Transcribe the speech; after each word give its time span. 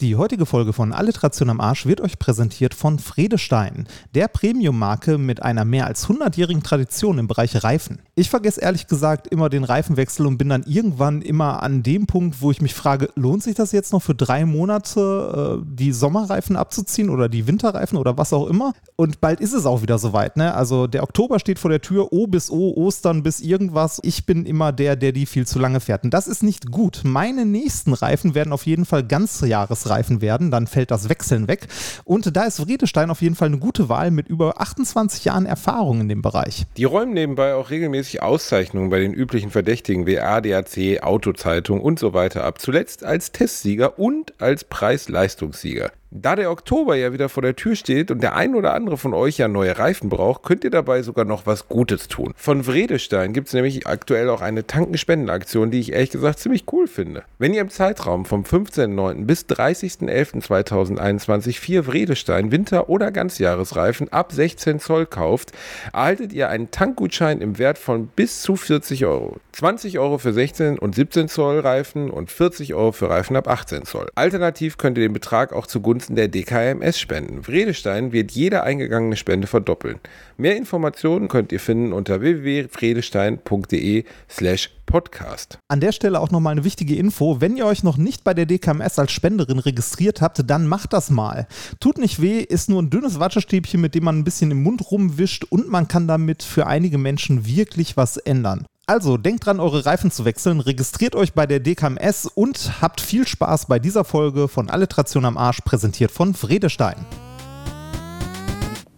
Die 0.00 0.16
heutige 0.16 0.46
Folge 0.46 0.72
von 0.72 0.94
Alliteration 0.94 1.50
am 1.50 1.60
Arsch 1.60 1.84
wird 1.84 2.00
euch 2.00 2.18
präsentiert 2.18 2.72
von 2.72 2.98
Fredestein, 2.98 3.86
der 4.14 4.28
Premium-Marke 4.28 5.18
mit 5.18 5.42
einer 5.42 5.66
mehr 5.66 5.86
als 5.86 6.08
100-jährigen 6.08 6.62
Tradition 6.62 7.18
im 7.18 7.26
Bereich 7.26 7.62
Reifen. 7.62 8.00
Ich 8.14 8.30
vergesse 8.30 8.62
ehrlich 8.62 8.86
gesagt 8.86 9.26
immer 9.26 9.50
den 9.50 9.62
Reifenwechsel 9.62 10.26
und 10.26 10.38
bin 10.38 10.48
dann 10.48 10.62
irgendwann 10.62 11.20
immer 11.20 11.62
an 11.62 11.82
dem 11.82 12.06
Punkt, 12.06 12.40
wo 12.40 12.50
ich 12.50 12.62
mich 12.62 12.72
frage, 12.72 13.10
lohnt 13.14 13.42
sich 13.42 13.54
das 13.54 13.72
jetzt 13.72 13.92
noch 13.92 14.00
für 14.00 14.14
drei 14.14 14.46
Monate 14.46 15.60
äh, 15.60 15.66
die 15.70 15.92
Sommerreifen 15.92 16.56
abzuziehen 16.56 17.10
oder 17.10 17.28
die 17.28 17.46
Winterreifen 17.46 17.98
oder 17.98 18.16
was 18.16 18.32
auch 18.32 18.46
immer? 18.46 18.72
Und 18.96 19.20
bald 19.20 19.38
ist 19.40 19.52
es 19.52 19.66
auch 19.66 19.82
wieder 19.82 19.98
soweit. 19.98 20.38
Ne? 20.38 20.54
Also 20.54 20.86
der 20.86 21.02
Oktober 21.02 21.38
steht 21.38 21.58
vor 21.58 21.70
der 21.70 21.82
Tür, 21.82 22.10
O 22.10 22.26
bis 22.26 22.50
O, 22.50 22.72
Ostern 22.74 23.22
bis 23.22 23.40
irgendwas. 23.40 24.00
Ich 24.02 24.24
bin 24.24 24.46
immer 24.46 24.72
der, 24.72 24.96
der 24.96 25.12
die 25.12 25.26
viel 25.26 25.46
zu 25.46 25.58
lange 25.58 25.80
fährt. 25.80 26.04
Und 26.04 26.14
das 26.14 26.26
ist 26.26 26.42
nicht 26.42 26.70
gut. 26.70 27.02
Meine 27.04 27.44
nächsten 27.44 27.92
Reifen 27.92 28.34
werden 28.34 28.54
auf 28.54 28.64
jeden 28.64 28.86
Fall 28.86 29.06
ganzjahres 29.06 29.89
Reifen 29.90 30.22
werden, 30.22 30.50
dann 30.50 30.66
fällt 30.66 30.90
das 30.90 31.08
Wechseln 31.08 31.48
weg. 31.48 31.66
Und 32.04 32.36
da 32.36 32.44
ist 32.44 32.66
Wredestein 32.66 33.10
auf 33.10 33.20
jeden 33.20 33.34
Fall 33.34 33.48
eine 33.48 33.58
gute 33.58 33.88
Wahl 33.88 34.10
mit 34.10 34.28
über 34.28 34.60
28 34.60 35.24
Jahren 35.24 35.46
Erfahrung 35.46 36.00
in 36.00 36.08
dem 36.08 36.22
Bereich. 36.22 36.66
Die 36.76 36.84
räumen 36.84 37.12
nebenbei 37.12 37.54
auch 37.54 37.70
regelmäßig 37.70 38.22
Auszeichnungen 38.22 38.90
bei 38.90 39.00
den 39.00 39.12
üblichen 39.12 39.50
Verdächtigen 39.50 40.06
wie 40.06 40.20
ADAC, 40.20 41.02
Autozeitung 41.02 41.80
und 41.80 41.98
so 41.98 42.14
weiter 42.14 42.44
ab. 42.44 42.60
Zuletzt 42.60 43.04
als 43.04 43.32
Testsieger 43.32 43.98
und 43.98 44.40
als 44.40 44.64
Preis-Leistungssieger. 44.64 45.90
Da 46.12 46.34
der 46.34 46.50
Oktober 46.50 46.96
ja 46.96 47.12
wieder 47.12 47.28
vor 47.28 47.44
der 47.44 47.54
Tür 47.54 47.76
steht 47.76 48.10
und 48.10 48.20
der 48.20 48.34
ein 48.34 48.56
oder 48.56 48.74
andere 48.74 48.96
von 48.96 49.14
euch 49.14 49.38
ja 49.38 49.46
neue 49.46 49.78
Reifen 49.78 50.08
braucht, 50.08 50.42
könnt 50.42 50.64
ihr 50.64 50.70
dabei 50.70 51.02
sogar 51.02 51.24
noch 51.24 51.46
was 51.46 51.68
Gutes 51.68 52.08
tun. 52.08 52.34
Von 52.36 52.64
Vredestein 52.64 53.32
gibt 53.32 53.46
es 53.46 53.54
nämlich 53.54 53.86
aktuell 53.86 54.28
auch 54.28 54.40
eine 54.40 54.66
Tankenspendenaktion, 54.66 55.70
die 55.70 55.78
ich 55.78 55.92
ehrlich 55.92 56.10
gesagt 56.10 56.40
ziemlich 56.40 56.64
cool 56.72 56.88
finde. 56.88 57.22
Wenn 57.38 57.54
ihr 57.54 57.60
im 57.60 57.70
Zeitraum 57.70 58.24
vom 58.24 58.42
15.09. 58.42 59.24
bis 59.24 59.42
30.11.2021 59.42 61.60
vier 61.60 61.84
Vredestein 61.84 62.50
Winter- 62.50 62.88
oder 62.88 63.12
Ganzjahresreifen 63.12 64.12
ab 64.12 64.32
16 64.32 64.80
Zoll 64.80 65.06
kauft, 65.06 65.52
erhaltet 65.92 66.32
ihr 66.32 66.48
einen 66.48 66.72
Tankgutschein 66.72 67.40
im 67.40 67.56
Wert 67.56 67.78
von 67.78 68.08
bis 68.08 68.42
zu 68.42 68.56
40 68.56 69.06
Euro. 69.06 69.36
20 69.52 70.00
Euro 70.00 70.18
für 70.18 70.32
16 70.32 70.76
und 70.76 70.96
17 70.96 71.28
Zoll 71.28 71.60
Reifen 71.60 72.10
und 72.10 72.32
40 72.32 72.74
Euro 72.74 72.90
für 72.90 73.08
Reifen 73.08 73.36
ab 73.36 73.46
18 73.46 73.84
Zoll. 73.84 74.08
Alternativ 74.16 74.76
könnt 74.76 74.98
ihr 74.98 75.04
den 75.04 75.12
Betrag 75.12 75.52
auch 75.52 75.68
zugunsten 75.68 75.99
zugunsten 76.00 76.16
der 76.16 76.28
DKMS 76.28 76.98
spenden. 76.98 77.42
Vredestein 77.42 78.12
wird 78.12 78.32
jede 78.32 78.62
eingegangene 78.62 79.16
Spende 79.16 79.46
verdoppeln. 79.46 79.98
Mehr 80.36 80.56
Informationen 80.56 81.28
könnt 81.28 81.52
ihr 81.52 81.60
finden 81.60 81.92
unter 81.92 82.20
www.vredestein.de 82.20 84.04
slash 84.28 84.70
Podcast. 84.86 85.58
An 85.68 85.80
der 85.80 85.92
Stelle 85.92 86.18
auch 86.18 86.30
nochmal 86.30 86.52
eine 86.52 86.64
wichtige 86.64 86.96
Info. 86.96 87.40
Wenn 87.40 87.56
ihr 87.56 87.66
euch 87.66 87.84
noch 87.84 87.96
nicht 87.96 88.24
bei 88.24 88.34
der 88.34 88.46
DKMS 88.46 88.98
als 88.98 89.12
Spenderin 89.12 89.60
registriert 89.60 90.20
habt, 90.20 90.42
dann 90.50 90.66
macht 90.66 90.92
das 90.92 91.10
mal. 91.10 91.46
Tut 91.78 91.98
nicht 91.98 92.20
weh, 92.20 92.40
ist 92.40 92.68
nur 92.68 92.82
ein 92.82 92.90
dünnes 92.90 93.20
Wattestäbchen, 93.20 93.80
mit 93.80 93.94
dem 93.94 94.04
man 94.04 94.18
ein 94.18 94.24
bisschen 94.24 94.50
im 94.50 94.62
Mund 94.62 94.90
rumwischt 94.90 95.44
und 95.44 95.68
man 95.68 95.86
kann 95.86 96.08
damit 96.08 96.42
für 96.42 96.66
einige 96.66 96.98
Menschen 96.98 97.46
wirklich 97.46 97.96
was 97.96 98.16
ändern. 98.16 98.66
Also 98.90 99.16
denkt 99.16 99.46
dran, 99.46 99.60
eure 99.60 99.86
Reifen 99.86 100.10
zu 100.10 100.24
wechseln, 100.24 100.58
registriert 100.58 101.14
euch 101.14 101.32
bei 101.32 101.46
der 101.46 101.60
DKMS 101.60 102.26
und 102.26 102.82
habt 102.82 103.00
viel 103.00 103.24
Spaß 103.24 103.66
bei 103.66 103.78
dieser 103.78 104.02
Folge 104.02 104.48
von 104.48 104.68
Alliteration 104.68 105.24
am 105.26 105.38
Arsch, 105.38 105.60
präsentiert 105.60 106.10
von 106.10 106.34
Vredestein. 106.34 107.06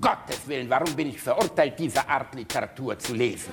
Gottes 0.01 0.41
Willen, 0.47 0.71
warum 0.71 0.97
bin 0.97 1.11
ich 1.11 1.21
verurteilt, 1.21 1.75
diese 1.79 2.09
Art 2.09 2.35
Literatur 2.35 2.99
zu 2.99 3.13
lesen? 3.13 3.53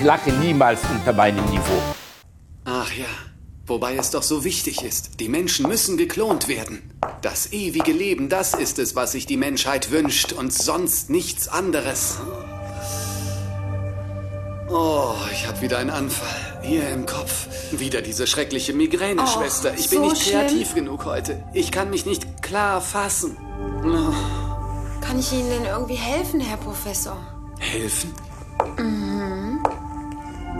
Ich 0.00 0.06
lache 0.06 0.32
niemals 0.32 0.80
unter 0.90 1.12
meinem 1.12 1.44
Niveau. 1.50 1.78
Ach 2.64 2.90
ja, 2.94 3.04
wobei 3.66 3.96
es 3.96 4.10
doch 4.10 4.22
so 4.22 4.44
wichtig 4.44 4.82
ist. 4.82 5.20
Die 5.20 5.28
Menschen 5.28 5.68
müssen 5.68 5.98
geklont 5.98 6.48
werden. 6.48 6.90
Das 7.20 7.52
ewige 7.52 7.92
Leben, 7.92 8.30
das 8.30 8.54
ist 8.54 8.78
es, 8.78 8.96
was 8.96 9.12
sich 9.12 9.26
die 9.26 9.36
Menschheit 9.36 9.90
wünscht 9.90 10.32
und 10.32 10.54
sonst 10.54 11.10
nichts 11.10 11.48
anderes. 11.48 12.16
Oh, 14.70 15.12
ich 15.30 15.46
habe 15.46 15.60
wieder 15.60 15.76
einen 15.76 15.90
Anfall. 15.90 16.60
Hier 16.62 16.88
im 16.88 17.04
Kopf. 17.04 17.48
Wieder 17.70 18.00
diese 18.00 18.26
schreckliche 18.26 18.72
Migräne, 18.72 19.20
Oh, 19.22 19.26
Schwester. 19.26 19.74
Ich 19.76 19.90
bin 19.90 19.98
so 20.02 20.08
nicht 20.08 20.30
kreativ 20.30 20.70
schlimm. 20.70 20.86
genug 20.86 21.04
heute. 21.04 21.44
Ich 21.52 21.70
kann 21.72 21.90
mich 21.90 22.06
nicht 22.06 22.42
klar 22.42 22.80
fassen. 22.80 23.36
Oh, 23.84 24.14
Kann 25.04 25.18
ich 25.18 25.30
Ihnen 25.34 25.50
denn 25.50 25.64
irgendwie 25.66 25.96
helfen, 25.96 26.40
Herr 26.40 26.56
Professor? 26.56 27.18
helfen? 27.58 28.14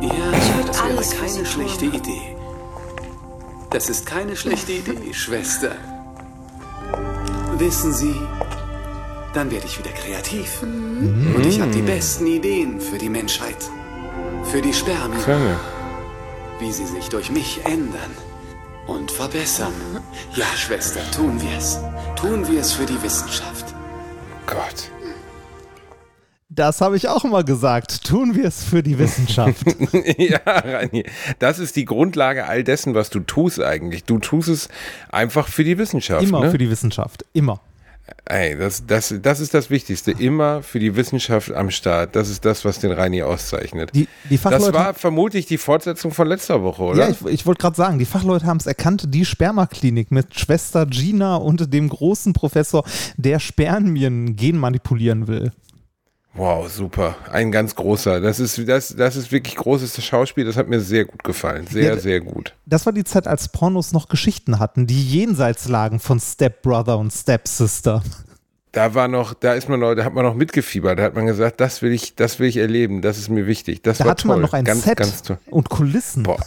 Ja, 0.00 0.30
das 0.32 0.48
wäre 0.78 0.84
alles 0.84 1.10
keine 1.10 1.34
tun. 1.36 1.46
schlechte 1.46 1.84
Idee. 1.86 2.36
Das 3.70 3.88
ist 3.88 4.06
keine 4.06 4.36
schlechte 4.36 4.72
Idee, 4.80 5.12
Schwester. 5.12 5.72
Wissen 7.58 7.92
Sie, 7.92 8.14
dann 9.34 9.50
werde 9.50 9.66
ich 9.66 9.78
wieder 9.78 9.92
kreativ. 9.92 10.62
Und 10.62 11.44
ich 11.46 11.60
habe 11.60 11.70
die 11.70 11.82
besten 11.82 12.26
Ideen 12.26 12.80
für 12.80 12.98
die 12.98 13.08
Menschheit. 13.10 13.56
Für 14.44 14.60
die 14.62 14.72
Spermien, 14.72 15.22
Gerne. 15.24 15.56
wie 16.58 16.72
sie 16.72 16.86
sich 16.86 17.08
durch 17.10 17.30
mich 17.30 17.60
ändern 17.64 18.10
und 18.86 19.10
verbessern. 19.10 19.72
Ja, 20.34 20.46
Schwester, 20.56 21.00
tun 21.10 21.40
wir 21.40 21.58
es. 21.58 21.78
Tun 22.16 22.46
wir 22.48 22.60
es 22.60 22.72
für 22.72 22.86
die 22.86 23.00
Wissenschaft. 23.02 23.66
Gott. 24.46 24.90
Das 26.52 26.80
habe 26.80 26.96
ich 26.96 27.08
auch 27.08 27.24
immer 27.24 27.44
gesagt. 27.44 28.02
Tun 28.04 28.34
wir 28.34 28.46
es 28.46 28.64
für 28.64 28.82
die 28.82 28.98
Wissenschaft. 28.98 29.64
ja, 30.18 30.40
Rani, 30.44 31.04
das 31.38 31.60
ist 31.60 31.76
die 31.76 31.84
Grundlage 31.84 32.46
all 32.46 32.64
dessen, 32.64 32.92
was 32.94 33.08
du 33.08 33.20
tust 33.20 33.62
eigentlich. 33.62 34.02
Du 34.02 34.18
tust 34.18 34.48
es 34.48 34.68
einfach 35.10 35.46
für 35.46 35.62
die 35.62 35.78
Wissenschaft. 35.78 36.24
Immer 36.24 36.40
ne? 36.40 36.50
für 36.50 36.58
die 36.58 36.68
Wissenschaft. 36.68 37.24
Immer. 37.32 37.60
Ey, 38.24 38.58
das, 38.58 38.84
das, 38.84 39.14
das 39.22 39.38
ist 39.38 39.54
das 39.54 39.70
Wichtigste. 39.70 40.10
Immer 40.10 40.64
für 40.64 40.80
die 40.80 40.96
Wissenschaft 40.96 41.52
am 41.52 41.70
Start. 41.70 42.16
Das 42.16 42.28
ist 42.28 42.44
das, 42.44 42.64
was 42.64 42.80
den 42.80 42.90
Reini 42.90 43.22
auszeichnet. 43.22 43.90
Die, 43.94 44.08
die 44.28 44.36
Fachleute. 44.36 44.72
das 44.72 44.74
war 44.74 44.94
vermutlich 44.94 45.46
die 45.46 45.58
Fortsetzung 45.58 46.10
von 46.10 46.26
letzter 46.26 46.64
Woche, 46.64 46.82
oder? 46.82 46.98
ja, 46.98 47.08
ich, 47.10 47.24
ich 47.26 47.46
wollte 47.46 47.60
gerade 47.60 47.76
sagen, 47.76 48.00
die 48.00 48.06
Fachleute 48.06 48.46
haben 48.46 48.58
es 48.58 48.66
erkannt, 48.66 49.04
die 49.14 49.24
Spermaklinik 49.24 50.10
mit 50.10 50.36
Schwester 50.36 50.86
Gina 50.86 51.36
und 51.36 51.72
dem 51.72 51.88
großen 51.88 52.32
Professor, 52.32 52.84
der 53.16 53.38
Spermien 53.38 54.34
gen 54.34 54.58
manipulieren 54.58 55.28
will. 55.28 55.52
Wow, 56.34 56.70
super. 56.70 57.16
Ein 57.32 57.50
ganz 57.50 57.74
großer. 57.74 58.20
Das 58.20 58.38
ist, 58.38 58.68
das, 58.68 58.94
das 58.96 59.16
ist 59.16 59.32
wirklich 59.32 59.56
großes 59.56 60.02
Schauspiel. 60.04 60.44
Das 60.44 60.56
hat 60.56 60.68
mir 60.68 60.80
sehr 60.80 61.04
gut 61.04 61.24
gefallen. 61.24 61.66
Sehr, 61.66 61.94
Ja, 61.94 61.98
sehr 61.98 62.20
gut. 62.20 62.54
Das 62.66 62.86
war 62.86 62.92
die 62.92 63.02
Zeit, 63.04 63.26
als 63.26 63.48
Pornos 63.48 63.92
noch 63.92 64.08
Geschichten 64.08 64.58
hatten, 64.60 64.86
die 64.86 65.02
jenseits 65.02 65.68
lagen 65.68 65.98
von 65.98 66.20
Stepbrother 66.20 66.98
und 66.98 67.12
Stepsister. 67.12 68.02
Da 68.72 68.94
war 68.94 69.08
noch, 69.08 69.34
da 69.34 69.54
ist 69.54 69.68
man 69.68 69.80
noch, 69.80 69.96
da 69.96 70.04
hat 70.04 70.14
man 70.14 70.24
noch 70.24 70.36
mitgefiebert. 70.36 70.96
Da 71.00 71.02
hat 71.02 71.16
man 71.16 71.26
gesagt, 71.26 71.60
das 71.60 71.82
will 71.82 71.90
ich, 71.90 72.14
das 72.14 72.38
will 72.38 72.46
ich 72.48 72.56
erleben. 72.58 73.02
Das 73.02 73.18
ist 73.18 73.28
mir 73.28 73.48
wichtig. 73.48 73.82
Das 73.82 73.98
Da 73.98 74.04
war 74.04 74.12
hatte 74.12 74.22
toll. 74.22 74.36
man 74.36 74.42
noch 74.42 74.52
ein 74.52 74.64
ganz, 74.64 74.84
Set 74.84 74.98
ganz 74.98 75.22
toll. 75.24 75.38
und 75.50 75.68
Kulissen. 75.68 76.22
Boah, 76.22 76.38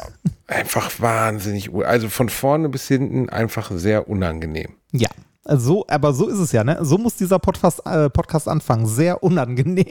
einfach 0.47 0.89
wahnsinnig. 1.01 1.69
Also 1.83 2.07
von 2.07 2.29
vorne 2.29 2.69
bis 2.69 2.87
hinten 2.87 3.27
einfach 3.29 3.69
sehr 3.71 4.07
unangenehm. 4.07 4.69
Ja, 4.93 5.09
so, 5.45 5.85
aber 5.87 6.13
so 6.13 6.29
ist 6.29 6.39
es 6.39 6.51
ja, 6.53 6.63
ne? 6.63 6.77
So 6.81 6.97
muss 6.97 7.15
dieser 7.15 7.37
Podcast, 7.37 7.81
äh, 7.85 8.09
Podcast 8.09 8.47
anfangen. 8.47 8.85
Sehr 8.87 9.23
unangenehm. 9.23 9.85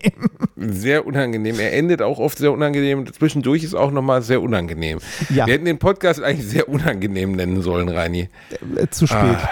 Sehr 0.57 1.07
unangenehm. 1.07 1.59
Er 1.59 1.75
endet 1.75 2.01
auch 2.01 2.19
oft 2.19 2.39
sehr 2.39 2.53
unangenehm. 2.53 3.13
Zwischendurch 3.13 3.63
ist 3.63 3.75
auch 3.75 3.91
nochmal 3.91 4.23
sehr 4.23 4.41
unangenehm. 4.41 4.99
Ja. 5.29 5.47
Wir 5.47 5.55
hätten 5.55 5.67
den 5.67 5.79
Podcast 5.79 6.23
eigentlich 6.23 6.49
sehr 6.49 6.69
unangenehm 6.69 7.33
nennen 7.33 7.61
sollen, 7.63 7.89
Reini. 7.89 8.29
Äh, 8.77 8.87
Zu 8.89 9.07
spät. 9.07 9.39
Ah. 9.43 9.49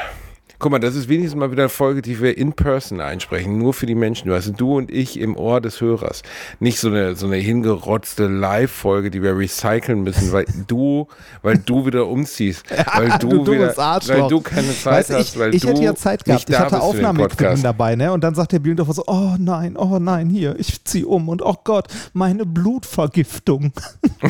Guck 0.60 0.72
mal, 0.72 0.78
das 0.78 0.94
ist 0.94 1.08
wenigstens 1.08 1.40
mal 1.40 1.50
wieder 1.50 1.62
eine 1.62 1.68
Folge, 1.70 2.02
die 2.02 2.20
wir 2.20 2.36
in 2.36 2.52
person 2.52 3.00
einsprechen, 3.00 3.56
nur 3.56 3.72
für 3.72 3.86
die 3.86 3.94
Menschen. 3.94 4.28
Du 4.28 4.34
hast 4.34 4.52
du 4.58 4.76
und 4.76 4.90
ich 4.90 5.18
im 5.18 5.34
Ohr 5.34 5.62
des 5.62 5.80
Hörers. 5.80 6.22
Nicht 6.58 6.78
so 6.78 6.88
eine, 6.88 7.16
so 7.16 7.26
eine 7.26 7.36
hingerotzte 7.36 8.26
Live-Folge, 8.26 9.10
die 9.10 9.22
wir 9.22 9.38
recyceln 9.38 10.02
müssen, 10.02 10.32
weil 10.32 10.44
du, 10.66 11.08
weil 11.40 11.56
du 11.56 11.86
wieder 11.86 12.06
umziehst. 12.06 12.64
Weil 12.94 13.18
du, 13.18 13.44
du 13.44 13.52
wieder, 13.52 13.74
weil 13.74 14.28
du 14.28 14.40
keine 14.40 14.74
Zeit 14.74 15.08
Weißt, 15.08 15.10
hast, 15.14 15.34
ich, 15.34 15.38
weil 15.38 15.54
ich 15.54 15.62
du 15.62 15.68
hätte 15.68 15.82
ja 15.82 15.94
Zeit 15.94 16.24
gehabt. 16.24 16.50
Ich 16.50 16.58
hatte 16.58 16.76
Podcast. 17.14 17.64
dabei, 17.64 17.96
ne? 17.96 18.12
Und 18.12 18.22
dann 18.22 18.34
sagt 18.34 18.52
der 18.52 18.58
Bildorfer 18.58 18.92
so, 18.92 19.04
oh 19.06 19.36
nein, 19.38 19.76
oh 19.76 19.98
nein, 19.98 20.28
hier, 20.28 20.58
ich 20.58 20.84
zieh 20.84 21.04
um 21.04 21.28
und 21.30 21.40
oh 21.40 21.56
Gott, 21.64 21.86
meine 22.12 22.44
Blutvergiftung. 22.44 23.72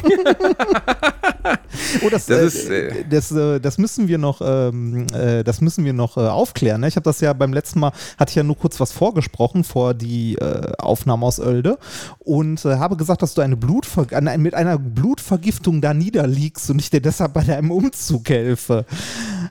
oh, 2.05 2.09
das, 2.11 2.27
Das 2.27 2.39
äh, 2.39 2.47
ist, 2.47 2.71
äh, 2.71 3.05
das, 3.09 3.33
äh, 3.33 3.61
das 3.61 3.79
müssen 3.79 4.07
wir 4.07 4.19
noch, 4.19 4.41
ähm, 4.45 5.07
äh, 5.13 5.43
das 5.43 5.61
müssen 5.61 5.85
wir 5.85 5.93
noch 5.93 6.17
aufklären. 6.29 6.81
Ne? 6.81 6.89
Ich 6.89 6.97
habe 6.97 7.05
das 7.05 7.21
ja 7.21 7.33
beim 7.33 7.53
letzten 7.53 7.81
Mal, 7.81 7.93
hatte 8.19 8.31
ich 8.31 8.37
ja 8.37 8.43
nur 8.43 8.57
kurz 8.57 8.81
was 8.81 8.93
vorgesprochen 8.93 9.65
vor 9.65 9.95
die 9.95 10.37
äh, 10.37 10.73
Aufnahme 10.79 11.27
aus 11.27 11.41
Oelde 11.41 11.79
und 12.19 12.65
äh, 12.65 12.77
habe 12.77 12.97
gesagt, 12.97 13.23
dass 13.23 13.35
du 13.35 13.43
eine 13.43 13.57
Blutver 13.57 14.07
mit 14.39 14.55
einer 14.55 14.79
Blutvergiftung 14.79 15.81
da 15.81 15.95
niederliegst 15.95 16.71
und 16.71 16.79
ich 16.79 16.91
dir 16.91 17.01
deshalb 17.01 17.33
bei 17.33 17.45
deinem 17.45 17.71
Umzug 17.71 18.29
helfe. 18.29 18.85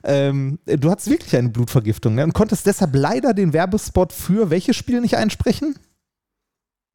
Ähm, 0.03 0.59
du 0.65 0.89
hattest 0.89 1.09
wirklich 1.09 1.35
eine 1.35 1.49
Blutvergiftung 1.49 2.15
ne? 2.15 2.23
und 2.23 2.33
konntest 2.33 2.65
deshalb 2.65 2.95
leider 2.95 3.33
den 3.33 3.53
Werbespot 3.53 4.13
für 4.13 4.49
welches 4.49 4.75
Spiel 4.75 5.01
nicht 5.01 5.17
einsprechen? 5.17 5.75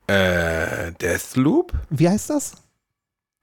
Äh, 0.06 0.92
Deathloop? 1.00 1.72
Wie 1.90 2.08
heißt 2.08 2.30
das? 2.30 2.52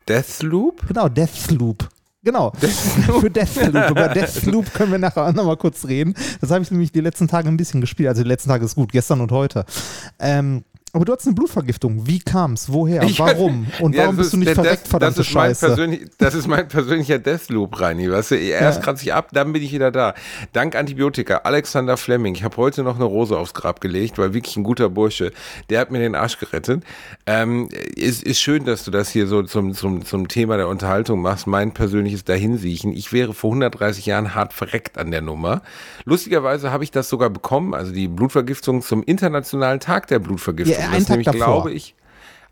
Deathloop? 0.07 0.87
Genau, 0.87 1.09
Deathloop. 1.09 1.89
Genau. 2.23 2.51
Deathloop. 2.61 3.21
Für 3.21 3.29
Deathloop. 3.29 3.89
Über 3.91 4.07
Deathloop 4.09 4.73
können 4.73 4.91
wir 4.91 4.99
nachher 4.99 5.27
auch 5.27 5.33
nochmal 5.33 5.57
kurz 5.57 5.85
reden. 5.85 6.13
Das 6.39 6.51
habe 6.51 6.63
ich 6.63 6.71
nämlich 6.71 6.91
die 6.91 7.01
letzten 7.01 7.27
Tage 7.27 7.47
ein 7.47 7.57
bisschen 7.57 7.81
gespielt. 7.81 8.09
Also 8.09 8.23
die 8.23 8.29
letzten 8.29 8.49
Tage 8.49 8.65
ist 8.65 8.75
gut, 8.75 8.91
gestern 8.91 9.21
und 9.21 9.31
heute. 9.31 9.65
Ähm, 10.19 10.63
aber 10.93 11.05
du 11.05 11.13
hattest 11.13 11.27
eine 11.27 11.35
Blutvergiftung. 11.35 12.05
Wie 12.05 12.19
kam 12.19 12.53
es? 12.53 12.71
Woher? 12.71 13.01
Warum? 13.17 13.67
Und 13.79 13.95
warum 13.95 14.17
bist 14.17 14.33
du 14.33 14.37
nicht 14.37 14.51
verreckt, 14.51 14.87
verdammte 14.87 15.19
das 15.19 15.27
ist 15.27 15.31
Scheiße? 15.31 15.99
das 16.17 16.35
ist 16.35 16.47
mein 16.47 16.67
persönlicher 16.67 17.17
Deathloop, 17.17 17.79
Reini. 17.79 18.11
Weißt 18.11 18.31
du, 18.31 18.35
erst 18.35 18.79
ja. 18.79 18.83
kratze 18.83 19.03
ich 19.05 19.13
ab, 19.13 19.29
dann 19.31 19.53
bin 19.53 19.63
ich 19.63 19.71
wieder 19.71 19.91
da. 19.91 20.13
Dank 20.51 20.75
Antibiotika, 20.75 21.37
Alexander 21.43 21.95
Fleming. 21.95 22.35
Ich 22.35 22.43
habe 22.43 22.57
heute 22.57 22.83
noch 22.83 22.95
eine 22.95 23.05
Rose 23.05 23.37
aufs 23.37 23.53
Grab 23.53 23.79
gelegt, 23.79 24.17
weil 24.17 24.33
wirklich 24.33 24.57
ein 24.57 24.63
guter 24.63 24.89
Bursche. 24.89 25.31
Der 25.69 25.79
hat 25.79 25.91
mir 25.91 25.99
den 25.99 26.13
Arsch 26.13 26.37
gerettet. 26.39 26.83
Ähm, 27.25 27.69
ist, 27.95 28.23
ist 28.23 28.41
schön, 28.41 28.65
dass 28.65 28.83
du 28.83 28.91
das 28.91 29.09
hier 29.09 29.27
so 29.27 29.43
zum, 29.43 29.73
zum, 29.73 30.03
zum 30.03 30.27
Thema 30.27 30.57
der 30.57 30.67
Unterhaltung 30.67 31.21
machst. 31.21 31.47
Mein 31.47 31.73
persönliches 31.73 32.25
Dahinsiechen. 32.25 32.91
Ich 32.91 33.13
wäre 33.13 33.33
vor 33.33 33.51
130 33.51 34.05
Jahren 34.07 34.35
hart 34.35 34.51
verreckt 34.51 34.97
an 34.97 35.11
der 35.11 35.21
Nummer. 35.21 35.61
Lustigerweise 36.03 36.71
habe 36.71 36.83
ich 36.83 36.91
das 36.91 37.07
sogar 37.07 37.29
bekommen, 37.29 37.73
also 37.73 37.93
die 37.93 38.09
Blutvergiftung 38.09 38.81
zum 38.81 39.03
Internationalen 39.03 39.79
Tag 39.79 40.07
der 40.07 40.19
Blutvergiftung. 40.19 40.80
Ja, 40.80 40.80
einen 40.89 41.05
Tag 41.05 41.23
davor. 41.23 41.39
glaube 41.39 41.71
ich, 41.71 41.95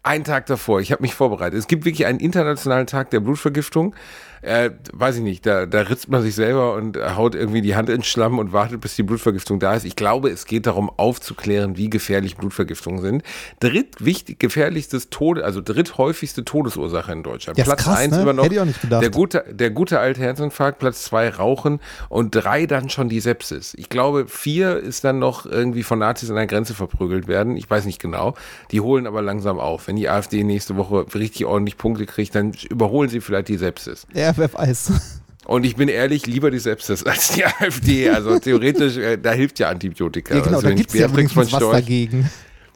einen 0.03 0.23
Tag 0.23 0.45
davor. 0.45 0.81
Ich 0.81 0.91
habe 0.91 1.01
mich 1.01 1.13
vorbereitet. 1.13 1.59
Es 1.59 1.67
gibt 1.67 1.85
wirklich 1.85 2.05
einen 2.05 2.19
internationalen 2.19 2.87
Tag 2.87 3.09
der 3.09 3.19
Blutvergiftung 3.19 3.95
äh, 4.41 4.71
weiß 4.93 5.17
ich 5.17 5.21
nicht, 5.21 5.45
da, 5.45 5.65
da 5.65 5.81
ritzt 5.81 6.09
man 6.09 6.21
sich 6.21 6.35
selber 6.35 6.73
und 6.73 6.97
haut 6.97 7.35
irgendwie 7.35 7.61
die 7.61 7.75
Hand 7.75 7.89
ins 7.89 8.07
Schlamm 8.07 8.39
und 8.39 8.53
wartet, 8.53 8.81
bis 8.81 8.95
die 8.95 9.03
Blutvergiftung 9.03 9.59
da 9.59 9.73
ist. 9.73 9.85
Ich 9.85 9.95
glaube, 9.95 10.29
es 10.29 10.45
geht 10.45 10.65
darum, 10.65 10.89
aufzuklären, 10.97 11.77
wie 11.77 11.89
gefährlich 11.89 12.37
Blutvergiftungen 12.37 13.01
sind. 13.01 13.23
Drittwichtig, 13.59 14.39
gefährlichstes 14.39 15.09
Tode, 15.09 15.43
also 15.43 15.61
dritthäufigste 15.61 16.45
Todesursache 16.45 17.11
in 17.11 17.23
Deutschland. 17.23 17.57
Ja, 17.57 17.63
Platz 17.63 17.83
krass, 17.83 17.97
eins 17.97 18.15
ne? 18.15 18.21
immer 18.21 18.33
noch. 18.33 18.43
Hätte 18.43 18.55
ich 18.55 18.61
auch 18.61 18.65
nicht 18.65 18.81
gedacht. 18.81 19.01
Der 19.01 19.09
gute, 19.09 19.45
der 19.49 19.69
gute 19.71 19.99
alte 19.99 20.21
Herzinfarkt, 20.21 20.79
Platz 20.79 21.03
zwei 21.03 21.29
Rauchen 21.29 21.79
und 22.09 22.31
drei 22.31 22.65
dann 22.65 22.89
schon 22.89 23.09
die 23.09 23.19
Sepsis. 23.19 23.73
Ich 23.77 23.89
glaube, 23.89 24.27
vier 24.27 24.77
ist 24.77 25.03
dann 25.03 25.19
noch 25.19 25.45
irgendwie 25.45 25.83
von 25.83 25.99
Nazis 25.99 26.29
an 26.29 26.35
der 26.35 26.47
Grenze 26.47 26.73
verprügelt 26.73 27.27
werden. 27.27 27.57
Ich 27.57 27.69
weiß 27.69 27.85
nicht 27.85 28.01
genau. 28.01 28.35
Die 28.71 28.81
holen 28.81 29.07
aber 29.07 29.21
langsam 29.21 29.59
auf. 29.59 29.87
Wenn 29.87 29.95
die 29.95 30.09
AfD 30.09 30.43
nächste 30.43 30.77
Woche 30.77 31.05
richtig 31.13 31.45
ordentlich 31.45 31.77
Punkte 31.77 32.05
kriegt, 32.05 32.35
dann 32.35 32.53
überholen 32.69 33.09
sie 33.09 33.21
vielleicht 33.21 33.47
die 33.47 33.57
Sepsis. 33.57 34.07
Ja, 34.13 34.28
wer 34.37 34.53
weiß. 34.53 34.91
Und 35.45 35.65
ich 35.65 35.75
bin 35.75 35.89
ehrlich, 35.89 36.27
lieber 36.27 36.51
die 36.51 36.59
Sepsis 36.59 37.03
als 37.03 37.29
die 37.29 37.43
AfD. 37.45 38.09
Also 38.09 38.37
theoretisch, 38.37 38.97
äh, 38.97 39.17
da 39.17 39.31
hilft 39.31 39.57
ja 39.59 39.69
Antibiotika. 39.69 40.35
Ja, 40.35 40.41
genau, 40.41 40.57
also, 40.57 40.67
da 40.67 40.73
gibt 40.75 40.93
es 40.93 40.99
ja 40.99 41.07
was 41.11 41.49
dagegen. 41.49 42.29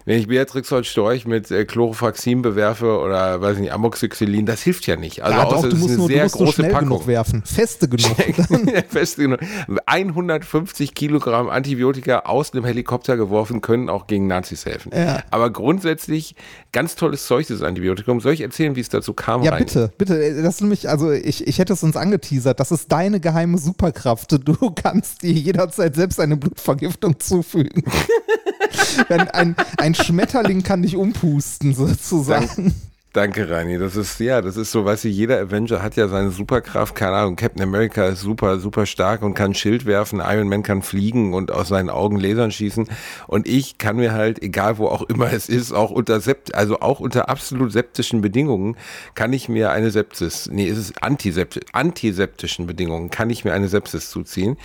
Wenn 0.06 0.20
ich 0.20 0.28
Beatrix 0.28 0.72
Holt 0.72 0.86
Storch 0.86 1.26
mit 1.26 1.50
äh, 1.52 1.66
Chlorofaxin 1.66 2.42
bewerfe 2.42 3.00
oder 3.00 3.42
weiß 3.42 3.58
nicht, 3.58 3.72
Amoxicillin, 3.72 4.46
das 4.46 4.62
hilft 4.62 4.86
ja 4.88 4.96
nicht. 4.96 5.24
Also 5.24 5.38
ja, 5.38 5.46
doch, 5.46 5.62
du 5.70 5.76
musst, 5.76 5.98
nur, 5.98 6.10
du 6.10 6.18
musst 6.18 6.40
nur 6.40 6.54
schnell 6.54 6.72
Packung. 6.72 6.90
genug 6.90 7.08
werfen. 7.08 7.44
Feste 7.46 7.88
genug. 7.88 8.16
Feste 8.90 9.22
genug. 9.22 9.40
150 9.86 10.94
Kilogramm 10.94 11.50
Antibiotika 11.50 12.20
aus 12.20 12.52
dem 12.52 12.66
Helikopter 12.66 13.16
geworfen 13.16 13.62
können 13.62 13.90
auch 13.90 14.08
gegen 14.08 14.28
Nazis 14.28 14.66
helfen. 14.66 14.92
Ja. 14.94 15.24
Aber 15.32 15.52
grundsätzlich 15.52 16.36
ganz 16.74 16.96
tolles 16.96 17.26
Zeug, 17.26 17.48
dieses 17.48 17.64
Antibiotikum. 17.64 18.20
Soll 18.20 18.34
ich 18.34 18.42
erzählen, 18.42 18.76
wie 18.76 18.82
es 18.82 18.90
dazu 18.90 19.14
kam? 19.14 19.44
Ja, 19.44 19.52
rein? 19.52 19.64
bitte, 19.64 19.92
bitte. 19.98 20.42
Das 20.42 20.56
ist 20.56 20.62
nämlich, 20.62 20.90
also 20.90 21.12
ich, 21.12 21.48
ich 21.48 21.60
hätte 21.60 21.72
es 21.74 21.84
uns 21.84 21.96
angeteasert. 21.96 22.60
Das 22.60 22.72
ist 22.72 22.92
deine 22.92 23.22
geheime 23.22 23.58
Superkraft. 23.58 24.34
Du 24.44 24.72
kannst 24.72 25.22
dir 25.22 25.32
jederzeit 25.32 25.96
selbst 25.96 26.20
eine 26.20 26.36
Blutvergiftung 26.36 27.20
zufügen. 27.20 27.84
Wenn 29.08 29.22
ein, 29.22 29.56
ein 29.78 29.93
Schmetterling 29.96 30.64
kann 30.64 30.82
dich 30.82 30.96
umpusten, 30.96 31.74
sozusagen. 31.74 32.74
Danke, 33.14 33.48
Reini. 33.48 33.78
Das 33.78 33.96
ist, 33.96 34.20
ja, 34.20 34.42
das 34.42 34.58
ist 34.58 34.72
so, 34.72 34.86
weißt 34.86 35.04
du, 35.04 35.08
jeder 35.08 35.40
Avenger 35.40 35.84
hat 35.84 35.96
ja 35.96 36.08
seine 36.08 36.32
Superkraft. 36.32 36.96
Keine 36.96 37.16
Ahnung, 37.16 37.36
Captain 37.36 37.62
America 37.62 38.08
ist 38.08 38.22
super, 38.22 38.58
super 38.58 38.88
stark 38.88 39.22
und 39.22 39.36
kann 39.36 39.54
Schild 39.54 39.86
werfen. 39.86 40.20
Iron 40.20 40.50
Man 40.50 40.64
kann 40.64 40.82
fliegen 40.82 41.36
und 41.36 41.52
aus 41.52 41.68
seinen 41.68 41.92
Augen 41.92 42.20
Lasern 42.20 42.50
schießen. 42.50 42.90
Und 43.28 43.48
ich 43.48 43.78
kann 43.78 43.98
mir 43.98 44.14
halt, 44.14 44.42
egal 44.42 44.80
wo 44.80 44.88
auch 44.88 45.04
immer 45.04 45.32
es 45.32 45.48
ist, 45.48 45.74
auch 45.74 45.92
unter 45.92 46.22
Sept, 46.22 46.56
also 46.56 46.80
auch 46.80 47.00
unter 47.00 47.30
absolut 47.30 47.72
septischen 47.72 48.22
Bedingungen, 48.22 48.78
kann 49.14 49.32
ich 49.32 49.48
mir 49.48 49.70
eine 49.70 49.92
Sepsis, 49.92 50.50
nee, 50.52 50.68
es 50.68 50.80
ist 50.80 51.04
antisept, 51.04 51.60
antiseptischen 51.72 52.66
Bedingungen, 52.66 53.12
kann 53.12 53.30
ich 53.30 53.46
mir 53.46 53.54
eine 53.54 53.68
Sepsis 53.68 54.10
zuziehen. 54.10 54.58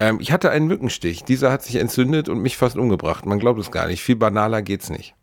Ähm, 0.00 0.18
ich 0.20 0.32
hatte 0.32 0.50
einen 0.50 0.66
Mückenstich. 0.66 1.24
Dieser 1.24 1.50
hat 1.50 1.62
sich 1.62 1.76
entzündet 1.76 2.28
und 2.28 2.40
mich 2.40 2.56
fast 2.56 2.76
umgebracht. 2.76 3.26
Man 3.26 3.38
glaubt 3.38 3.60
es 3.60 3.70
gar 3.70 3.86
nicht. 3.86 4.02
Viel 4.02 4.16
banaler 4.16 4.62
geht's 4.62 4.90
nicht. 4.90 5.14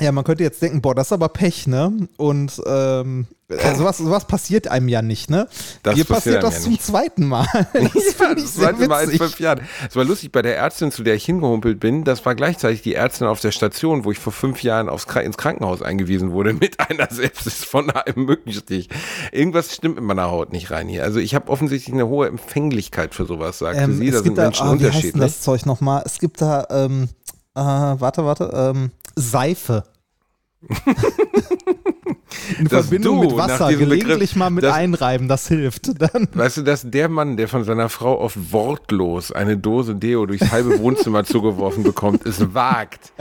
Ja, 0.00 0.10
man 0.10 0.24
könnte 0.24 0.42
jetzt 0.42 0.60
denken, 0.60 0.80
boah, 0.80 0.94
das 0.94 1.08
ist 1.08 1.12
aber 1.12 1.28
Pech, 1.28 1.68
ne? 1.68 2.08
Und 2.16 2.60
ähm, 2.66 3.26
äh, 3.48 3.74
sowas, 3.76 3.98
sowas 3.98 4.26
passiert 4.26 4.68
einem 4.68 4.88
ja 4.88 5.02
nicht, 5.02 5.30
ne? 5.30 5.46
Das 5.82 5.94
Dir 5.94 6.04
passiert, 6.04 6.40
passiert 6.40 6.42
das 6.42 6.54
ja 6.54 6.60
zum 6.62 6.72
nicht. 6.72 6.82
zweiten 6.82 7.26
Mal. 7.26 7.46
Das 7.74 8.18
ja, 8.18 8.34
das 8.34 8.54
zweite 8.54 8.88
Mal 8.88 9.04
in 9.04 9.18
fünf 9.18 9.38
Jahren. 9.38 9.60
Es 9.88 9.94
war 9.94 10.04
lustig, 10.04 10.32
bei 10.32 10.42
der 10.42 10.56
Ärztin, 10.56 10.90
zu 10.90 11.02
der 11.04 11.14
ich 11.14 11.24
hingehumpelt 11.24 11.78
bin, 11.78 12.04
das 12.04 12.24
war 12.24 12.34
gleichzeitig 12.34 12.82
die 12.82 12.94
Ärztin 12.94 13.26
auf 13.26 13.40
der 13.40 13.52
Station, 13.52 14.04
wo 14.04 14.10
ich 14.10 14.18
vor 14.18 14.32
fünf 14.32 14.62
Jahren 14.62 14.88
aufs, 14.88 15.06
ins 15.16 15.36
Krankenhaus 15.36 15.82
eingewiesen 15.82 16.32
wurde 16.32 16.52
mit 16.60 16.80
einer 16.80 17.08
Sepsis 17.10 17.64
von 17.64 17.90
einem 17.90 18.24
Mückenstich. 18.24 18.88
Irgendwas 19.32 19.74
stimmt 19.74 19.96
mit 19.96 20.04
meiner 20.04 20.30
Haut 20.30 20.52
nicht 20.52 20.70
rein 20.70 20.88
hier. 20.88 21.04
Also 21.04 21.20
ich 21.20 21.34
habe 21.34 21.50
offensichtlich 21.50 21.94
eine 21.94 22.08
hohe 22.08 22.26
Empfänglichkeit 22.26 23.14
für 23.14 23.26
sowas, 23.26 23.58
sagte 23.58 23.82
ähm, 23.82 23.96
sie. 23.96 24.10
Da 24.10 24.22
sind 24.22 24.36
Menschen 24.36 24.64
da, 24.64 24.70
oh, 24.70 24.72
unterschiedlich. 24.72 25.02
Wie 25.02 25.06
heißt 25.06 25.14
denn 25.14 25.20
das 25.20 25.40
Zeug 25.40 25.66
nochmal? 25.66 26.02
Es 26.04 26.18
gibt 26.18 26.40
da, 26.40 26.66
ähm, 26.70 27.08
äh, 27.54 27.60
warte, 27.60 28.24
warte, 28.24 28.50
ähm, 28.52 28.90
Seife. 29.16 29.84
In 32.58 32.68
das 32.68 32.86
Verbindung 32.86 33.20
du, 33.20 33.28
mit 33.28 33.36
Wasser, 33.36 33.68
gelegentlich 33.70 34.30
Begriff, 34.30 34.36
mal 34.36 34.50
mit 34.50 34.64
das, 34.64 34.74
einreiben, 34.74 35.28
das 35.28 35.48
hilft 35.48 36.00
dann. 36.00 36.28
Weißt 36.32 36.58
du, 36.58 36.62
dass 36.62 36.88
der 36.88 37.08
Mann, 37.08 37.36
der 37.36 37.48
von 37.48 37.64
seiner 37.64 37.88
Frau 37.88 38.20
oft 38.20 38.52
wortlos 38.52 39.32
eine 39.32 39.56
Dose 39.56 39.94
Deo 39.94 40.26
durchs 40.26 40.50
halbe 40.50 40.78
Wohnzimmer 40.78 41.24
zugeworfen 41.24 41.82
bekommt, 41.82 42.26
es 42.26 42.54
wagt, 42.54 43.12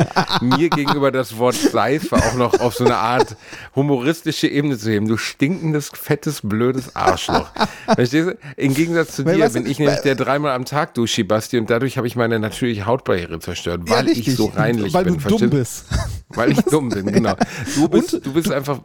mir 0.41 0.69
gegenüber 0.69 1.11
das 1.11 1.37
Wort 1.37 1.55
Seife 1.55 2.15
auch 2.15 2.35
noch 2.35 2.59
auf 2.59 2.75
so 2.75 2.85
eine 2.85 2.97
Art 2.97 3.35
humoristische 3.75 4.47
Ebene 4.47 4.77
zu 4.77 4.89
heben. 4.89 5.07
Du 5.07 5.17
stinkendes, 5.17 5.89
fettes, 5.93 6.41
blödes 6.43 6.95
Arschloch. 6.95 7.49
Verstehst 7.85 8.29
du? 8.29 8.37
Im 8.57 8.73
Gegensatz 8.73 9.15
zu 9.15 9.25
weil, 9.25 9.37
dir 9.37 9.49
bin 9.49 9.65
ich 9.65 9.79
nämlich 9.79 9.99
der 9.99 10.15
dreimal 10.15 10.53
am 10.53 10.65
Tag 10.65 10.93
dusche, 10.95 11.23
Basti, 11.23 11.57
und 11.57 11.69
dadurch 11.69 11.97
habe 11.97 12.07
ich 12.07 12.15
meine 12.15 12.39
natürliche 12.39 12.85
Hautbarriere 12.85 13.39
zerstört, 13.39 13.81
weil 13.85 14.07
ja, 14.07 14.13
ich 14.13 14.35
so 14.35 14.45
reinlich 14.45 14.93
weil 14.93 15.05
bin. 15.05 15.23
Weil 15.23 15.31
du 15.31 15.37
dumm 15.37 15.49
bist. 15.49 15.85
Weil 16.29 16.51
ich 16.51 16.61
dumm 16.61 16.89
bin, 16.89 17.05
genau. 17.13 17.32
Du 17.75 17.87
bist, 17.87 18.13
du 18.13 18.33
bist 18.33 18.51
einfach 18.51 18.79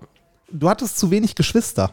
du 0.51 0.69
hattest 0.69 0.99
zu 0.99 1.11
wenig 1.11 1.35
Geschwister. 1.35 1.93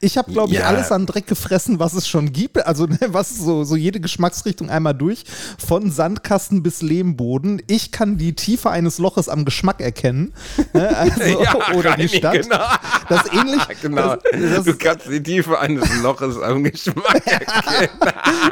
Ich 0.00 0.16
habe, 0.16 0.30
glaube 0.30 0.52
ich, 0.52 0.60
ja. 0.60 0.66
alles 0.66 0.92
an 0.92 1.04
Dreck 1.04 1.26
gefressen, 1.26 1.80
was 1.80 1.92
es 1.92 2.06
schon 2.06 2.32
gibt. 2.32 2.64
Also, 2.64 2.86
ne, 2.86 2.98
was 3.08 3.36
so, 3.36 3.64
so 3.64 3.74
jede 3.74 3.98
Geschmacksrichtung 3.98 4.70
einmal 4.70 4.94
durch. 4.94 5.24
Von 5.58 5.90
Sandkasten 5.90 6.62
bis 6.62 6.80
Lehmboden. 6.80 7.60
Ich 7.66 7.90
kann 7.90 8.18
die 8.18 8.34
Tiefe 8.34 8.70
eines 8.70 8.98
Loches 8.98 9.28
am 9.28 9.44
Geschmack 9.44 9.80
erkennen. 9.80 10.32
Ne, 10.72 10.96
also, 10.96 11.42
ja, 11.42 11.56
oder 11.74 11.96
die 11.96 12.08
Stadt. 12.08 12.42
Genau. 12.42 12.64
Das 13.08 13.24
ist 13.24 13.34
ähnlich. 13.34 13.62
Genau. 13.82 14.14
Das, 14.14 14.22
das, 14.30 14.64
du 14.64 14.76
kannst 14.76 15.08
die 15.08 15.22
Tiefe 15.22 15.58
eines 15.58 16.02
Loches 16.02 16.40
am 16.40 16.62
Geschmack 16.62 17.26
erkennen. 17.26 17.88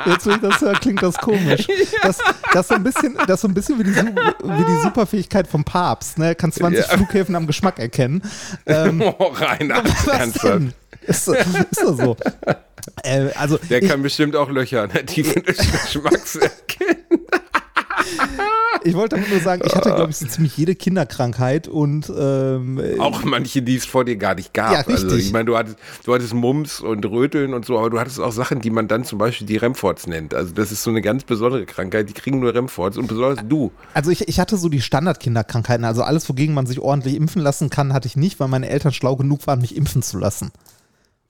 Jetzt, 0.07 0.27
wo 0.27 0.31
ich 0.31 0.39
das 0.39 0.61
höre, 0.61 0.73
klingt 0.73 1.03
das 1.03 1.17
komisch. 1.19 1.69
Das, 2.03 2.19
das, 2.53 2.63
ist 2.63 2.69
so 2.69 2.75
ein 2.75 2.83
bisschen, 2.83 3.17
das 3.29 3.41
so 3.43 3.47
ein 3.47 3.55
bisschen 3.55 3.79
wie 3.79 3.85
die, 3.85 3.95
wie 3.95 4.65
die 4.65 4.83
Superfähigkeit 4.83 5.47
vom 5.47 5.63
Papst. 5.63 6.19
Ne? 6.19 6.35
Kann 6.35 6.51
20 6.51 6.85
ja. 6.85 6.97
Flughäfen 6.97 7.37
am 7.37 7.47
Geschmack 7.47 7.79
erkennen. 7.79 8.23
Ähm, 8.67 9.01
oh, 9.01 9.27
Reinhard, 9.27 9.89
ernsthaft. 10.09 10.75
Ist, 11.07 11.29
ist 11.29 11.83
das 11.83 11.97
so? 11.97 12.17
Äh, 13.03 13.31
also 13.35 13.59
der 13.59 13.83
ich, 13.83 13.89
kann 13.89 14.01
bestimmt 14.01 14.37
auch 14.37 14.49
Löcher 14.49 14.83
an 14.83 14.91
der 14.91 15.05
Tiefe 15.05 15.41
des 15.43 15.57
Geschmacks 15.57 16.37
erkennen. 16.37 16.97
Ich 18.85 18.95
wollte 18.95 19.19
nur 19.19 19.41
sagen, 19.41 19.63
ich 19.65 19.75
hatte, 19.75 19.93
glaube 19.95 20.11
ich, 20.11 20.17
so 20.17 20.27
ziemlich 20.29 20.57
jede 20.57 20.77
Kinderkrankheit 20.77 21.67
und 21.67 22.13
ähm, 22.17 22.81
auch 23.01 23.25
manche, 23.25 23.63
die 23.63 23.75
es 23.75 23.85
vor 23.85 24.05
dir 24.05 24.17
gar 24.17 24.37
nicht 24.37 24.55
gab. 24.55 24.73
Ja, 24.73 24.81
richtig. 24.81 25.05
Also 25.05 25.17
ich 25.17 25.33
meine, 25.33 25.47
du 25.47 25.57
hattest, 25.57 25.77
du 26.05 26.15
hattest 26.15 26.35
Mumps 26.35 26.81
und 26.81 27.05
Röteln 27.05 27.53
und 27.53 27.65
so, 27.65 27.79
aber 27.79 27.91
du 27.91 27.99
hattest 27.99 28.21
auch 28.21 28.31
Sachen, 28.31 28.61
die 28.61 28.71
man 28.71 28.87
dann 28.87 29.05
zum 29.05 29.19
Beispiel 29.19 29.47
die 29.47 29.57
Remforts 29.57 30.07
nennt. 30.07 30.35
Also 30.35 30.53
das 30.55 30.71
ist 30.71 30.85
so 30.85 30.91
eine 30.91 31.03
ganz 31.03 31.25
besondere 31.25 31.67
Krankheit, 31.67 32.09
die 32.09 32.13
kriegen 32.13 32.39
nur 32.39 32.55
Remforts 32.55 32.97
und 32.97 33.09
besonders 33.09 33.45
du. 33.49 33.73
Also 33.93 34.11
ich, 34.11 34.29
ich 34.29 34.39
hatte 34.39 34.57
so 34.57 34.69
die 34.69 34.81
Standardkinderkrankheiten, 34.81 35.85
also 35.85 36.03
alles, 36.03 36.29
wogegen 36.29 36.55
man 36.55 36.67
sich 36.67 36.79
ordentlich 36.79 37.17
impfen 37.17 37.43
lassen 37.43 37.71
kann, 37.71 37.93
hatte 37.93 38.07
ich 38.07 38.17
nicht, 38.17 38.39
weil 38.39 38.49
meine 38.49 38.69
Eltern 38.69 38.93
schlau 38.93 39.17
genug 39.17 39.47
waren, 39.49 39.61
mich 39.61 39.77
impfen 39.77 40.03
zu 40.03 40.19
lassen. 40.19 40.53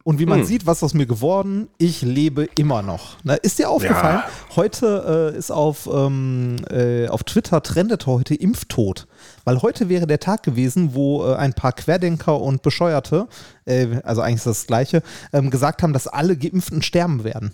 Und 0.06 0.20
wie 0.20 0.26
man 0.26 0.38
hm. 0.38 0.46
sieht, 0.46 0.66
was 0.66 0.84
aus 0.84 0.94
mir 0.94 1.06
geworden, 1.06 1.68
ich 1.78 2.02
lebe 2.02 2.48
immer 2.56 2.80
noch. 2.80 3.16
Na, 3.24 3.34
ist 3.34 3.58
dir 3.58 3.68
aufgefallen? 3.68 4.22
Ja. 4.24 4.54
Heute 4.54 5.32
äh, 5.34 5.36
ist 5.36 5.50
auf, 5.50 5.88
ähm, 5.92 6.58
äh, 6.70 7.08
auf 7.08 7.24
Twitter 7.24 7.60
trendet 7.60 8.06
heute 8.06 8.36
Impftod. 8.36 9.08
Weil 9.42 9.62
heute 9.62 9.88
wäre 9.88 10.06
der 10.06 10.20
Tag 10.20 10.44
gewesen, 10.44 10.94
wo 10.94 11.26
äh, 11.26 11.34
ein 11.34 11.54
paar 11.54 11.72
Querdenker 11.72 12.40
und 12.40 12.62
Bescheuerte, 12.62 13.26
äh, 13.64 14.00
also 14.04 14.20
eigentlich 14.20 14.36
ist 14.36 14.46
das, 14.46 14.66
Gleiche, 14.68 15.02
ähm, 15.32 15.50
gesagt 15.50 15.82
haben, 15.82 15.92
dass 15.92 16.06
alle 16.06 16.36
Geimpften 16.36 16.82
sterben 16.82 17.24
werden. 17.24 17.50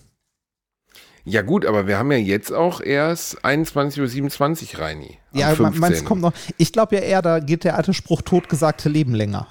Ja 1.24 1.40
gut, 1.40 1.64
aber 1.64 1.86
wir 1.86 1.96
haben 1.96 2.12
ja 2.12 2.18
jetzt 2.18 2.52
auch 2.52 2.82
erst 2.82 3.42
21.27 3.46 4.74
Uhr, 4.74 4.80
Reini. 4.82 5.18
Ja, 5.32 5.54
meinst 5.56 6.04
kommt 6.04 6.20
noch. 6.20 6.34
Ich 6.58 6.74
glaube 6.74 6.96
ja 6.96 7.00
eher, 7.00 7.22
da 7.22 7.38
geht 7.38 7.64
der 7.64 7.78
alte 7.78 7.94
Spruch, 7.94 8.20
totgesagte 8.20 8.90
Leben 8.90 9.14
länger. 9.14 9.46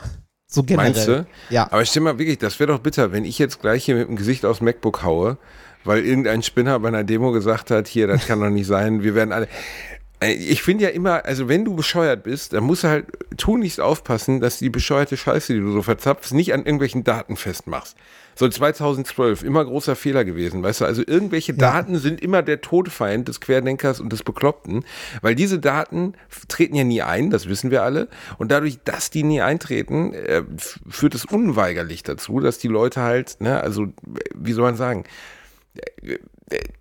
So 0.54 0.64
generell. 0.64 0.92
Meinst 0.92 1.08
du? 1.08 1.26
Ja. 1.50 1.72
Aber 1.72 1.86
stell 1.86 2.04
mal 2.04 2.20
wirklich, 2.20 2.38
das 2.38 2.60
wäre 2.60 2.74
doch 2.74 2.80
bitter, 2.80 3.14
wenn 3.14 3.24
ich 3.24 3.40
jetzt 3.40 3.62
gleich 3.62 3.86
hier 3.86 3.96
mit 3.96 4.10
dem 4.10 4.18
Gesicht 4.18 4.46
aufs 4.46 4.60
MacBook 4.60 5.02
haue, 5.02 5.38
weil 5.86 6.06
irgendein 6.06 6.44
Spinner 6.44 6.78
bei 6.80 6.90
einer 6.90 7.06
Demo 7.06 7.32
gesagt 7.32 7.72
hat, 7.72 7.88
hier, 7.88 8.06
das 8.08 8.28
kann 8.28 8.42
doch 8.42 8.50
nicht 8.50 8.68
sein, 8.68 9.02
wir 9.02 9.16
werden 9.16 9.32
alle. 9.32 9.48
Ich 10.20 10.62
finde 10.62 10.84
ja 10.84 10.90
immer, 10.90 11.26
also 11.26 11.48
wenn 11.48 11.66
du 11.66 11.74
bescheuert 11.74 12.24
bist, 12.24 12.54
dann 12.54 12.66
musst 12.66 12.84
du 12.84 12.90
halt 12.90 13.06
tunlichst 13.38 13.80
aufpassen, 13.80 14.42
dass 14.42 14.60
die 14.60 14.70
bescheuerte 14.70 15.18
Scheiße, 15.18 15.54
die 15.54 15.62
du 15.62 15.72
so 15.72 15.82
verzapfst, 15.82 16.34
nicht 16.34 16.54
an 16.54 16.60
irgendwelchen 16.60 17.04
Daten 17.04 17.38
festmachst. 17.38 17.96
So 18.36 18.48
2012, 18.48 19.44
immer 19.44 19.64
großer 19.66 19.96
Fehler 19.96 20.26
gewesen, 20.26 20.64
weißt 20.64 20.82
du, 20.82 20.86
also 20.86 21.04
irgendwelche 21.06 21.52
ja. 21.52 21.58
Daten 21.58 21.98
sind 21.98 22.22
immer 22.22 22.42
der 22.42 22.62
Todfeind 22.62 23.28
des 23.28 23.42
Querdenkers 23.42 24.00
und 24.00 24.12
des 24.12 24.24
Bekloppten, 24.24 24.86
weil 25.22 25.36
diese 25.36 25.60
Daten 25.60 26.14
treten 26.48 26.76
ja 26.76 26.84
nie 26.84 27.02
ein, 27.02 27.30
das 27.30 27.48
wissen 27.48 27.72
wir 27.72 27.84
alle, 27.84 28.08
und 28.38 28.52
dadurch, 28.52 28.80
dass 28.84 29.10
die 29.10 29.24
nie 29.24 29.42
eintreten, 29.42 30.14
äh, 30.14 30.44
führt 30.88 31.16
es 31.16 31.26
unweigerlich 31.26 32.04
dazu, 32.04 32.40
dass 32.40 32.58
die 32.58 32.68
Leute 32.68 33.02
halt, 33.02 33.38
ne, 33.40 33.62
also, 33.62 33.88
wie 34.34 34.54
soll 34.54 34.64
man 34.64 34.76
sagen, 34.76 35.04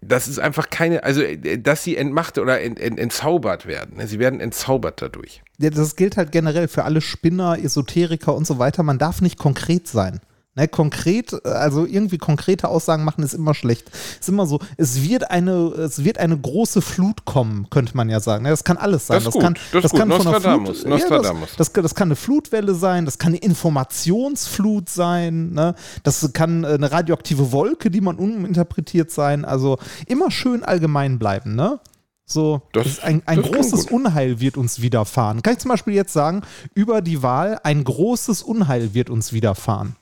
das 0.01 0.29
ist 0.29 0.39
einfach 0.39 0.71
keine, 0.71 1.05
also 1.05 1.23
dass 1.59 1.85
sie 1.85 1.97
entmacht 1.97 2.39
oder 2.39 2.61
ent, 2.61 2.81
ent, 2.81 2.99
entzaubert 2.99 3.67
werden. 3.67 3.99
Ne, 3.99 4.09
sie 4.09 4.19
werden 4.19 4.41
entzaubert 4.41 5.01
dadurch. 5.03 5.43
Ja, 5.59 5.71
das 5.71 5.97
gilt 5.97 6.17
halt 6.17 6.33
generell 6.33 6.69
für 6.69 6.85
alle 6.85 7.01
Spinner, 7.01 7.59
Esoteriker 7.63 8.35
und 8.35 8.47
so 8.47 8.59
weiter. 8.59 8.83
Man 8.83 8.99
darf 8.99 9.21
nicht 9.21 9.39
konkret 9.39 9.87
sein. 9.87 10.21
Ne, 10.57 10.67
konkret, 10.67 11.47
also 11.47 11.87
irgendwie 11.87 12.19
konkrete 12.19 12.69
Aussagen 12.69 13.05
machen 13.05 13.23
ist 13.23 13.35
immer 13.35 13.55
schlecht. 13.55 13.89
Ist 14.19 14.29
immer 14.29 14.47
so, 14.47 14.59
es 14.77 15.01
wird 15.09 15.31
eine, 15.31 15.53
es 15.53 16.03
wird 16.03 16.19
eine 16.19 16.37
große 16.37 16.83
Flut 16.83 17.25
kommen, 17.25 17.71
könnte 17.71 17.97
man 17.97 18.11
ja 18.11 18.19
sagen. 18.19 18.43
Ne, 18.43 18.51
das 18.51 18.65
kann 18.65 18.77
alles 18.77 19.07
sein. 19.07 19.23
Das, 19.23 19.33
das 19.33 19.41
kann, 19.41 19.55
das, 19.71 19.83
das 19.83 19.93
kann 19.93 20.11
von 20.11 20.27
einer 20.27 20.41
Flut. 20.41 20.85
Ja, 20.85 21.19
das, 21.23 21.57
das, 21.57 21.73
das, 21.73 21.95
kann 21.95 22.09
eine 22.09 22.17
Flutwelle 22.17 22.75
sein, 22.75 23.05
das 23.05 23.19
kann 23.19 23.29
eine 23.29 23.39
Informationsflut 23.39 24.89
sein, 24.89 25.53
ne? 25.53 25.77
das 26.03 26.33
kann 26.33 26.65
eine 26.65 26.91
radioaktive 26.91 27.53
Wolke, 27.53 27.89
die 27.89 28.01
man 28.01 28.17
uminterpretiert 28.17 29.13
sein. 29.13 29.45
Also 29.45 29.79
immer 30.09 30.33
schön 30.33 30.65
allgemein 30.65 31.21
bleiben, 31.21 31.55
ne? 31.55 31.79
So, 32.27 32.63
das, 32.73 33.01
ein, 33.01 33.23
ein 33.27 33.43
großes 33.43 33.87
Unheil 33.87 34.41
wird 34.41 34.57
uns 34.57 34.81
widerfahren. 34.81 35.43
Kann 35.43 35.55
ich 35.55 35.59
zum 35.59 35.69
Beispiel 35.69 35.95
jetzt 35.95 36.13
sagen, 36.13 36.43
über 36.75 37.03
die 37.03 37.23
Wahl, 37.23 37.61
ein 37.65 37.83
großes 37.83 38.43
Unheil 38.43 38.95
wird 38.95 39.11
uns 39.11 39.33
widerfahren. 39.33 39.97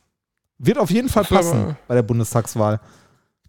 Wird 0.58 0.78
auf 0.78 0.90
jeden 0.90 1.08
Fall 1.08 1.24
passen 1.24 1.76
bei 1.86 1.94
der 1.94 2.02
Bundestagswahl. 2.02 2.80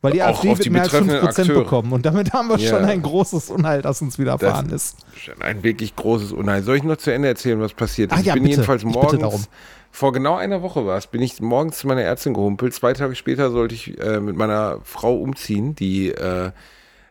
Weil 0.02 0.14
die 0.14 0.22
AfD 0.22 0.58
wird 0.58 0.70
mehr 0.70 0.84
als 0.84 0.94
5% 0.94 1.22
Akteure. 1.22 1.64
bekommen. 1.64 1.92
Und 1.92 2.06
damit 2.06 2.32
haben 2.32 2.48
wir 2.48 2.58
ja. 2.58 2.70
schon 2.70 2.86
ein 2.86 3.02
großes 3.02 3.50
Unheil, 3.50 3.82
das 3.82 4.02
uns 4.02 4.18
widerfahren 4.18 4.70
das 4.70 4.96
ist. 4.96 4.98
Ein 5.42 5.64
wirklich 5.64 5.96
großes 5.96 6.32
Unheil. 6.32 6.64
Soll 6.64 6.78
ich 6.78 6.84
noch 6.84 6.96
zu 6.96 7.12
Ende 7.12 7.28
erzählen, 7.28 7.60
was 7.60 7.74
passiert 7.74 8.14
ist? 8.14 8.18
Ah, 8.18 8.22
ja, 8.22 8.28
ich 8.28 8.34
bin 8.36 8.44
bitte. 8.44 8.56
jedenfalls 8.56 8.86
morgens, 8.86 9.50
vor 9.92 10.14
genau 10.14 10.36
einer 10.36 10.62
Woche 10.62 10.86
war 10.86 10.98
es, 10.98 11.08
bin 11.08 11.22
ich 11.22 11.42
morgens 11.42 11.80
zu 11.80 11.88
meiner 11.88 12.02
Ärztin 12.02 12.34
gehumpelt. 12.34 12.74
Zwei 12.74 12.94
Tage 12.94 13.16
später 13.16 13.52
sollte 13.52 13.76
ich 13.76 14.00
äh, 14.00 14.22
mit 14.22 14.38
meiner 14.38 14.80
Frau 14.84 15.18
umziehen, 15.18 15.76
die 15.76 16.10
äh, 16.12 16.52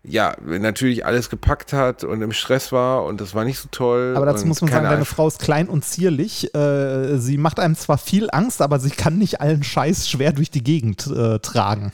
ja, 0.09 0.37
natürlich 0.41 1.05
alles 1.05 1.31
gepackt 1.31 1.73
hat 1.73 2.05
und 2.05 2.23
im 2.23 2.33
Stress 2.33 2.73
war 2.73 3.05
und 3.05 3.21
das 3.21 3.35
war 3.35 3.45
nicht 3.45 3.59
so 3.59 3.69
toll. 3.71 4.15
Aber 4.17 4.27
dazu 4.27 4.47
muss 4.47 4.61
man 4.61 4.71
sagen, 4.71 4.85
deine 4.87 5.05
Frau 5.05 5.29
ist 5.29 5.39
klein 5.39 5.69
und 5.69 5.85
zierlich. 5.85 6.55
Äh, 6.55 7.19
sie 7.19 7.39
macht 7.39 7.61
einem 7.61 7.77
zwar 7.77 7.99
viel 7.99 8.29
Angst, 8.31 8.63
aber 8.63 8.79
sie 8.81 8.91
kann 8.91 9.19
nicht 9.19 9.41
allen 9.41 9.63
Scheiß 9.63 10.09
schwer 10.09 10.33
durch 10.33 10.51
die 10.51 10.65
Gegend 10.65 11.07
äh, 11.07 11.39
tragen. 11.39 11.93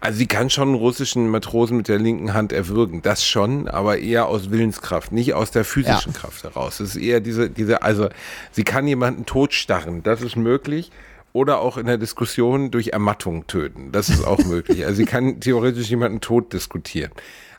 Also 0.00 0.18
sie 0.18 0.26
kann 0.26 0.50
schon 0.50 0.68
einen 0.68 0.76
russischen 0.76 1.28
Matrosen 1.28 1.78
mit 1.78 1.88
der 1.88 1.98
linken 1.98 2.34
Hand 2.34 2.52
erwürgen, 2.52 3.00
das 3.00 3.24
schon, 3.24 3.68
aber 3.68 3.98
eher 3.98 4.26
aus 4.26 4.50
Willenskraft, 4.50 5.12
nicht 5.12 5.32
aus 5.32 5.50
der 5.50 5.64
physischen 5.64 6.12
ja. 6.12 6.18
Kraft 6.18 6.44
heraus. 6.44 6.80
Es 6.80 6.94
ist 6.94 7.02
eher 7.02 7.20
diese, 7.20 7.48
diese, 7.48 7.80
also 7.80 8.10
sie 8.52 8.64
kann 8.64 8.86
jemanden 8.86 9.24
totstarren, 9.24 10.02
das 10.02 10.20
ist 10.20 10.36
möglich 10.36 10.90
oder 11.34 11.60
auch 11.60 11.76
in 11.76 11.86
der 11.86 11.98
Diskussion 11.98 12.70
durch 12.70 12.88
Ermattung 12.88 13.46
töten. 13.46 13.92
Das 13.92 14.08
ist 14.08 14.24
auch 14.24 14.38
möglich. 14.44 14.84
Also 14.86 14.96
sie 14.98 15.04
kann 15.04 15.40
theoretisch 15.40 15.90
jemanden 15.90 16.20
tot 16.20 16.52
diskutieren. 16.52 17.10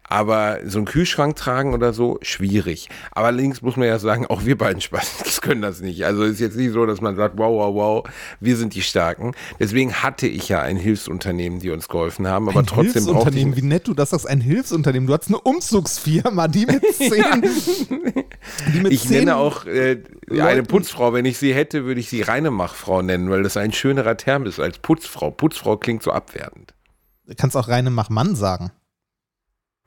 Aber 0.08 0.60
so 0.66 0.78
einen 0.78 0.86
Kühlschrank 0.86 1.36
tragen 1.36 1.74
oder 1.74 1.92
so, 1.92 2.20
schwierig. 2.22 2.90
Aber 3.12 3.28
allerdings 3.28 3.62
muss 3.62 3.76
man 3.76 3.88
ja 3.88 3.98
sagen, 3.98 4.28
auch 4.28 4.46
wir 4.46 4.58
beiden 4.58 4.82
Spaß 4.82 5.42
können 5.42 5.62
das 5.62 5.82
nicht. 5.82 6.06
Also 6.06 6.24
ist 6.24 6.40
jetzt 6.40 6.58
nicht 6.58 6.74
so, 6.74 6.86
dass 6.86 7.02
man 7.02 7.16
sagt, 7.16 7.38
wow, 7.38 7.52
wow, 7.52 7.76
wow, 7.76 8.10
wir 8.40 8.56
sind 8.56 8.76
die 8.76 8.82
Starken. 8.82 9.34
Deswegen 9.60 9.94
hatte 9.94 10.28
ich 10.28 10.48
ja 10.48 10.62
ein 10.62 10.78
Hilfsunternehmen, 10.78 11.60
die 11.60 11.72
uns 11.72 11.88
geholfen 11.88 12.28
haben. 12.28 12.50
Aber 12.50 12.60
ein 12.60 12.66
trotzdem 12.68 13.04
Hilfsunternehmen, 13.04 13.56
wie 13.56 13.64
nett 13.64 13.88
du 13.88 13.94
das 13.94 14.12
sagst, 14.12 14.30
ein 14.30 14.42
Hilfsunternehmen. 14.42 15.08
Du 15.08 15.14
hast 15.14 15.28
eine 15.28 15.40
Umzugsfirma, 15.40 16.48
die 16.48 16.68
mit 16.68 16.84
zehn. 16.96 17.44
die 18.74 18.80
mit 18.82 18.94
ich 18.94 19.02
zehn 19.02 19.20
nenne 19.20 19.38
auch 19.38 19.66
äh, 19.66 20.04
eine 20.30 20.64
Putzfrau. 20.64 21.14
Wenn 21.14 21.26
ich 21.26 21.38
sie 21.40 21.54
hätte, 21.54 21.86
würde 21.86 22.00
ich 22.00 22.10
sie 22.10 22.22
Reinemachfrau 22.22 23.02
nennen, 23.02 23.30
weil 23.32 23.44
das 23.44 23.58
ein 23.58 23.74
schönerer 23.74 24.18
Term 24.18 24.46
ist 24.46 24.60
als 24.60 24.78
Putzfrau. 24.78 25.32
Putzfrau 25.32 25.78
klingt 25.78 26.04
so 26.04 26.12
abwertend. 26.12 26.74
Du 27.26 27.34
kannst 27.36 27.58
auch 27.58 27.68
Reinemachmann 27.68 28.36
sagen. 28.36 28.72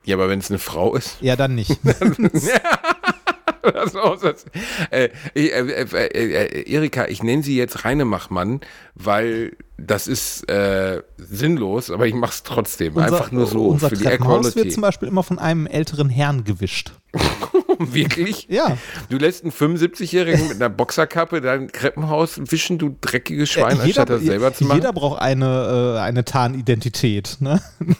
Ja, 0.09 0.15
aber 0.15 0.27
wenn 0.27 0.39
es 0.39 0.49
eine 0.49 0.57
Frau 0.57 0.95
ist. 0.95 1.17
Ja, 1.21 1.35
dann 1.35 1.53
nicht. 1.53 1.77
das 3.61 3.93
das, 3.93 4.45
äh, 4.89 5.09
äh, 5.35 5.45
äh, 5.45 5.83
äh, 5.83 6.71
Erika, 6.71 7.05
ich 7.07 7.21
nenne 7.21 7.43
sie 7.43 7.55
jetzt 7.55 7.85
Reinemachmann, 7.85 8.61
weil 8.95 9.55
das 9.77 10.07
ist 10.07 10.49
äh, 10.49 11.03
sinnlos, 11.17 11.91
aber 11.91 12.07
ich 12.07 12.15
mache 12.15 12.31
es 12.31 12.41
trotzdem. 12.41 12.95
Unser, 12.95 13.05
Einfach 13.05 13.31
nur 13.31 13.45
so 13.45 13.67
unser 13.67 13.89
für 13.89 13.97
die 13.97 14.05
Equality. 14.05 14.55
wird 14.55 14.71
zum 14.73 14.81
Beispiel 14.81 15.09
immer 15.09 15.21
von 15.21 15.37
einem 15.37 15.67
älteren 15.67 16.09
Herrn 16.09 16.43
gewischt. 16.43 16.93
Wirklich? 17.93 18.47
Ja. 18.49 18.77
Du 19.09 19.17
lässt 19.17 19.43
einen 19.43 19.53
75-Jährigen 19.53 20.49
mit 20.49 20.57
einer 20.57 20.69
Boxerkappe 20.69 21.39
dein 21.39 21.71
Kreppenhaus 21.71 22.39
wischen, 22.51 22.77
du 22.77 22.97
dreckiges 22.99 23.49
Schwein, 23.49 23.71
jeder, 23.71 23.83
anstatt 23.83 24.09
das 24.09 24.21
selber 24.23 24.53
zu 24.53 24.65
machen? 24.65 24.79
Jeder 24.79 24.91
braucht 24.91 25.21
eine, 25.21 25.95
äh, 25.95 25.99
eine 25.99 26.25
Tarnidentität. 26.25 27.37
Ne? 27.39 27.61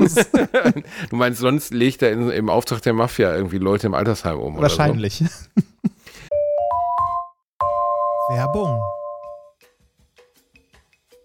du 1.09 1.15
meinst, 1.15 1.39
sonst 1.39 1.73
legt 1.73 2.01
er 2.01 2.11
in, 2.11 2.29
im 2.29 2.49
Auftrag 2.49 2.81
der 2.81 2.91
Mafia 2.91 3.33
irgendwie 3.33 3.57
Leute 3.57 3.87
im 3.87 3.93
Altersheim 3.93 4.37
um? 4.39 4.57
Wahrscheinlich. 4.57 5.19
So? 5.19 5.25
Werbung. 8.35 8.81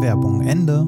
Werbung 0.00 0.42
Ende. 0.42 0.86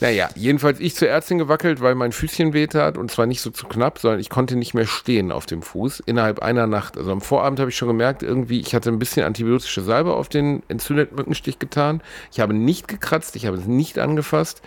Naja, 0.00 0.30
jedenfalls 0.34 0.80
ich 0.80 0.96
zur 0.96 1.08
Ärztin 1.08 1.38
gewackelt, 1.38 1.80
weil 1.80 1.94
mein 1.94 2.10
Füßchen 2.10 2.54
wehtat 2.54 2.98
und 2.98 3.10
zwar 3.10 3.26
nicht 3.26 3.40
so 3.40 3.50
zu 3.50 3.68
knapp, 3.68 4.00
sondern 4.00 4.18
ich 4.18 4.30
konnte 4.30 4.56
nicht 4.56 4.74
mehr 4.74 4.86
stehen 4.86 5.30
auf 5.30 5.46
dem 5.46 5.62
Fuß 5.62 6.00
innerhalb 6.00 6.40
einer 6.40 6.66
Nacht. 6.66 6.98
Also 6.98 7.12
am 7.12 7.20
Vorabend 7.20 7.60
habe 7.60 7.70
ich 7.70 7.76
schon 7.76 7.86
gemerkt, 7.86 8.24
irgendwie, 8.24 8.58
ich 8.58 8.74
hatte 8.74 8.90
ein 8.90 8.98
bisschen 8.98 9.24
antibiotische 9.24 9.80
Salbe 9.80 10.14
auf 10.14 10.28
den 10.28 10.64
entzündeten 10.66 11.16
Mückenstich 11.16 11.60
getan. 11.60 12.02
Ich 12.32 12.40
habe 12.40 12.52
nicht 12.52 12.88
gekratzt, 12.88 13.36
ich 13.36 13.46
habe 13.46 13.56
es 13.56 13.66
nicht 13.66 14.00
angefasst 14.00 14.60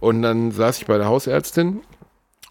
und 0.00 0.20
dann 0.20 0.50
saß 0.52 0.78
ich 0.78 0.86
bei 0.86 0.98
der 0.98 1.06
Hausärztin 1.06 1.80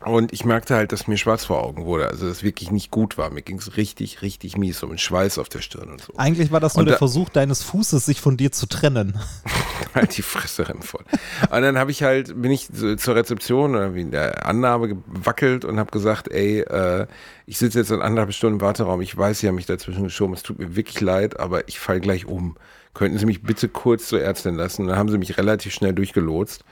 und 0.05 0.33
ich 0.33 0.45
merkte 0.45 0.75
halt, 0.75 0.91
dass 0.91 1.07
mir 1.07 1.17
schwarz 1.17 1.45
vor 1.45 1.63
Augen 1.63 1.85
wurde. 1.85 2.07
Also, 2.07 2.27
dass 2.27 2.37
es 2.37 2.43
wirklich 2.43 2.71
nicht 2.71 2.91
gut 2.91 3.17
war. 3.17 3.29
Mir 3.29 3.41
ging 3.41 3.57
es 3.59 3.77
richtig, 3.77 4.21
richtig 4.21 4.57
mies, 4.57 4.79
so 4.79 4.87
mit 4.87 4.99
Schweiß 4.99 5.37
auf 5.37 5.49
der 5.49 5.61
Stirn 5.61 5.89
und 5.89 6.01
so. 6.01 6.13
Eigentlich 6.17 6.51
war 6.51 6.59
das 6.59 6.73
nur 6.75 6.81
Und 6.81 6.85
der 6.87 6.93
da- 6.95 6.97
Versuch 6.99 7.29
deines 7.29 7.63
Fußes, 7.63 8.05
sich 8.05 8.19
von 8.21 8.37
dir 8.37 8.51
zu 8.51 8.65
trennen. 8.67 9.19
halt 9.95 10.17
die 10.17 10.21
Fresse 10.21 10.65
voll. 10.81 11.03
Und 11.49 11.61
dann 11.61 11.77
habe 11.77 11.91
ich 11.91 12.03
halt, 12.03 12.41
bin 12.41 12.51
ich 12.51 12.69
zur 12.71 13.15
Rezeption 13.15 13.75
oder 13.75 13.93
wie 13.95 14.01
in 14.01 14.11
der 14.11 14.45
Annahme 14.45 14.87
gewackelt 14.89 15.65
und 15.65 15.79
habe 15.79 15.91
gesagt, 15.91 16.29
ey, 16.31 16.61
äh, 16.61 17.07
ich 17.45 17.57
sitze 17.57 17.79
jetzt 17.79 17.91
in 17.91 18.01
anderthalb 18.01 18.33
Stunden 18.33 18.55
im 18.55 18.61
Warteraum, 18.61 19.01
ich 19.01 19.15
weiß, 19.17 19.39
Sie 19.39 19.47
haben 19.47 19.55
mich 19.55 19.65
dazwischen 19.65 20.03
geschoben, 20.03 20.33
es 20.33 20.43
tut 20.43 20.59
mir 20.59 20.75
wirklich 20.75 21.01
leid, 21.01 21.39
aber 21.39 21.67
ich 21.67 21.79
falle 21.79 21.99
gleich 21.99 22.25
um. 22.25 22.55
Könnten 22.93 23.17
Sie 23.17 23.25
mich 23.25 23.41
bitte 23.43 23.69
kurz 23.69 24.07
zur 24.07 24.21
Ärztin 24.21 24.55
lassen? 24.55 24.81
Und 24.83 24.87
dann 24.89 24.97
haben 24.97 25.09
sie 25.09 25.17
mich 25.17 25.37
relativ 25.37 25.73
schnell 25.73 25.93
durchgelotst. 25.93 26.63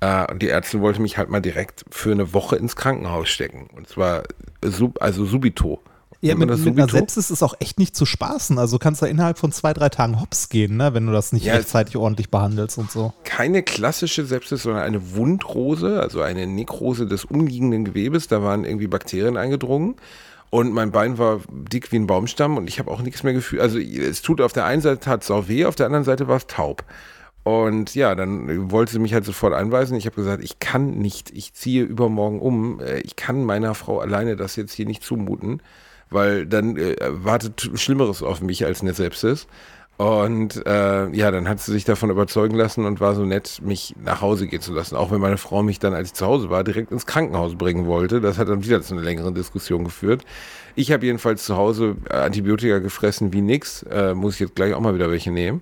Äh, 0.00 0.30
und 0.32 0.40
die 0.42 0.48
Ärztin 0.48 0.80
wollte 0.80 1.00
mich 1.02 1.18
halt 1.18 1.28
mal 1.30 1.40
direkt 1.40 1.84
für 1.90 2.12
eine 2.12 2.32
Woche 2.32 2.56
ins 2.56 2.76
Krankenhaus 2.76 3.28
stecken. 3.28 3.68
Und 3.76 3.88
zwar 3.88 4.22
sub, 4.64 5.02
also 5.02 5.24
subito. 5.26 5.80
Ja, 6.22 6.34
mit, 6.34 6.50
mit 6.50 6.78
einer? 6.78 6.86
Sepsis 6.86 7.30
ist 7.30 7.42
auch 7.42 7.54
echt 7.60 7.78
nicht 7.78 7.96
zu 7.96 8.04
spaßen. 8.04 8.58
Also 8.58 8.76
du 8.76 8.82
kannst 8.82 9.00
da 9.00 9.06
innerhalb 9.06 9.38
von 9.38 9.52
zwei, 9.52 9.72
drei 9.72 9.88
Tagen 9.88 10.20
hops 10.20 10.50
gehen, 10.50 10.76
ne? 10.76 10.92
wenn 10.92 11.06
du 11.06 11.12
das 11.12 11.32
nicht 11.32 11.46
Ja, 11.46 11.54
rechtzeitig 11.54 11.96
ordentlich 11.96 12.30
behandelst 12.30 12.76
und 12.76 12.90
so. 12.90 13.14
keine 13.24 13.62
klassische 13.62 14.26
Sepsis, 14.26 14.64
sondern 14.64 14.82
eine 14.82 15.14
Wundrose, 15.16 15.98
also 16.00 16.20
eine 16.20 16.46
Nekrose 16.46 17.06
des 17.06 17.24
umliegenden 17.24 17.86
Gewebes. 17.86 18.28
Da 18.28 18.42
waren 18.42 18.64
irgendwie 18.66 18.86
Bakterien 18.86 19.38
eingedrungen. 19.38 19.94
Und 20.50 20.72
mein 20.74 20.90
Bein 20.90 21.16
war 21.16 21.40
dick 21.48 21.90
wie 21.92 21.96
ein 21.96 22.06
Baumstamm 22.06 22.58
und 22.58 22.68
ich 22.68 22.78
habe 22.80 22.90
auch 22.90 23.00
nichts 23.00 23.22
mehr 23.22 23.32
gefühlt. 23.32 23.62
Also 23.62 23.78
es 23.78 24.20
tut 24.20 24.40
auf 24.42 24.52
der 24.52 24.64
einen 24.66 24.82
Seite 24.82 25.00
tat 25.00 25.24
sau 25.24 25.48
weh, 25.48 25.64
auf 25.64 25.76
der 25.76 25.86
anderen 25.86 26.04
Seite 26.04 26.26
war 26.28 26.36
es 26.36 26.46
taub. 26.48 26.84
Und 27.42 27.94
ja, 27.94 28.14
dann 28.14 28.70
wollte 28.70 28.92
sie 28.92 28.98
mich 28.98 29.14
halt 29.14 29.24
sofort 29.24 29.54
einweisen. 29.54 29.96
Ich 29.96 30.06
habe 30.06 30.16
gesagt, 30.16 30.44
ich 30.44 30.58
kann 30.58 30.98
nicht, 30.98 31.30
ich 31.30 31.54
ziehe 31.54 31.84
übermorgen 31.84 32.40
um. 32.40 32.80
Äh, 32.80 33.00
Ich 33.00 33.16
kann 33.16 33.44
meiner 33.44 33.74
Frau 33.74 33.98
alleine 34.00 34.36
das 34.36 34.56
jetzt 34.56 34.72
hier 34.72 34.86
nicht 34.86 35.02
zumuten, 35.02 35.62
weil 36.10 36.46
dann 36.46 36.76
äh, 36.76 36.96
wartet 37.10 37.70
Schlimmeres 37.74 38.22
auf 38.22 38.42
mich 38.42 38.64
als 38.66 38.82
eine 38.82 38.92
Sepsis. 38.92 39.46
Und 39.96 40.64
äh, 40.66 41.10
ja, 41.10 41.30
dann 41.30 41.46
hat 41.46 41.60
sie 41.60 41.72
sich 41.72 41.84
davon 41.84 42.08
überzeugen 42.08 42.56
lassen 42.56 42.86
und 42.86 43.00
war 43.00 43.14
so 43.14 43.26
nett, 43.26 43.60
mich 43.62 43.94
nach 44.02 44.22
Hause 44.22 44.46
gehen 44.46 44.62
zu 44.62 44.72
lassen. 44.72 44.96
Auch 44.96 45.10
wenn 45.10 45.20
meine 45.20 45.36
Frau 45.36 45.62
mich 45.62 45.78
dann, 45.78 45.92
als 45.92 46.08
ich 46.08 46.14
zu 46.14 46.24
Hause 46.26 46.48
war, 46.48 46.64
direkt 46.64 46.90
ins 46.90 47.04
Krankenhaus 47.04 47.54
bringen 47.54 47.86
wollte. 47.86 48.22
Das 48.22 48.38
hat 48.38 48.48
dann 48.48 48.64
wieder 48.64 48.80
zu 48.80 48.94
einer 48.94 49.02
längeren 49.02 49.34
Diskussion 49.34 49.84
geführt. 49.84 50.24
Ich 50.74 50.90
habe 50.90 51.04
jedenfalls 51.04 51.44
zu 51.44 51.56
Hause 51.56 51.96
Antibiotika 52.08 52.78
gefressen 52.78 53.34
wie 53.34 53.42
nix. 53.42 53.82
Äh, 53.82 54.14
muss 54.14 54.34
ich 54.34 54.40
jetzt 54.40 54.54
gleich 54.56 54.72
auch 54.72 54.80
mal 54.80 54.94
wieder 54.94 55.10
welche 55.10 55.32
nehmen. 55.32 55.60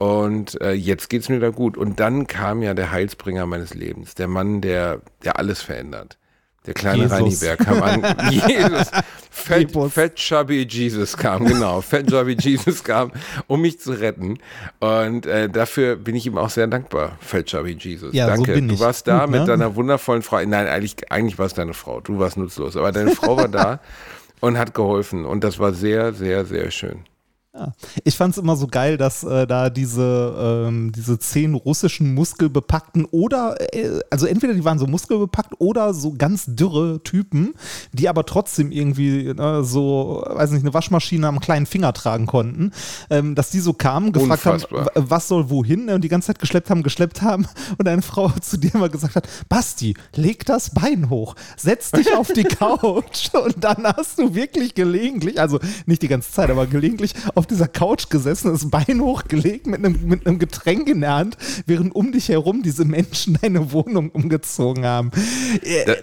Und 0.00 0.58
äh, 0.62 0.72
jetzt 0.72 1.10
geht's 1.10 1.28
mir 1.28 1.40
da 1.40 1.50
gut. 1.50 1.76
Und 1.76 2.00
dann 2.00 2.26
kam 2.26 2.62
ja 2.62 2.72
der 2.72 2.90
Heilsbringer 2.90 3.44
meines 3.44 3.74
Lebens, 3.74 4.14
der 4.14 4.28
Mann, 4.28 4.62
der, 4.62 5.02
der 5.24 5.38
alles 5.38 5.60
verändert. 5.60 6.16
Der 6.64 6.72
kleine 6.72 7.02
Jesus. 7.02 7.18
Reiniberg 7.18 7.58
kam 7.58 7.82
an. 7.82 8.30
Jesus. 8.30 8.90
Fat, 9.30 9.60
Jesus. 9.60 9.92
Fat 9.92 10.14
Chubby 10.16 10.66
Jesus 10.66 11.18
kam, 11.18 11.44
genau. 11.44 11.82
Fat 11.82 12.06
Chubby 12.06 12.34
Jesus 12.40 12.82
kam, 12.82 13.12
um 13.46 13.60
mich 13.60 13.78
zu 13.78 13.92
retten. 13.92 14.38
Und 14.78 15.26
äh, 15.26 15.50
dafür 15.50 15.96
bin 15.96 16.14
ich 16.14 16.26
ihm 16.26 16.38
auch 16.38 16.48
sehr 16.48 16.66
dankbar, 16.66 17.18
Fat 17.20 17.44
Chubby 17.44 17.76
Jesus. 17.78 18.14
Ja, 18.14 18.24
so 18.24 18.36
Danke. 18.36 18.54
bin 18.54 18.68
du 18.68 18.80
warst 18.80 19.06
da 19.06 19.26
Gut, 19.26 19.32
mit 19.32 19.40
ne? 19.40 19.46
deiner 19.48 19.76
wundervollen 19.76 20.22
Frau. 20.22 20.38
Nein, 20.38 20.66
eigentlich, 20.66 21.12
eigentlich 21.12 21.38
war 21.38 21.44
es 21.44 21.52
deine 21.52 21.74
Frau. 21.74 22.00
Du 22.00 22.18
warst 22.18 22.38
nutzlos. 22.38 22.74
Aber 22.74 22.90
deine 22.90 23.10
Frau 23.10 23.36
war 23.36 23.48
da 23.48 23.80
und 24.40 24.56
hat 24.56 24.72
geholfen. 24.72 25.26
Und 25.26 25.44
das 25.44 25.58
war 25.58 25.74
sehr, 25.74 26.14
sehr, 26.14 26.46
sehr 26.46 26.70
schön. 26.70 27.04
Ja. 27.52 27.72
Ich 28.04 28.16
fand 28.16 28.32
es 28.32 28.38
immer 28.38 28.54
so 28.54 28.68
geil, 28.68 28.96
dass 28.96 29.24
äh, 29.24 29.44
da 29.44 29.70
diese, 29.70 30.66
ähm, 30.68 30.92
diese 30.92 31.18
zehn 31.18 31.54
russischen 31.54 32.14
muskelbepackten 32.14 33.06
oder, 33.06 33.56
äh, 33.74 33.98
also 34.08 34.26
entweder 34.26 34.54
die 34.54 34.64
waren 34.64 34.78
so 34.78 34.86
muskelbepackt 34.86 35.54
oder 35.58 35.92
so 35.92 36.14
ganz 36.16 36.44
dürre 36.46 37.02
Typen, 37.02 37.54
die 37.92 38.08
aber 38.08 38.24
trotzdem 38.24 38.70
irgendwie 38.70 39.34
ne, 39.34 39.64
so, 39.64 40.24
weiß 40.28 40.52
nicht, 40.52 40.62
eine 40.62 40.72
Waschmaschine 40.74 41.26
am 41.26 41.40
kleinen 41.40 41.66
Finger 41.66 41.92
tragen 41.92 42.26
konnten, 42.26 42.70
ähm, 43.10 43.34
dass 43.34 43.50
die 43.50 43.58
so 43.58 43.72
kamen, 43.72 44.12
gefragt 44.12 44.46
Unfassbar. 44.46 44.86
haben, 44.94 45.10
was 45.10 45.26
soll 45.26 45.50
wohin 45.50 45.86
ne, 45.86 45.96
und 45.96 46.04
die 46.04 46.08
ganze 46.08 46.28
Zeit 46.28 46.38
geschleppt 46.38 46.70
haben, 46.70 46.84
geschleppt 46.84 47.20
haben 47.20 47.48
und 47.78 47.88
eine 47.88 48.02
Frau 48.02 48.28
zu 48.40 48.58
dir 48.58 48.76
immer 48.76 48.90
gesagt 48.90 49.16
hat, 49.16 49.28
Basti, 49.48 49.96
leg 50.14 50.46
das 50.46 50.70
Bein 50.70 51.10
hoch, 51.10 51.34
setz 51.56 51.90
dich 51.90 52.14
auf 52.14 52.32
die 52.32 52.44
Couch 52.60 53.34
und 53.34 53.64
dann 53.64 53.84
hast 53.96 54.20
du 54.20 54.36
wirklich 54.36 54.76
gelegentlich, 54.76 55.40
also 55.40 55.58
nicht 55.86 56.02
die 56.02 56.08
ganze 56.08 56.30
Zeit, 56.30 56.48
aber 56.48 56.68
gelegentlich 56.68 57.14
auf 57.40 57.46
dieser 57.48 57.66
Couch 57.68 58.08
gesessen, 58.10 58.52
das 58.52 58.68
Bein 58.70 59.00
hochgelegt 59.00 59.66
mit 59.66 59.84
einem, 59.84 59.98
mit 60.06 60.24
einem 60.26 60.38
Getränk 60.38 60.88
in 60.88 61.00
der 61.00 61.14
Hand, 61.14 61.36
während 61.66 61.92
um 61.94 62.12
dich 62.12 62.28
herum 62.28 62.62
diese 62.62 62.84
Menschen 62.84 63.36
deine 63.42 63.72
Wohnung 63.72 64.10
umgezogen 64.10 64.84
haben. 64.86 65.10
Äh, 65.64 65.84
Da- 65.86 65.94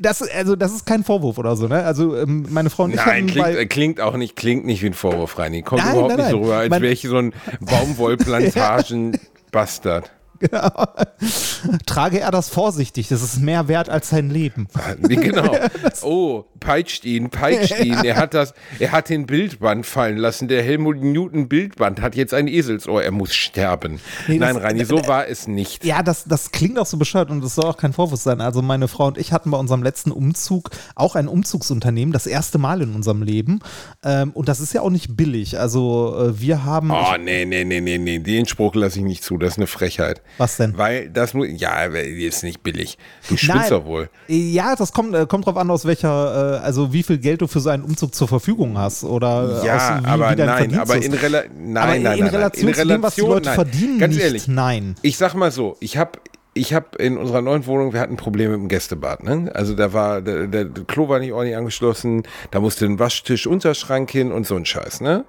Das, 0.00 0.20
also, 0.22 0.56
das 0.56 0.72
ist 0.74 0.84
kein 0.84 1.04
Vorwurf 1.04 1.38
oder 1.38 1.54
so, 1.54 1.68
ne? 1.68 1.84
Also, 1.84 2.16
ähm, 2.16 2.44
meine 2.50 2.70
Frau 2.70 2.82
und 2.84 2.90
ich 2.90 2.96
Nein, 2.96 3.28
klingt, 3.28 3.46
bei, 3.46 3.66
klingt 3.66 4.00
auch 4.00 4.16
nicht, 4.16 4.34
klingt 4.34 4.66
nicht 4.66 4.82
wie 4.82 4.86
ein 4.86 4.94
Vorwurf, 4.94 5.38
Reini. 5.38 5.62
Kommt 5.62 5.82
Nein, 5.84 5.92
überhaupt 5.92 6.16
nein, 6.16 6.26
nicht 6.26 6.30
so 6.32 6.40
rüber, 6.40 6.56
als 6.56 6.70
wäre 6.72 6.88
ich 6.92 7.02
so 7.02 7.18
ein 7.18 7.32
Baumwollplantagen-Bastard. 7.60 10.10
trage 11.86 12.20
er 12.20 12.30
das 12.30 12.48
vorsichtig, 12.48 13.08
das 13.08 13.22
ist 13.22 13.40
mehr 13.40 13.68
wert 13.68 13.88
als 13.88 14.10
sein 14.10 14.30
Leben. 14.30 14.68
Genau. 15.00 15.56
Oh, 16.02 16.44
peitscht 16.60 17.04
ihn, 17.04 17.30
peitscht 17.30 17.80
ihn. 17.80 17.94
Er 18.04 18.16
hat 18.16 18.34
das, 18.34 18.54
er 18.78 18.92
hat 18.92 19.08
den 19.08 19.26
Bildband 19.26 19.86
fallen 19.86 20.16
lassen. 20.16 20.46
Der 20.46 20.62
Helmut 20.62 21.02
Newton 21.02 21.48
Bildband 21.48 22.00
hat 22.00 22.14
jetzt 22.14 22.34
ein 22.34 22.48
Eselsohr. 22.48 23.02
Er 23.02 23.10
muss 23.10 23.34
sterben. 23.34 23.98
Nee, 24.28 24.38
Nein, 24.38 24.56
Reini, 24.56 24.84
so 24.84 24.96
war 25.08 25.26
es 25.26 25.46
nicht. 25.46 25.84
Ja, 25.84 26.02
das, 26.02 26.24
das 26.24 26.52
klingt 26.52 26.78
auch 26.78 26.86
so 26.86 26.96
bescheuert 26.96 27.30
und 27.30 27.42
das 27.42 27.54
soll 27.54 27.64
auch 27.64 27.76
kein 27.76 27.92
Vorwurf 27.92 28.20
sein. 28.20 28.40
Also 28.40 28.62
meine 28.62 28.88
Frau 28.88 29.06
und 29.06 29.18
ich 29.18 29.32
hatten 29.32 29.50
bei 29.50 29.58
unserem 29.58 29.82
letzten 29.82 30.10
Umzug 30.12 30.70
auch 30.94 31.16
ein 31.16 31.28
Umzugsunternehmen, 31.28 32.12
das 32.12 32.26
erste 32.26 32.58
Mal 32.58 32.82
in 32.82 32.94
unserem 32.94 33.22
Leben. 33.22 33.60
Ähm, 34.04 34.32
und 34.32 34.48
das 34.48 34.60
ist 34.60 34.72
ja 34.72 34.82
auch 34.82 34.90
nicht 34.90 35.16
billig. 35.16 35.58
Also 35.58 36.16
äh, 36.18 36.40
wir 36.40 36.64
haben... 36.64 36.90
Oh, 36.90 37.16
nee, 37.18 37.44
nee, 37.44 37.64
nee, 37.64 37.80
nee, 37.80 37.98
nee. 37.98 38.18
Den 38.18 38.46
Spruch 38.46 38.74
lasse 38.74 38.98
ich 38.98 39.04
nicht 39.04 39.24
zu. 39.24 39.38
Das 39.38 39.54
ist 39.54 39.58
eine 39.58 39.66
Frechheit. 39.66 40.22
Was 40.38 40.56
denn? 40.56 40.76
Weil 40.76 41.08
das 41.08 41.34
muss, 41.34 41.48
ja, 41.50 41.84
ist 41.84 42.42
nicht 42.42 42.62
billig. 42.62 42.98
Du 43.28 43.36
spinnst 43.36 43.54
Nein. 43.54 43.70
doch 43.70 43.84
wohl. 43.84 44.08
Ja, 44.28 44.76
das 44.76 44.92
kommt, 44.92 45.14
äh, 45.14 45.26
kommt 45.26 45.46
drauf 45.46 45.56
an, 45.56 45.70
aus 45.70 45.84
welcher, 45.84 46.60
äh, 46.60 46.64
also 46.64 46.92
wie 46.92 47.02
viel 47.02 47.18
Geld 47.18 47.40
du 47.40 47.46
für 47.46 47.60
so 47.60 47.70
einen 47.70 47.84
Umzug 47.84 48.14
zur 48.14 48.28
Verfügung 48.28 48.78
hast 48.78 49.04
oder 49.04 49.62
äh, 49.62 49.66
Ja, 49.66 49.76
aus, 49.76 50.02
wie, 50.02 50.06
aber 50.06 50.30
wie 50.30 50.36
dein 50.36 50.46
nein, 50.46 50.58
Verdienst 50.58 50.80
aber 50.80 51.02
in, 51.02 51.14
Rela 51.14 51.42
nein, 51.56 51.76
aber 51.76 51.92
nein, 51.92 52.02
nein, 52.02 52.18
in 52.18 52.24
nein, 52.24 52.34
Relation 52.34 52.68
in 52.68 52.74
zu 52.74 52.86
dem, 52.86 53.02
was 53.02 53.14
die 53.14 53.20
Leute 53.22 53.46
nein. 53.46 53.54
verdienen, 53.54 53.98
Ganz 53.98 54.14
nicht, 54.14 54.24
ehrlich, 54.24 54.48
nein. 54.48 54.96
Ich 55.02 55.16
sag 55.16 55.34
mal 55.34 55.50
so, 55.50 55.76
ich 55.80 55.96
habe 55.96 56.18
ich 56.56 56.72
hab 56.72 56.96
in 56.96 57.18
unserer 57.18 57.42
neuen 57.42 57.66
Wohnung, 57.66 57.92
wir 57.92 58.00
hatten 58.00 58.16
Probleme 58.16 58.52
mit 58.52 58.60
dem 58.60 58.68
Gästebad. 58.68 59.22
Ne? 59.22 59.50
Also 59.54 59.74
da 59.74 59.92
war, 59.92 60.22
der, 60.22 60.46
der 60.46 60.64
Klo 60.86 61.08
war 61.08 61.18
nicht 61.18 61.32
ordentlich 61.32 61.56
angeschlossen, 61.56 62.22
da 62.50 62.60
musste 62.60 62.86
ein 62.86 62.98
Waschtisch, 62.98 63.46
Unterschrank 63.46 64.10
hin 64.10 64.32
und 64.32 64.46
so 64.46 64.56
ein 64.56 64.64
Scheiß. 64.64 65.02
Ne? 65.02 65.24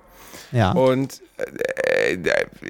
Ja. 0.51 0.71
Und 0.71 1.21
äh, 1.37 2.17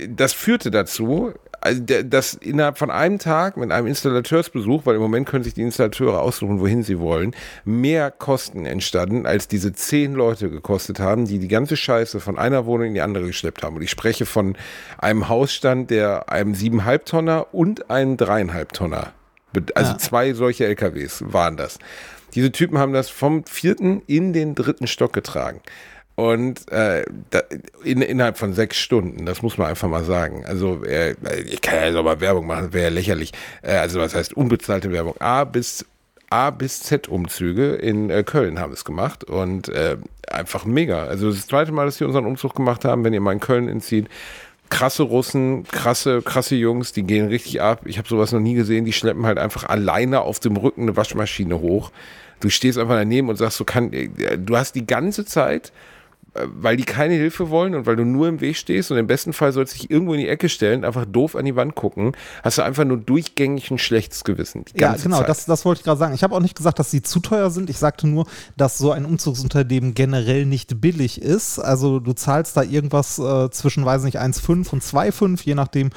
das 0.10 0.34
führte 0.34 0.72
dazu, 0.72 1.34
also 1.62 1.82
dass 1.84 2.34
innerhalb 2.36 2.78
von 2.78 2.92
einem 2.92 3.20
Tag 3.20 3.58
mit 3.58 3.72
einem 3.72 3.88
Installateursbesuch, 3.88 4.86
weil 4.86 4.96
im 4.96 5.02
Moment 5.02 5.28
können 5.28 5.44
sich 5.44 5.54
die 5.54 5.62
Installateure 5.62 6.22
aussuchen, 6.22 6.60
wohin 6.60 6.84
sie 6.84 7.00
wollen, 7.00 7.36
mehr 7.66 8.12
Kosten 8.12 8.66
entstanden, 8.66 9.26
als 9.26 9.48
diese 9.48 9.74
zehn 9.74 10.14
Leute 10.14 10.50
gekostet 10.50 11.00
haben, 11.00 11.26
die 11.26 11.40
die 11.40 11.48
ganze 11.48 11.76
Scheiße 11.76 12.20
von 12.20 12.38
einer 12.38 12.66
Wohnung 12.66 12.88
in 12.88 12.94
die 12.94 13.02
andere 13.02 13.26
geschleppt 13.28 13.64
haben. 13.64 13.76
Und 13.76 13.82
ich 13.82 13.92
spreche 13.92 14.26
von 14.26 14.56
einem 14.98 15.30
Hausstand, 15.30 15.90
der 15.90 16.30
einem 16.32 16.54
siebeneinhalb 16.56 17.06
Tonner 17.06 17.48
und 17.54 17.90
einem 17.90 18.18
dreieinhalb 18.18 18.74
Tonner, 18.74 19.14
also 19.76 19.92
Ja. 19.92 19.98
zwei 19.98 20.34
solche 20.34 20.66
LKWs 20.66 21.24
waren 21.26 21.58
das. 21.58 21.80
Diese 22.36 22.52
Typen 22.52 22.78
haben 22.78 22.94
das 22.94 23.10
vom 23.10 23.46
vierten 23.46 24.02
in 24.06 24.34
den 24.34 24.54
dritten 24.54 24.86
Stock 24.86 25.14
getragen. 25.14 25.62
Und 26.18 26.72
äh, 26.72 27.06
da, 27.30 27.44
in, 27.84 28.02
innerhalb 28.02 28.40
von 28.40 28.54
sechs 28.54 28.78
Stunden, 28.78 29.28
das 29.28 29.44
muss 29.44 29.60
man 29.60 29.68
einfach 29.68 29.88
mal 29.88 30.04
sagen. 30.04 30.44
Also 30.48 30.84
äh, 30.84 31.16
ich 31.46 31.62
kann 31.62 31.76
ja 31.76 31.86
jetzt 31.86 31.96
auch 31.96 32.04
mal 32.04 32.20
Werbung 32.20 32.48
machen, 32.48 32.74
wäre 32.74 32.86
ja 32.86 32.90
lächerlich. 32.90 33.34
Äh, 33.62 33.74
also 33.74 34.00
was 34.00 34.16
heißt 34.16 34.36
unbezahlte 34.36 34.92
Werbung? 34.92 35.14
A 35.20 35.44
bis 35.44 35.86
A 36.32 36.50
bis 36.50 36.82
Z 36.82 37.08
Umzüge 37.08 37.76
in 37.76 38.10
äh, 38.10 38.24
Köln 38.24 38.58
haben 38.58 38.74
es 38.74 38.84
gemacht 38.84 39.26
und 39.26 39.70
äh, 39.70 39.98
einfach 40.28 40.66
mega. 40.66 41.04
Also 41.04 41.30
das 41.30 41.46
zweite 41.46 41.72
Mal, 41.72 41.86
dass 41.86 42.00
wir 42.00 42.08
unseren 42.08 42.26
Umzug 42.26 42.56
gemacht 42.56 42.84
haben, 42.84 43.04
wenn 43.04 43.14
ihr 43.14 43.22
mal 43.22 43.34
in 43.34 43.40
Köln 43.40 43.68
entzieht. 43.68 44.08
Krasse 44.72 45.04
Russen, 45.04 45.66
krasse, 45.66 46.24
krasse 46.24 46.56
Jungs, 46.56 46.94
die 46.94 47.04
gehen 47.04 47.28
richtig 47.28 47.62
ab. 47.62 47.82
Ich 47.86 48.00
habe 48.00 48.08
sowas 48.08 48.32
noch 48.32 48.40
nie 48.40 48.56
gesehen. 48.56 48.86
Die 48.86 48.92
schleppen 48.92 49.28
halt 49.28 49.38
einfach 49.38 49.70
alleine 49.70 50.22
auf 50.22 50.40
dem 50.40 50.58
Rücken 50.58 50.82
eine 50.82 50.98
Waschmaschine 50.98 51.60
hoch. 51.60 51.92
Du 52.40 52.50
stehst 52.50 52.80
einfach 52.80 52.96
daneben 52.96 53.30
und 53.30 53.36
sagst, 53.36 53.60
du 53.60 53.66
kann, 53.66 53.94
äh, 53.94 54.10
du 54.36 54.58
hast 54.58 54.74
die 54.74 54.88
ganze 54.88 55.24
Zeit 55.24 55.72
weil 56.46 56.78
die 56.78 56.84
keine 56.84 57.14
Hilfe 57.14 57.50
wollen 57.50 57.76
und 57.76 57.86
weil 57.86 57.96
du 57.96 58.06
nur 58.06 58.28
im 58.28 58.42
Weg 58.42 58.58
stehst 58.58 58.92
und 58.92 58.98
im 58.98 59.08
besten 59.08 59.34
Fall 59.34 59.52
sollst 59.52 59.74
du 59.74 59.80
dich 59.80 59.92
irgendwo 59.92 60.14
in 60.14 60.20
die 60.20 60.28
Ecke 60.28 60.50
stellen, 60.50 60.86
einfach 60.86 61.06
doof 61.06 61.36
an 61.36 61.46
die 61.46 61.56
Wand 61.56 61.76
gucken, 61.76 62.14
hast 62.44 62.58
du 62.58 62.62
einfach 62.62 62.86
nur 62.86 62.98
durchgängig 62.98 63.72
ein 63.72 63.78
schlechtes 63.78 64.24
Gewissen. 64.24 64.66
Ja, 64.76 64.96
genau, 64.96 65.24
das, 65.24 65.46
das 65.46 65.66
wollte 65.66 65.80
ich 65.80 65.86
gerade 65.86 66.00
sagen. 66.00 66.14
Ich 66.14 66.24
habe 66.24 66.36
auch 66.36 66.40
nicht 66.40 66.56
gesagt, 66.56 66.80
dass 66.80 66.92
sie 66.92 67.02
zu 67.02 67.20
teuer 67.20 67.50
sind. 67.50 67.70
Ich 67.70 67.78
sagte 67.78 68.08
nur, 68.08 68.26
dass 68.56 68.78
so 68.78 68.92
ein 68.92 69.06
Umzugsunternehmen 69.06 69.94
generell 69.94 70.46
nicht 70.46 70.82
billig 70.82 71.22
ist. 71.22 71.60
Also 71.60 72.00
du 72.00 72.14
zahlst 72.14 72.58
da 72.58 72.64
irgendwas 72.64 73.20
äh, 73.20 73.50
zwischen, 73.50 73.86
weiß 73.86 74.04
nicht, 74.04 74.20
1,5 74.20 74.70
und 74.70 74.84
2,5, 74.84 75.42
je 75.44 75.56
nachdem 75.56 75.90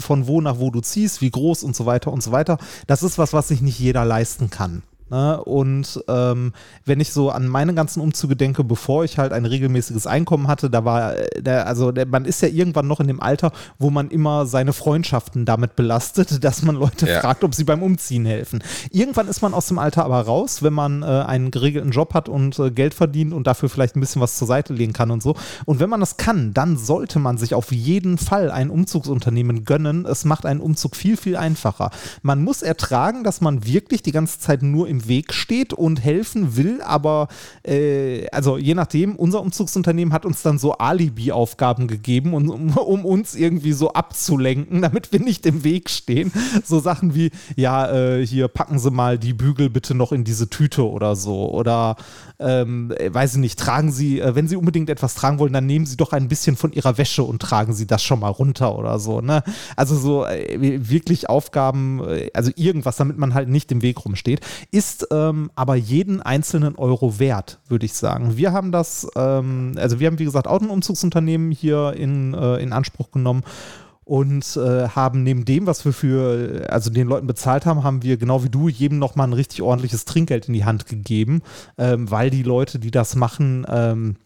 von 0.00 0.26
wo 0.26 0.40
nach 0.40 0.58
wo 0.58 0.70
du 0.70 0.80
ziehst, 0.80 1.20
wie 1.20 1.30
groß 1.30 1.64
und 1.64 1.76
so 1.76 1.86
weiter 1.86 2.12
und 2.12 2.22
so 2.22 2.32
weiter. 2.32 2.58
Das 2.86 3.02
ist 3.02 3.18
was, 3.18 3.32
was 3.32 3.48
sich 3.48 3.60
nicht 3.60 3.78
jeder 3.78 4.04
leisten 4.04 4.50
kann. 4.50 4.82
Ne? 5.10 5.42
Und 5.44 6.02
ähm, 6.08 6.52
wenn 6.84 6.98
ich 6.98 7.12
so 7.12 7.30
an 7.30 7.46
meine 7.46 7.74
ganzen 7.74 8.00
Umzüge 8.00 8.36
denke, 8.36 8.64
bevor 8.64 9.04
ich 9.04 9.18
halt 9.18 9.32
ein 9.32 9.44
regelmäßiges 9.44 10.06
Einkommen 10.06 10.48
hatte, 10.48 10.70
da 10.70 10.84
war, 10.84 11.16
äh, 11.16 11.42
der, 11.42 11.66
also 11.66 11.92
der, 11.92 12.06
man 12.06 12.24
ist 12.24 12.40
ja 12.40 12.48
irgendwann 12.48 12.86
noch 12.86 13.00
in 13.00 13.06
dem 13.06 13.20
Alter, 13.20 13.52
wo 13.78 13.90
man 13.90 14.08
immer 14.08 14.46
seine 14.46 14.72
Freundschaften 14.72 15.44
damit 15.44 15.76
belastet, 15.76 16.42
dass 16.44 16.62
man 16.62 16.76
Leute 16.76 17.06
ja. 17.06 17.20
fragt, 17.20 17.44
ob 17.44 17.54
sie 17.54 17.64
beim 17.64 17.82
Umziehen 17.82 18.24
helfen. 18.24 18.62
Irgendwann 18.90 19.28
ist 19.28 19.42
man 19.42 19.52
aus 19.52 19.66
dem 19.66 19.78
Alter 19.78 20.04
aber 20.04 20.22
raus, 20.22 20.62
wenn 20.62 20.72
man 20.72 21.02
äh, 21.02 21.06
einen 21.06 21.50
geregelten 21.50 21.90
Job 21.90 22.14
hat 22.14 22.28
und 22.28 22.58
äh, 22.58 22.70
Geld 22.70 22.94
verdient 22.94 23.34
und 23.34 23.46
dafür 23.46 23.68
vielleicht 23.68 23.96
ein 23.96 24.00
bisschen 24.00 24.22
was 24.22 24.38
zur 24.38 24.48
Seite 24.48 24.72
legen 24.72 24.94
kann 24.94 25.10
und 25.10 25.22
so. 25.22 25.36
Und 25.66 25.80
wenn 25.80 25.90
man 25.90 26.00
das 26.00 26.16
kann, 26.16 26.54
dann 26.54 26.78
sollte 26.78 27.18
man 27.18 27.36
sich 27.36 27.54
auf 27.54 27.72
jeden 27.72 28.16
Fall 28.16 28.50
ein 28.50 28.70
Umzugsunternehmen 28.70 29.64
gönnen. 29.64 30.06
Es 30.06 30.24
macht 30.24 30.46
einen 30.46 30.60
Umzug 30.60 30.96
viel, 30.96 31.16
viel 31.16 31.36
einfacher. 31.36 31.90
Man 32.22 32.42
muss 32.42 32.62
ertragen, 32.62 33.22
dass 33.22 33.40
man 33.40 33.66
wirklich 33.66 34.02
die 34.02 34.12
ganze 34.12 34.40
Zeit 34.40 34.62
nur 34.62 34.88
im 34.88 34.93
Weg 35.08 35.32
steht 35.32 35.72
und 35.72 36.02
helfen 36.02 36.56
will, 36.56 36.80
aber 36.82 37.28
äh, 37.66 38.26
also 38.28 38.58
je 38.58 38.74
nachdem, 38.74 39.16
unser 39.16 39.40
Umzugsunternehmen 39.40 40.12
hat 40.12 40.24
uns 40.24 40.42
dann 40.42 40.58
so 40.58 40.72
Alibi-Aufgaben 40.72 41.86
gegeben, 41.86 42.34
um, 42.34 42.76
um, 42.76 43.04
uns 43.04 43.34
irgendwie 43.34 43.72
so 43.72 43.92
abzulenken, 43.92 44.82
damit 44.82 45.12
wir 45.12 45.20
nicht 45.20 45.46
im 45.46 45.64
Weg 45.64 45.90
stehen. 45.90 46.32
So 46.64 46.80
Sachen 46.80 47.14
wie, 47.14 47.30
ja, 47.56 47.90
äh, 47.90 48.26
hier 48.26 48.48
packen 48.48 48.78
Sie 48.78 48.90
mal 48.90 49.18
die 49.18 49.32
Bügel 49.32 49.70
bitte 49.70 49.94
noch 49.94 50.12
in 50.12 50.24
diese 50.24 50.48
Tüte 50.50 50.88
oder 50.88 51.16
so. 51.16 51.50
Oder 51.50 51.96
ähm, 52.38 52.92
weiß 53.08 53.34
ich 53.34 53.40
nicht, 53.40 53.58
tragen 53.58 53.92
Sie, 53.92 54.20
äh, 54.20 54.34
wenn 54.34 54.48
Sie 54.48 54.56
unbedingt 54.56 54.90
etwas 54.90 55.14
tragen 55.14 55.38
wollen, 55.38 55.52
dann 55.52 55.66
nehmen 55.66 55.86
Sie 55.86 55.96
doch 55.96 56.12
ein 56.12 56.28
bisschen 56.28 56.56
von 56.56 56.72
Ihrer 56.72 56.98
Wäsche 56.98 57.22
und 57.22 57.40
tragen 57.40 57.72
Sie 57.72 57.86
das 57.86 58.02
schon 58.02 58.20
mal 58.20 58.28
runter 58.28 58.76
oder 58.76 58.98
so. 58.98 59.20
Ne? 59.20 59.42
Also 59.76 59.96
so 59.96 60.26
äh, 60.26 60.88
wirklich 60.88 61.28
Aufgaben, 61.28 62.02
äh, 62.04 62.30
also 62.34 62.50
irgendwas, 62.56 62.96
damit 62.96 63.18
man 63.18 63.34
halt 63.34 63.48
nicht 63.48 63.70
im 63.72 63.82
Weg 63.82 64.04
rumsteht, 64.04 64.40
ist 64.70 64.83
ähm, 65.10 65.50
aber 65.54 65.74
jeden 65.74 66.22
einzelnen 66.22 66.76
Euro 66.76 67.18
wert, 67.18 67.58
würde 67.68 67.86
ich 67.86 67.94
sagen. 67.94 68.36
Wir 68.36 68.52
haben 68.52 68.72
das, 68.72 69.06
ähm, 69.16 69.72
also 69.76 70.00
wir 70.00 70.06
haben 70.06 70.18
wie 70.18 70.24
gesagt 70.24 70.46
auch 70.46 70.60
ein 70.60 70.70
Umzugsunternehmen 70.70 71.50
hier 71.50 71.94
in, 71.96 72.34
äh, 72.34 72.56
in 72.56 72.72
Anspruch 72.72 73.10
genommen 73.10 73.42
und 74.04 74.56
äh, 74.56 74.88
haben 74.88 75.22
neben 75.22 75.44
dem, 75.44 75.66
was 75.66 75.84
wir 75.84 75.92
für, 75.92 76.66
also 76.68 76.90
den 76.90 77.08
Leuten 77.08 77.26
bezahlt 77.26 77.66
haben, 77.66 77.82
haben 77.82 78.02
wir 78.02 78.16
genau 78.16 78.44
wie 78.44 78.50
du 78.50 78.68
jedem 78.68 78.98
nochmal 78.98 79.26
ein 79.28 79.32
richtig 79.32 79.62
ordentliches 79.62 80.04
Trinkgeld 80.04 80.48
in 80.48 80.54
die 80.54 80.64
Hand 80.64 80.86
gegeben, 80.86 81.42
ähm, 81.78 82.10
weil 82.10 82.30
die 82.30 82.42
Leute, 82.42 82.78
die 82.78 82.90
das 82.90 83.16
machen, 83.16 83.66
ähm, 83.68 84.16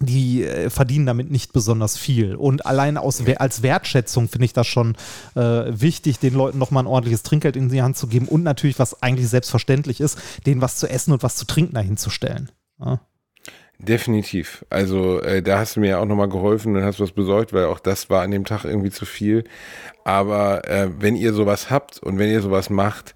die 0.00 0.44
äh, 0.44 0.70
verdienen 0.70 1.06
damit 1.06 1.30
nicht 1.30 1.52
besonders 1.52 1.96
viel. 1.96 2.34
Und 2.34 2.64
allein 2.66 2.96
aus, 2.96 3.22
als 3.36 3.62
Wertschätzung 3.62 4.28
finde 4.28 4.46
ich 4.46 4.52
das 4.52 4.66
schon 4.66 4.96
äh, 5.34 5.40
wichtig, 5.40 6.18
den 6.18 6.34
Leuten 6.34 6.58
nochmal 6.58 6.84
ein 6.84 6.88
ordentliches 6.88 7.22
Trinkgeld 7.22 7.56
in 7.56 7.68
die 7.68 7.82
Hand 7.82 7.96
zu 7.96 8.06
geben 8.06 8.26
und 8.26 8.42
natürlich, 8.42 8.78
was 8.78 9.02
eigentlich 9.02 9.28
selbstverständlich 9.28 10.00
ist, 10.00 10.18
denen 10.46 10.62
was 10.62 10.76
zu 10.76 10.88
essen 10.88 11.12
und 11.12 11.22
was 11.22 11.36
zu 11.36 11.46
trinken 11.46 11.74
dahinzustellen. 11.74 12.50
Ja. 12.80 13.00
Definitiv. 13.78 14.64
Also 14.68 15.20
äh, 15.22 15.42
da 15.42 15.58
hast 15.58 15.76
du 15.76 15.80
mir 15.80 15.90
ja 15.90 15.98
auch 15.98 16.06
nochmal 16.06 16.28
geholfen 16.28 16.76
und 16.76 16.84
hast 16.84 17.00
was 17.00 17.12
besorgt, 17.12 17.52
weil 17.52 17.64
auch 17.64 17.80
das 17.80 18.10
war 18.10 18.22
an 18.22 18.30
dem 18.30 18.44
Tag 18.44 18.64
irgendwie 18.64 18.90
zu 18.90 19.06
viel. 19.06 19.44
Aber 20.04 20.68
äh, 20.68 20.90
wenn 20.98 21.16
ihr 21.16 21.32
sowas 21.32 21.70
habt 21.70 21.98
und 22.02 22.18
wenn 22.18 22.30
ihr 22.30 22.42
sowas 22.42 22.68
macht 22.68 23.14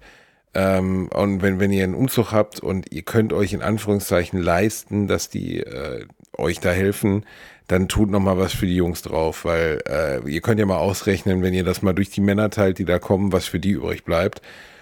ähm, 0.55 1.07
und 1.13 1.43
wenn, 1.43 1.59
wenn 1.59 1.71
ihr 1.71 1.83
einen 1.83 1.93
Umzug 1.93 2.31
habt 2.31 2.61
und 2.61 2.91
ihr 2.91 3.03
könnt 3.03 3.31
euch 3.31 3.53
in 3.53 3.61
Anführungszeichen 3.61 4.41
leisten, 4.41 5.07
dass 5.07 5.29
die 5.29 5.59
äh, 5.59 6.07
euch 6.37 6.59
da 6.59 6.71
helfen, 6.71 7.25
dann 7.67 7.87
tut 7.87 8.09
nochmal 8.09 8.37
was 8.37 8.53
für 8.53 8.67
die 8.67 8.75
Jungs 8.75 9.01
drauf, 9.01 9.45
weil 9.45 9.81
äh, 9.87 10.29
ihr 10.29 10.41
könnt 10.41 10.59
ja 10.59 10.65
mal 10.65 10.77
ausrechnen, 10.77 11.41
wenn 11.41 11.53
ihr 11.53 11.63
das 11.63 11.81
mal 11.81 11.93
durch 11.93 12.09
die 12.09 12.21
Männer 12.21 12.49
teilt, 12.49 12.77
die 12.77 12.85
da 12.85 12.99
kommen, 12.99 13.31
was 13.31 13.45
für 13.45 13.59
die 13.59 13.71
übrig 13.71 14.03
bleibt. 14.03 14.41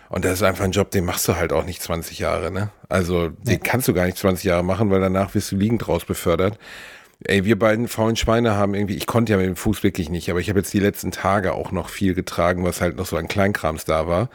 Und 0.10 0.26
das 0.26 0.34
ist 0.34 0.44
einfach 0.44 0.66
ein 0.66 0.72
Job, 0.72 0.92
den 0.92 1.06
machst 1.06 1.28
du 1.28 1.36
halt 1.36 1.54
auch 1.54 1.66
nicht 1.66 1.82
20 1.82 2.20
Jahre, 2.20 2.52
ne? 2.52 2.70
Also 2.88 3.30
den 3.30 3.64
kannst 3.64 3.88
du 3.88 3.94
gar 3.94 4.06
nicht 4.06 4.18
20 4.18 4.44
Jahre 4.44 4.64
machen, 4.64 4.92
weil 4.92 5.02
danach 5.02 5.34
wirst 5.34 5.52
du 5.52 5.56
liegend 5.56 5.88
raus 5.88 6.06
befördert. 6.06 6.60
Ey, 7.26 7.46
wir 7.46 7.58
beiden 7.58 7.88
faulen 7.88 8.16
Schweine 8.16 8.56
haben 8.56 8.76
irgendwie, 8.76 8.96
ich 8.96 9.08
konnte 9.08 9.32
ja 9.32 9.38
mit 9.38 9.48
dem 9.48 9.56
Fuß 9.56 9.82
wirklich 9.82 10.10
nicht, 10.10 10.30
aber 10.30 10.40
ich 10.40 10.50
habe 10.50 10.60
jetzt 10.60 10.74
die 10.74 10.80
letzten 10.80 11.12
Tage 11.12 11.54
auch 11.54 11.72
noch 11.72 11.90
viel 11.90 12.14
getragen, 12.14 12.64
was 12.66 12.82
halt 12.82 12.98
noch 12.98 13.06
so 13.06 13.18
an 13.18 13.28
Kleinkrams 13.28 13.86
da 13.86 14.08
war. 14.08 14.30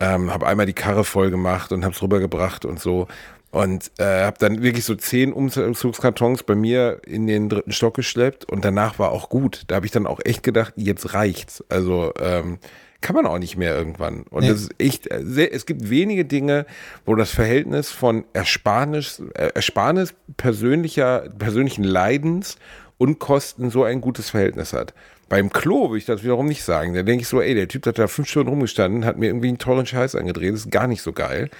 Ähm, 0.00 0.32
habe 0.32 0.46
einmal 0.46 0.66
die 0.66 0.72
Karre 0.72 1.04
voll 1.04 1.30
gemacht 1.30 1.70
und 1.70 1.84
habe 1.84 1.94
es 1.94 2.02
rübergebracht 2.02 2.64
und 2.64 2.80
so. 2.80 3.06
Und 3.54 3.92
äh, 3.98 4.24
habe 4.24 4.36
dann 4.40 4.64
wirklich 4.64 4.84
so 4.84 4.96
zehn 4.96 5.32
Umzugskartons 5.32 6.42
bei 6.42 6.56
mir 6.56 7.00
in 7.06 7.28
den 7.28 7.48
dritten 7.48 7.70
Stock 7.70 7.94
geschleppt 7.94 8.50
und 8.50 8.64
danach 8.64 8.98
war 8.98 9.12
auch 9.12 9.28
gut. 9.28 9.62
Da 9.68 9.76
habe 9.76 9.86
ich 9.86 9.92
dann 9.92 10.08
auch 10.08 10.18
echt 10.24 10.42
gedacht, 10.42 10.72
jetzt 10.74 11.14
reicht's. 11.14 11.62
Also 11.68 12.12
ähm, 12.18 12.58
kann 13.00 13.14
man 13.14 13.26
auch 13.26 13.38
nicht 13.38 13.56
mehr 13.56 13.76
irgendwann. 13.76 14.24
Und 14.30 14.42
nee. 14.42 14.48
das 14.48 14.62
ist 14.62 14.74
echt, 14.78 15.08
äh, 15.08 15.20
sehr, 15.22 15.54
es 15.54 15.66
gibt 15.66 15.88
wenige 15.88 16.24
Dinge, 16.24 16.66
wo 17.06 17.14
das 17.14 17.30
Verhältnis 17.30 17.92
von 17.92 18.24
Ersparnis, 18.32 19.22
äh, 19.34 19.52
Ersparnis 19.54 20.14
persönlicher, 20.36 21.28
persönlichen 21.38 21.84
Leidens 21.84 22.56
und 22.98 23.20
Kosten 23.20 23.70
so 23.70 23.84
ein 23.84 24.00
gutes 24.00 24.30
Verhältnis 24.30 24.72
hat. 24.72 24.94
Beim 25.28 25.50
Klo 25.50 25.90
würde 25.90 25.98
ich 25.98 26.06
das 26.06 26.24
wiederum 26.24 26.46
nicht 26.46 26.64
sagen. 26.64 26.92
Da 26.94 27.04
denke 27.04 27.22
ich 27.22 27.28
so, 27.28 27.40
ey, 27.40 27.54
der 27.54 27.68
Typ 27.68 27.86
hat 27.86 28.00
da 28.00 28.08
fünf 28.08 28.28
Stunden 28.28 28.48
rumgestanden, 28.48 29.04
hat 29.04 29.16
mir 29.16 29.26
irgendwie 29.26 29.48
einen 29.48 29.58
teuren 29.58 29.86
Scheiß 29.86 30.16
angedreht, 30.16 30.54
das 30.54 30.62
ist 30.62 30.72
gar 30.72 30.88
nicht 30.88 31.02
so 31.02 31.12
geil. 31.12 31.50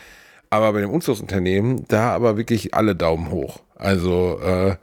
Aber 0.54 0.72
bei 0.72 0.82
dem 0.82 0.90
Umzugsunternehmen, 0.90 1.84
da 1.88 2.12
aber 2.12 2.36
wirklich 2.36 2.74
alle 2.74 2.94
Daumen 2.94 3.32
hoch. 3.32 3.58
Also 3.74 4.38
äh, 4.40 4.76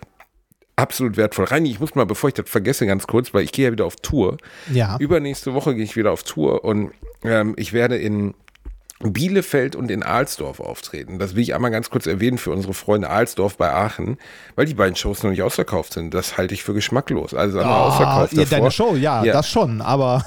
absolut 0.76 1.16
wertvoll. 1.16 1.46
Reini, 1.46 1.72
ich 1.72 1.80
muss 1.80 1.96
mal, 1.96 2.06
bevor 2.06 2.28
ich 2.28 2.34
das 2.34 2.50
vergesse, 2.50 2.86
ganz 2.86 3.08
kurz, 3.08 3.34
weil 3.34 3.46
ich 3.46 3.54
gehe 3.54 3.68
ja 3.68 3.72
wieder 3.72 3.86
auf 3.86 3.96
Tour. 3.96 4.36
Ja. 4.70 4.98
Übernächste 5.00 5.54
Woche 5.54 5.74
gehe 5.74 5.86
ich 5.86 5.96
wieder 5.96 6.12
auf 6.12 6.24
Tour 6.24 6.66
und 6.66 6.92
ähm, 7.24 7.54
ich 7.56 7.72
werde 7.72 7.96
in 7.96 8.34
Bielefeld 9.00 9.78
und 9.78 9.90
in 9.90 10.04
Alsdorf 10.04 10.60
auftreten. 10.60 11.20
Das 11.20 11.36
will 11.36 11.42
ich 11.42 11.56
einmal 11.56 11.72
ganz 11.72 11.90
kurz 11.90 12.06
erwähnen 12.06 12.38
für 12.38 12.52
unsere 12.52 12.74
Freunde 12.74 13.10
Alsdorf 13.10 13.56
bei 13.56 13.72
Aachen, 13.72 14.18
weil 14.58 14.66
die 14.66 14.74
beiden 14.74 14.98
Shows 14.98 15.24
noch 15.24 15.32
nicht 15.32 15.42
ausverkauft 15.42 15.94
sind. 15.94 16.14
Das 16.14 16.38
halte 16.38 16.54
ich 16.54 16.64
für 16.64 16.74
geschmacklos. 16.74 17.34
Also 17.34 17.60
oh, 17.60 17.64
ausverkauft 17.64 18.34
davor. 18.34 18.46
Deine 18.46 18.72
Show, 18.72 18.96
ja, 18.96 19.24
ja, 19.24 19.32
das 19.32 19.50
schon, 19.50 19.80
aber 19.82 20.26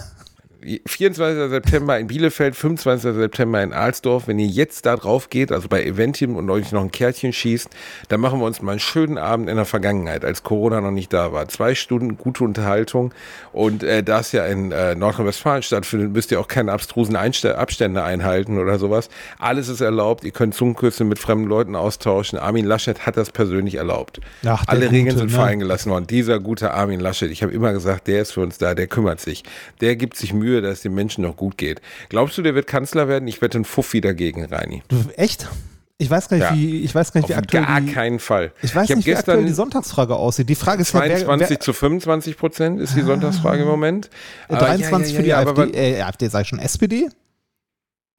24. 0.86 1.50
September 1.50 1.98
in 1.98 2.06
Bielefeld, 2.06 2.56
25. 2.56 3.14
September 3.14 3.62
in 3.62 3.72
Alsdorf. 3.72 4.28
Wenn 4.28 4.38
ihr 4.38 4.46
jetzt 4.46 4.86
da 4.86 4.96
drauf 4.96 5.28
geht, 5.28 5.52
also 5.52 5.68
bei 5.68 5.84
Eventim 5.84 6.36
und 6.36 6.48
euch 6.48 6.72
noch 6.72 6.82
ein 6.82 6.90
Kärtchen 6.90 7.32
schießt, 7.32 7.68
dann 8.08 8.20
machen 8.20 8.40
wir 8.40 8.46
uns 8.46 8.62
mal 8.62 8.72
einen 8.72 8.80
schönen 8.80 9.18
Abend 9.18 9.48
in 9.48 9.56
der 9.56 9.66
Vergangenheit, 9.66 10.24
als 10.24 10.42
Corona 10.42 10.80
noch 10.80 10.90
nicht 10.90 11.12
da 11.12 11.32
war. 11.32 11.48
Zwei 11.48 11.74
Stunden 11.74 12.16
gute 12.16 12.44
Unterhaltung 12.44 13.12
und 13.52 13.82
äh, 13.82 14.02
da 14.02 14.20
es 14.20 14.32
ja 14.32 14.46
in 14.46 14.72
äh, 14.72 14.94
Nordrhein-Westfalen 14.94 15.62
stattfindet, 15.62 16.12
müsst 16.12 16.30
ihr 16.30 16.40
auch 16.40 16.48
keine 16.48 16.72
abstrusen 16.72 17.16
Einste 17.16 17.58
Abstände 17.58 18.02
einhalten 18.02 18.58
oder 18.58 18.78
sowas. 18.78 19.10
Alles 19.38 19.68
ist 19.68 19.80
erlaubt. 19.80 20.24
Ihr 20.24 20.32
könnt 20.32 20.54
Zungenküsse 20.54 21.04
mit 21.04 21.18
fremden 21.18 21.48
Leuten 21.48 21.76
austauschen. 21.76 22.38
Armin 22.38 22.64
Laschet 22.64 23.04
hat 23.06 23.16
das 23.16 23.30
persönlich 23.30 23.74
erlaubt. 23.74 24.20
Ach, 24.46 24.64
Alle 24.66 24.90
Regeln 24.90 25.06
gute, 25.06 25.18
sind 25.18 25.30
ne? 25.32 25.36
fallen 25.36 25.58
gelassen 25.58 25.90
worden. 25.90 26.06
Dieser 26.06 26.40
gute 26.40 26.72
Armin 26.72 27.00
Laschet, 27.00 27.30
ich 27.30 27.42
habe 27.42 27.52
immer 27.52 27.72
gesagt, 27.72 28.06
der 28.06 28.22
ist 28.22 28.32
für 28.32 28.40
uns 28.40 28.58
da, 28.58 28.74
der 28.74 28.86
kümmert 28.86 29.20
sich. 29.20 29.44
Der 29.80 29.96
gibt 29.96 30.16
sich 30.16 30.32
Mühe 30.32 30.53
Mühe, 30.54 30.62
dass 30.62 30.74
es 30.74 30.82
den 30.82 30.94
Menschen 30.94 31.22
noch 31.22 31.36
gut 31.36 31.58
geht. 31.58 31.80
Glaubst 32.08 32.38
du, 32.38 32.42
der 32.42 32.54
wird 32.54 32.66
Kanzler 32.66 33.08
werden? 33.08 33.28
Ich 33.28 33.42
wette 33.42 33.58
einen 33.58 33.64
Fuffi 33.64 34.00
dagegen, 34.00 34.44
Reini. 34.44 34.82
echt? 35.16 35.48
Ich 35.96 36.10
weiß 36.10 36.28
gar 36.28 36.36
nicht, 36.36 36.50
ja. 36.50 36.56
wie, 36.56 36.80
ich 36.80 36.92
weiß 36.92 37.12
gar 37.12 37.20
nicht, 37.20 37.30
wie 37.30 37.34
aktuell. 37.34 37.64
Gar 37.64 37.80
die, 37.80 37.92
keinen 37.92 38.18
Fall. 38.18 38.52
Ich 38.62 38.74
weiß 38.74 38.90
ich 38.90 38.96
nicht, 38.96 39.06
wie 39.06 39.14
aktuell 39.14 39.44
die 39.44 39.52
Sonntagsfrage 39.52 40.16
aussieht. 40.16 40.48
Die 40.48 40.56
Frage 40.56 40.82
ist 40.82 40.88
22 40.88 41.22
ja, 41.22 41.38
wer, 41.38 41.50
wer, 41.50 41.60
zu 41.60 41.72
25 41.72 42.36
Prozent 42.36 42.80
ist 42.80 42.96
die 42.96 43.02
ah, 43.02 43.06
Sonntagsfrage 43.06 43.62
im 43.62 43.68
Moment. 43.68 44.10
23 44.48 45.12
ja, 45.12 45.16
für 45.16 45.22
die 45.22 45.34
AfD, 45.34 45.62
äh, 45.70 46.02
AfD, 46.02 46.28
sag 46.28 46.42
ich 46.42 46.48
schon, 46.48 46.58
SPD? 46.58 47.08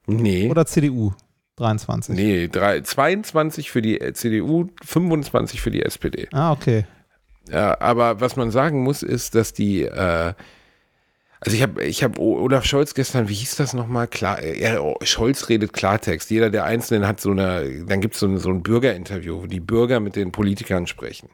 Nee. 0.08 0.50
Oder 0.50 0.66
CDU? 0.66 1.12
23? 1.58 2.16
Nee, 2.16 2.48
drei, 2.48 2.82
22 2.82 3.72
für 3.72 3.82
die 3.82 4.00
CDU, 4.14 4.70
25 4.84 5.62
für 5.62 5.72
die 5.72 5.84
SPD. 5.84 6.30
Ah, 6.32 6.54
okay. 6.54 6.86
Ja, 7.50 7.80
aber 7.82 8.22
was 8.22 8.38
man 8.38 8.52
sagen 8.52 8.84
muss, 8.84 9.04
ist, 9.04 9.36
dass 9.36 9.54
die, 9.54 9.84
äh, 9.84 10.34
also 11.42 11.56
ich 11.56 11.62
habe 11.62 11.84
ich 11.84 12.04
hab 12.04 12.18
Olaf 12.18 12.66
Scholz 12.66 12.94
gestern, 12.94 13.30
wie 13.30 13.34
hieß 13.34 13.56
das 13.56 13.74
nochmal? 13.74 14.08
Klar, 14.08 14.40
er, 14.40 14.82
Scholz 15.04 15.50
redet 15.50 15.74
Klartext. 15.74 16.32
Jeder 16.32 16.50
der 16.50 16.66
Einzelnen 16.66 17.08
hat 17.08 17.20
so 17.20 17.32
eine, 17.32 17.86
dann 17.88 18.02
gibt 18.02 18.16
es 18.16 18.20
so, 18.20 18.38
so 18.38 18.50
ein 18.50 18.64
Bürgerinterview, 18.64 19.44
wo 19.44 19.46
die 19.48 19.60
Bürger 19.60 20.00
mit 20.00 20.16
den 20.16 20.32
Politikern 20.32 20.88
sprechen. 20.88 21.30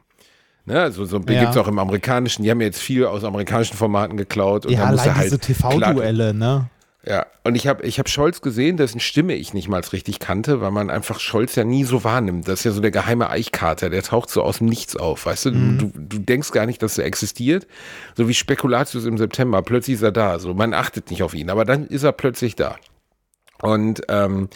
Ne, 0.64 0.80
also 0.80 1.04
so 1.04 1.18
ja. 1.18 1.40
gibt 1.40 1.52
es 1.52 1.56
auch 1.56 1.66
im 1.66 1.80
amerikanischen, 1.80 2.44
die 2.44 2.50
haben 2.50 2.60
jetzt 2.60 2.80
viel 2.80 3.04
aus 3.04 3.24
amerikanischen 3.24 3.76
Formaten 3.76 4.16
geklaut. 4.16 4.64
Und 4.64 4.72
ja, 4.72 4.84
allein 4.84 5.16
halt 5.16 5.24
diese 5.24 5.38
TV-Duelle, 5.40 6.34
ne? 6.34 6.70
Ja, 7.04 7.26
und 7.42 7.56
ich 7.56 7.66
habe 7.66 7.82
ich 7.84 7.98
hab 7.98 8.08
Scholz 8.08 8.42
gesehen, 8.42 8.76
dessen 8.76 9.00
Stimme 9.00 9.34
ich 9.34 9.54
nicht 9.54 9.68
mal 9.68 9.80
richtig 9.80 10.20
kannte, 10.20 10.60
weil 10.60 10.70
man 10.70 10.88
einfach 10.88 11.18
Scholz 11.18 11.56
ja 11.56 11.64
nie 11.64 11.82
so 11.82 12.04
wahrnimmt. 12.04 12.46
Das 12.46 12.60
ist 12.60 12.64
ja 12.64 12.70
so 12.70 12.80
der 12.80 12.92
geheime 12.92 13.28
Eichkater, 13.28 13.90
der 13.90 14.04
taucht 14.04 14.30
so 14.30 14.40
aus 14.42 14.58
dem 14.58 14.68
Nichts 14.68 14.94
auf, 14.96 15.26
weißt 15.26 15.46
du? 15.46 15.50
Mhm. 15.50 15.78
Du, 15.78 15.92
du 15.96 16.18
denkst 16.18 16.52
gar 16.52 16.64
nicht, 16.64 16.80
dass 16.80 16.98
er 16.98 17.04
existiert. 17.04 17.66
So 18.16 18.28
wie 18.28 18.34
Spekulatius 18.34 19.04
im 19.04 19.18
September, 19.18 19.62
plötzlich 19.62 19.96
ist 19.96 20.02
er 20.02 20.12
da. 20.12 20.38
So, 20.38 20.54
man 20.54 20.74
achtet 20.74 21.10
nicht 21.10 21.24
auf 21.24 21.34
ihn, 21.34 21.50
aber 21.50 21.64
dann 21.64 21.88
ist 21.88 22.04
er 22.04 22.12
plötzlich 22.12 22.54
da. 22.54 22.76
Und 23.60 24.02
ähm, 24.08 24.48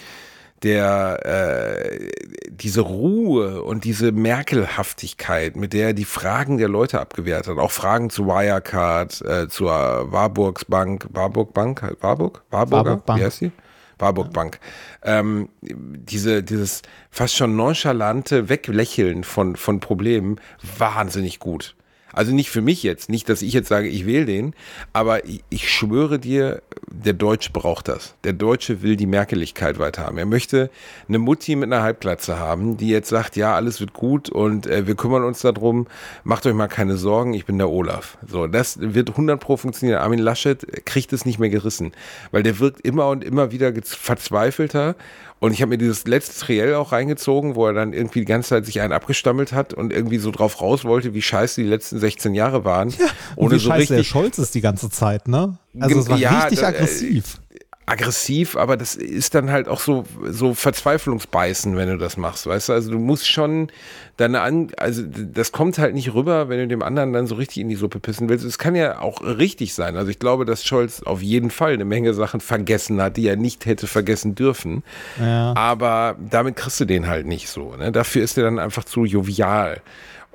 der 0.66 1.20
äh, 1.24 2.10
diese 2.50 2.80
Ruhe 2.80 3.62
und 3.62 3.84
diese 3.84 4.10
Merkelhaftigkeit, 4.10 5.54
mit 5.54 5.72
der 5.72 5.88
er 5.88 5.92
die 5.92 6.04
Fragen 6.04 6.58
der 6.58 6.68
Leute 6.68 7.00
abgewehrt 7.00 7.46
hat, 7.46 7.58
auch 7.58 7.70
Fragen 7.70 8.10
zu 8.10 8.26
Wirecard, 8.26 9.22
äh, 9.22 9.48
zur 9.48 9.70
Warburgs 10.10 10.64
Bank, 10.64 11.06
Warburg 11.12 11.54
Bank, 11.54 11.82
Warburg, 12.00 12.42
Warburger, 12.50 12.84
Warburg 12.84 13.06
Bank. 13.06 13.20
wie 13.20 13.24
heißt 13.24 13.38
sie? 13.38 13.52
Warburg 13.98 14.32
Bank. 14.32 14.58
Ähm, 15.02 15.48
diese, 15.62 16.42
dieses 16.42 16.82
fast 17.10 17.36
schon 17.36 17.54
nonchalante 17.54 18.48
Weglächeln 18.48 19.22
von, 19.22 19.54
von 19.54 19.78
Problemen, 19.78 20.40
wahnsinnig 20.78 21.38
gut. 21.38 21.76
Also 22.16 22.32
nicht 22.32 22.48
für 22.48 22.62
mich 22.62 22.82
jetzt, 22.82 23.10
nicht, 23.10 23.28
dass 23.28 23.42
ich 23.42 23.52
jetzt 23.52 23.68
sage, 23.68 23.88
ich 23.88 24.06
wähle 24.06 24.24
den, 24.24 24.54
aber 24.94 25.26
ich, 25.26 25.44
ich 25.50 25.70
schwöre 25.70 26.18
dir, 26.18 26.62
der 26.90 27.12
Deutsche 27.12 27.52
braucht 27.52 27.88
das. 27.88 28.14
Der 28.24 28.32
Deutsche 28.32 28.80
will 28.80 28.96
die 28.96 29.06
Merkeligkeit 29.06 29.78
weiter 29.78 30.06
haben. 30.06 30.16
Er 30.16 30.24
möchte 30.24 30.70
eine 31.08 31.18
Mutti 31.18 31.54
mit 31.56 31.70
einer 31.70 31.82
Halbglatze 31.82 32.38
haben, 32.38 32.78
die 32.78 32.88
jetzt 32.88 33.10
sagt, 33.10 33.36
ja, 33.36 33.54
alles 33.54 33.80
wird 33.80 33.92
gut 33.92 34.30
und 34.30 34.66
äh, 34.66 34.86
wir 34.86 34.94
kümmern 34.94 35.24
uns 35.24 35.40
darum, 35.42 35.88
macht 36.24 36.46
euch 36.46 36.54
mal 36.54 36.68
keine 36.68 36.96
Sorgen, 36.96 37.34
ich 37.34 37.44
bin 37.44 37.58
der 37.58 37.68
Olaf. 37.68 38.16
So, 38.26 38.46
das 38.46 38.78
wird 38.80 39.10
100 39.10 39.38
pro 39.38 39.58
funktionieren. 39.58 40.00
Armin 40.00 40.18
Laschet 40.18 40.86
kriegt 40.86 41.12
es 41.12 41.26
nicht 41.26 41.38
mehr 41.38 41.50
gerissen, 41.50 41.92
weil 42.30 42.42
der 42.42 42.58
wirkt 42.58 42.80
immer 42.80 43.10
und 43.10 43.24
immer 43.24 43.52
wieder 43.52 43.70
verzweifelter 43.84 44.96
und 45.38 45.52
ich 45.52 45.60
habe 45.62 45.70
mir 45.70 45.78
dieses 45.78 46.06
letzte 46.06 46.46
Triell 46.46 46.74
auch 46.74 46.92
reingezogen, 46.92 47.54
wo 47.54 47.66
er 47.66 47.72
dann 47.72 47.92
irgendwie 47.92 48.20
die 48.20 48.26
ganze 48.26 48.50
Zeit 48.50 48.66
sich 48.66 48.80
einen 48.80 48.92
abgestammelt 48.92 49.52
hat 49.52 49.74
und 49.74 49.92
irgendwie 49.92 50.18
so 50.18 50.30
drauf 50.30 50.60
raus 50.60 50.84
wollte, 50.84 51.14
wie 51.14 51.22
scheiße 51.22 51.62
die 51.62 51.68
letzten 51.68 51.98
16 51.98 52.34
Jahre 52.34 52.64
waren. 52.64 52.90
Ja, 52.90 53.06
und 53.36 53.52
wie 53.52 53.58
so 53.58 53.68
scheiße 53.68 53.80
richtig, 53.80 53.96
der 53.96 54.04
Scholz 54.04 54.38
ist 54.38 54.54
die 54.54 54.60
ganze 54.60 54.90
Zeit, 54.90 55.28
ne? 55.28 55.58
Also 55.78 56.00
es 56.00 56.08
war 56.08 56.18
ja, 56.18 56.40
richtig 56.40 56.60
da, 56.60 56.68
aggressiv 56.68 57.38
aggressiv, 57.86 58.56
aber 58.56 58.76
das 58.76 58.96
ist 58.96 59.36
dann 59.36 59.50
halt 59.50 59.68
auch 59.68 59.78
so, 59.78 60.04
so 60.28 60.54
Verzweiflungsbeißen, 60.54 61.76
wenn 61.76 61.88
du 61.88 61.98
das 61.98 62.16
machst, 62.16 62.46
weißt 62.46 62.68
du? 62.68 62.72
Also 62.72 62.90
du 62.90 62.98
musst 62.98 63.30
schon 63.30 63.68
deine 64.16 64.40
An, 64.40 64.72
also 64.76 65.02
das 65.06 65.52
kommt 65.52 65.78
halt 65.78 65.94
nicht 65.94 66.12
rüber, 66.12 66.48
wenn 66.48 66.58
du 66.58 66.66
dem 66.66 66.82
anderen 66.82 67.12
dann 67.12 67.28
so 67.28 67.36
richtig 67.36 67.58
in 67.58 67.68
die 67.68 67.76
Suppe 67.76 68.00
pissen 68.00 68.28
willst. 68.28 68.44
Es 68.44 68.58
kann 68.58 68.74
ja 68.74 68.98
auch 69.00 69.20
richtig 69.22 69.72
sein. 69.72 69.96
Also 69.96 70.10
ich 70.10 70.18
glaube, 70.18 70.44
dass 70.44 70.64
Scholz 70.64 71.02
auf 71.04 71.22
jeden 71.22 71.50
Fall 71.50 71.74
eine 71.74 71.84
Menge 71.84 72.12
Sachen 72.12 72.40
vergessen 72.40 73.00
hat, 73.00 73.16
die 73.16 73.28
er 73.28 73.36
nicht 73.36 73.66
hätte 73.66 73.86
vergessen 73.86 74.34
dürfen. 74.34 74.82
Ja. 75.20 75.54
Aber 75.56 76.16
damit 76.18 76.56
kriegst 76.56 76.80
du 76.80 76.86
den 76.86 77.06
halt 77.06 77.26
nicht 77.26 77.48
so. 77.48 77.76
Ne? 77.76 77.92
Dafür 77.92 78.24
ist 78.24 78.36
er 78.36 78.44
dann 78.44 78.58
einfach 78.58 78.84
zu 78.84 79.04
jovial. 79.04 79.80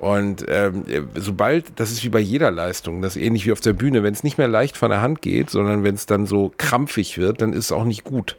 Und 0.02 0.44
ähm, 0.48 0.82
sobald, 1.14 1.78
das 1.78 1.92
ist 1.92 2.02
wie 2.02 2.08
bei 2.08 2.18
jeder 2.18 2.50
Leistung, 2.50 3.02
das 3.02 3.14
ist 3.14 3.22
ähnlich 3.22 3.46
wie 3.46 3.52
auf 3.52 3.60
der 3.60 3.72
Bühne, 3.72 4.02
wenn 4.02 4.12
es 4.12 4.24
nicht 4.24 4.36
mehr 4.36 4.48
leicht 4.48 4.76
von 4.76 4.90
der 4.90 5.00
Hand 5.00 5.22
geht, 5.22 5.48
sondern 5.48 5.84
wenn 5.84 5.94
es 5.94 6.06
dann 6.06 6.26
so 6.26 6.52
krampfig 6.56 7.18
wird, 7.18 7.40
dann 7.40 7.52
ist 7.52 7.66
es 7.66 7.72
auch 7.72 7.84
nicht 7.84 8.02
gut. 8.02 8.36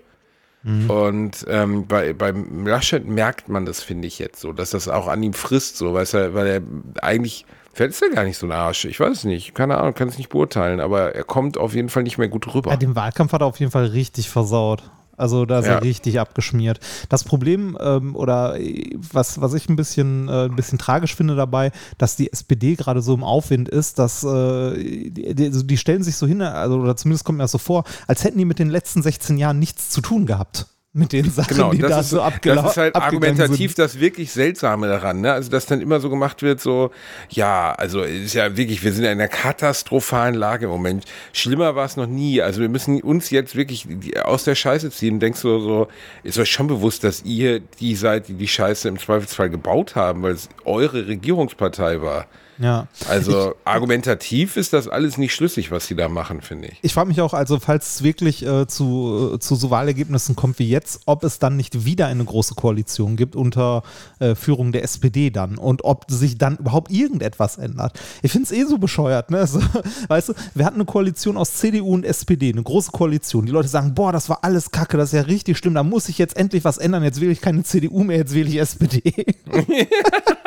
Mhm. 0.64 0.90
Und 0.90 1.46
ähm, 1.48 1.88
bei, 1.88 2.12
beim 2.12 2.68
Laschet 2.68 3.08
merkt 3.08 3.48
man 3.48 3.66
das, 3.66 3.82
finde 3.82 4.10
ich 4.10 4.20
jetzt 4.20 4.42
so, 4.42 4.52
dass 4.52 4.72
das 4.72 4.90
auch 4.90 5.08
an 5.08 5.24
ihm 5.24 5.32
frisst, 5.32 5.78
so, 5.78 5.94
weißt 5.94 6.16
du, 6.16 6.34
weil 6.34 6.48
er 6.48 6.62
eigentlich 7.02 7.46
Vielleicht 7.76 7.94
ist 7.94 8.02
er 8.04 8.10
gar 8.10 8.26
nicht 8.26 8.38
so 8.38 8.46
ein 8.46 8.52
Arsch. 8.52 8.86
Ich 8.86 9.00
weiß 9.00 9.18
es 9.18 9.24
nicht. 9.24 9.56
Keine 9.56 9.80
Ahnung, 9.80 9.96
kann 9.96 10.08
es 10.08 10.20
nicht 10.20 10.30
beurteilen. 10.30 10.80
Aber 10.80 11.16
er 11.16 11.24
kommt 11.24 11.58
auf 11.58 11.74
jeden 11.74 11.90
Fall 11.90 12.04
nicht 12.04 12.20
mehr 12.20 12.28
gut 12.28 12.54
rüber. 12.54 12.70
Ja, 12.70 12.78
den 12.78 12.96
Wahlkampf 12.96 13.32
hat 13.32 13.42
er 13.42 13.48
auf 13.48 13.60
jeden 13.60 13.72
Fall 13.72 13.86
richtig 13.86 14.30
versaut. 14.30 14.84
Also 15.24 15.46
da 15.46 15.60
ist 15.60 15.68
ja. 15.68 15.76
er 15.76 15.84
richtig 15.84 16.20
abgeschmiert. 16.20 16.82
Das 17.08 17.24
Problem 17.24 17.78
ähm, 17.80 18.14
oder 18.14 18.60
äh, 18.60 18.92
was, 19.14 19.40
was 19.40 19.54
ich 19.54 19.70
ein 19.70 19.78
bisschen, 19.78 20.28
äh, 20.28 20.46
ein 20.46 20.56
bisschen 20.58 20.78
tragisch 20.78 21.16
finde 21.16 21.38
dabei, 21.38 21.72
dass 21.98 22.18
die 22.18 22.30
SPD 22.30 22.76
gerade 22.76 23.02
so 23.02 23.14
im 23.14 23.24
Aufwind 23.24 23.70
ist, 23.70 24.00
dass 24.00 24.26
äh, 24.26 25.10
die, 25.10 25.46
also 25.46 25.64
die, 25.64 25.78
stellen 25.78 26.04
sich 26.04 26.18
so 26.18 26.28
hin, 26.28 26.42
also 26.42 26.76
oder 26.80 26.98
zumindest 26.98 27.24
kommt 27.24 27.38
mir 27.38 27.46
das 27.46 27.52
so 27.52 27.58
vor, 27.58 27.86
als 28.06 28.26
hätten 28.26 28.38
die 28.38 28.44
mit 28.44 28.60
den 28.60 28.70
letzten 28.70 29.02
16 29.02 29.38
Jahren 29.38 29.60
nichts 29.60 29.90
zu 29.92 30.02
tun 30.02 30.26
gehabt 30.26 30.68
mit 30.96 31.12
den 31.12 31.32
Sachen, 31.32 31.56
genau, 31.56 31.72
die 31.72 31.80
da 31.80 32.00
ist, 32.00 32.12
so 32.12 32.22
abgelaufen 32.22 32.66
Das 32.66 32.74
ist 32.74 32.78
halt 32.78 32.96
argumentativ 32.96 33.72
sind. 33.72 33.80
das 33.80 34.00
wirklich 34.00 34.32
Seltsame 34.32 34.88
daran, 34.88 35.22
ne? 35.22 35.34
Also, 35.34 35.50
dass 35.50 35.66
dann 35.66 35.82
immer 35.82 36.00
so 36.00 36.10
gemacht 36.12 36.44
wird, 36.44 36.62
so, 36.62 36.92
ja, 37.30 37.72
also 37.72 38.04
ist 38.04 38.36
ja 38.36 38.56
wirklich, 38.56 38.84
wir 38.84 38.94
sind 38.94 39.04
in 39.04 39.10
einer 39.10 39.28
katastrophalen 39.28 40.36
Lage 40.36 40.66
im 40.66 40.72
Moment. 40.72 41.06
Schlimmer 41.32 41.76
war 41.76 41.86
es 41.86 41.98
noch 41.98 42.06
nie. 42.06 42.44
Also 42.44 42.62
wir 42.62 42.70
müssen 42.70 43.02
uns 43.02 43.32
jetzt 43.32 43.56
wirklich 43.56 43.88
aus 44.24 44.44
der 44.44 44.54
Scheiße 44.54 44.92
ziehen. 44.92 45.20
Denkst 45.20 45.42
du 45.42 45.60
so, 45.60 45.88
ist 46.22 46.38
euch 46.38 46.52
schon 46.52 46.68
bewusst, 46.68 47.04
dass 47.04 47.24
ihr 47.24 47.60
die 47.60 47.96
seid, 47.96 48.28
die 48.28 48.36
die 48.36 48.48
Scheiße 48.48 48.88
im 48.88 49.00
Zweifelsfall 49.00 49.50
gebaut 49.50 49.96
haben, 49.96 50.22
weil 50.22 50.34
es 50.34 50.48
eure 50.64 51.08
Regierungspartei 51.08 52.04
war. 52.04 52.28
Ja. 52.64 52.88
Also 53.10 53.50
ich, 53.52 53.56
argumentativ 53.66 54.56
ist 54.56 54.72
das 54.72 54.88
alles 54.88 55.18
nicht 55.18 55.34
schlüssig, 55.34 55.70
was 55.70 55.86
sie 55.86 55.96
da 55.96 56.08
machen, 56.08 56.42
finde 56.42 56.70
ich. 56.70 56.80
Ich 56.82 56.94
frage 56.94 57.10
mich 57.10 57.20
auch, 57.20 57.34
also 57.34 57.60
falls 57.60 57.96
es 57.96 58.04
wirklich 58.04 58.46
äh, 58.46 58.68
zu, 58.68 59.34
äh, 59.36 59.40
zu 59.40 59.56
so 59.56 59.70
Wahlergebnissen 59.70 60.38
kommt 60.38 60.60
wie 60.60 60.70
jetzt, 60.70 61.02
ob 61.06 61.26
es 61.26 61.40
dann 61.40 61.58
nicht 61.58 61.86
wieder 61.86 62.08
eine 62.08 62.24
große 62.24 62.56
Koalition 62.56 63.18
gibt 63.18 63.36
unter 63.36 63.84
äh, 64.20 64.34
Führung 64.34 64.72
der 64.72 64.84
SPD 64.84 65.30
dann 65.30 65.58
und 65.58 65.84
ob 65.84 66.06
sich 66.10 66.38
dann 66.38 66.56
überhaupt 66.56 66.90
irgendetwas 66.90 67.58
ändert. 67.58 68.00
Ich 68.22 68.32
finde 68.32 68.46
es 68.46 68.52
eh 68.54 68.64
so 68.64 68.78
bescheuert, 68.78 69.30
ne? 69.30 69.44
Also, 69.44 69.60
weißt 70.08 70.30
du, 70.30 70.34
wir 70.56 70.66
hatten 70.66 70.78
eine 70.78 70.86
Koalition 70.86 71.36
aus 71.36 71.56
CDU 71.56 71.94
und 71.94 72.06
SPD, 72.06 72.54
eine 72.54 72.64
große 72.64 72.92
Koalition. 72.92 73.46
Die 73.46 73.52
Leute 73.52 73.68
sagen, 73.68 73.94
boah, 73.94 74.14
das 74.14 74.30
war 74.30 74.40
alles 74.42 74.72
Kacke, 74.72 74.96
das 74.96 75.10
ist 75.10 75.18
ja 75.18 75.22
richtig 75.24 75.58
schlimm, 75.58 75.74
da 75.74 75.84
muss 75.84 76.08
ich 76.08 76.18
jetzt 76.18 76.38
endlich 76.38 76.64
was 76.64 76.78
ändern. 76.78 77.04
Jetzt 77.04 77.20
wähle 77.20 77.34
ich 77.34 77.42
keine 77.42 77.64
CDU 77.64 78.06
mehr, 78.06 78.16
jetzt 78.16 78.34
wähle 78.34 78.48
ich 78.48 78.56
SPD. 78.56 79.02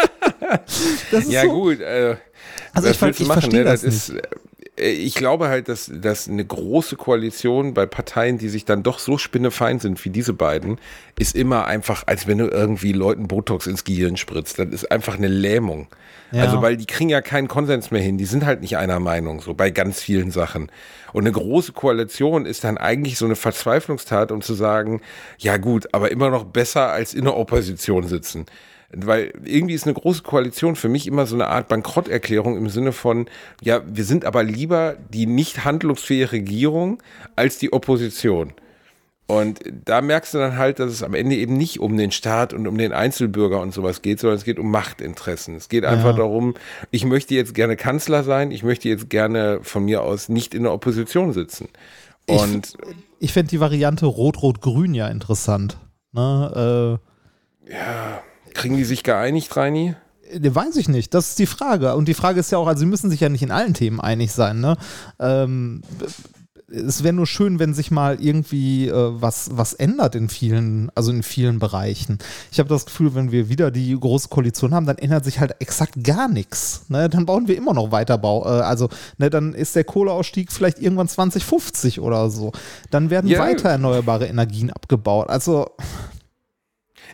ja, 1.29 1.43
so. 1.43 1.49
gut. 1.49 1.81
Äh, 1.81 2.17
also 2.73 2.89
ich, 2.89 3.21
ich 3.21 3.27
machen, 3.27 3.41
verstehe 3.41 3.61
ne? 3.61 3.65
das, 3.65 3.83
das 3.83 4.11
ist, 4.11 4.11
äh, 4.77 4.91
ich 4.91 5.15
glaube 5.15 5.49
halt, 5.49 5.69
dass, 5.69 5.91
dass 5.93 6.29
eine 6.29 6.45
große 6.45 6.97
Koalition 6.97 7.75
bei 7.75 7.87
Parteien, 7.87 8.39
die 8.39 8.49
sich 8.49 8.65
dann 8.65 8.83
doch 8.83 8.99
so 8.99 9.19
spinnefeind 9.19 9.83
sind 9.83 10.05
wie 10.05 10.11
diese 10.11 10.33
beiden, 10.33 10.79
ist 11.19 11.35
immer 11.35 11.67
einfach, 11.67 12.05
als 12.07 12.27
wenn 12.27 12.39
du 12.39 12.49
irgendwie 12.49 12.93
Leuten 12.93 13.29
Botox 13.29 13.67
ins 13.67 13.85
Gehirn 13.85 14.17
spritzt. 14.17 14.59
Das 14.59 14.69
ist 14.69 14.91
einfach 14.91 15.17
eine 15.17 15.29
Lähmung. 15.29 15.89
Ja. 16.33 16.43
Also, 16.43 16.61
weil 16.61 16.77
die 16.77 16.87
kriegen 16.87 17.09
ja 17.09 17.21
keinen 17.21 17.47
Konsens 17.49 17.91
mehr 17.91 18.03
hin. 18.03 18.19
Die 18.19 18.25
sind 18.25 18.45
halt 18.45 18.61
nicht 18.61 18.77
einer 18.77 18.99
Meinung, 18.99 19.41
so 19.41 19.55
bei 19.55 19.71
ganz 19.71 20.01
vielen 20.01 20.33
Sachen. 20.33 20.71
Und 21.13 21.23
eine 21.23 21.33
große 21.33 21.73
Koalition 21.73 22.47
ist 22.47 22.65
dann 22.65 22.79
eigentlich 22.79 23.17
so 23.17 23.25
eine 23.27 23.37
Verzweiflungstat, 23.37 24.33
um 24.33 24.43
zu 24.43 24.55
sagen, 24.55 25.01
ja 25.39 25.57
gut, 25.57 25.87
aber 25.93 26.11
immer 26.11 26.31
noch 26.31 26.45
besser 26.45 26.91
als 26.91 27.15
in 27.15 27.25
der 27.25 27.37
Opposition 27.37 28.09
sitzen. 28.09 28.47
Weil 28.93 29.33
irgendwie 29.45 29.75
ist 29.75 29.85
eine 29.85 29.95
große 29.95 30.23
Koalition 30.23 30.77
für 30.77 30.89
mich 30.89 31.07
immer 31.07 31.27
so 31.27 31.35
eine 31.35 31.49
Art 31.49 31.69
Bankrotterklärung 31.69 32.57
im 32.57 32.69
Sinne 32.69 32.93
von, 32.93 33.27
ja, 33.63 33.83
wir 33.87 34.05
sind 34.05 34.25
aber 34.25 34.43
lieber 34.43 34.97
die 35.13 35.27
nicht 35.27 35.65
handlungsfähige 35.65 36.33
Regierung 36.33 37.03
als 37.35 37.59
die 37.59 37.73
Opposition. 37.73 38.53
Und 39.29 39.59
da 39.85 40.03
merkst 40.03 40.35
du 40.35 40.39
dann 40.39 40.57
halt, 40.57 40.79
dass 40.79 40.93
es 40.93 41.03
am 41.03 41.15
Ende 41.15 41.35
eben 41.35 41.57
nicht 41.57 41.81
um 41.81 41.97
den 41.97 42.13
Staat 42.13 42.53
und 42.53 42.69
um 42.69 42.79
den 42.79 42.93
Einzelbürger 42.93 43.61
und 43.61 43.75
sowas 43.75 44.01
geht, 44.01 44.21
sondern 44.21 44.39
es 44.39 44.45
geht 44.45 44.61
um 44.61 44.71
Machtinteressen. 44.71 45.57
Es 45.57 45.69
geht 45.69 45.85
einfach 45.85 46.13
ja. 46.13 46.19
darum, 46.19 46.55
ich 46.93 47.05
möchte 47.05 47.35
jetzt 47.35 47.53
gerne 47.53 47.75
Kanzler 47.75 48.23
sein, 48.23 48.53
ich 48.53 48.63
möchte 48.63 48.89
jetzt 48.89 49.11
gerne 49.11 49.59
von 49.63 49.85
mir 49.85 50.03
aus 50.03 50.29
nicht 50.29 50.55
in 50.55 50.63
der 50.63 50.73
Opposition 50.73 51.33
sitzen. 51.33 51.69
Und 52.29 52.77
ich, 52.89 52.97
ich 53.19 53.33
fände 53.33 53.51
die 53.51 53.59
Variante 53.59 54.07
Rot-Rot-Grün 54.07 54.95
ja 54.95 55.09
interessant. 55.09 55.77
Ne? 56.13 57.01
Äh, 57.67 57.73
ja. 57.73 58.23
Kriegen 58.57 58.77
die 58.77 58.85
sich 58.85 59.03
geeinigt, 59.03 59.55
Reini? 59.57 59.95
Äh, 60.31 60.55
weiß 60.55 60.77
ich 60.77 60.89
nicht. 60.89 61.15
Das 61.15 61.31
ist 61.31 61.39
die 61.39 61.47
Frage. 61.47 61.95
Und 61.95 62.09
die 62.09 62.15
Frage 62.15 62.41
ist 62.41 62.51
ja 62.51 62.59
auch, 62.59 62.67
also 62.67 62.81
sie 62.81 62.87
müssen 62.87 63.11
sich 63.11 63.21
ja 63.21 63.29
nicht 63.29 63.43
in 63.43 63.51
allen 63.51 63.75
Themen 63.75 64.01
einig 64.01 64.33
sein. 64.33 64.61
Ne? 64.61 64.77
Ähm, 65.19 65.83
es 66.69 67.05
wäre 67.05 67.13
nur 67.13 67.27
schön, 67.27 67.61
wenn 67.61 67.75
sich 67.75 67.91
mal 67.91 68.21
irgendwie 68.21 68.89
äh, 68.89 68.93
was, 68.93 69.51
was 69.53 69.73
ändert 69.73 70.17
in 70.17 70.29
vielen, 70.29 70.91
also 70.95 71.13
in 71.13 71.23
vielen 71.23 71.61
Bereichen. 71.61 72.19
Ich 72.51 72.59
habe 72.59 72.69
das 72.69 72.87
Gefühl, 72.87 73.15
wenn 73.15 73.31
wir 73.31 73.49
wieder 73.49 73.71
die 73.71 73.99
große 73.99 74.29
Koalition 74.29 74.75
haben, 74.75 74.87
dann 74.87 74.99
ändert 74.99 75.25
sich 75.25 75.39
halt 75.39 75.55
exakt 75.61 76.03
gar 76.03 76.29
nichts. 76.29 76.87
Ne? 76.89 77.09
Dann 77.09 77.27
bauen 77.27 77.47
wir 77.47 77.57
immer 77.57 77.73
noch 77.73 77.93
weiter 77.93 78.19
Bau. 78.19 78.45
Äh, 78.45 78.63
also 78.63 78.89
ne, 79.19 79.31
dann 79.31 79.55
ist 79.55 79.77
der 79.77 79.85
Kohleausstieg 79.85 80.51
vielleicht 80.51 80.81
irgendwann 80.81 81.09
2050 81.09 82.01
oder 82.01 82.31
so. 82.31 82.53
Dann 82.91 83.11
werden 83.11 83.31
yeah. 83.31 83.41
weiter 83.41 83.69
erneuerbare 83.69 84.27
Energien 84.27 84.71
abgebaut. 84.71 85.29
Also 85.29 85.69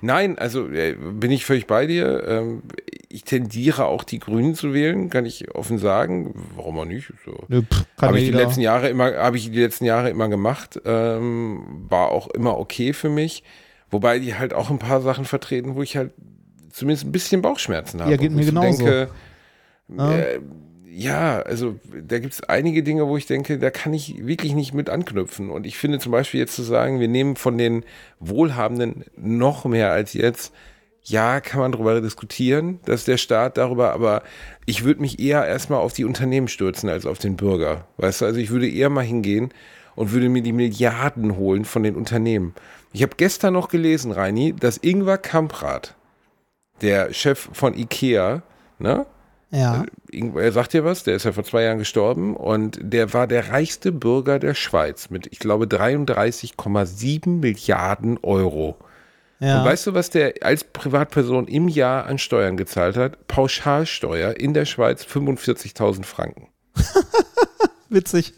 Nein, 0.03 0.37
also 0.37 0.69
äh, 0.69 0.95
bin 0.95 1.31
ich 1.31 1.47
völlig 1.47 1.67
bei 1.67 1.87
dir. 1.87 2.27
Ähm, 2.27 2.63
ich 3.09 3.23
tendiere 3.23 3.87
auch 3.87 4.03
die 4.03 4.19
Grünen 4.19 4.55
zu 4.57 4.75
wählen, 4.75 5.11
kann 5.11 5.25
ich 5.25 5.55
offen 5.55 5.79
sagen. 5.79 6.35
Warum 6.57 6.79
auch 6.81 6.85
nicht? 6.85 7.13
So. 7.25 7.39
Habe 8.01 8.19
ich 8.19 8.25
die 8.25 8.33
letzten 8.33 8.63
Jahre 8.63 8.89
immer, 8.89 9.15
habe 9.17 9.37
ich 9.37 9.51
die 9.51 9.61
letzten 9.61 9.85
Jahre 9.85 10.11
immer 10.11 10.29
gemacht. 10.29 10.81
Ähm, 10.85 11.87
war 11.89 12.11
auch 12.11 12.29
immer 12.29 12.59
okay 12.59 12.93
für 12.93 13.09
mich. 13.09 13.45
Wobei 13.91 14.19
die 14.19 14.35
halt 14.35 14.55
auch 14.55 14.71
ein 14.71 14.79
paar 14.81 15.03
Sachen 15.03 15.25
vertreten, 15.25 15.77
wo 15.77 15.83
ich 15.83 15.97
halt 15.97 16.13
zumindest 16.71 17.07
ein 17.07 17.13
bisschen 17.13 17.41
Bauchschmerzen 17.41 18.01
habe. 18.01 18.11
Ja, 18.11 18.17
geht 18.17 18.33
mir 18.33 18.45
genauso. 18.45 18.85
Denke, 18.85 19.11
äh, 19.99 20.41
ja, 20.95 21.41
also 21.41 21.77
da 22.07 22.19
gibt 22.19 22.35
es 22.35 22.43
einige 22.45 22.83
Dinge, 22.83 23.09
wo 23.09 23.17
ich 23.17 23.27
denke, 23.27 23.59
da 23.59 23.71
kann 23.71 23.95
ich 23.95 24.27
wirklich 24.27 24.55
nicht 24.55 24.75
mit 24.75 24.91
anknüpfen. 24.91 25.51
Und 25.51 25.67
ich 25.67 25.79
finde 25.79 25.99
zum 25.99 26.13
Beispiel 26.13 26.41
jetzt 26.41 26.55
zu 26.55 26.63
sagen, 26.63 27.01
wir 27.01 27.09
nehmen 27.09 27.37
von 27.37 27.57
den 27.57 27.85
Wohlhabenden 28.21 29.05
noch 29.17 29.65
mehr 29.65 29.91
als 29.91 30.13
jetzt, 30.13 30.53
ja, 31.05 31.41
kann 31.41 31.61
man 31.61 31.73
darüber 31.73 32.01
diskutieren, 32.01 32.79
dass 32.85 33.05
der 33.05 33.17
Staat 33.17 33.57
darüber, 33.57 33.93
aber 33.93 34.23
ich 34.67 34.85
würde 34.85 35.01
mich 35.01 35.19
eher 35.19 35.45
erstmal 35.47 35.81
auf 35.81 35.95
die 35.95 36.05
Unternehmen 36.05 36.47
stürzen 36.47 36.89
als 36.89 37.07
auf 37.07 37.19
den 37.19 37.37
Bürger. 37.37 37.89
Weißt 37.97 38.21
du, 38.21 38.27
also 38.27 38.39
ich 38.39 38.51
würde 38.51 38.69
eher 38.69 38.91
mal 38.91 39.05
hingehen 39.05 39.53
und 39.97 40.13
würde 40.13 40.29
mir 40.29 40.43
die 40.43 40.53
Milliarden 40.53 41.37
holen 41.37 41.65
von 41.65 41.83
den 41.83 41.97
Unternehmen. 41.97 42.55
Ich 42.93 43.03
habe 43.03 43.17
gestern 43.17 43.55
noch 43.55 43.69
gelesen, 43.69 44.13
Reini, 44.13 44.55
dass 44.55 44.77
Ingvar 44.77 45.19
Kamprad, 45.19 45.97
der 46.83 47.13
Chef 47.15 47.49
von 47.53 47.75
Ikea, 47.75 48.43
ne? 48.79 49.07
Ja. 49.53 49.85
Er 50.11 50.53
sagt 50.53 50.73
dir 50.73 50.83
was, 50.85 51.05
der 51.05 51.17
ist 51.17 51.25
ja 51.25 51.33
vor 51.33 51.45
zwei 51.45 51.65
Jahren 51.65 51.79
gestorben 51.79 52.35
und 52.35 52.79
der 52.81 53.13
war 53.13 53.27
der 53.27 53.51
reichste 53.51 53.93
Bürger 53.93 54.39
der 54.39 54.55
Schweiz 54.55 55.11
mit, 55.11 55.29
ich 55.31 55.39
glaube, 55.39 55.67
33,7 55.67 57.29
Milliarden 57.29 58.19
Euro. 58.23 58.79
ja. 59.41 59.59
Und 59.59 59.67
weißt 59.67 59.87
du, 59.89 59.95
was 59.95 60.09
der 60.09 60.35
als 60.41 60.65
Privatperson 60.65 61.49
im 61.49 61.69
Jahr 61.69 62.07
an 62.07 62.17
Steuern 62.17 62.57
gezahlt 62.57 62.97
hat? 62.97 63.29
Pauschalsteuer 63.29 64.39
in 64.39 64.55
der 64.55 64.65
Schweiz 64.65 65.05
45.000 65.05 66.05
Franken. 66.05 66.49
Witzig. 67.91 68.33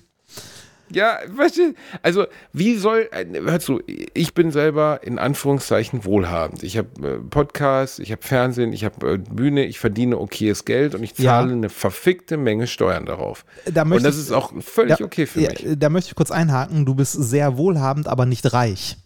Ja, 0.90 1.18
weißt 1.34 1.56
du, 1.58 1.74
also 2.02 2.26
wie 2.52 2.76
soll, 2.76 3.08
äh, 3.12 3.24
hör 3.44 3.58
zu, 3.58 3.80
ich 3.86 4.34
bin 4.34 4.50
selber 4.50 5.00
in 5.02 5.18
Anführungszeichen 5.18 6.04
wohlhabend. 6.04 6.62
Ich 6.62 6.76
habe 6.78 6.88
äh, 7.02 7.18
Podcast, 7.18 8.00
ich 8.00 8.12
habe 8.12 8.22
Fernsehen, 8.22 8.72
ich 8.72 8.84
habe 8.84 9.14
äh, 9.14 9.18
Bühne, 9.18 9.64
ich 9.64 9.78
verdiene 9.80 10.18
okayes 10.18 10.64
Geld 10.64 10.94
und 10.94 11.02
ich 11.02 11.14
zahle 11.14 11.48
Ja. 11.48 11.52
eine 11.56 11.68
verfickte 11.70 12.36
Menge 12.36 12.66
Steuern 12.66 13.06
darauf. 13.06 13.44
Da 13.72 13.82
und 13.82 14.02
das 14.04 14.14
ich- 14.16 14.20
ist 14.22 14.32
auch 14.32 14.52
völlig 14.62 14.98
Ja, 14.98 15.06
okay 15.06 15.26
für 15.26 15.40
ja, 15.40 15.50
mich. 15.50 15.66
Da 15.78 15.88
möchte 15.88 16.10
ich 16.10 16.14
kurz 16.16 16.30
einhaken. 16.30 16.84
Du 16.86 16.94
bist 16.94 17.12
sehr 17.12 17.56
wohlhabend, 17.56 18.06
aber 18.06 18.26
nicht 18.26 18.52
reich. 18.52 18.96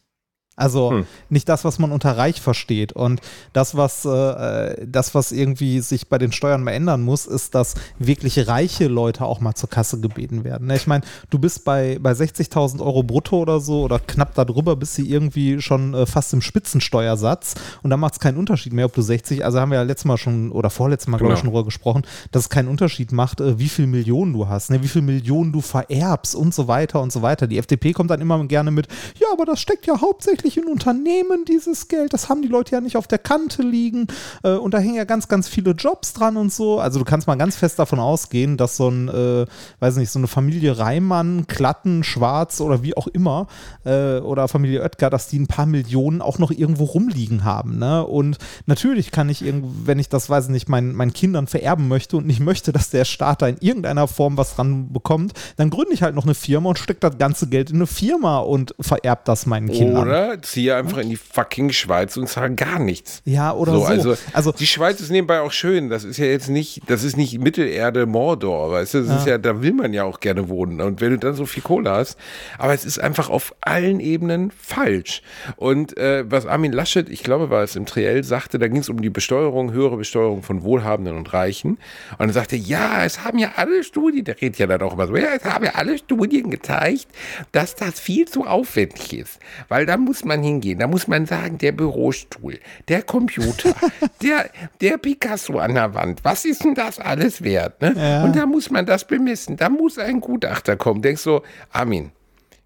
Also 0.58 0.90
Hm. 0.90 1.06
nicht 1.30 1.48
das, 1.48 1.64
was 1.64 1.78
man 1.78 1.92
unter 1.92 2.16
reich 2.16 2.40
versteht. 2.40 2.92
Und 2.92 3.20
das, 3.52 3.76
was 3.76 4.04
äh, 4.04 4.86
das, 4.86 5.14
was 5.14 5.32
irgendwie 5.32 5.80
sich 5.80 6.08
bei 6.08 6.18
den 6.18 6.32
Steuern 6.32 6.62
mal 6.62 6.72
ändern 6.72 7.02
muss, 7.02 7.26
ist, 7.26 7.54
dass 7.54 7.74
wirklich 7.98 8.46
reiche 8.48 8.88
Leute 8.88 9.24
auch 9.24 9.40
mal 9.40 9.54
zur 9.54 9.70
Kasse 9.70 10.00
gebeten 10.00 10.44
werden. 10.44 10.66
Ne, 10.66 10.76
Ich 10.76 10.86
meine, 10.86 11.04
du 11.30 11.38
bist 11.38 11.64
bei, 11.64 11.98
bei 12.00 12.12
60.000 12.12 12.80
Euro 12.80 13.02
brutto 13.02 13.38
oder 13.38 13.60
so 13.60 13.82
oder 13.82 13.98
knapp 13.98 14.34
darüber, 14.34 14.76
bist 14.76 14.98
du 14.98 15.02
irgendwie 15.02 15.60
schon 15.62 15.94
äh, 15.94 16.06
fast 16.06 16.32
im 16.32 16.40
Spitzensteuersatz. 16.40 17.54
Und 17.82 17.90
da 17.90 17.96
macht 17.96 18.14
es 18.14 18.20
keinen 18.20 18.36
Unterschied 18.38 18.72
mehr, 18.72 18.86
ob 18.86 18.94
du 18.94 19.02
60, 19.02 19.44
also 19.44 19.60
haben 19.60 19.70
wir 19.70 19.76
ja 19.76 19.82
letztes 19.82 20.04
Mal 20.06 20.16
schon 20.16 20.50
oder 20.52 20.70
vorletztes 20.70 21.08
Mal, 21.08 21.18
glaube 21.18 21.34
ich, 21.34 21.40
Genau. 21.40 21.50
schon 21.50 21.54
drüber 21.54 21.64
gesprochen, 21.64 22.02
dass 22.32 22.44
es 22.44 22.48
keinen 22.50 22.68
Unterschied 22.68 23.12
macht, 23.12 23.40
äh, 23.40 23.58
wie 23.58 23.68
viel 23.68 23.86
Millionen 23.86 24.32
du 24.32 24.48
hast, 24.48 24.70
ne, 24.70 24.82
wie 24.82 24.88
viel 24.88 25.02
Millionen 25.02 25.52
du 25.52 25.60
vererbst 25.60 26.34
und 26.34 26.54
so 26.54 26.68
weiter 26.68 27.00
und 27.02 27.12
so 27.12 27.22
weiter. 27.22 27.46
Die 27.46 27.58
FDP 27.58 27.92
kommt 27.92 28.10
dann 28.10 28.20
immer 28.20 28.42
gerne 28.46 28.70
mit, 28.70 28.88
ja, 29.18 29.26
aber 29.32 29.44
das 29.44 29.60
steckt 29.60 29.86
ja 29.86 30.00
hauptsächlich 30.00 30.47
in 30.56 30.64
Unternehmen, 30.66 31.44
dieses 31.46 31.88
Geld. 31.88 32.12
Das 32.14 32.28
haben 32.28 32.42
die 32.42 32.48
Leute 32.48 32.72
ja 32.72 32.80
nicht 32.80 32.96
auf 32.96 33.06
der 33.06 33.18
Kante 33.18 33.62
liegen. 33.62 34.06
Äh, 34.42 34.52
und 34.52 34.74
da 34.74 34.78
hängen 34.78 34.94
ja 34.94 35.04
ganz, 35.04 35.28
ganz 35.28 35.48
viele 35.48 35.72
Jobs 35.72 36.12
dran 36.12 36.37
und 36.37 36.52
so. 36.52 36.80
Also 36.80 36.98
du 36.98 37.04
kannst 37.04 37.26
mal 37.26 37.37
ganz 37.37 37.56
fest 37.56 37.78
davon 37.78 37.98
ausgehen, 37.98 38.56
dass 38.56 38.76
so 38.76 38.88
ein, 38.88 39.08
äh, 39.08 39.46
weiß 39.80 39.96
nicht, 39.96 40.11
so 40.11 40.18
eine 40.18 40.28
Familie 40.28 40.78
Reimann, 40.78 41.46
Klatten, 41.46 42.04
Schwarz 42.04 42.61
oder 42.61 42.82
wie 42.82 42.96
auch 42.96 43.08
immer, 43.08 43.46
äh, 43.84 44.18
oder 44.18 44.48
Familie 44.48 44.82
Oetker, 44.82 45.11
dass 45.11 45.28
die 45.28 45.38
ein 45.38 45.46
paar 45.46 45.66
Millionen 45.66 46.22
auch 46.22 46.38
noch 46.38 46.50
irgendwo 46.50 46.84
rumliegen 46.84 47.44
haben. 47.44 47.78
Ne? 47.78 48.06
Und 48.06 48.38
natürlich 48.66 49.11
kann 49.11 49.28
ich, 49.28 49.44
wenn 49.44 49.98
ich 49.98 50.08
das, 50.08 50.30
weiß 50.30 50.44
ich 50.44 50.50
nicht, 50.50 50.68
meinen, 50.68 50.94
meinen 50.94 51.12
Kindern 51.12 51.46
vererben 51.46 51.88
möchte 51.88 52.16
und 52.16 52.26
nicht 52.26 52.40
möchte, 52.40 52.72
dass 52.72 52.90
der 52.90 53.04
Staat 53.04 53.42
da 53.42 53.48
in 53.48 53.58
irgendeiner 53.61 54.08
Form 54.08 54.37
was 54.37 54.54
dran 54.54 54.92
bekommt, 54.92 55.32
dann 55.56 55.70
gründe 55.70 55.92
ich 55.92 56.02
halt 56.02 56.14
noch 56.14 56.24
eine 56.24 56.34
Firma 56.34 56.70
und 56.70 56.78
stecke 56.78 57.00
das 57.00 57.18
ganze 57.18 57.48
Geld 57.48 57.70
in 57.70 57.76
eine 57.76 57.87
Firma 57.87 58.38
und 58.38 58.74
vererb 58.80 59.24
das 59.24 59.46
meinen 59.46 59.70
Kindern. 59.70 60.06
Oder 60.06 60.38
ziehe 60.42 60.74
einfach 60.77 60.98
in 60.98 61.11
die 61.11 61.16
fucking 61.16 61.70
Schweiz 61.72 62.16
und 62.16 62.29
zahle 62.29 62.55
gar 62.55 62.79
nichts. 62.79 63.22
Ja, 63.24 63.53
oder 63.53 63.72
so. 63.72 63.85
Also, 63.85 64.16
Also- 64.33 64.53
die 64.53 64.66
Schweiz 64.66 65.01
ist 65.01 65.11
nebenbei 65.11 65.40
auch 65.40 65.53
schön. 65.53 65.88
Das 65.90 66.05
ist 66.05 66.16
ja 66.18 66.27
jetzt 66.27 66.48
nicht, 66.48 66.83
das 66.87 67.05
ist 67.05 67.16
nicht 67.16 67.38
Mittelerde 67.40 68.07
Mordor, 68.07 68.70
weißt 68.70 68.94
du? 68.94 69.03
Das 69.05 69.20
ist 69.20 69.27
ja, 69.27 69.38
da 69.38 69.62
will 69.62 69.72
man 69.72 69.92
ja 69.92 70.05
auch 70.05 70.20
gerne 70.20 70.48
wohnen. 70.48 70.81
Und 70.81 71.01
wenn 71.01 71.11
du 71.11 71.18
dann 71.18 71.35
so 71.35 71.46
viel 71.46 71.62
Kohle 71.62 71.90
hast, 71.90 72.16
aber 72.59 72.74
es 72.74 72.85
ist 72.85 72.98
einfach 72.98 73.29
auf 73.31 73.55
allen 73.61 74.01
Ebenen 74.01 74.51
falsch. 74.51 75.22
Und 75.57 75.96
äh, 75.96 76.24
was 76.31 76.46
Armin 76.46 76.72
Laschet, 76.72 77.09
ich 77.09 77.22
glaube, 77.22 77.51
war 77.51 77.62
es 77.62 77.77
im 77.77 77.87
Triell, 77.87 78.24
sagte, 78.24 78.59
da 78.59 78.68
ging 78.68 78.79
es 78.81 78.88
um 78.88 79.01
die 79.03 79.11
Besteuerung, 79.11 79.72
höhere 79.72 79.96
Besteuerung 79.96 80.42
von 80.42 80.62
Wohlhabenden 80.62 81.16
und 81.16 81.33
Reichen. 81.33 81.79
Und 82.18 82.29
er 82.29 82.33
sagte, 82.33 82.57
ja, 82.57 83.05
es 83.05 83.24
haben 83.24 83.38
ja 83.38 83.53
alle 83.57 83.83
Studien, 83.85 84.24
der 84.24 84.40
redet 84.40 84.59
ja 84.59 84.66
dann 84.66 84.83
auch 84.83 84.92
immer 84.94 85.07
so, 85.07 85.16
ja, 85.16 85.29
es 85.37 85.44
haben 85.44 85.64
ja 85.64 85.72
alle 85.74 85.98
Studien 85.98 86.51
gezeigt, 86.51 87.07
dass 87.53 87.74
das 87.74 88.01
viel 88.01 88.27
zu 88.27 88.44
aufwendig 88.46 89.12
ist. 89.12 89.38
Weil 89.68 89.87
da 89.87 89.96
muss 89.96 90.17
man 90.24 90.42
hingehen, 90.42 90.78
da 90.78 90.87
muss 90.87 91.09
man 91.09 91.26
sagen, 91.26 91.59
der 91.59 91.72
Bürostuhl, 91.72 92.59
der 92.88 93.02
Computer, 93.02 93.74
der, 94.22 94.50
der 94.81 94.98
Picasso 94.98 95.59
an 95.59 95.74
der 95.74 95.94
Wand, 95.94 96.24
was 96.24 96.44
ist 96.44 96.64
denn 96.64 96.74
das 96.74 96.98
alles 96.98 97.42
wert? 97.42 97.81
Ne? 97.83 97.94
Ja. 97.96 98.24
Und 98.24 98.37
da 98.37 98.46
muss 98.46 98.70
man 98.70 98.87
das 98.87 99.07
bemessen, 99.07 99.57
da 99.57 99.68
muss 99.68 99.98
ein 99.98 100.20
Gutachter 100.20 100.76
kommen. 100.76 101.02
Denkst 101.02 101.22
so, 101.22 101.42
Armin, 101.72 102.12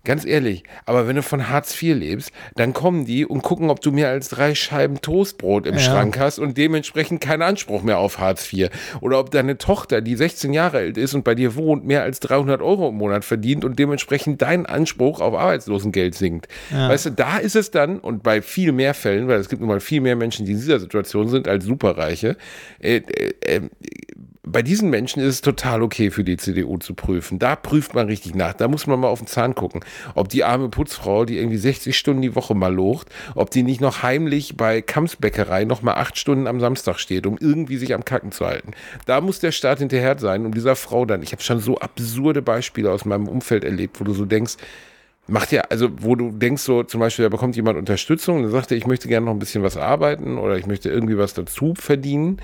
Ganz 0.05 0.25
ehrlich, 0.25 0.65
aber 0.85 1.07
wenn 1.07 1.15
du 1.15 1.23
von 1.23 1.49
Hartz 1.49 1.81
IV 1.81 1.95
lebst, 1.97 2.33
dann 2.57 2.73
kommen 2.73 3.05
die 3.05 3.25
und 3.25 3.43
gucken, 3.43 3.71
ob 3.71 3.81
du 3.81 3.93
mehr 3.93 4.09
als 4.09 4.29
drei 4.31 4.55
Scheiben 4.57 5.01
Toastbrot 5.01 5.65
im 5.65 5.75
Ja. 5.75 5.81
Schrank 5.81 6.19
hast 6.19 6.41
und 6.41 6.59
dementsprechend 6.59 7.21
keinen 7.21 7.43
Anspruch 7.43 7.83
mehr 7.83 7.99
auf 7.99 8.19
Hartz 8.19 8.53
IV. 8.53 8.71
Oder 9.01 9.21
ob 9.21 9.31
deine 9.31 9.59
Tochter, 9.59 10.01
die 10.01 10.17
16 10.17 10.53
Jahre 10.53 10.79
alt 10.79 10.97
ist 10.99 11.15
und 11.15 11.23
bei 11.23 11.37
dir 11.37 11.55
wohnt, 11.55 11.85
mehr 11.87 12.03
als 12.03 12.19
300 12.19 12.61
Euro 12.62 12.88
im 12.88 12.97
Monat 12.97 13.25
verdient 13.25 13.65
und 13.65 13.79
dementsprechend 13.79 14.43
dein 14.43 14.67
Anspruch 14.67 15.21
auf 15.21 15.35
Arbeitslosengeld 15.35 16.17
sinkt. 16.17 16.49
Weißt 16.73 17.07
du, 17.07 17.11
da 17.11 17.38
ist 17.38 17.55
es 17.55 17.71
dann, 17.71 18.01
und 18.01 18.25
bei 18.25 18.43
viel 18.43 18.73
mehr 18.73 18.95
Fällen, 18.95 19.29
weil 19.29 19.38
es 19.38 19.49
gibt 19.49 19.61
nun 19.61 19.69
mal 19.69 19.81
viel 19.81 20.01
mehr 20.01 20.17
Menschen, 20.17 20.47
die 20.47 20.53
in 20.53 20.59
dieser 20.59 20.81
Situation 20.81 21.29
sind 21.29 21.47
als 21.47 21.65
Superreiche, 21.65 22.37
äh, 22.81 22.97
äh, 22.97 23.33
äh, 23.41 23.61
bei 24.44 24.62
diesen 24.62 24.90
Menschen 24.90 25.22
ist 25.22 25.35
es 25.35 25.40
total 25.40 25.83
okay 25.83 26.11
für 26.11 26.24
die 26.24 26.37
CDU 26.37 26.76
zu 26.78 26.94
prüfen. 26.94 27.38
Da 27.38 27.55
prüft 27.55 27.94
man 27.94 28.09
richtig 28.09 28.35
nach. 28.35 28.55
Da 28.55 28.66
muss 28.66 28.88
man 28.88 28.98
mal 28.98 29.07
auf 29.07 29.20
den 29.20 29.28
Zahn 29.28 29.55
gucken. 29.55 29.85
Ob 30.16 30.28
die 30.31 30.42
arme 30.42 30.68
Putzfrau, 30.68 31.24
die 31.24 31.38
irgendwie 31.38 31.59
60 31.59 31.96
Stunden 31.96 32.22
die 32.22 32.35
Woche 32.35 32.55
mal 32.55 32.74
locht, 32.74 33.09
ob 33.37 33.50
die 33.50 33.62
nicht 33.62 33.81
noch 33.81 34.02
heimlich 34.02 34.57
bei 34.57 34.83
Kampfbäckerei 34.83 35.64
noch 35.64 35.83
mal 35.83 35.94
acht 35.94 36.18
Stunden 36.18 36.48
am 36.48 36.59
Samstag 36.59 36.98
steht, 36.98 37.26
um 37.26 37.38
irgendwie 37.38 37.76
sich 37.76 37.94
am 37.94 38.05
Kacken 38.05 38.33
zu 38.33 38.44
halten. 38.44 38.72
Da 39.07 39.20
muss 39.20 39.38
der 39.38 39.52
Staat 39.52 39.78
hinterher 39.78 40.18
sein, 40.18 40.44
um 40.44 40.52
dieser 40.52 40.74
Frau 40.74 41.07
dann. 41.07 41.22
Ich 41.22 41.31
habe 41.31 41.42
schon 41.42 41.61
so 41.61 41.78
absurde 41.78 42.42
Beispiele 42.42 42.90
aus 42.90 43.05
meinem 43.05 43.28
Umfeld 43.28 43.62
erlebt, 43.62 44.00
wo 44.00 44.05
du 44.05 44.12
so 44.12 44.24
denkst, 44.24 44.57
macht 45.28 45.52
ja, 45.52 45.62
also 45.70 45.88
wo 45.98 46.16
du 46.16 46.33
denkst 46.33 46.62
so, 46.62 46.83
zum 46.83 46.98
Beispiel, 46.98 47.24
da 47.24 47.28
bekommt 47.28 47.55
jemand 47.55 47.78
Unterstützung 47.78 48.38
und 48.38 48.42
dann 48.42 48.50
sagt 48.50 48.72
er, 48.72 48.76
ich 48.76 48.88
möchte 48.88 49.07
gerne 49.07 49.26
noch 49.26 49.33
ein 49.33 49.38
bisschen 49.38 49.62
was 49.62 49.76
arbeiten 49.76 50.37
oder 50.37 50.57
ich 50.57 50.66
möchte 50.66 50.88
irgendwie 50.90 51.16
was 51.16 51.33
dazu 51.33 51.74
verdienen 51.76 52.40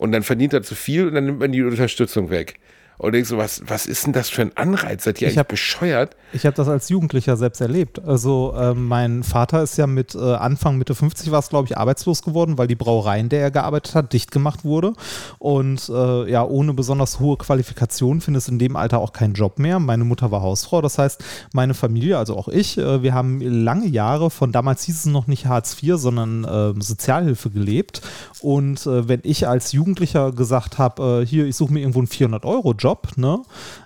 und 0.00 0.12
dann 0.12 0.22
verdient 0.22 0.54
er 0.54 0.62
zu 0.62 0.74
viel 0.74 1.06
und 1.08 1.14
dann 1.14 1.26
nimmt 1.26 1.40
man 1.40 1.52
die 1.52 1.62
Unterstützung 1.62 2.30
weg. 2.30 2.54
Und 3.00 3.12
denkst 3.12 3.30
so, 3.30 3.38
was, 3.38 3.62
was 3.66 3.86
ist 3.86 4.04
denn 4.04 4.12
das 4.12 4.28
für 4.28 4.42
ein 4.42 4.52
Anreiz? 4.56 5.04
Seid 5.04 5.16
ihr 5.22 5.28
Ich 5.28 5.32
eigentlich 5.32 5.38
hab- 5.38 5.48
bescheuert? 5.48 6.16
Ich 6.32 6.44
habe 6.46 6.54
das 6.54 6.68
als 6.68 6.88
Jugendlicher 6.90 7.36
selbst 7.38 7.60
erlebt. 7.60 7.98
Also 8.04 8.54
ähm, 8.56 8.86
mein 8.88 9.22
Vater 9.24 9.62
ist 9.62 9.78
ja 9.78 9.86
mit 9.86 10.14
äh, 10.14 10.18
Anfang, 10.34 10.76
Mitte 10.76 10.94
50 10.94 11.30
war 11.30 11.38
es, 11.38 11.48
glaube 11.48 11.66
ich, 11.66 11.78
arbeitslos 11.78 12.22
geworden, 12.22 12.58
weil 12.58 12.66
die 12.66 12.74
Brauerei, 12.76 13.18
in 13.18 13.28
der 13.30 13.40
er 13.40 13.50
gearbeitet 13.50 13.94
hat, 13.94 14.12
dicht 14.12 14.30
gemacht 14.30 14.64
wurde. 14.64 14.92
Und 15.38 15.88
äh, 15.88 16.30
ja, 16.30 16.44
ohne 16.44 16.74
besonders 16.74 17.20
hohe 17.20 17.36
Qualifikation 17.38 18.20
findest 18.20 18.48
du 18.48 18.52
in 18.52 18.58
dem 18.58 18.76
Alter 18.76 18.98
auch 18.98 19.12
keinen 19.14 19.32
Job 19.34 19.58
mehr. 19.58 19.78
Meine 19.78 20.04
Mutter 20.04 20.30
war 20.30 20.42
Hausfrau. 20.42 20.82
Das 20.82 20.98
heißt, 20.98 21.24
meine 21.54 21.72
Familie, 21.74 22.18
also 22.18 22.36
auch 22.36 22.48
ich, 22.48 22.76
äh, 22.76 23.02
wir 23.02 23.14
haben 23.14 23.40
lange 23.40 23.86
Jahre 23.86 24.30
von 24.30 24.52
damals 24.52 24.82
hieß 24.84 24.96
es 25.00 25.06
noch 25.06 25.26
nicht 25.26 25.46
Hartz 25.46 25.82
IV, 25.82 25.96
sondern 25.96 26.44
äh, 26.44 26.80
Sozialhilfe 26.82 27.48
gelebt. 27.50 28.02
Und 28.40 28.86
äh, 28.86 29.08
wenn 29.08 29.20
ich 29.22 29.48
als 29.48 29.72
Jugendlicher 29.72 30.32
gesagt 30.32 30.76
habe, 30.78 31.22
äh, 31.22 31.26
hier, 31.26 31.46
ich 31.46 31.56
suche 31.56 31.72
mir 31.72 31.80
irgendwo 31.80 32.00
einen 32.00 32.08
400-Euro-Job, 32.08 32.89
ne, 33.16 33.42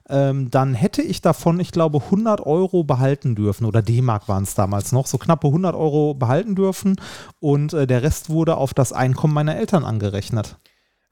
ähm, 0.08 0.50
dann 0.50 0.74
hätte 0.74 1.02
ich 1.02 1.20
davon, 1.20 1.60
ich 1.60 1.72
glaube, 1.72 1.98
100 2.04 2.40
Euro 2.44 2.84
behalten 2.84 3.34
dürfen 3.34 3.64
oder 3.64 3.82
D-Mark 3.82 4.28
waren 4.28 4.44
es 4.44 4.54
damals 4.54 4.92
noch, 4.92 5.06
so 5.06 5.18
knappe 5.18 5.48
100 5.48 5.74
Euro 5.74 6.14
behalten 6.14 6.54
dürfen 6.54 6.96
und 7.40 7.72
äh, 7.72 7.86
der 7.86 8.02
Rest 8.02 8.30
wurde 8.30 8.56
auf 8.56 8.74
das 8.74 8.92
Einkommen 8.92 9.34
meiner 9.34 9.56
Eltern 9.56 9.84
angerechnet. 9.84 10.58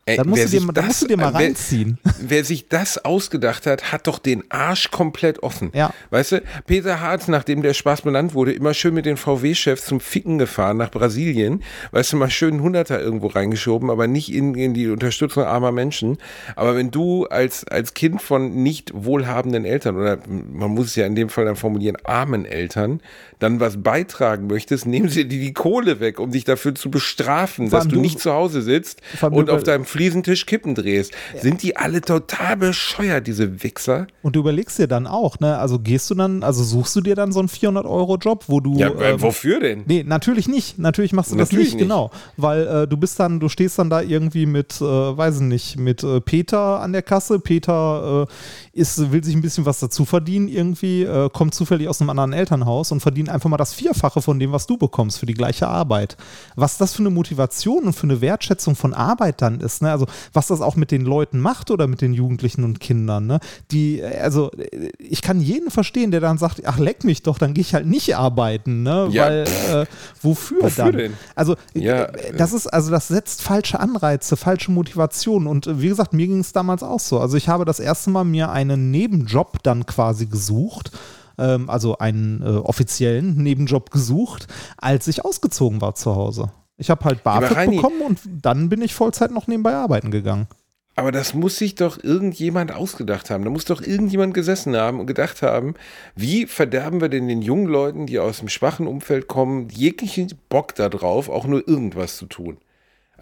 Ey, 0.04 0.16
Da 0.16 0.24
musst, 0.24 0.52
du 0.52 0.60
dir, 0.60 0.72
das- 0.72 0.84
musst 0.86 1.02
du 1.02 1.06
dir 1.06 1.16
mal 1.16 1.32
wer- 1.32 1.40
reinziehen. 1.40 1.98
Wer 2.24 2.44
sich 2.44 2.68
das 2.68 3.04
ausgedacht 3.04 3.66
hat, 3.66 3.92
hat 3.92 4.06
doch 4.06 4.18
den 4.18 4.44
Arsch 4.48 4.90
komplett 4.90 5.42
offen. 5.42 5.70
Ja. 5.74 5.92
Weißt 6.10 6.32
du, 6.32 6.42
Peter 6.66 7.00
Hart, 7.00 7.28
nachdem 7.28 7.62
der 7.62 7.74
Spaß 7.74 8.02
benannt 8.02 8.34
wurde, 8.34 8.52
immer 8.52 8.74
schön 8.74 8.94
mit 8.94 9.06
den 9.06 9.16
VW-Chefs 9.16 9.86
zum 9.86 10.00
Ficken 10.00 10.38
gefahren 10.38 10.76
nach 10.76 10.90
Brasilien. 10.90 11.62
Weißt 11.92 12.12
du, 12.12 12.16
mal 12.16 12.30
schön 12.30 12.54
einen 12.54 12.62
Hunderter 12.62 13.00
irgendwo 13.00 13.26
reingeschoben, 13.28 13.90
aber 13.90 14.06
nicht 14.08 14.32
in, 14.32 14.54
in 14.54 14.74
die 14.74 14.88
Unterstützung 14.88 15.44
armer 15.44 15.72
Menschen. 15.72 16.18
Aber 16.56 16.76
wenn 16.76 16.90
du 16.90 17.26
als, 17.26 17.64
als 17.66 17.94
Kind 17.94 18.22
von 18.22 18.62
nicht 18.62 18.92
wohlhabenden 18.94 19.64
Eltern 19.64 19.96
oder 19.96 20.18
man 20.26 20.70
muss 20.70 20.86
es 20.86 20.96
ja 20.96 21.06
in 21.06 21.14
dem 21.16 21.28
Fall 21.28 21.44
dann 21.44 21.56
formulieren, 21.56 21.96
armen 22.04 22.44
Eltern, 22.44 23.00
dann 23.40 23.58
was 23.60 23.82
beitragen 23.82 24.46
möchtest, 24.46 24.86
nehmen 24.86 25.08
sie 25.08 25.26
dir 25.26 25.40
die 25.40 25.52
Kohle 25.52 25.98
weg, 26.00 26.20
um 26.20 26.30
dich 26.30 26.44
dafür 26.44 26.74
zu 26.74 26.90
bestrafen, 26.90 27.70
dass 27.70 27.84
du 27.88 27.96
du- 27.96 28.00
nicht 28.00 28.20
zu 28.20 28.32
Hause 28.32 28.62
sitzt 28.62 29.00
und 29.30 29.50
auf 29.50 29.62
deinem 29.64 29.84
Fliesentisch 29.92 30.46
Kippen 30.46 30.74
drehst. 30.74 31.12
Sind 31.38 31.62
die 31.62 31.76
alle 31.76 32.00
total 32.00 32.56
bescheuert, 32.56 33.26
diese 33.26 33.62
Wichser? 33.62 34.06
Und 34.22 34.36
du 34.36 34.40
überlegst 34.40 34.78
dir 34.78 34.86
dann 34.88 35.06
auch, 35.06 35.38
ne, 35.40 35.58
also 35.58 35.78
gehst 35.78 36.10
du 36.10 36.14
dann, 36.14 36.42
also 36.42 36.64
suchst 36.64 36.96
du 36.96 37.02
dir 37.02 37.14
dann 37.14 37.30
so 37.32 37.40
einen 37.40 37.48
400-Euro-Job, 37.48 38.44
wo 38.48 38.60
du. 38.60 38.78
Ja, 38.78 38.88
äh, 38.88 39.20
wofür 39.20 39.60
denn? 39.60 39.82
Nee, 39.86 40.02
natürlich 40.02 40.48
nicht. 40.48 40.78
Natürlich 40.78 41.12
machst 41.12 41.30
du 41.30 41.36
das 41.36 41.50
Natürlich 41.50 41.74
nicht, 41.74 41.74
nicht. 41.74 41.82
genau. 41.84 42.10
Weil 42.36 42.66
äh, 42.66 42.88
du 42.88 42.96
bist 42.96 43.20
dann, 43.20 43.38
du 43.38 43.48
stehst 43.48 43.78
dann 43.78 43.90
da 43.90 44.00
irgendwie 44.00 44.46
mit, 44.46 44.80
äh, 44.80 44.84
weiß 44.84 45.36
ich 45.36 45.42
nicht, 45.42 45.78
mit 45.78 46.02
äh, 46.02 46.20
Peter 46.20 46.80
an 46.80 46.92
der 46.92 47.02
Kasse. 47.02 47.38
Peter 47.38 48.26
äh, 48.71 48.71
ist, 48.72 49.12
will 49.12 49.22
sich 49.22 49.34
ein 49.34 49.42
bisschen 49.42 49.66
was 49.66 49.80
dazu 49.80 50.04
verdienen 50.04 50.48
irgendwie, 50.48 51.02
äh, 51.02 51.28
kommt 51.30 51.54
zufällig 51.54 51.88
aus 51.88 52.00
einem 52.00 52.10
anderen 52.10 52.32
Elternhaus 52.32 52.90
und 52.90 53.00
verdient 53.00 53.28
einfach 53.28 53.50
mal 53.50 53.58
das 53.58 53.74
Vierfache 53.74 54.22
von 54.22 54.38
dem, 54.38 54.52
was 54.52 54.66
du 54.66 54.76
bekommst 54.78 55.18
für 55.18 55.26
die 55.26 55.34
gleiche 55.34 55.68
Arbeit. 55.68 56.16
Was 56.56 56.78
das 56.78 56.94
für 56.94 57.00
eine 57.02 57.10
Motivation 57.10 57.84
und 57.84 57.92
für 57.92 58.04
eine 58.04 58.20
Wertschätzung 58.20 58.74
von 58.74 58.94
Arbeit 58.94 59.42
dann 59.42 59.60
ist, 59.60 59.82
ne? 59.82 59.90
Also 59.90 60.06
was 60.32 60.46
das 60.46 60.60
auch 60.60 60.76
mit 60.76 60.90
den 60.90 61.02
Leuten 61.02 61.38
macht 61.40 61.70
oder 61.70 61.86
mit 61.86 62.00
den 62.00 62.14
Jugendlichen 62.14 62.64
und 62.64 62.80
Kindern, 62.80 63.26
ne? 63.26 63.40
Die, 63.70 64.00
äh, 64.00 64.18
also 64.20 64.50
äh, 64.52 64.90
ich 64.98 65.20
kann 65.22 65.40
jeden 65.40 65.70
verstehen, 65.70 66.10
der 66.10 66.20
dann 66.20 66.38
sagt, 66.38 66.62
ach 66.64 66.78
leck 66.78 67.04
mich 67.04 67.22
doch, 67.22 67.38
dann 67.38 67.52
gehe 67.54 67.62
ich 67.62 67.74
halt 67.74 67.86
nicht 67.86 68.16
arbeiten, 68.16 68.82
ne? 68.82 69.08
Ja, 69.10 69.26
Weil 69.26 69.42
äh, 69.42 69.86
wofür, 70.22 70.62
Wofür 70.62 70.84
dann? 70.84 70.96
denn? 70.96 71.12
Also 71.34 71.56
Ja, 71.74 72.04
äh, 72.04 72.34
das 72.36 72.52
ist, 72.52 72.66
also 72.66 72.90
das 72.90 73.08
setzt 73.08 73.42
falsche 73.42 73.78
Anreize, 73.80 74.36
falsche 74.36 74.70
Motivationen. 74.70 75.46
Und 75.46 75.66
äh, 75.66 75.80
wie 75.80 75.88
gesagt, 75.88 76.12
mir 76.14 76.26
ging 76.26 76.40
es 76.40 76.52
damals 76.52 76.82
auch 76.82 77.00
so. 77.00 77.20
Also 77.20 77.36
ich 77.36 77.48
habe 77.48 77.64
das 77.64 77.80
erste 77.80 78.10
Mal 78.10 78.24
mir 78.24 78.50
einen 78.70 78.90
Nebenjob 78.90 79.62
dann 79.62 79.84
quasi 79.86 80.26
gesucht. 80.26 80.90
ähm, 81.38 81.68
Also 81.68 81.98
einen 81.98 82.42
äh, 82.42 82.46
offiziellen 82.46 83.36
Nebenjob 83.42 83.90
gesucht, 83.90 84.46
als 84.76 85.08
ich 85.08 85.24
ausgezogen 85.24 85.80
war 85.80 85.94
zu 85.94 86.14
Hause. 86.16 86.50
Ich 86.76 86.90
habe 86.90 87.04
halt 87.04 87.22
BAföG 87.22 87.56
Reini- 87.56 87.76
bekommen 87.76 88.00
und 88.00 88.18
dann 88.26 88.68
bin 88.68 88.82
ich 88.82 88.94
Vollzeit 88.94 89.30
noch 89.30 89.46
nebenbei 89.46 89.74
arbeiten 89.74 90.10
gegangen. 90.10 90.48
Aber 90.94 91.10
das 91.10 91.32
muss 91.32 91.56
sich 91.56 91.74
doch 91.74 92.02
irgendjemand 92.04 92.72
ausgedacht 92.72 93.30
haben. 93.30 93.44
Da 93.44 93.50
muss 93.50 93.64
doch 93.64 93.80
irgendjemand 93.80 94.34
gesessen 94.34 94.76
haben 94.76 95.00
und 95.00 95.06
gedacht 95.06 95.40
haben, 95.40 95.74
wie 96.14 96.46
verderben 96.46 97.00
wir 97.00 97.08
denn 97.08 97.28
den 97.28 97.40
jungen 97.40 97.66
Leuten, 97.66 98.06
die 98.06 98.18
aus 98.18 98.40
dem 98.40 98.48
schwachen 98.48 98.86
Umfeld 98.86 99.26
kommen, 99.26 99.68
jeglichen 99.70 100.28
Bock 100.50 100.74
darauf, 100.74 101.30
auch 101.30 101.46
nur 101.46 101.66
irgendwas 101.66 102.18
zu 102.18 102.26
tun. 102.26 102.58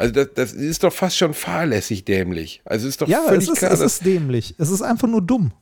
Also 0.00 0.14
das, 0.14 0.28
das 0.34 0.52
ist 0.52 0.82
doch 0.82 0.92
fast 0.92 1.18
schon 1.18 1.34
fahrlässig 1.34 2.06
dämlich. 2.06 2.62
Also 2.64 2.88
ist 2.88 3.02
doch 3.02 3.08
Ja, 3.08 3.22
völlig 3.26 3.42
es 3.44 3.48
ist, 3.50 3.58
klar, 3.58 3.72
es 3.72 3.80
ist 3.80 4.06
dämlich. 4.06 4.54
Es 4.56 4.70
ist 4.70 4.80
einfach 4.80 5.06
nur 5.06 5.20
dumm. 5.20 5.52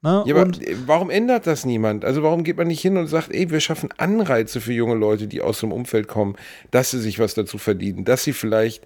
Ne? 0.00 0.24
ja, 0.26 0.34
aber 0.34 0.44
und 0.44 0.60
warum 0.86 1.10
ändert 1.10 1.46
das 1.46 1.66
niemand? 1.66 2.06
Also 2.06 2.22
warum 2.22 2.42
geht 2.42 2.56
man 2.56 2.68
nicht 2.68 2.80
hin 2.80 2.96
und 2.96 3.06
sagt, 3.06 3.30
ey, 3.32 3.50
wir 3.50 3.60
schaffen 3.60 3.90
Anreize 3.98 4.62
für 4.62 4.72
junge 4.72 4.94
Leute, 4.94 5.26
die 5.26 5.42
aus 5.42 5.60
dem 5.60 5.72
Umfeld 5.72 6.08
kommen, 6.08 6.36
dass 6.70 6.90
sie 6.90 7.00
sich 7.00 7.18
was 7.18 7.34
dazu 7.34 7.58
verdienen, 7.58 8.06
dass 8.06 8.24
sie 8.24 8.32
vielleicht 8.32 8.84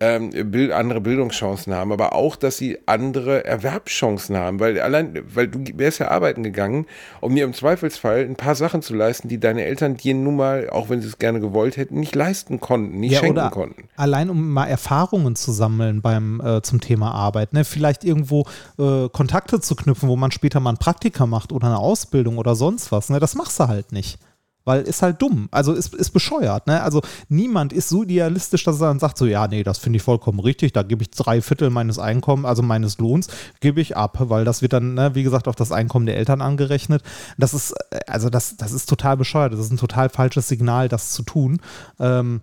ähm, 0.00 0.30
andere 0.72 1.00
Bildungschancen 1.00 1.74
haben, 1.74 1.92
aber 1.92 2.12
auch, 2.14 2.36
dass 2.36 2.58
sie 2.58 2.78
andere 2.86 3.44
Erwerbschancen 3.44 4.36
haben, 4.36 4.60
weil 4.60 4.78
allein, 4.80 5.22
weil 5.32 5.48
du 5.48 5.64
wärst 5.78 6.00
ja 6.00 6.08
arbeiten 6.08 6.42
gegangen, 6.42 6.86
um 7.20 7.32
mir 7.32 7.44
im 7.44 7.54
Zweifelsfall 7.54 8.20
ein 8.20 8.36
paar 8.36 8.54
Sachen 8.54 8.82
zu 8.82 8.94
leisten, 8.94 9.28
die 9.28 9.38
deine 9.40 9.64
Eltern 9.64 9.96
dir 9.96 10.14
nun 10.14 10.36
mal, 10.36 10.68
auch 10.70 10.90
wenn 10.90 11.00
sie 11.00 11.08
es 11.08 11.18
gerne 11.18 11.40
gewollt 11.40 11.76
hätten, 11.76 11.98
nicht 11.98 12.14
leisten 12.14 12.60
konnten, 12.60 13.00
nicht 13.00 13.12
Ja, 13.12 13.20
schenken 13.20 13.50
konnten. 13.50 13.88
allein 13.96 14.28
um 14.28 14.52
mal 14.52 14.66
Erfahrungen 14.66 15.34
zu 15.36 15.52
sammeln 15.52 16.02
beim 16.02 16.40
äh, 16.40 16.62
zum 16.62 16.80
Thema 16.80 17.12
Arbeit, 17.12 17.52
ne? 17.52 17.64
Vielleicht 17.64 18.04
irgendwo 18.04 18.44
äh, 18.78 19.08
Kontakte 19.08 19.60
zu 19.60 19.76
knüpfen, 19.76 20.08
wo 20.08 20.16
man 20.16 20.30
später 20.30 20.60
mal 20.60 20.70
ein 20.70 20.78
Praktika 20.78 21.26
macht 21.26 21.52
oder 21.52 21.68
eine 21.68 21.78
Ausbildung 21.78 22.38
oder 22.38 22.54
sonst 22.54 22.92
was, 22.92 23.08
ne? 23.08 23.18
Das 23.18 23.34
machst 23.34 23.58
du 23.58 23.68
halt 23.68 23.92
nicht. 23.92 24.18
Weil 24.66 24.82
ist 24.82 25.00
halt 25.00 25.22
dumm, 25.22 25.48
also 25.52 25.72
ist, 25.72 25.94
ist 25.94 26.10
bescheuert. 26.10 26.66
Ne? 26.66 26.82
Also 26.82 27.00
niemand 27.28 27.72
ist 27.72 27.88
so 27.88 28.02
idealistisch, 28.02 28.64
dass 28.64 28.80
er 28.80 28.88
dann 28.88 28.98
sagt, 28.98 29.16
so 29.16 29.24
ja, 29.24 29.46
nee, 29.46 29.62
das 29.62 29.78
finde 29.78 29.98
ich 29.98 30.02
vollkommen 30.02 30.40
richtig, 30.40 30.72
da 30.72 30.82
gebe 30.82 31.02
ich 31.02 31.10
drei 31.10 31.40
Viertel 31.40 31.70
meines 31.70 32.00
Einkommens, 32.00 32.48
also 32.48 32.62
meines 32.62 32.98
Lohns, 32.98 33.28
gebe 33.60 33.80
ich 33.80 33.96
ab, 33.96 34.16
weil 34.18 34.44
das 34.44 34.62
wird 34.62 34.72
dann, 34.72 34.94
ne, 34.94 35.14
wie 35.14 35.22
gesagt, 35.22 35.46
auf 35.46 35.54
das 35.54 35.70
Einkommen 35.70 36.06
der 36.06 36.16
Eltern 36.16 36.42
angerechnet. 36.42 37.02
Das 37.38 37.54
ist, 37.54 37.74
äh, 37.90 38.00
also 38.08 38.28
das, 38.28 38.56
das 38.56 38.72
ist 38.72 38.88
total 38.88 39.16
bescheuert, 39.16 39.52
das 39.52 39.60
ist 39.60 39.70
ein 39.70 39.78
total 39.78 40.08
falsches 40.08 40.48
Signal, 40.48 40.88
das 40.88 41.12
zu 41.12 41.22
tun. 41.22 41.60
Ähm, 42.00 42.40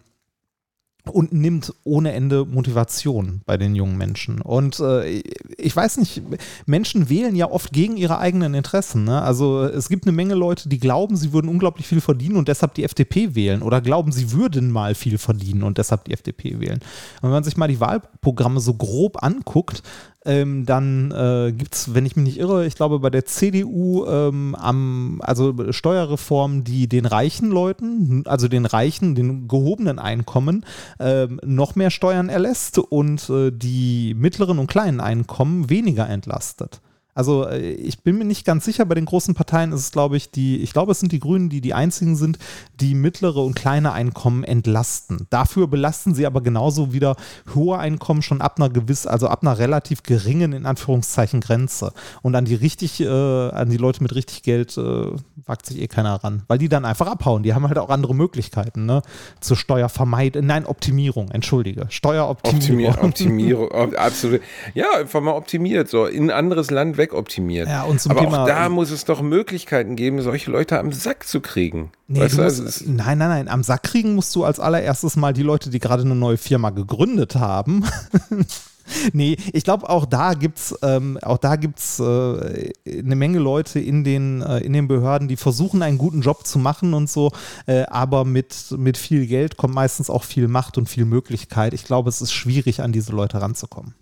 und 1.12 1.34
nimmt 1.34 1.74
ohne 1.84 2.14
Ende 2.14 2.46
Motivation 2.46 3.42
bei 3.46 3.58
den 3.58 3.76
jungen 3.76 3.98
Menschen. 3.98 4.42
Und 4.42 4.80
äh, 4.80 5.22
ich 5.58 5.76
weiß 5.76 5.98
nicht, 5.98 6.22
Menschen 6.66 7.10
wählen 7.10 7.36
ja 7.36 7.52
oft 7.52 7.74
gegen 7.74 7.98
ihre 7.98 8.20
eigenen 8.20 8.54
Interessen. 8.54 9.04
Ne? 9.04 9.22
Also 9.22 9.64
es 9.64 9.90
gibt 9.90 10.06
eine 10.06 10.16
Menge 10.16 10.34
Leute, 10.34 10.70
die 10.70 10.80
glauben, 10.80 11.18
sie 11.18 11.34
würden 11.34 11.50
unglaublich 11.50 11.88
viel 11.88 12.00
verdienen 12.00 12.38
und 12.38 12.48
deshalb 12.48 12.74
die 12.76 12.86
FDP 12.86 13.36
wählen 13.36 13.62
oder 13.62 13.82
glauben, 13.82 14.14
sie 14.14 14.32
würden 14.32 14.72
mal 14.72 14.96
viel 14.96 15.18
verdienen 15.18 15.64
und 15.64 15.78
deshalb 15.78 16.06
die 16.06 16.14
FDP 16.14 16.62
wählen. 16.62 16.80
Und 17.22 17.24
wenn 17.24 17.32
man 17.32 17.44
sich 17.44 17.58
mal 17.58 17.68
die 17.68 17.82
Wahlprogramme 17.82 18.62
so 18.62 18.74
grob 18.74 19.22
anguckt, 19.22 19.84
ähm, 20.26 20.66
dann 20.66 21.12
äh, 21.12 21.52
gibt 21.52 21.76
es, 21.76 21.94
wenn 21.94 22.06
ich 22.06 22.16
mich 22.16 22.26
nicht 22.26 22.40
irre, 22.40 22.66
ich 22.66 22.76
glaube 22.76 23.00
bei 23.00 23.10
der 23.10 23.26
CDU 23.26 24.06
ähm, 24.06 24.56
am, 24.56 25.22
also 25.24 25.54
Steuerreformen, 25.72 26.64
die 26.64 26.88
den 26.88 27.06
reichen 27.06 27.50
Leuten, 27.50 28.24
also 28.26 28.48
den 28.48 28.66
reichen, 28.66 29.16
den 29.16 29.48
gehobenen 29.48 30.00
Einkommen, 30.00 30.66
ähm, 31.00 31.40
noch 31.46 31.76
mehr 31.76 31.92
Steuern 31.92 32.30
erlässt 32.30 32.78
und 32.78 33.30
äh, 33.30 33.52
die 33.52 34.14
mittleren 34.14 34.60
und 34.60 34.68
kleinen 34.68 35.00
Einkommen 35.00 35.70
weniger 35.70 36.10
entlastet. 36.10 36.82
Also 37.16 37.48
äh, 37.48 37.60
ich 37.74 38.00
bin 38.02 38.18
mir 38.18 38.26
nicht 38.26 38.46
ganz 38.46 38.66
sicher, 38.66 38.86
bei 38.86 38.96
den 38.96 39.06
großen 39.06 39.34
Parteien 39.36 39.72
ist 39.72 39.82
es, 39.82 39.92
glaube 39.92 40.18
ich, 40.18 40.32
die, 40.32 40.58
ich 40.62 40.74
glaube, 40.74 40.92
es 40.94 41.00
sind 41.00 41.12
die 41.12 41.20
Grünen, 41.20 41.50
die 41.50 41.62
die 41.62 41.74
einzigen 41.74 42.16
sind, 42.16 42.40
die 42.80 42.96
mittlere 42.96 43.38
und 43.44 43.56
kleine 43.56 43.92
Einkommen 43.94 44.44
entlasten. 44.44 45.28
Dafür 45.30 45.68
belasten 45.68 46.16
sie 46.16 46.26
aber 46.26 46.42
genauso 46.42 46.94
wieder 46.94 47.16
hohe 47.54 47.78
Einkommen 47.78 48.22
schon 48.22 48.42
ab 48.42 48.56
einer 48.58 48.70
gewiss, 48.70 49.06
also 49.08 49.28
ab 49.28 49.44
einer 49.44 49.58
relativ 49.60 50.04
geringen, 50.04 50.54
in 50.54 50.66
Anführungszeichen, 50.66 51.42
Grenze. 51.42 51.94
Und 52.22 52.36
an 52.36 52.46
die 52.46 52.56
richtig, 52.56 53.00
äh, 53.00 53.08
an 53.08 53.70
die 53.70 53.78
Leute 53.78 54.02
mit 54.02 54.16
richtig 54.16 54.44
Geld 54.44 54.78
äh, 54.78 55.06
wagt 55.46 55.66
sich 55.66 55.80
eh 55.82 55.88
keiner 55.88 56.16
ran, 56.24 56.44
weil 56.48 56.58
die 56.58 56.70
dann 56.70 56.86
einfach 56.86 57.08
abhauen. 57.08 57.44
Die 57.44 57.54
haben 57.54 57.68
halt 57.68 57.78
auch 57.78 57.90
andere 57.90 58.16
Möglichkeiten, 58.16 58.86
ne? 58.86 59.02
Zur 59.42 59.58
Steuervermeidung, 59.58 60.46
nein, 60.46 60.66
Optimierung, 60.66 61.30
entschuldige. 61.32 61.86
Steueroptimierung. 61.90 62.64
Optimier, 62.96 62.98
Optimierung, 63.04 63.68
ob- 63.72 64.00
absolut. 64.00 64.42
Ja, 64.74 64.86
einfach 64.98 65.22
mal 65.22 65.34
optimiert, 65.34 65.90
so 65.90 66.06
in 66.06 66.26
ein 66.26 66.32
anderes 66.32 66.72
Land 66.72 66.98
wegoptimiert. 67.04 67.68
Ja, 67.68 67.84
und 67.84 68.00
zum 68.02 68.12
Aber 68.12 68.22
Thema- 68.22 68.44
auch 68.44 68.48
da 68.48 68.70
muss 68.70 68.92
es 68.92 69.06
doch 69.06 69.22
Möglichkeiten 69.22 69.96
geben, 69.96 70.22
solche 70.22 70.52
Leute 70.52 70.80
am 70.80 70.92
Sack 70.92 71.28
zu 71.28 71.42
kriegen. 71.42 71.92
Nee, 72.08 72.22
weißt 72.22 72.38
du 72.38 72.44
musst, 72.44 72.60
also 72.60 72.64
es, 72.64 72.84
nein, 72.88 73.18
nein, 73.18 73.30
nein. 73.30 73.48
Am 73.48 73.64
Sack 73.64 73.84
kriegen 73.84 74.16
musst 74.16 74.34
du 74.36 74.44
als 74.44 74.60
allererstes 74.60 75.16
mal 75.16 75.34
die 75.34 75.44
Leute, 75.44 75.70
die 75.70 75.80
gerade 75.80 76.04
eine 76.04 76.16
neue 76.16 76.38
Firma 76.38 76.70
gegründet 76.70 77.36
haben. 77.36 77.86
nee, 79.14 79.38
ich 79.52 79.64
glaube, 79.64 79.90
auch 79.90 80.06
da 80.06 80.34
gibt's, 80.34 80.76
ähm, 80.82 81.18
auch 81.22 81.38
da 81.38 81.56
gibt's 81.56 82.00
äh, 82.00 82.72
eine 82.86 83.16
Menge 83.16 83.40
Leute 83.40 83.80
in 83.80 84.04
den, 84.04 84.42
äh, 84.42 84.60
in 84.60 84.74
den 84.74 84.88
Behörden, 84.88 85.28
die 85.28 85.38
versuchen, 85.38 85.82
einen 85.82 85.98
guten 85.98 86.22
Job 86.22 86.46
zu 86.46 86.60
machen 86.60 86.94
und 86.94 87.10
so, 87.10 87.32
äh, 87.66 87.84
aber 87.84 88.26
mit, 88.26 88.56
mit 88.78 88.98
viel 88.98 89.28
Geld 89.28 89.58
kommt 89.58 89.74
meistens 89.74 90.10
auch 90.10 90.24
viel 90.24 90.48
Macht 90.48 90.78
und 90.78 90.90
viel 90.90 91.06
Möglichkeit. 91.06 91.74
Ich 91.74 91.84
glaube, 91.84 92.10
es 92.10 92.22
ist 92.22 92.34
schwierig, 92.34 92.82
an 92.82 92.92
diese 92.92 93.12
Leute 93.12 93.42
ranzukommen. 93.42 93.96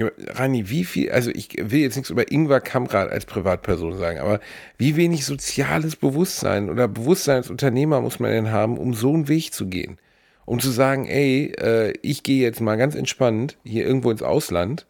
Ja, 0.00 0.10
Rani, 0.28 0.70
wie 0.70 0.86
viel, 0.86 1.12
also 1.12 1.30
ich 1.30 1.50
will 1.60 1.80
jetzt 1.80 1.96
nichts 1.96 2.08
über 2.08 2.32
Ingvar 2.32 2.62
Kamprad 2.62 3.10
als 3.10 3.26
Privatperson 3.26 3.98
sagen, 3.98 4.18
aber 4.18 4.40
wie 4.78 4.96
wenig 4.96 5.26
soziales 5.26 5.94
Bewusstsein 5.94 6.70
oder 6.70 6.88
Bewusstsein 6.88 7.36
als 7.36 7.50
Unternehmer 7.50 8.00
muss 8.00 8.18
man 8.18 8.30
denn 8.30 8.50
haben, 8.50 8.78
um 8.78 8.94
so 8.94 9.12
einen 9.12 9.28
Weg 9.28 9.52
zu 9.52 9.66
gehen? 9.66 9.98
Um 10.46 10.58
zu 10.58 10.70
sagen, 10.70 11.06
ey, 11.06 11.52
äh, 11.58 11.92
ich 12.00 12.22
gehe 12.22 12.40
jetzt 12.40 12.62
mal 12.62 12.76
ganz 12.76 12.94
entspannt 12.94 13.58
hier 13.62 13.84
irgendwo 13.84 14.10
ins 14.10 14.22
Ausland 14.22 14.86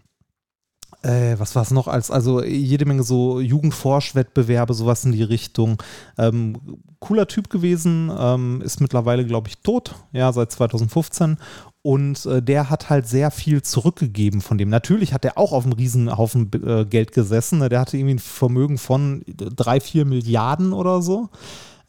äh, 1.04 1.36
was 1.38 1.56
war 1.56 1.64
es 1.64 1.72
noch 1.72 1.88
als, 1.88 2.10
also 2.10 2.43
jede 2.43 2.86
Menge 2.86 3.04
so 3.04 3.39
Jugendforschwettbewerbe, 3.39 4.74
sowas 4.74 5.06
in 5.06 5.12
die 5.12 5.24
Richtung. 5.24 5.82
Ähm, 6.18 6.58
cooler 6.99 7.28
Typ 7.28 7.49
gewesen, 7.49 8.12
ähm, 8.18 8.62
ist 8.62 8.82
mittlerweile, 8.82 9.26
glaube 9.26 9.49
ich, 9.49 9.58
tot, 9.60 9.95
ja, 10.14 10.32
seit 10.32 10.51
2015. 10.51 11.38
Und 11.82 12.26
äh, 12.26 12.41
der 12.41 12.70
hat 12.70 12.89
halt 12.89 13.08
sehr 13.08 13.30
viel 13.30 13.62
zurückgegeben 13.62 14.39
von 14.39 14.58
dem. 14.58 14.70
Natürlich 14.70 15.14
hat 15.14 15.26
er 15.26 15.38
auch 15.38 15.51
auf 15.51 15.66
einem 15.66 15.74
Riesenhaufen 15.74 16.49
äh, 16.66 16.86
Geld 16.86 17.12
gesessen. 17.12 17.60
Ne? 17.60 17.68
Der 17.68 17.82
hatte 17.82 17.97
irgendwie 17.97 18.16
ein 18.16 18.20
Vermögen 18.20 18.78
von 18.78 19.24
drei, 19.28 19.82
vier 19.82 20.06
Milliarden 20.06 20.72
oder 20.72 21.01
so. 21.01 21.30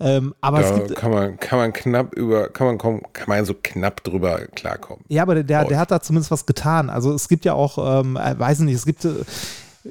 Ähm, 0.00 0.34
aber 0.40 0.60
da 0.60 0.68
es 0.68 0.74
gibt, 0.74 0.96
kann 0.96 1.10
man, 1.10 1.38
kann 1.38 1.58
man 1.58 1.72
knapp 1.72 2.14
über, 2.14 2.48
kann 2.48 2.66
man 2.66 2.78
kommen, 2.78 3.02
kann 3.12 3.28
man 3.28 3.44
so 3.44 3.54
knapp 3.62 4.02
drüber 4.02 4.40
klarkommen. 4.54 5.04
Ja, 5.08 5.22
aber 5.22 5.42
der, 5.42 5.64
der 5.64 5.78
hat 5.78 5.90
da 5.90 6.00
zumindest 6.00 6.30
was 6.30 6.46
getan. 6.46 6.90
Also 6.90 7.12
es 7.12 7.28
gibt 7.28 7.44
ja 7.44 7.54
auch, 7.54 8.00
ähm, 8.00 8.16
äh, 8.16 8.38
weiß 8.38 8.60
nicht, 8.60 8.74
es 8.74 8.86
gibt. 8.86 9.04
Äh, 9.04 9.10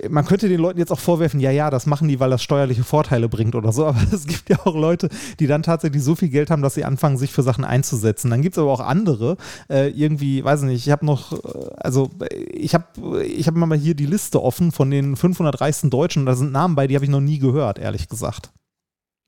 man 0.10 0.26
könnte 0.26 0.50
den 0.50 0.60
Leuten 0.60 0.80
jetzt 0.80 0.92
auch 0.92 1.00
vorwerfen, 1.00 1.40
ja, 1.40 1.52
ja, 1.52 1.70
das 1.70 1.86
machen 1.86 2.08
die, 2.08 2.20
weil 2.20 2.32
das 2.32 2.42
steuerliche 2.42 2.84
Vorteile 2.84 3.30
bringt 3.30 3.54
oder 3.54 3.72
so, 3.72 3.86
aber 3.88 4.02
es 4.12 4.26
gibt 4.26 4.50
ja 4.50 4.58
auch 4.66 4.76
Leute, 4.76 5.08
die 5.40 5.46
dann 5.46 5.62
tatsächlich 5.62 6.04
so 6.04 6.16
viel 6.16 6.30
Geld 6.30 6.50
haben, 6.50 6.64
dass 6.64 6.74
sie 6.74 6.84
anfangen, 6.84 7.18
sich 7.18 7.32
für 7.32 7.44
Sachen 7.44 7.64
einzusetzen. 7.64 8.32
Dann 8.32 8.42
gibt 8.42 8.56
es 8.56 8.60
aber 8.60 8.72
auch 8.72 8.80
andere, 8.80 9.38
äh, 9.70 9.90
irgendwie, 9.90 10.44
weiß 10.44 10.64
nicht, 10.64 10.88
ich 10.88 10.92
habe 10.92 11.06
noch, 11.06 11.34
äh, 11.34 11.38
also 11.78 12.10
ich 12.52 12.74
habe 12.74 13.24
ich 13.24 13.48
hab 13.48 13.54
mal 13.54 13.78
hier 13.78 13.94
die 13.94 14.08
Liste 14.08 14.42
offen 14.42 14.72
von 14.72 14.90
den 14.90 15.16
500 15.16 15.62
reichsten 15.62 15.92
Deutschen, 15.92 16.26
da 16.26 16.34
sind 16.34 16.52
Namen 16.52 16.76
bei, 16.76 16.88
die 16.88 16.96
habe 16.96 17.06
ich 17.06 17.12
noch 17.12 17.22
nie 17.22 17.38
gehört, 17.38 17.78
ehrlich 17.78 18.10
gesagt. 18.10 18.52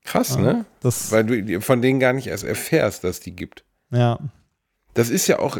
Krass, 0.06 0.36
ja, 0.36 0.41
ne? 0.41 0.66
Weil 0.82 1.26
du 1.26 1.62
von 1.62 1.82
denen 1.82 1.99
gar 1.99 2.14
nicht 2.14 2.28
erst 2.28 2.43
erfährst, 2.43 3.03
dass 3.03 3.20
die 3.20 3.36
gibt. 3.36 3.66
Ja. 3.91 4.20
Das 4.93 5.10
ist 5.10 5.28
ja 5.28 5.39
auch, 5.39 5.60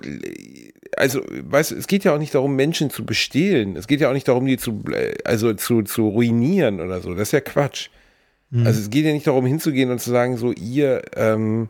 also, 0.96 1.22
weißt 1.30 1.72
du, 1.72 1.76
es 1.76 1.88
geht 1.88 2.06
ja 2.06 2.14
auch 2.14 2.20
nicht 2.20 2.34
darum, 2.34 2.56
Menschen 2.56 2.90
zu 2.90 3.06
bestehlen. 3.06 3.76
Es 3.76 3.88
geht 3.88 4.00
ja 4.00 4.10
auch 4.10 4.14
nicht 4.14 4.28
darum, 4.28 4.46
die 4.46 4.58
zu, 4.58 4.84
also 5.26 5.54
zu, 5.54 5.82
zu 5.82 6.08
ruinieren 6.08 6.80
oder 6.80 7.02
so. 7.02 7.14
Das 7.14 7.30
ist 7.30 7.32
ja 7.34 7.42
Quatsch. 7.42 7.90
Mhm. 8.52 8.66
Also 8.66 8.80
es 8.80 8.90
geht 8.90 9.06
ja 9.06 9.12
nicht 9.12 9.28
darum, 9.28 9.46
hinzugehen 9.46 9.92
und 9.92 10.00
zu 10.00 10.12
sagen, 10.12 10.38
so, 10.38 10.54
ihr, 10.54 11.02
ähm, 11.16 11.70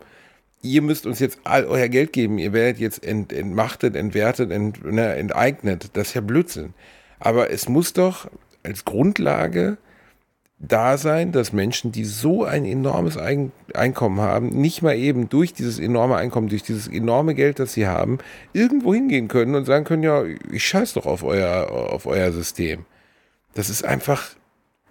ihr 0.61 0.81
müsst 0.81 1.07
uns 1.07 1.19
jetzt 1.19 1.39
all 1.43 1.65
euer 1.65 1.87
Geld 1.87 2.13
geben, 2.13 2.37
ihr 2.37 2.53
werdet 2.53 2.79
jetzt 2.79 3.03
ent, 3.03 3.33
entmachtet, 3.33 3.95
entwertet, 3.95 4.51
ent, 4.51 4.83
ne, 4.83 5.15
enteignet. 5.15 5.89
Das 5.93 6.09
ist 6.09 6.13
ja 6.13 6.21
Blödsinn. 6.21 6.73
Aber 7.19 7.49
es 7.49 7.69
muss 7.69 7.93
doch 7.93 8.29
als 8.63 8.85
Grundlage 8.85 9.77
da 10.57 10.97
sein, 10.97 11.31
dass 11.31 11.53
Menschen, 11.53 11.91
die 11.91 12.05
so 12.05 12.43
ein 12.43 12.65
enormes 12.65 13.17
Einkommen 13.17 14.19
haben, 14.19 14.49
nicht 14.49 14.81
mal 14.81 14.95
eben 14.95 15.29
durch 15.29 15.53
dieses 15.53 15.79
enorme 15.79 16.15
Einkommen, 16.15 16.47
durch 16.47 16.63
dieses 16.63 16.87
enorme 16.87 17.35
Geld, 17.35 17.59
das 17.59 17.73
sie 17.73 17.87
haben, 17.87 18.19
irgendwo 18.53 18.93
hingehen 18.93 19.27
können 19.27 19.55
und 19.55 19.65
sagen 19.65 19.85
können, 19.85 20.03
ja, 20.03 20.23
ich 20.23 20.65
scheiß 20.65 20.93
doch 20.93 21.05
auf 21.05 21.23
euer, 21.23 21.69
auf 21.71 22.05
euer 22.05 22.31
System. 22.31 22.85
Das 23.53 23.69
ist 23.69 23.83
einfach 23.83 24.29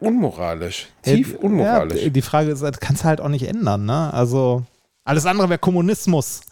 unmoralisch, 0.01 0.89
tief 1.03 1.35
unmoralisch. 1.35 2.03
Ja, 2.03 2.11
die 2.11 2.23
Frage 2.23 2.51
ist, 2.51 2.63
das 2.63 2.81
kannst 2.81 3.03
du 3.03 3.07
halt 3.07 3.21
auch 3.21 3.29
nicht 3.29 3.49
ändern, 3.49 3.87
ne? 3.87 4.13
Also 4.13 4.65
alles 5.05 5.27
andere 5.27 5.49
wäre 5.49 5.59
Kommunismus. 5.59 6.43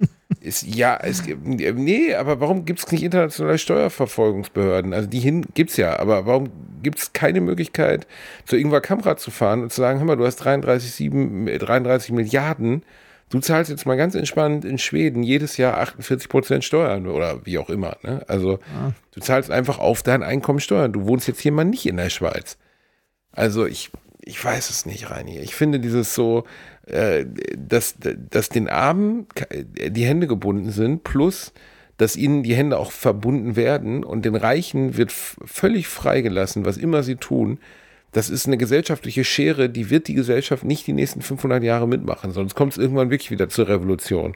Ist, 0.40 0.62
ja, 0.62 0.96
es 0.96 1.24
gibt, 1.24 1.44
nee, 1.46 2.14
aber 2.14 2.40
warum 2.40 2.64
gibt 2.64 2.78
es 2.78 2.90
nicht 2.90 3.02
internationale 3.02 3.58
Steuerverfolgungsbehörden? 3.58 4.94
Also 4.94 5.08
die 5.08 5.18
hin 5.18 5.44
gibt 5.54 5.70
es 5.70 5.76
ja, 5.76 5.98
aber 5.98 6.24
warum 6.24 6.50
gibt 6.82 6.98
es 6.98 7.12
keine 7.12 7.40
Möglichkeit, 7.40 8.06
zu 8.46 8.56
Ingvar 8.56 8.80
Kamprad 8.80 9.20
zu 9.20 9.30
fahren 9.30 9.62
und 9.62 9.72
zu 9.72 9.80
sagen, 9.80 9.98
hör 9.98 10.06
mal, 10.06 10.16
du 10.16 10.24
hast 10.24 10.36
33, 10.36 10.92
7, 10.92 11.46
33 11.46 12.12
Milliarden, 12.12 12.82
du 13.28 13.40
zahlst 13.40 13.70
jetzt 13.70 13.86
mal 13.86 13.96
ganz 13.96 14.14
entspannt 14.14 14.64
in 14.64 14.78
Schweden 14.78 15.22
jedes 15.22 15.56
Jahr 15.56 15.78
48 15.78 16.28
Prozent 16.28 16.64
Steuern 16.64 17.06
oder 17.06 17.44
wie 17.44 17.58
auch 17.58 17.68
immer. 17.68 17.96
Ne? 18.02 18.24
Also 18.28 18.52
ja. 18.52 18.92
du 19.12 19.20
zahlst 19.20 19.50
einfach 19.50 19.78
auf 19.78 20.02
dein 20.02 20.22
Einkommen 20.22 20.60
Steuern. 20.60 20.92
Du 20.92 21.06
wohnst 21.06 21.28
jetzt 21.28 21.40
hier 21.40 21.52
mal 21.52 21.64
nicht 21.64 21.86
in 21.86 21.96
der 21.96 22.10
Schweiz. 22.10 22.56
Also 23.32 23.66
ich, 23.66 23.90
ich 24.20 24.42
weiß 24.42 24.70
es 24.70 24.86
nicht, 24.86 25.10
Reini. 25.10 25.38
Ich 25.38 25.54
finde 25.54 25.80
dieses 25.80 26.14
so, 26.14 26.44
äh, 26.90 27.26
dass, 27.56 27.96
dass 28.30 28.48
den 28.48 28.68
Armen 28.68 29.26
die 29.52 30.04
Hände 30.04 30.26
gebunden 30.26 30.70
sind, 30.70 31.04
plus 31.04 31.52
dass 31.96 32.16
ihnen 32.16 32.42
die 32.42 32.54
Hände 32.54 32.78
auch 32.78 32.92
verbunden 32.92 33.56
werden 33.56 34.04
und 34.04 34.24
den 34.24 34.34
Reichen 34.34 34.96
wird 34.96 35.12
völlig 35.12 35.86
freigelassen, 35.86 36.64
was 36.64 36.78
immer 36.78 37.02
sie 37.02 37.16
tun. 37.16 37.58
Das 38.12 38.30
ist 38.30 38.46
eine 38.46 38.56
gesellschaftliche 38.56 39.22
Schere, 39.22 39.68
die 39.68 39.90
wird 39.90 40.08
die 40.08 40.14
Gesellschaft 40.14 40.64
nicht 40.64 40.86
die 40.86 40.94
nächsten 40.94 41.20
500 41.20 41.62
Jahre 41.62 41.86
mitmachen, 41.86 42.32
sonst 42.32 42.54
kommt 42.54 42.72
es 42.72 42.78
irgendwann 42.78 43.10
wirklich 43.10 43.30
wieder 43.30 43.50
zur 43.50 43.68
Revolution. 43.68 44.34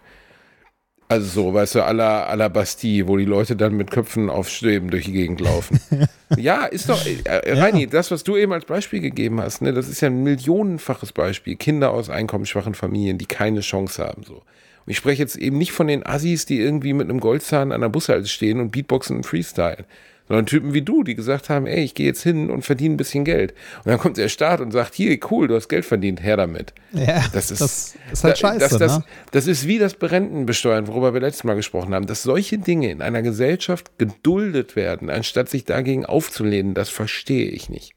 Also 1.09 1.27
so, 1.27 1.55
weißt 1.55 1.77
du, 1.77 1.81
à 1.81 1.93
la, 1.93 2.31
à 2.31 2.35
la 2.35 2.49
Bastille, 2.49 3.07
wo 3.07 3.17
die 3.17 3.27
Leute 3.27 3.57
dann 3.57 3.77
mit 3.77 3.91
Köpfen 3.91 4.31
auf 4.31 4.49
Stäben 4.49 4.91
durch 4.91 5.05
die 5.05 5.13
Gegend 5.13 5.41
laufen. 5.41 5.79
ja, 6.37 6.65
ist 6.65 6.89
doch, 6.89 7.05
äh, 7.05 7.19
äh, 7.25 7.59
Reini, 7.59 7.83
ja. 7.83 7.87
das, 7.87 8.11
was 8.11 8.25
du 8.25 8.37
eben 8.37 8.53
als 8.53 8.65
Beispiel 8.65 9.01
gegeben 9.01 9.41
hast, 9.41 9.61
ne, 9.61 9.73
das 9.73 9.89
ist 9.89 10.01
ja 10.01 10.09
ein 10.09 10.23
millionenfaches 10.23 11.13
Beispiel. 11.13 11.57
Kinder 11.57 11.91
aus 11.91 12.09
einkommensschwachen 12.09 12.75
Familien, 12.75 13.19
die 13.19 13.27
keine 13.27 13.61
Chance 13.61 14.03
haben. 14.03 14.23
So. 14.25 14.37
Und 14.37 14.91
ich 14.91 14.97
spreche 14.97 15.23
jetzt 15.23 15.37
eben 15.37 15.59
nicht 15.59 15.73
von 15.73 15.87
den 15.87 16.07
Assis, 16.07 16.47
die 16.47 16.59
irgendwie 16.59 16.95
mit 16.95 17.09
einem 17.09 17.21
Goldzahn 17.21 17.73
an 17.73 17.83
der 17.83 17.91
Bushalte 17.91 18.29
stehen 18.29 18.61
und 18.61 18.71
Beatboxen 18.71 19.17
und 19.17 19.27
Freestyle 19.27 19.85
sondern 20.29 20.47
Typen 20.47 20.73
wie 20.73 20.83
du, 20.83 21.03
die 21.03 21.15
gesagt 21.15 21.51
haben, 21.51 21.67
ey, 21.67 21.83
ich 21.85 21.95
gehe 21.95 22.07
jetzt 22.07 22.23
hin 22.23 22.51
und 22.51 22.63
verdiene 22.63 22.95
ein 22.95 22.97
bisschen 22.97 23.25
Geld. 23.25 23.53
Und 23.85 23.91
dann 23.91 23.99
kommt 23.99 24.17
der 24.17 24.29
Staat 24.29 24.61
und 24.61 24.71
sagt, 24.71 24.95
hier, 24.95 25.19
cool, 25.31 25.49
du 25.49 25.55
hast 25.55 25.69
Geld 25.69 25.85
verdient, 25.85 26.23
her 26.23 26.37
damit. 26.37 26.73
Ja, 26.93 27.25
das 27.33 27.51
ist, 27.51 27.61
das 27.61 27.95
ist 28.13 28.25
halt 28.25 28.39
scheiße. 28.39 28.59
Das, 28.59 28.79
das, 28.79 28.99
ne? 28.99 29.05
das 29.33 29.47
ist 29.47 29.67
wie 29.67 29.79
das 29.79 29.95
Berentenbesteuern, 29.95 30.87
worüber 30.87 31.13
wir 31.13 31.21
letztes 31.21 31.45
Mal 31.45 31.55
gesprochen 31.55 31.95
haben, 31.95 32.07
dass 32.07 32.23
solche 32.23 32.59
Dinge 32.59 32.91
in 32.91 33.03
einer 33.03 33.23
Gesellschaft 33.23 33.99
geduldet 33.99 34.77
werden, 34.77 35.11
anstatt 35.11 35.49
sich 35.49 35.65
dagegen 35.65 36.07
aufzulehnen, 36.07 36.75
das 36.75 36.89
verstehe 36.89 37.51
ich 37.51 37.69
nicht. 37.69 37.93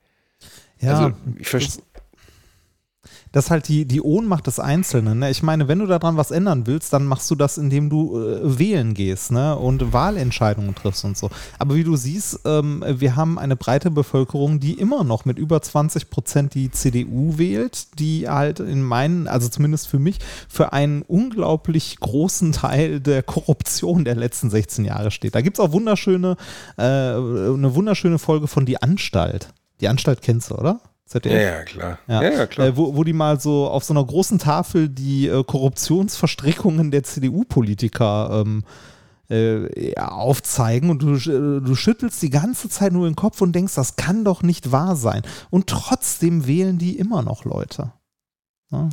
Ja, 0.79 0.97
also, 0.97 1.17
ich 1.39 1.47
verstehe 1.47 1.83
das 3.31 3.45
ist 3.45 3.51
halt 3.51 3.67
die, 3.67 3.85
die 3.85 4.01
Ohnmacht 4.01 4.47
des 4.47 4.59
Einzelnen. 4.59 5.19
Ne? 5.19 5.29
Ich 5.29 5.43
meine, 5.43 5.67
wenn 5.67 5.79
du 5.79 5.85
daran 5.85 6.17
was 6.17 6.31
ändern 6.31 6.67
willst, 6.67 6.93
dann 6.93 7.05
machst 7.05 7.29
du 7.29 7.35
das, 7.35 7.57
indem 7.57 7.89
du 7.89 8.17
äh, 8.17 8.59
wählen 8.59 8.93
gehst 8.93 9.31
ne? 9.31 9.55
und 9.55 9.93
Wahlentscheidungen 9.93 10.75
triffst 10.75 11.05
und 11.05 11.17
so. 11.17 11.29
Aber 11.59 11.75
wie 11.75 11.83
du 11.83 11.95
siehst, 11.95 12.41
ähm, 12.45 12.83
wir 12.87 13.15
haben 13.15 13.37
eine 13.39 13.55
breite 13.55 13.91
Bevölkerung, 13.91 14.59
die 14.59 14.73
immer 14.73 15.03
noch 15.03 15.25
mit 15.25 15.37
über 15.37 15.61
20 15.61 16.09
Prozent 16.09 16.53
die 16.53 16.71
CDU 16.71 17.37
wählt, 17.37 17.99
die 17.99 18.29
halt 18.29 18.59
in 18.59 18.81
meinen, 18.81 19.27
also 19.27 19.49
zumindest 19.49 19.87
für 19.87 19.99
mich, 19.99 20.19
für 20.47 20.73
einen 20.73 21.01
unglaublich 21.01 21.99
großen 21.99 22.51
Teil 22.51 22.99
der 22.99 23.23
Korruption 23.23 24.05
der 24.05 24.15
letzten 24.15 24.49
16 24.49 24.85
Jahre 24.85 25.11
steht. 25.11 25.35
Da 25.35 25.41
gibt 25.41 25.57
es 25.57 25.63
auch 25.63 25.71
wunderschöne, 25.71 26.37
äh, 26.77 26.83
eine 26.83 27.75
wunderschöne 27.75 28.19
Folge 28.19 28.47
von 28.47 28.65
Die 28.65 28.81
Anstalt. 28.81 29.49
Die 29.81 29.87
Anstalt 29.87 30.21
kennst 30.21 30.49
du, 30.49 30.55
oder? 30.55 30.79
ZDF. 31.07 31.33
Ja, 31.33 31.39
ja, 31.39 31.63
klar. 31.63 31.99
Ja, 32.07 32.21
ja, 32.21 32.31
ja 32.31 32.47
klar. 32.47 32.67
Äh, 32.67 32.77
wo, 32.77 32.95
wo 32.95 33.03
die 33.03 33.13
mal 33.13 33.39
so 33.39 33.67
auf 33.67 33.83
so 33.83 33.93
einer 33.93 34.05
großen 34.05 34.39
Tafel 34.39 34.89
die 34.89 35.27
äh, 35.27 35.43
Korruptionsverstrickungen 35.43 36.91
der 36.91 37.03
CDU-Politiker 37.03 38.43
ähm, 38.45 38.63
äh, 39.29 39.95
aufzeigen 39.97 40.89
und 40.89 41.01
du, 41.01 41.15
äh, 41.15 41.61
du 41.61 41.75
schüttelst 41.75 42.21
die 42.21 42.29
ganze 42.29 42.69
Zeit 42.69 42.93
nur 42.93 43.09
den 43.09 43.15
Kopf 43.15 43.41
und 43.41 43.53
denkst, 43.53 43.75
das 43.75 43.95
kann 43.95 44.23
doch 44.23 44.43
nicht 44.43 44.71
wahr 44.71 44.95
sein. 44.95 45.21
Und 45.49 45.67
trotzdem 45.67 46.45
wählen 46.45 46.77
die 46.77 46.97
immer 46.97 47.21
noch 47.23 47.45
Leute. 47.45 47.93
Ja. 48.71 48.89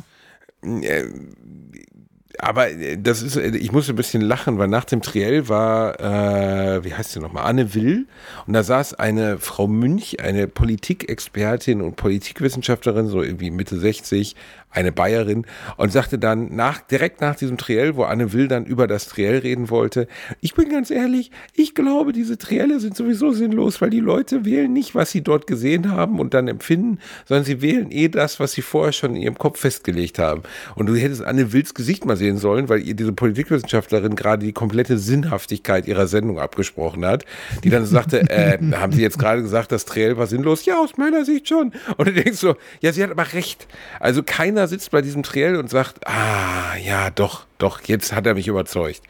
Aber 2.39 2.69
äh, 2.69 2.97
das 2.97 3.21
ist, 3.21 3.35
äh, 3.35 3.55
ich 3.55 3.71
musste 3.71 3.93
ein 3.93 3.95
bisschen 3.95 4.21
lachen, 4.21 4.57
weil 4.57 4.67
nach 4.67 4.85
dem 4.85 5.01
Triell 5.01 5.49
war, 5.49 5.99
äh, 5.99 6.83
wie 6.83 6.93
heißt 6.93 7.11
sie 7.11 7.19
nochmal, 7.19 7.45
Anne 7.45 7.73
Will. 7.73 8.07
Und 8.47 8.53
da 8.53 8.63
saß 8.63 8.95
eine 8.95 9.37
Frau 9.39 9.67
Münch, 9.67 10.19
eine 10.19 10.47
Politikexpertin 10.47 11.81
und 11.81 11.95
Politikwissenschaftlerin, 11.95 13.07
so 13.07 13.21
irgendwie 13.21 13.51
Mitte 13.51 13.77
60, 13.77 14.35
eine 14.75 14.91
Bayerin 14.91 15.45
und 15.77 15.91
sagte 15.91 16.19
dann 16.19 16.55
nach, 16.55 16.79
direkt 16.79 17.21
nach 17.21 17.35
diesem 17.35 17.57
Triell, 17.57 17.95
wo 17.95 18.03
Anne 18.03 18.33
Will 18.33 18.47
dann 18.47 18.65
über 18.65 18.87
das 18.87 19.07
Triell 19.07 19.39
reden 19.39 19.69
wollte, 19.69 20.07
ich 20.41 20.53
bin 20.53 20.69
ganz 20.69 20.91
ehrlich, 20.91 21.31
ich 21.53 21.75
glaube, 21.75 22.13
diese 22.13 22.37
Trielle 22.37 22.79
sind 22.79 22.95
sowieso 22.95 23.31
sinnlos, 23.31 23.81
weil 23.81 23.89
die 23.89 23.99
Leute 23.99 24.45
wählen 24.45 24.71
nicht, 24.71 24.95
was 24.95 25.11
sie 25.11 25.21
dort 25.21 25.47
gesehen 25.47 25.91
haben 25.91 26.19
und 26.19 26.33
dann 26.33 26.47
empfinden, 26.47 26.99
sondern 27.25 27.45
sie 27.45 27.61
wählen 27.61 27.91
eh 27.91 28.09
das, 28.09 28.39
was 28.39 28.53
sie 28.53 28.61
vorher 28.61 28.93
schon 28.93 29.15
in 29.15 29.21
ihrem 29.21 29.37
Kopf 29.37 29.59
festgelegt 29.59 30.19
haben. 30.19 30.43
Und 30.75 30.87
du 30.87 30.95
hättest 30.95 31.23
Anne 31.23 31.53
Wills 31.53 31.73
Gesicht 31.73 32.05
mal 32.05 32.17
sehen 32.17 32.37
sollen, 32.37 32.69
weil 32.69 32.81
ihr 32.81 32.93
diese 32.95 33.13
Politikwissenschaftlerin 33.13 34.15
gerade 34.15 34.45
die 34.45 34.53
komplette 34.53 34.97
Sinnhaftigkeit 34.97 35.87
ihrer 35.87 36.07
Sendung 36.07 36.39
abgesprochen 36.39 37.05
hat, 37.05 37.25
die 37.63 37.69
dann 37.69 37.85
sagte, 37.85 38.21
äh, 38.29 38.57
haben 38.73 38.91
Sie 38.91 39.01
jetzt 39.01 39.19
gerade 39.19 39.41
gesagt, 39.41 39.71
das 39.71 39.85
Triell 39.85 40.17
war 40.17 40.27
sinnlos? 40.27 40.65
Ja, 40.65 40.79
aus 40.79 40.97
meiner 40.97 41.25
Sicht 41.25 41.47
schon. 41.47 41.71
Und 41.97 42.07
du 42.07 42.13
denkst 42.13 42.37
so, 42.37 42.55
ja, 42.81 42.91
sie 42.91 43.03
hat 43.03 43.11
aber 43.11 43.33
recht. 43.33 43.67
Also 43.99 44.23
keiner 44.23 44.64
sitzt 44.67 44.91
bei 44.91 45.01
diesem 45.01 45.23
Triell 45.23 45.55
und 45.57 45.69
sagt, 45.69 46.07
ah, 46.07 46.75
ja, 46.83 47.09
doch, 47.09 47.45
doch, 47.57 47.81
jetzt 47.83 48.13
hat 48.13 48.25
er 48.27 48.33
mich 48.35 48.47
überzeugt. 48.47 49.01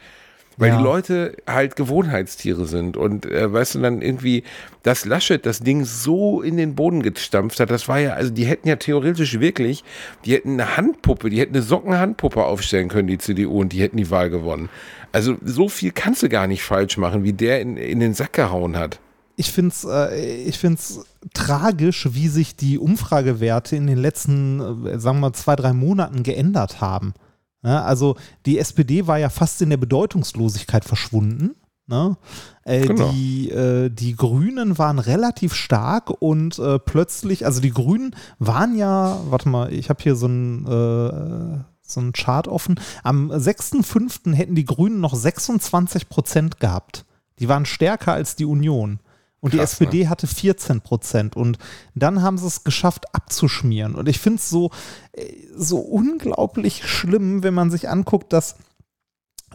Weil 0.58 0.70
Ja. 0.70 0.78
die 0.78 0.84
Leute 0.84 1.36
halt 1.46 1.76
Gewohnheitstiere 1.76 2.64
sind 2.66 2.96
und 2.96 3.26
äh, 3.26 3.52
weißt 3.52 3.74
du 3.74 3.80
dann 3.80 4.00
irgendwie, 4.00 4.42
dass 4.84 5.04
Laschet 5.04 5.44
das 5.44 5.60
Ding 5.60 5.84
so 5.84 6.40
in 6.40 6.56
den 6.56 6.74
Boden 6.74 7.02
gestampft 7.02 7.60
hat, 7.60 7.70
das 7.70 7.88
war 7.88 7.98
ja, 7.98 8.14
also 8.14 8.30
die 8.32 8.46
hätten 8.46 8.66
ja 8.66 8.76
theoretisch 8.76 9.38
wirklich, 9.38 9.84
die 10.24 10.32
hätten 10.32 10.52
eine 10.52 10.78
Handpuppe, 10.78 11.28
die 11.28 11.40
hätten 11.40 11.54
eine 11.54 11.62
Sockenhandpuppe 11.62 12.42
aufstellen 12.42 12.88
können, 12.88 13.06
die 13.06 13.18
CDU, 13.18 13.60
und 13.60 13.74
die 13.74 13.82
hätten 13.82 13.98
die 13.98 14.10
Wahl 14.10 14.30
gewonnen. 14.30 14.70
Also 15.12 15.36
so 15.44 15.68
viel 15.68 15.92
kannst 15.92 16.22
du 16.22 16.30
gar 16.30 16.46
nicht 16.46 16.62
falsch 16.62 16.96
machen, 16.96 17.22
wie 17.22 17.34
der 17.34 17.60
in, 17.60 17.76
in 17.76 18.00
den 18.00 18.14
Sack 18.14 18.32
gehauen 18.32 18.78
hat. 18.78 18.98
Ich 19.36 19.52
finde 19.52 19.72
es 19.72 19.84
äh, 19.84 20.42
ich 20.44 20.58
find's 20.58 21.04
tragisch, 21.34 22.08
wie 22.12 22.28
sich 22.28 22.56
die 22.56 22.78
Umfragewerte 22.78 23.76
in 23.76 23.86
den 23.86 23.98
letzten, 23.98 24.86
äh, 24.86 24.98
sagen 24.98 25.18
wir 25.18 25.28
mal, 25.28 25.32
zwei, 25.34 25.56
drei 25.56 25.72
Monaten 25.72 26.22
geändert 26.22 26.80
haben. 26.80 27.14
Ja, 27.62 27.82
also 27.82 28.16
die 28.46 28.58
SPD 28.58 29.06
war 29.06 29.18
ja 29.18 29.28
fast 29.28 29.60
in 29.60 29.70
der 29.70 29.76
Bedeutungslosigkeit 29.76 30.84
verschwunden. 30.84 31.54
Ne? 31.88 32.16
Äh, 32.64 32.86
Genau. 32.86 33.10
die, 33.10 33.50
äh, 33.50 33.90
die 33.90 34.16
Grünen 34.16 34.78
waren 34.78 34.98
relativ 34.98 35.54
stark 35.54 36.10
und 36.10 36.58
äh, 36.58 36.78
plötzlich, 36.78 37.44
also 37.44 37.60
die 37.60 37.70
Grünen 37.70 38.14
waren 38.38 38.76
ja, 38.76 39.20
warte 39.28 39.48
mal, 39.48 39.72
ich 39.72 39.88
habe 39.88 40.02
hier 40.02 40.16
so 40.16 40.26
ein, 40.26 40.66
äh, 40.66 41.58
so 41.82 42.00
ein 42.00 42.12
Chart 42.12 42.48
offen. 42.48 42.80
Am 43.04 43.30
6.5. 43.30 44.34
hätten 44.34 44.56
die 44.56 44.64
Grünen 44.64 45.00
noch 45.00 45.14
26 45.14 46.08
Prozent 46.08 46.58
gehabt. 46.58 47.04
Die 47.38 47.48
waren 47.48 47.66
stärker 47.66 48.12
als 48.12 48.34
die 48.34 48.46
Union. 48.46 48.98
Und 49.46 49.52
die 49.52 49.58
Krass, 49.58 49.74
SPD 49.74 50.08
hatte 50.08 50.26
14 50.26 50.80
Prozent. 50.80 51.36
Und 51.36 51.58
dann 51.94 52.20
haben 52.20 52.36
sie 52.36 52.48
es 52.48 52.64
geschafft, 52.64 53.14
abzuschmieren. 53.14 53.94
Und 53.94 54.08
ich 54.08 54.18
finde 54.18 54.38
es 54.38 54.50
so, 54.50 54.72
äh, 55.12 55.24
so 55.56 55.78
unglaublich 55.78 56.84
schlimm, 56.84 57.44
wenn 57.44 57.54
man 57.54 57.70
sich 57.70 57.88
anguckt, 57.88 58.32
dass 58.32 58.56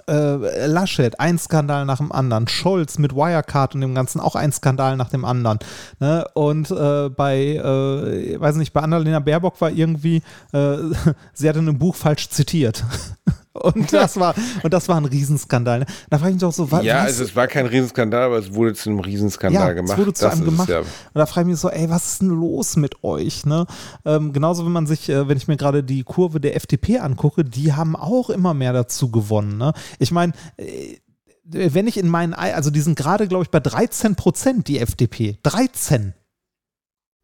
äh, 0.08 0.68
Laschet, 0.68 1.20
ein 1.20 1.38
Skandal 1.38 1.86
nach 1.86 1.98
dem 1.98 2.14
anderen, 2.14 2.48
Scholz 2.48 2.98
mit 3.00 3.14
Wirecard 3.14 3.76
und 3.76 3.82
dem 3.82 3.94
Ganzen 3.94 4.22
auch 4.22 4.36
ein 4.36 4.54
Skandal 4.54 4.96
nach 4.96 5.10
dem 5.10 5.26
anderen. 5.26 5.60
Ne? 6.00 6.26
Und 6.36 6.72
äh, 6.72 7.10
bei, 7.10 7.56
äh, 7.56 8.40
weiß 8.40 8.56
nicht, 8.56 8.72
bei 8.72 8.80
Annalena 8.80 9.20
Baerbock 9.20 9.60
war 9.60 9.72
irgendwie, 9.72 10.24
äh, 10.54 10.78
sie 11.34 11.50
hatte 11.50 11.60
in 11.60 11.68
einem 11.68 11.80
Buch 11.80 11.96
falsch 11.96 12.30
zitiert. 12.30 12.86
Und 13.54 13.92
das 13.94 14.18
war, 14.18 14.34
und 14.64 14.74
das 14.74 14.88
war 14.88 14.96
ein 14.98 15.06
Riesenskandal. 15.06 15.80
Ne? 15.80 15.86
Da 16.10 16.18
frage 16.20 16.30
ich 16.32 16.36
mich 16.36 16.42
doch 16.42 16.54
so, 16.54 16.72
wa- 16.72 16.82
ja, 16.82 17.00
was, 17.00 17.06
also 17.08 17.24
es 17.26 17.36
war 17.36 17.48
kein 17.48 17.66
Riesenskandal, 17.66 18.24
aber 18.24 18.38
es 18.38 18.54
wurde 18.54 18.74
zu 18.74 18.90
einem 18.90 19.00
Riesenskandal 19.00 19.68
ja, 19.70 19.74
gemacht. 19.74 19.92
es 19.94 19.98
wurde 19.98 20.14
zu 20.14 20.24
Das 20.26 20.36
einem 20.36 20.46
gemacht. 20.46 20.70
Ja. 20.70 20.80
Und 20.80 20.88
da 21.14 21.26
frage 21.26 21.48
ich 21.48 21.52
mich 21.54 21.60
so, 21.60 21.70
ey, 21.70 21.90
was 21.90 22.14
ist 22.14 22.22
denn 22.22 22.30
los 22.30 22.78
mit 22.78 23.04
euch? 23.04 23.46
Ne? 23.46 23.66
Ähm, 24.06 24.32
genauso, 24.34 24.66
wenn 24.66 24.72
man 24.72 24.88
sich, 24.88 25.10
äh, 25.10 25.28
wenn 25.28 25.38
ich 25.38 25.48
mir 25.50 25.58
gerade 25.58 25.84
die 25.84 26.04
Kurve 26.04 26.40
der 26.40 26.56
FDP 26.56 27.00
angucke, 27.00 27.44
die 27.44 27.74
haben 27.74 27.96
auch 27.96 28.30
immer 28.30 28.54
mehr 28.54 28.74
dazu 28.74 29.12
gewonnen. 29.12 29.58
Ne? 29.58 29.74
Ich 30.00 30.12
meine, 30.12 30.32
äh, 30.58 30.98
wenn 31.44 31.88
ich 31.88 31.98
in 31.98 32.08
meinen, 32.08 32.34
Ei- 32.34 32.56
also 32.56 32.70
die 32.70 32.80
sind 32.80 32.96
gerade, 32.98 33.28
glaube 33.28 33.44
ich, 33.44 33.50
bei 33.50 33.60
13 33.60 34.16
Prozent, 34.16 34.70
die 34.70 34.80
FDP. 34.80 35.38
13. 35.44 36.14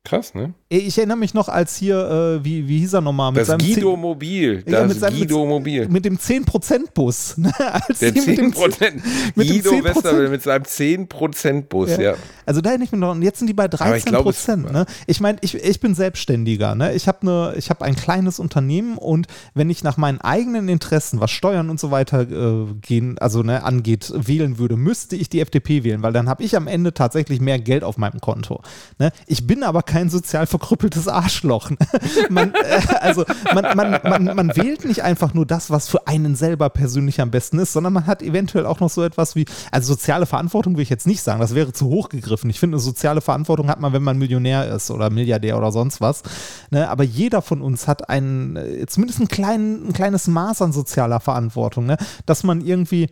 Krass, 0.03 0.33
ne? 0.33 0.53
Ich 0.69 0.97
erinnere 0.97 1.15
mich 1.17 1.33
noch, 1.33 1.47
als 1.47 1.77
hier, 1.77 2.39
äh, 2.41 2.43
wie, 2.43 2.67
wie 2.67 2.79
hieß 2.79 2.91
er 2.93 3.01
nochmal? 3.01 3.31
Mit 3.31 3.39
Das 3.39 3.47
seinem 3.47 3.59
Guido 3.59 3.95
Mobil. 3.95 4.63
Ja, 4.67 4.81
Das 4.81 4.89
mit 4.89 4.99
seinem- 4.99 5.17
Guido 5.17 5.45
Mobil. 5.45 5.87
mit 5.87 6.03
dem 6.03 6.17
10%-Bus. 6.17 7.35
Ne? 7.37 7.53
Als 7.57 7.99
Der 7.99 8.11
die 8.11 8.19
mit 8.19 8.37
dem 8.37 8.51
10%. 8.51 9.01
mit 9.35 9.47
dem 9.49 9.61
Guido 9.61 9.69
10%. 9.71 9.83
Westerwelle 9.85 10.29
mit 10.29 10.41
seinem 10.43 10.63
10%-Bus, 10.63 11.91
ja. 11.91 12.01
Ja. 12.01 12.13
Also 12.45 12.59
da 12.59 12.71
hätte 12.71 12.83
ich 12.83 12.91
mir 12.91 12.97
noch, 12.97 13.11
und 13.11 13.21
jetzt 13.21 13.39
sind 13.39 13.47
die 13.47 13.53
bei 13.53 13.63
Aber 13.65 13.77
13 13.77 13.97
ich 13.99 14.05
glaube, 14.05 14.29
es- 14.31 14.37
Prozent. 14.37 14.71
Ne? 14.73 14.85
Ich 15.05 15.21
meine, 15.21 15.37
ich, 15.41 15.55
ich 15.55 15.79
bin 15.79 15.95
Selbstständiger. 15.95 16.75
Ne? 16.75 16.93
Ich 16.95 17.07
habe 17.07 17.25
ne, 17.25 17.53
ich 17.57 17.69
hab 17.69 17.81
ein 17.81 17.95
kleines 17.95 18.37
Unternehmen 18.39 18.97
und 18.97 19.27
wenn 19.53 19.69
ich 19.69 19.83
nach 19.83 19.95
meinen 19.95 20.19
eigenen 20.19 20.67
Interessen, 20.67 21.21
was 21.21 21.31
Steuern 21.31 21.69
und 21.69 21.79
so 21.79 21.91
weiter 21.91 22.21
äh, 22.29 22.65
gehen, 22.81 23.17
also 23.19 23.41
ne, 23.41 23.63
angeht, 23.63 24.11
wählen 24.15 24.57
würde, 24.57 24.75
müsste 24.75 25.15
ich 25.15 25.29
die 25.29 25.39
FDP 25.39 25.85
wählen, 25.85 26.01
weil 26.03 26.11
dann 26.13 26.27
habe 26.27 26.43
ich 26.43 26.57
am 26.57 26.67
Ende 26.67 26.93
tatsächlich 26.93 27.39
mehr 27.39 27.59
Geld 27.59 27.83
auf 27.85 27.97
meinem 27.97 28.19
Konto. 28.19 28.61
Ne? 28.99 29.11
Ich 29.27 29.47
bin 29.47 29.63
aber 29.63 29.81
kein 29.83 30.09
sozial 30.09 30.45
verkrüppeltes 30.57 31.07
Arschloch. 31.07 31.69
Ne? 31.69 31.77
Man, 32.29 32.53
äh, 32.53 32.81
also 32.99 33.25
man, 33.53 33.75
man, 33.75 33.99
man, 34.03 34.35
man 34.35 34.55
wählt 34.55 34.85
nicht 34.85 35.03
einfach 35.03 35.33
nur 35.33 35.45
das, 35.45 35.69
was 35.69 35.87
für 35.87 36.07
einen 36.07 36.35
selber 36.35 36.69
persönlich 36.69 37.21
am 37.21 37.31
besten 37.31 37.59
ist, 37.59 37.73
sondern 37.73 37.93
man 37.93 38.05
hat 38.05 38.21
eventuell 38.21 38.65
auch 38.65 38.79
noch 38.79 38.89
so 38.89 39.03
etwas 39.03 39.35
wie, 39.35 39.45
also 39.71 39.93
soziale 39.93 40.25
Verantwortung 40.25 40.75
will 40.75 40.83
ich 40.83 40.89
jetzt 40.89 41.07
nicht 41.07 41.21
sagen, 41.21 41.39
das 41.39 41.55
wäre 41.55 41.73
zu 41.73 41.87
hoch 41.87 42.09
gegriffen. 42.09 42.49
Ich 42.49 42.59
finde, 42.59 42.79
soziale 42.79 43.21
Verantwortung 43.21 43.69
hat 43.69 43.79
man, 43.79 43.93
wenn 43.93 44.03
man 44.03 44.17
Millionär 44.17 44.67
ist 44.73 44.91
oder 44.91 45.09
Milliardär 45.09 45.57
oder 45.57 45.71
sonst 45.71 46.01
was. 46.01 46.23
Ne? 46.71 46.89
Aber 46.89 47.03
jeder 47.03 47.41
von 47.41 47.61
uns 47.61 47.87
hat 47.87 48.09
ein, 48.09 48.55
äh, 48.55 48.85
zumindest 48.87 49.19
ein, 49.19 49.27
klein, 49.27 49.87
ein 49.87 49.93
kleines 49.93 50.27
Maß 50.27 50.61
an 50.61 50.73
sozialer 50.73 51.19
Verantwortung, 51.19 51.85
ne? 51.85 51.97
dass 52.25 52.43
man 52.43 52.61
irgendwie 52.61 53.09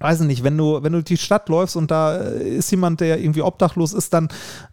weiß 0.00 0.20
ich 0.20 0.26
nicht, 0.26 0.44
wenn 0.44 0.56
du, 0.56 0.82
wenn 0.82 0.92
du 0.92 1.02
die 1.02 1.16
Stadt 1.16 1.48
läufst 1.48 1.76
und 1.76 1.90
da 1.90 2.16
äh, 2.16 2.56
ist 2.56 2.70
jemand, 2.70 3.00
der 3.00 3.20
irgendwie 3.20 3.42
obdachlos 3.42 3.92
ist, 3.92 4.12
dann 4.12 4.28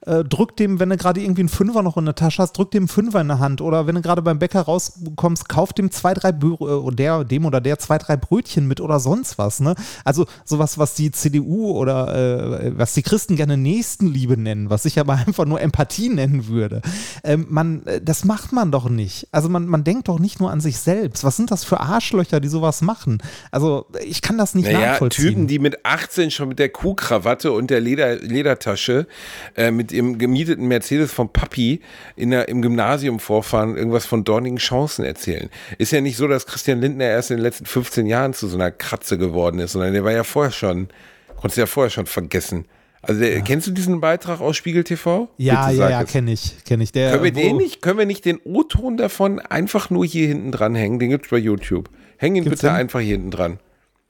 äh, 0.06 0.24
drück 0.24 0.56
dem, 0.58 0.80
wenn 0.80 0.90
du 0.90 0.98
gerade 0.98 1.22
irgendwie 1.22 1.42
einen 1.42 1.50
Fünfer 1.50 1.82
noch 1.82 1.98
in 1.98 2.06
der 2.06 2.16
Tasche 2.16 2.42
hast, 2.42 2.54
drück 2.54 2.72
dem 2.72 2.88
Fünfer 2.88 3.22
in 3.22 3.28
der 3.28 3.40
Hand. 3.40 3.62
Oder 3.62 3.88
wenn 3.88 3.96
du 3.96 4.02
gerade 4.02 4.22
beim 4.22 4.40
Bäcker 4.40 4.62
rauskommst, 4.62 5.50
kauf 5.50 5.74
dem 5.74 5.92
zwei, 5.92 6.14
drei 6.14 6.32
Bü 6.32 6.54
äh, 6.54 6.96
der, 6.96 7.24
dem 7.24 7.46
oder 7.46 7.62
der 7.62 7.80
zwei, 7.80 7.98
drei 7.98 8.18
Brötchen 8.18 8.68
mit 8.68 8.82
oder 8.82 9.00
sonst 9.00 9.38
was. 9.38 9.60
Ne? 9.60 9.76
Also 10.04 10.26
sowas, 10.44 10.78
was 10.78 10.94
die 10.94 11.12
CDU 11.12 11.72
oder 11.72 12.64
äh, 12.64 12.78
was 12.78 12.94
die 12.94 13.02
Christen 13.02 13.36
gerne 13.36 13.58
Nächstenliebe 13.58 14.38
nennen, 14.38 14.70
was 14.70 14.86
ich 14.86 15.00
aber 15.00 15.14
einfach 15.28 15.46
nur 15.46 15.60
Empathie 15.60 16.10
nennen 16.10 16.48
würde. 16.48 16.82
Ähm, 17.24 17.48
man, 17.50 17.86
äh, 17.86 18.02
das 18.02 18.26
macht 18.26 18.52
man 18.52 18.72
doch 18.72 18.90
nicht. 18.90 19.28
Also 19.32 19.50
man, 19.50 19.66
man 19.68 19.84
denkt 19.84 20.08
doch 20.08 20.20
nicht 20.20 20.40
nur 20.40 20.52
an 20.52 20.62
sich 20.62 20.78
selbst. 20.78 21.24
Was 21.24 21.36
sind 21.36 21.52
das 21.52 21.64
für 21.64 21.80
Arschlöcher, 21.80 22.40
die 22.40 22.48
sowas 22.48 22.82
machen? 22.82 23.18
Also 23.52 23.88
ich 24.06 24.22
kann 24.22 24.38
das 24.38 24.54
nicht 24.56 24.66
Naja, 24.66 24.92
nachvollziehen. 24.92 25.15
Typen, 25.16 25.48
die 25.48 25.60
mit 25.60 25.86
18 25.86 26.32
schon 26.32 26.50
mit 26.50 26.60
der 26.60 26.70
Kuhkrawatte 26.70 27.52
und 27.52 27.70
der 27.70 27.80
Leder, 27.80 28.16
Ledertasche 28.16 29.08
äh, 29.56 29.72
mit 29.72 29.92
ihrem 29.92 30.18
gemieteten 30.18 30.68
Mercedes 30.68 31.12
vom 31.12 31.30
Papi 31.30 31.82
in 32.16 32.32
der, 32.32 32.48
im 32.48 32.62
Gymnasium 32.62 33.20
vorfahren, 33.20 33.76
irgendwas 33.78 34.06
von 34.06 34.24
dornigen 34.24 34.58
Chancen 34.58 35.06
erzählen. 35.06 35.50
Ist 35.78 35.92
ja 35.92 36.02
nicht 36.02 36.18
so, 36.18 36.28
dass 36.28 36.46
Christian 36.46 36.82
Lindner 36.82 37.06
erst 37.06 37.32
in 37.32 37.38
den 37.38 37.44
letzten 37.44 37.66
15 37.66 38.06
Jahren 38.06 38.34
zu 38.34 38.48
so 38.48 38.58
einer 38.58 38.72
Kratze 38.72 39.18
geworden 39.18 39.60
ist, 39.60 39.74
sondern 39.74 39.94
der 39.94 40.04
war 40.04 40.12
ja 40.12 40.24
vorher 40.24 40.52
schon, 40.52 40.90
konntest 41.36 41.58
du 41.58 41.62
ja 41.62 41.68
vorher 41.68 41.90
schon 41.90 42.06
vergessen. 42.06 42.66
Also 43.08 43.22
der, 43.22 43.42
kennst 43.42 43.68
du 43.68 43.72
diesen 43.72 44.02
Beitrag 44.02 44.42
aus 44.42 44.58
Spiegel 44.58 44.84
TV? 44.84 45.30
Ja, 45.38 45.68
Bitte 45.68 45.80
ja, 45.80 45.90
ja, 45.90 46.04
kenne 46.04 46.32
ich, 46.32 46.64
kenne 46.66 46.84
ich. 46.84 46.92
Der, 46.92 47.12
Können 47.12 47.24
wir 47.24 47.32
den 47.32 47.58
nicht, 47.58 47.82
können 47.82 48.00
wir 48.00 48.06
nicht 48.08 48.26
den 48.26 48.40
O-Ton 48.44 48.98
davon 48.98 49.40
einfach 49.40 49.92
nur 49.92 50.06
hier 50.06 50.28
hinten 50.28 50.52
dran 50.52 50.74
hängen? 50.74 50.98
Den 50.98 51.12
gibt's 51.12 51.30
bei 51.30 51.38
YouTube. 51.38 51.90
Häng 52.18 52.36
ihn 52.36 52.44
Gibt's 52.44 52.62
bitte 52.62 52.72
den? 52.72 52.78
einfach 52.78 53.00
hier 53.00 53.14
hinten 53.14 53.32
dran. 53.32 53.60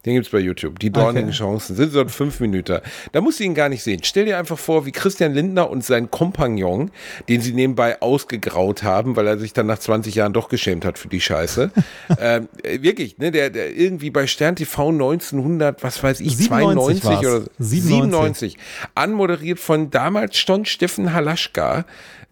Den 0.06 0.14
gibt's 0.14 0.30
bei 0.30 0.40
YouTube. 0.40 0.80
Die 0.80 0.92
dornigen 0.92 1.30
Okay. 1.30 1.38
Chancen 1.38 1.76
sind 1.76 1.92
so 1.92 2.00
ein 2.00 2.10
fünf 2.10 2.40
Minuten. 2.40 2.80
Da 3.12 3.22
musst 3.22 3.40
du 3.40 3.44
ihn 3.44 3.56
gar 3.56 3.70
nicht 3.70 3.84
sehen. 3.84 4.02
Stell 4.04 4.26
dir 4.26 4.38
einfach 4.38 4.58
vor, 4.58 4.86
wie 4.86 4.92
Christian 4.92 5.34
Lindner 5.34 5.70
und 5.70 5.84
sein 5.84 6.12
Kompagnon, 6.12 6.92
den 7.28 7.42
sie 7.42 7.54
nebenbei 7.54 8.02
ausgegraut 8.02 8.84
haben, 8.84 9.16
weil 9.16 9.28
er 9.28 9.38
sich 9.38 9.54
dann 9.54 9.66
nach 9.66 9.80
20 9.80 10.16
Jahren 10.16 10.34
doch 10.34 10.50
geschämt 10.50 10.86
hat 10.86 11.00
für 11.00 11.08
die 11.08 11.22
Scheiße. 11.22 11.72
ähm, 12.20 12.48
äh, 12.64 12.82
wirklich, 12.82 13.18
ne, 13.18 13.32
der, 13.32 13.50
der 13.50 13.76
irgendwie 13.76 14.12
bei 14.12 14.28
Stern 14.28 14.56
TV 14.56 14.90
1900, 14.90 15.84
was 15.84 16.02
weiß 16.02 16.20
ich, 16.20 16.38
97 16.38 17.02
92 17.02 17.28
oder 17.28 17.42
war's. 17.42 17.50
97, 17.58 18.58
anmoderiert 18.94 19.60
von 19.60 19.90
damals 19.90 20.38
schon 20.38 20.66
Steffen 20.66 21.14
Halaschka 21.14 21.86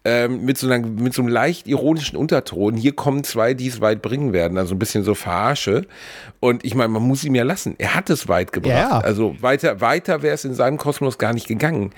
ähm, 0.05 0.43
mit, 0.43 0.57
so 0.57 0.67
einer, 0.69 0.85
mit 0.85 1.13
so 1.13 1.21
einem 1.21 1.29
leicht 1.29 1.67
ironischen 1.67 2.17
Unterton. 2.17 2.75
Hier 2.75 2.93
kommen 2.93 3.23
zwei, 3.23 3.53
die 3.53 3.67
es 3.67 3.79
weit 3.79 4.01
bringen 4.01 4.33
werden. 4.33 4.57
Also 4.57 4.75
ein 4.75 4.79
bisschen 4.79 5.03
so 5.03 5.15
Verarsche. 5.15 5.85
Und 6.39 6.65
ich 6.65 6.75
meine, 6.75 6.89
man 6.89 7.03
muss 7.03 7.23
ihm 7.23 7.35
ja 7.35 7.43
lassen. 7.43 7.75
Er 7.77 7.95
hat 7.95 8.09
es 8.09 8.27
weit 8.27 8.51
gebracht. 8.51 8.73
Ja. 8.73 8.99
Also 8.99 9.35
weiter, 9.41 9.79
weiter 9.79 10.21
wäre 10.21 10.33
es 10.33 10.43
in 10.43 10.55
seinem 10.55 10.77
Kosmos 10.77 11.17
gar 11.17 11.33
nicht 11.33 11.47
gegangen. 11.47 11.91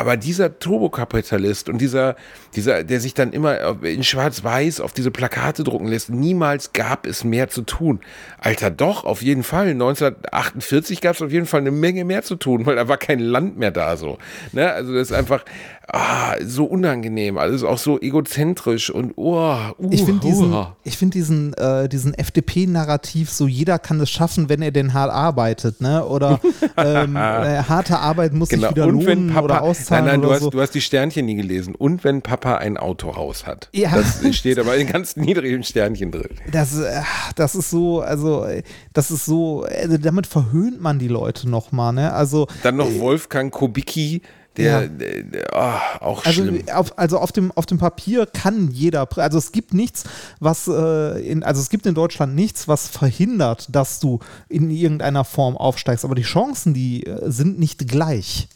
Aber 0.00 0.16
dieser 0.16 0.60
Turbokapitalist 0.60 1.68
und 1.68 1.78
dieser, 1.78 2.14
dieser, 2.54 2.84
der 2.84 3.00
sich 3.00 3.14
dann 3.14 3.32
immer 3.32 3.82
in 3.82 4.04
Schwarz-Weiß 4.04 4.80
auf 4.80 4.92
diese 4.92 5.10
Plakate 5.10 5.64
drucken 5.64 5.88
lässt, 5.88 6.08
niemals 6.08 6.72
gab 6.72 7.04
es 7.04 7.24
mehr 7.24 7.48
zu 7.48 7.62
tun. 7.62 7.98
Alter, 8.38 8.70
doch, 8.70 9.04
auf 9.04 9.22
jeden 9.22 9.42
Fall. 9.42 9.70
1948 9.70 11.00
gab 11.00 11.16
es 11.16 11.22
auf 11.22 11.32
jeden 11.32 11.46
Fall 11.46 11.62
eine 11.62 11.72
Menge 11.72 12.04
mehr 12.04 12.22
zu 12.22 12.36
tun, 12.36 12.64
weil 12.64 12.76
da 12.76 12.86
war 12.86 12.96
kein 12.96 13.18
Land 13.18 13.58
mehr 13.58 13.72
da 13.72 13.96
so. 13.96 14.18
Ne? 14.52 14.70
Also 14.70 14.94
das 14.94 15.10
ist 15.10 15.12
einfach 15.12 15.44
ah, 15.88 16.36
so 16.44 16.64
unangenehm. 16.64 17.38
alles 17.38 17.64
auch 17.64 17.78
so 17.78 18.00
egozentrisch 18.00 18.90
und 18.90 19.12
oh, 19.16 19.54
uh, 19.78 19.88
Ich 19.90 20.04
finde 20.04 20.26
diesen, 20.26 20.66
ich 20.84 20.96
find 20.96 21.14
diesen, 21.14 21.54
äh, 21.54 21.88
diesen 21.88 22.14
FDP-Narrativ, 22.14 23.30
so 23.30 23.46
jeder 23.46 23.78
kann 23.78 24.00
es 24.00 24.10
schaffen, 24.10 24.48
wenn 24.48 24.62
er 24.62 24.70
denn 24.70 24.94
hart 24.94 25.10
arbeitet, 25.10 25.80
ne? 25.80 26.04
Oder 26.04 26.40
ähm, 26.76 27.16
äh, 27.16 27.62
harte 27.62 27.98
Arbeit 27.98 28.32
muss 28.32 28.48
Genau. 28.48 28.68
sich 28.68 28.76
wieder 28.76 28.86
Und 28.86 29.06
wenn 29.06 29.18
lohnen 29.26 29.34
Papa, 29.34 29.44
oder 29.44 29.54
nein, 29.54 29.62
auszahlen 29.64 30.04
nein, 30.06 30.20
du 30.20 30.26
oder 30.28 30.36
hast, 30.36 30.42
so. 30.42 30.50
du 30.50 30.60
hast 30.60 30.74
die 30.74 30.80
Sternchen 30.80 31.26
nie 31.26 31.36
gelesen. 31.36 31.74
Und 31.74 32.04
wenn 32.04 32.22
Papa 32.22 32.56
ein 32.56 32.76
Autohaus 32.76 33.46
hat. 33.46 33.68
Ja. 33.72 33.90
Das 33.94 34.20
steht 34.36 34.58
aber 34.58 34.76
in 34.76 34.86
ganz 34.86 35.16
niedrigen 35.16 35.62
Sternchen 35.62 36.10
drin. 36.10 36.30
Das, 36.52 36.78
äh, 36.78 37.02
das 37.36 37.54
ist 37.54 37.70
so, 37.70 38.00
also, 38.00 38.44
äh, 38.44 38.62
das 38.92 39.10
ist 39.10 39.24
so, 39.24 39.64
also 39.64 39.98
damit 39.98 40.26
verhöhnt 40.26 40.80
man 40.80 40.98
die 40.98 41.08
Leute 41.08 41.48
nochmal, 41.48 41.92
ne? 41.92 42.12
Also, 42.12 42.46
Dann 42.62 42.76
noch 42.76 42.98
Wolfgang 42.98 43.52
Kubicki, 43.52 44.22
der, 44.58 44.82
Ja. 44.82 44.86
der, 44.88 45.22
der 45.22 45.46
oh, 45.54 46.04
auch 46.04 46.24
Also 46.26 46.42
schlimm. 46.42 46.62
auf, 46.74 46.98
also 46.98 47.18
auf 47.18 47.32
dem 47.32 47.50
auf 47.52 47.64
dem 47.66 47.78
Papier 47.78 48.26
kann 48.26 48.70
jeder, 48.70 49.08
also 49.18 49.38
es 49.38 49.52
gibt 49.52 49.72
nichts, 49.72 50.04
was 50.40 50.68
äh, 50.68 51.20
in, 51.26 51.42
also 51.42 51.60
es 51.62 51.70
gibt 51.70 51.86
in 51.86 51.94
Deutschland 51.94 52.34
nichts, 52.34 52.68
was 52.68 52.88
verhindert, 52.88 53.68
dass 53.74 54.00
du 54.00 54.18
in 54.48 54.70
irgendeiner 54.70 55.24
Form 55.24 55.56
aufsteigst. 55.56 56.04
Aber 56.04 56.14
die 56.14 56.22
Chancen, 56.22 56.74
die 56.74 57.04
äh, 57.06 57.30
sind 57.30 57.58
nicht 57.58 57.88
gleich. 57.88 58.48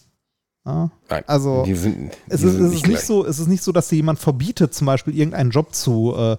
Ja? 0.64 0.90
Nein, 1.08 1.24
also 1.26 1.64
die 1.64 1.74
sind, 1.74 1.96
die 2.12 2.32
Es 2.32 2.42
ist, 2.42 2.54
es, 2.54 2.72
ist 2.74 2.82
gleich. 2.84 2.92
nicht 2.96 3.00
so, 3.06 3.24
es 3.26 3.38
ist 3.38 3.48
nicht 3.48 3.62
so, 3.64 3.72
dass 3.72 3.88
dir 3.88 3.96
jemand 3.96 4.18
verbietet, 4.18 4.74
zum 4.74 4.86
Beispiel 4.86 5.16
irgendeinen 5.16 5.50
Job 5.50 5.74
zu, 5.74 6.14
äh, 6.16 6.36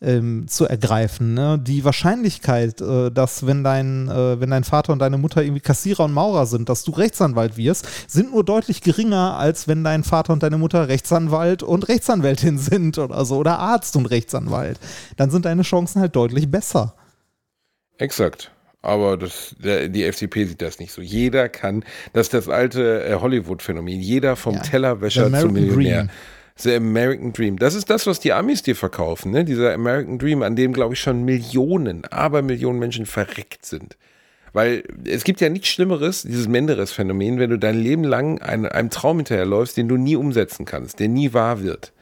ähm, 0.00 0.46
zu 0.48 0.66
ergreifen. 0.66 1.34
Ne? 1.34 1.58
Die 1.58 1.84
Wahrscheinlichkeit, 1.84 2.80
äh, 2.80 3.10
dass 3.10 3.46
wenn 3.46 3.64
dein, 3.64 4.08
äh, 4.08 4.40
wenn 4.40 4.50
dein 4.50 4.64
Vater 4.64 4.92
und 4.92 5.00
deine 5.00 5.18
Mutter 5.18 5.42
irgendwie 5.42 5.60
Kassierer 5.60 6.04
und 6.04 6.12
Maurer 6.12 6.46
sind, 6.46 6.68
dass 6.68 6.84
du 6.84 6.92
Rechtsanwalt 6.92 7.56
wirst, 7.56 7.86
sind 8.06 8.32
nur 8.32 8.44
deutlich 8.44 8.80
geringer, 8.82 9.36
als 9.36 9.66
wenn 9.66 9.82
dein 9.84 10.04
Vater 10.04 10.32
und 10.32 10.42
deine 10.42 10.58
Mutter 10.58 10.88
Rechtsanwalt 10.88 11.62
und 11.62 11.88
Rechtsanwältin 11.88 12.58
sind 12.58 12.98
oder 12.98 13.24
so, 13.24 13.36
oder 13.36 13.58
Arzt 13.58 13.96
und 13.96 14.06
Rechtsanwalt. 14.06 14.78
Dann 15.16 15.30
sind 15.30 15.44
deine 15.44 15.62
Chancen 15.62 16.00
halt 16.00 16.14
deutlich 16.14 16.50
besser. 16.50 16.94
Exakt. 17.98 18.52
Aber 18.80 19.16
das, 19.16 19.56
der, 19.58 19.88
die 19.88 20.04
FDP 20.04 20.44
sieht 20.44 20.62
das 20.62 20.78
nicht 20.78 20.92
so. 20.92 21.02
Jeder 21.02 21.48
kann, 21.48 21.84
das 22.12 22.28
ist 22.28 22.34
das 22.34 22.48
alte 22.48 23.04
äh, 23.04 23.14
Hollywood-Phänomen. 23.16 24.00
Jeder 24.00 24.36
vom 24.36 24.54
Ja, 24.54 24.60
Tellerwäscher 24.60 25.32
zum 25.40 25.52
Millionär. 25.52 26.04
Dream. 26.04 26.10
The 26.60 26.74
American 26.74 27.32
Dream. 27.32 27.58
Das 27.58 27.74
ist 27.74 27.88
das, 27.88 28.06
was 28.06 28.20
die 28.20 28.32
Amis 28.32 28.62
dir 28.62 28.76
verkaufen, 28.76 29.30
ne? 29.30 29.44
Dieser 29.44 29.72
American 29.72 30.18
Dream, 30.18 30.42
an 30.42 30.56
dem, 30.56 30.72
glaube 30.72 30.94
ich, 30.94 31.00
schon 31.00 31.24
Millionen, 31.24 32.04
aber 32.06 32.42
Millionen 32.42 32.78
Menschen 32.78 33.06
verreckt 33.06 33.64
sind. 33.64 33.96
Weil 34.52 34.84
es 35.04 35.24
gibt 35.24 35.40
ja 35.40 35.48
nichts 35.48 35.68
Schlimmeres, 35.68 36.22
dieses 36.22 36.48
Menderes-Phänomen, 36.48 37.38
wenn 37.38 37.50
du 37.50 37.58
dein 37.58 37.78
Leben 37.78 38.04
lang 38.04 38.40
ein, 38.40 38.66
einem 38.66 38.90
Traum 38.90 39.18
hinterherläufst, 39.18 39.76
den 39.76 39.88
du 39.88 39.96
nie 39.96 40.16
umsetzen 40.16 40.64
kannst, 40.64 41.00
der 41.00 41.08
nie 41.08 41.32
wahr 41.32 41.62
wird. 41.62 41.92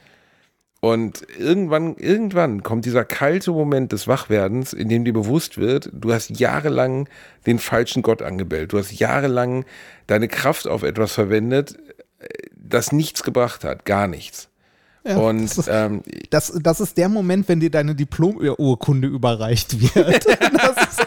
Und 0.81 1.27
irgendwann, 1.39 1.97
irgendwann 1.97 2.63
kommt 2.63 2.85
dieser 2.85 3.05
kalte 3.05 3.51
Moment 3.51 3.93
des 3.93 4.07
Wachwerdens, 4.07 4.73
in 4.73 4.89
dem 4.89 5.05
dir 5.05 5.13
bewusst 5.13 5.59
wird, 5.59 5.91
du 5.93 6.13
hast 6.13 6.39
jahrelang 6.39 7.09
den 7.47 7.59
falschen 7.59 8.03
Gott 8.03 8.23
angebellt. 8.23 8.73
Du 8.73 8.79
hast 8.79 8.93
jahrelang 8.93 9.65
deine 10.07 10.29
Kraft 10.29 10.69
auf 10.69 10.83
etwas 10.83 11.13
verwendet, 11.13 11.77
das 12.55 12.93
nichts 12.93 13.23
gebracht 13.23 13.65
hat, 13.65 13.85
gar 13.85 14.07
nichts. 14.07 14.49
Ja, 15.07 15.19
Und 15.19 15.45
das, 15.45 15.59
ist, 15.59 15.69
ähm, 15.71 16.03
das, 16.31 16.53
das 16.61 16.81
ist 16.81 16.97
der 16.97 17.09
Moment, 17.09 17.49
wenn 17.49 17.61
dir 17.61 17.71
deine 17.71 17.95
Diplomurkunde 17.95 19.07
überreicht 19.07 19.81
wird. 19.81 20.27
das 20.27 20.77
ist, 20.89 21.07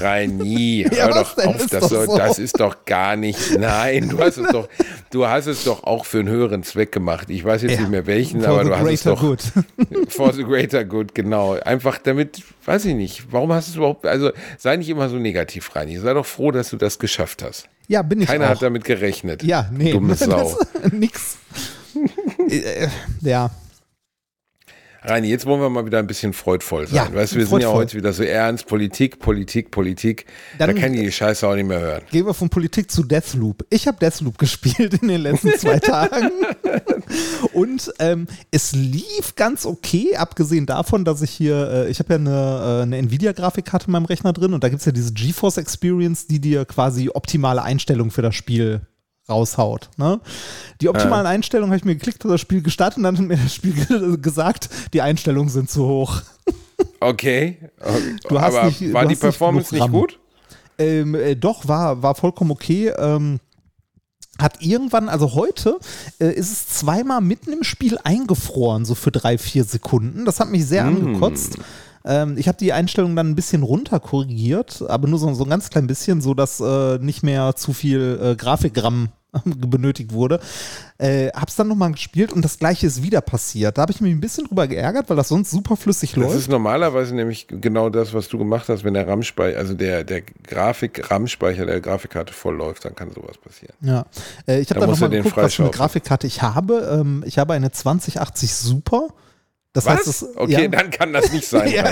Reini, 0.00 0.86
Ja, 0.92 1.06
hör 1.06 1.08
doch 1.24 1.36
auf, 1.46 1.66
das, 1.66 1.88
soll, 1.88 2.06
so. 2.06 2.16
das 2.16 2.38
ist 2.38 2.58
doch 2.60 2.84
gar 2.84 3.16
nicht. 3.16 3.58
Nein, 3.58 4.08
du 4.08 4.18
hast 4.18 4.38
es 4.38 4.48
doch, 4.52 4.68
du 5.10 5.26
hast 5.26 5.46
es 5.46 5.64
doch 5.64 5.84
auch 5.84 6.04
für 6.04 6.18
einen 6.20 6.28
höheren 6.28 6.62
Zweck 6.62 6.92
gemacht. 6.92 7.30
Ich 7.30 7.44
weiß 7.44 7.62
jetzt 7.62 7.74
Ja, 7.74 7.80
nicht 7.80 7.90
mehr 7.90 8.06
welchen, 8.06 8.40
for 8.42 8.50
aber 8.60 8.64
du 8.64 8.70
hast 8.76 8.86
es 8.88 9.02
greater 9.04 9.10
doch 9.16 9.20
good. 9.22 9.40
for 10.08 10.32
the 10.32 10.44
greater 10.44 10.84
good, 10.84 11.14
genau. 11.14 11.54
Einfach 11.60 11.98
damit, 11.98 12.42
weiß 12.64 12.84
ich 12.86 12.94
nicht, 12.94 13.24
warum 13.30 13.52
hast 13.52 13.68
du 13.68 13.72
es 13.72 13.76
überhaupt, 13.76 14.06
also 14.06 14.30
sei 14.58 14.76
nicht 14.76 14.88
immer 14.88 15.08
so 15.08 15.16
negativ, 15.16 15.74
Reini. 15.74 15.98
Sei 15.98 16.12
doch 16.14 16.26
froh, 16.26 16.50
dass 16.50 16.70
du 16.70 16.76
das 16.76 16.98
geschafft 16.98 17.42
hast. 17.42 17.66
Ja, 17.88 18.02
bin 18.02 18.20
ich 18.20 18.28
Keiner 18.28 18.46
auch. 18.46 18.50
hat 18.50 18.62
damit 18.62 18.84
gerechnet. 18.84 19.42
Ja, 19.42 19.68
nee. 19.72 19.90
Dumme 19.92 20.14
Sau. 20.14 20.56
Das, 20.82 20.92
nix. 20.92 21.38
Äh, 22.48 22.88
ja, 23.20 23.50
Reini, 25.02 25.28
jetzt 25.28 25.46
wollen 25.46 25.60
wir 25.62 25.70
mal 25.70 25.86
wieder 25.86 25.98
ein 25.98 26.06
bisschen 26.06 26.32
freudvoll 26.32 26.86
sein. 26.86 26.96
Ja, 26.96 27.14
weißt 27.14 27.32
du, 27.32 27.36
wir 27.38 27.46
sind 27.46 27.60
ja 27.60 27.68
freudvoll. 27.68 27.84
heute 27.84 27.96
wieder 27.96 28.12
so 28.12 28.22
ernst. 28.22 28.66
Politik, 28.66 29.18
Politik, 29.18 29.70
Politik. 29.70 30.26
Dann- 30.58 30.74
da 30.74 30.80
kann 30.80 30.92
ich 30.92 31.00
die 31.00 31.12
Scheiße 31.12 31.48
auch 31.48 31.54
nicht 31.54 31.66
mehr 31.66 31.80
hören. 31.80 32.02
gehen 32.10 32.26
wir 32.26 32.34
von 32.34 32.50
Politik 32.50 32.90
zu 32.90 33.02
Deathloop. 33.02 33.64
Ich 33.70 33.86
habe 33.88 33.98
Deathloop 33.98 34.36
gespielt 34.38 34.94
in 35.00 35.08
den 35.08 35.22
letzten 35.22 35.52
zwei 35.54 35.78
Tagen. 35.80 36.30
Und 37.52 37.92
ähm, 37.98 38.26
es 38.50 38.72
lief 38.72 39.34
ganz 39.36 39.64
okay, 39.66 40.16
abgesehen 40.16 40.66
davon, 40.66 41.04
dass 41.04 41.22
ich 41.22 41.30
hier, 41.30 41.70
äh, 41.86 41.90
ich 41.90 41.98
habe 41.98 42.12
ja 42.14 42.18
eine, 42.18 42.78
äh, 42.78 42.82
eine 42.82 42.96
Nvidia-Grafikkarte 42.98 43.86
in 43.86 43.92
meinem 43.92 44.04
Rechner 44.04 44.32
drin 44.32 44.52
und 44.52 44.62
da 44.62 44.68
gibt 44.68 44.80
es 44.80 44.86
ja 44.86 44.92
diese 44.92 45.12
GeForce 45.12 45.56
Experience, 45.58 46.26
die 46.26 46.40
dir 46.40 46.64
quasi 46.66 47.08
optimale 47.12 47.62
Einstellungen 47.62 48.10
für 48.10 48.22
das 48.22 48.34
Spiel 48.34 48.82
raushaut. 49.30 49.88
Ne? 49.96 50.20
Die 50.80 50.88
optimalen 50.88 51.26
Einstellungen 51.26 51.70
habe 51.70 51.78
ich 51.78 51.84
mir 51.84 51.94
geklickt, 51.94 52.24
das 52.24 52.40
Spiel 52.40 52.62
gestartet 52.62 52.98
und 52.98 53.04
dann 53.04 53.16
hat 53.18 53.24
mir 53.24 53.36
das 53.36 53.54
Spiel 53.54 53.72
ge- 53.72 54.16
gesagt, 54.20 54.68
die 54.92 55.00
Einstellungen 55.02 55.48
sind 55.48 55.70
zu 55.70 55.86
hoch. 55.86 56.20
Okay. 57.00 57.58
okay. 57.80 58.16
Du 58.28 58.40
hast 58.40 58.54
Aber 58.56 58.66
nicht- 58.66 58.92
war 58.92 59.02
die 59.02 59.08
nicht 59.08 59.20
Performance 59.20 59.74
nicht, 59.74 59.82
RAM. 59.82 59.92
gut? 59.92 60.18
Ähm, 60.78 61.14
äh, 61.14 61.34
doch, 61.36 61.68
war, 61.68 62.02
war 62.02 62.14
vollkommen 62.14 62.50
okay. 62.50 62.88
Ähm, 62.88 63.38
hat 64.38 64.62
irgendwann, 64.62 65.10
also 65.10 65.34
heute, 65.34 65.78
äh, 66.18 66.32
ist 66.32 66.50
es 66.50 66.66
zweimal 66.68 67.20
mitten 67.20 67.52
im 67.52 67.62
Spiel 67.62 67.98
eingefroren, 68.02 68.86
so 68.86 68.94
für 68.94 69.10
drei, 69.10 69.36
vier 69.36 69.64
Sekunden. 69.64 70.24
Das 70.24 70.40
hat 70.40 70.48
mich 70.50 70.64
sehr 70.66 70.84
angekotzt. 70.86 71.58
Ähm, 72.04 72.36
ich 72.38 72.48
habe 72.48 72.58
die 72.58 72.72
Einstellung 72.72 73.14
dann 73.16 73.30
ein 73.30 73.34
bisschen 73.34 73.62
runter 73.62 74.00
korrigiert, 74.00 74.82
aber 74.88 75.08
nur 75.08 75.18
so, 75.18 75.32
so 75.34 75.44
ein 75.44 75.50
ganz 75.50 75.70
klein 75.70 75.86
bisschen, 75.86 76.20
so 76.20 76.34
dass 76.34 76.60
äh, 76.60 76.98
nicht 76.98 77.22
mehr 77.22 77.54
zu 77.56 77.72
viel 77.72 78.18
äh, 78.22 78.36
Grafikgramm 78.36 79.10
benötigt 79.44 80.12
wurde. 80.12 80.40
Äh, 80.98 81.28
hab's 81.28 81.56
dann 81.56 81.68
nochmal 81.68 81.92
gespielt 81.92 82.32
und 82.32 82.44
das 82.44 82.58
gleiche 82.58 82.86
ist 82.86 83.02
wieder 83.02 83.20
passiert. 83.20 83.78
Da 83.78 83.82
habe 83.82 83.92
ich 83.92 84.00
mich 84.00 84.12
ein 84.12 84.20
bisschen 84.20 84.46
drüber 84.46 84.66
geärgert, 84.66 85.08
weil 85.08 85.16
das 85.16 85.28
sonst 85.28 85.50
super 85.50 85.76
flüssig 85.76 86.12
Das 86.12 86.18
läuft. 86.24 86.36
ist 86.36 86.48
normalerweise 86.48 87.14
nämlich 87.14 87.46
genau 87.48 87.90
das, 87.90 88.12
was 88.12 88.28
du 88.28 88.38
gemacht 88.38 88.68
hast, 88.68 88.82
wenn 88.82 88.94
der 88.94 89.06
RAM-Speicher, 89.06 89.56
also 89.58 89.74
der, 89.74 90.04
der 90.04 90.22
Grafik-RAM-Speicher 90.48 91.66
der 91.66 91.80
Grafikkarte 91.80 92.32
voll 92.32 92.56
läuft, 92.56 92.84
dann 92.84 92.94
kann 92.94 93.10
sowas 93.12 93.38
passieren. 93.38 93.74
Ja, 93.82 94.06
äh, 94.46 94.60
ich 94.60 94.70
habe 94.70 94.80
Da 94.80 94.86
dann 94.86 94.90
musst 94.90 95.02
nochmal 95.02 95.16
geguckt, 95.18 95.36
was 95.36 95.54
für 95.54 95.62
eine. 95.62 95.70
Grafikkarte 95.70 96.26
ich 96.26 96.42
habe. 96.42 96.98
Ähm, 97.00 97.22
ich 97.26 97.38
habe 97.38 97.52
eine 97.54 97.70
2080 97.70 98.54
Super. 98.54 99.08
Das 99.72 99.86
Was? 99.86 99.98
heißt, 99.98 100.06
das, 100.08 100.36
okay, 100.36 100.62
ja, 100.62 100.68
dann 100.68 100.90
kann 100.90 101.12
das 101.12 101.32
nicht 101.32 101.46
sein. 101.46 101.60
Ja. 101.70 101.84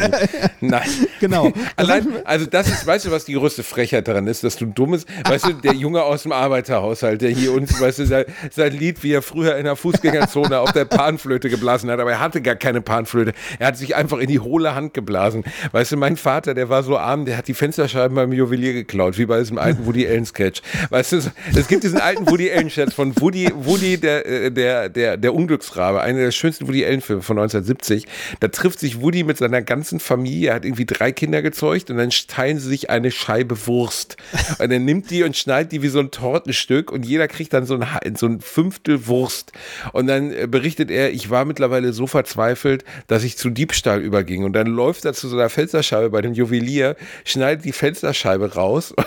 Nein. 0.61 0.89
Genau. 1.21 1.53
Allein, 1.77 2.07
also 2.25 2.47
das 2.47 2.67
ist, 2.67 2.85
weißt 2.85 3.05
du, 3.05 3.11
was 3.13 3.27
die 3.27 3.35
größte 3.35 3.63
Frechheit 3.63 4.09
daran 4.09 4.27
ist, 4.27 4.43
dass 4.43 4.57
du 4.57 4.67
dummes, 4.67 5.07
weißt 5.25 5.47
du, 5.47 5.53
der 5.53 5.75
Junge 5.75 6.03
aus 6.03 6.25
dem 6.25 6.33
Arbeiterhaushalt, 6.33 7.23
der 7.23 7.31
hier 7.31 7.53
uns, 7.53 7.81
weißt 7.81 8.01
du, 8.01 8.07
sein, 8.07 8.25
sein 8.51 8.73
Lied, 8.73 9.05
wie 9.05 9.13
er 9.13 9.23
früher 9.23 9.57
in 9.57 9.65
der 9.65 9.77
Fußgängerzone 9.77 10.59
auf 10.59 10.73
der 10.73 10.85
Panflöte 10.85 11.49
geblasen 11.49 11.91
hat, 11.91 12.01
aber 12.01 12.11
er 12.11 12.21
hatte 12.21 12.43
gar 12.43 12.57
keine 12.57 12.81
Panflöte. 12.81 13.35
Er 13.61 13.69
hat 13.69 13.77
sich 13.77 13.95
einfach 13.95 14.19
in 14.19 14.27
die 14.27 14.41
hohle 14.41 14.75
Hand 14.75 14.95
geblasen. 14.95 15.45
Weißt 15.71 15.93
du, 15.93 15.97
mein 15.97 16.17
Vater, 16.17 16.55
der 16.55 16.69
war 16.69 16.83
so 16.83 16.99
arm, 16.99 17.25
der 17.25 17.37
hat 17.37 17.47
die 17.47 17.55
Fensterscheiben 17.55 18.17
beim 18.17 18.33
Juwelier 18.33 18.73
geklaut, 18.73 19.19
wie 19.19 19.27
bei 19.27 19.39
diesem 19.39 19.59
alten 19.59 19.87
Woody 19.87 20.09
Allen 20.09 20.27
Sketch. 20.27 20.63
Weißt 20.91 21.13
du, 21.13 21.19
es 21.55 21.69
gibt 21.69 21.85
diesen 21.85 22.01
alten 22.01 22.29
Woody 22.29 22.51
Allen 22.51 22.71
Sketch 22.71 22.95
von 22.95 23.15
Woody, 23.21 23.53
Woody, 23.55 23.99
der, 23.99 24.27
äh, 24.27 24.51
der, 24.51 24.89
der, 24.89 25.17
der 25.17 25.35
Unglücksrabe, 25.35 26.01
einer 26.01 26.19
der 26.19 26.33
schönsten 26.33 26.67
Woody 26.67 26.85
Allen 26.85 27.01
Filme 27.01 27.23
von 27.23 27.39
1970. 27.69 28.07
Da 28.41 28.49
trifft 28.49 28.81
sich 28.81 29.01
Woody 29.01 29.25
mit 29.25 29.39
seiner 29.39 29.63
ganzen 29.63 30.01
Familie, 30.01 30.51
er 30.51 30.57
hat 30.57 30.65
irgendwie 30.65 30.87
drei 30.87 31.13
Kinder 31.13 31.43
gezeugt 31.43 31.91
und 31.91 31.99
dann 31.99 32.11
teilen 32.11 32.59
sie 32.59 32.69
sich 32.69 32.91
eine 32.91 33.11
Scheibe 33.11 33.67
Wurst. 33.67 34.17
Und 34.59 34.71
er 34.71 34.79
nimmt 34.79 35.11
die 35.11 35.23
und 35.23 35.37
schneidet 35.37 35.73
die 35.73 35.83
wie 35.83 35.89
so 35.89 36.01
ein 36.01 36.11
Tortenstück 36.11 36.91
und 36.91 37.05
jeder 37.05 37.29
kriegt 37.29 37.53
dann 37.53 37.67
so 37.67 37.79
ein, 37.79 38.17
so 38.17 38.27
ein 38.27 38.41
Fünftel 38.41 39.07
Wurst. 39.07 39.53
Und 39.93 40.07
dann 40.07 40.33
äh, 40.33 40.47
berichtet 40.47 40.91
er, 40.91 41.13
ich 41.13 41.31
war 41.31 41.45
mittlerweile 41.45 41.93
so 41.93 42.07
verzweifelt, 42.07 42.85
dass 43.07 43.25
ich 43.25 43.37
zu 43.37 43.51
Diebstahl 43.51 44.01
überging. 44.01 44.45
Und 44.45 44.53
dann 44.55 44.67
läuft 44.67 45.05
er 45.05 45.13
zu 45.13 45.29
so 45.29 45.37
einer 45.37 45.49
Fensterscheibe 45.49 46.11
bei 46.11 46.23
dem 46.23 46.33
Juwelier, 46.33 46.97
schneidet 47.25 47.65
die 47.65 47.73
Fensterscheibe 47.73 48.55
raus 48.55 48.93
und, 48.97 49.07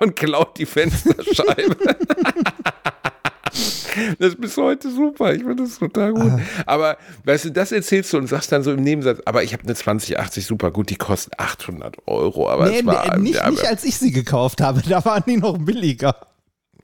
und 0.00 0.16
klaut 0.16 0.58
die 0.58 0.66
Fensterscheibe. 0.66 1.76
Das 4.18 4.28
ist 4.30 4.40
bis 4.40 4.56
heute 4.56 4.90
super. 4.90 5.34
Ich 5.34 5.42
finde 5.42 5.62
das 5.62 5.78
total 5.78 6.12
gut. 6.12 6.32
Aber 6.66 6.96
weißt 7.24 7.46
du, 7.46 7.50
das 7.50 7.72
erzählst 7.72 8.12
du 8.12 8.18
und 8.18 8.26
sagst 8.26 8.52
dann 8.52 8.62
so 8.62 8.72
im 8.72 8.82
Nebensatz, 8.82 9.20
aber 9.24 9.42
ich 9.42 9.52
habe 9.52 9.64
eine 9.64 9.74
2080 9.74 10.46
super 10.46 10.70
gut, 10.70 10.90
die 10.90 10.96
kostet 10.96 11.38
800 11.38 11.96
Euro. 12.06 12.48
Aber 12.48 12.68
nee, 12.68 12.80
es 12.80 12.86
war, 12.86 13.16
nicht, 13.18 13.46
nicht 13.48 13.66
als 13.66 13.84
ich 13.84 13.96
sie 13.96 14.12
gekauft 14.12 14.60
habe. 14.60 14.82
Da 14.82 15.04
waren 15.04 15.22
die 15.26 15.36
noch 15.36 15.58
billiger. 15.58 16.14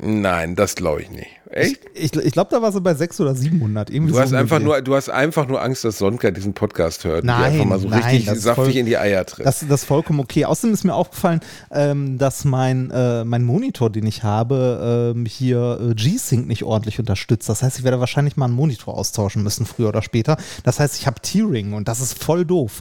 Nein, 0.01 0.55
das 0.55 0.75
glaube 0.75 1.03
ich 1.03 1.11
nicht. 1.11 1.38
Echt? 1.61 1.81
Ich, 1.95 2.15
ich, 2.15 2.25
ich 2.27 2.33
glaube, 2.33 2.51
da 2.51 2.63
war 2.63 2.73
sie 2.73 2.81
bei 2.81 2.95
600 2.95 3.33
oder 3.33 3.41
700. 3.41 3.91
Irgendwie 3.91 4.11
Du 4.13 4.17
so 4.17 4.23
hast, 4.23 4.33
einfach 4.33 4.59
nur, 4.61 4.81
du 4.83 4.95
hast 4.95 5.09
einfach 5.09 5.47
nur 5.49 5.63
Angst, 5.63 5.85
dass 5.85 5.99
Sonka 5.99 6.31
diesen 6.31 6.55
Podcast 6.55 7.05
hört. 7.05 7.21
und 7.23 7.27
Nein, 7.27 7.53
einfach 7.53 7.65
mal 7.65 7.79
so 7.79 7.89
nein, 7.89 8.03
richtig 8.03 8.27
saftig 8.41 8.65
voll- 8.65 8.77
in 8.77 8.87
die 8.87 8.97
Eier 8.99 9.25
tritt. 9.27 9.47
Das, 9.47 9.61
das 9.69 9.83
ist 9.83 9.87
vollkommen 9.87 10.21
okay. 10.21 10.45
Außerdem 10.45 10.75
ist 10.75 10.85
mir 10.85 10.95
aufgefallen, 10.95 11.41
ähm, 11.71 12.19
dass 12.19 12.45
mein, 12.45 12.91
äh, 12.91 13.25
mein 13.25 13.45
Monitor, 13.45 13.91
den 13.91 14.07
ich 14.07 14.23
habe, 14.23 15.13
ähm, 15.17 15.27
hier 15.27 15.79
äh, 15.91 15.95
G-Sync 15.95 16.47
nicht 16.47 16.65
ordentlich 16.65 16.99
unterstützt. 16.99 17.49
Das 17.49 17.63
heißt, 17.63 17.79
ich 17.79 17.85
werde 17.85 18.01
wahrscheinlich 18.01 18.37
mal 18.37 18.47
einen 18.47 18.55
Monitor 18.55 18.95
austauschen 18.97 19.43
müssen, 19.43 19.67
früher 19.67 19.89
oder 19.89 20.03
später. 20.03 20.37
Das 20.65 20.81
heißt, 20.81 20.97
ich 20.99 21.07
habe 21.07 21.21
Tearing 21.21 21.73
und 21.73 21.89
das 21.89 22.01
ist 22.01 22.23
voll 22.23 22.45
doof. 22.45 22.81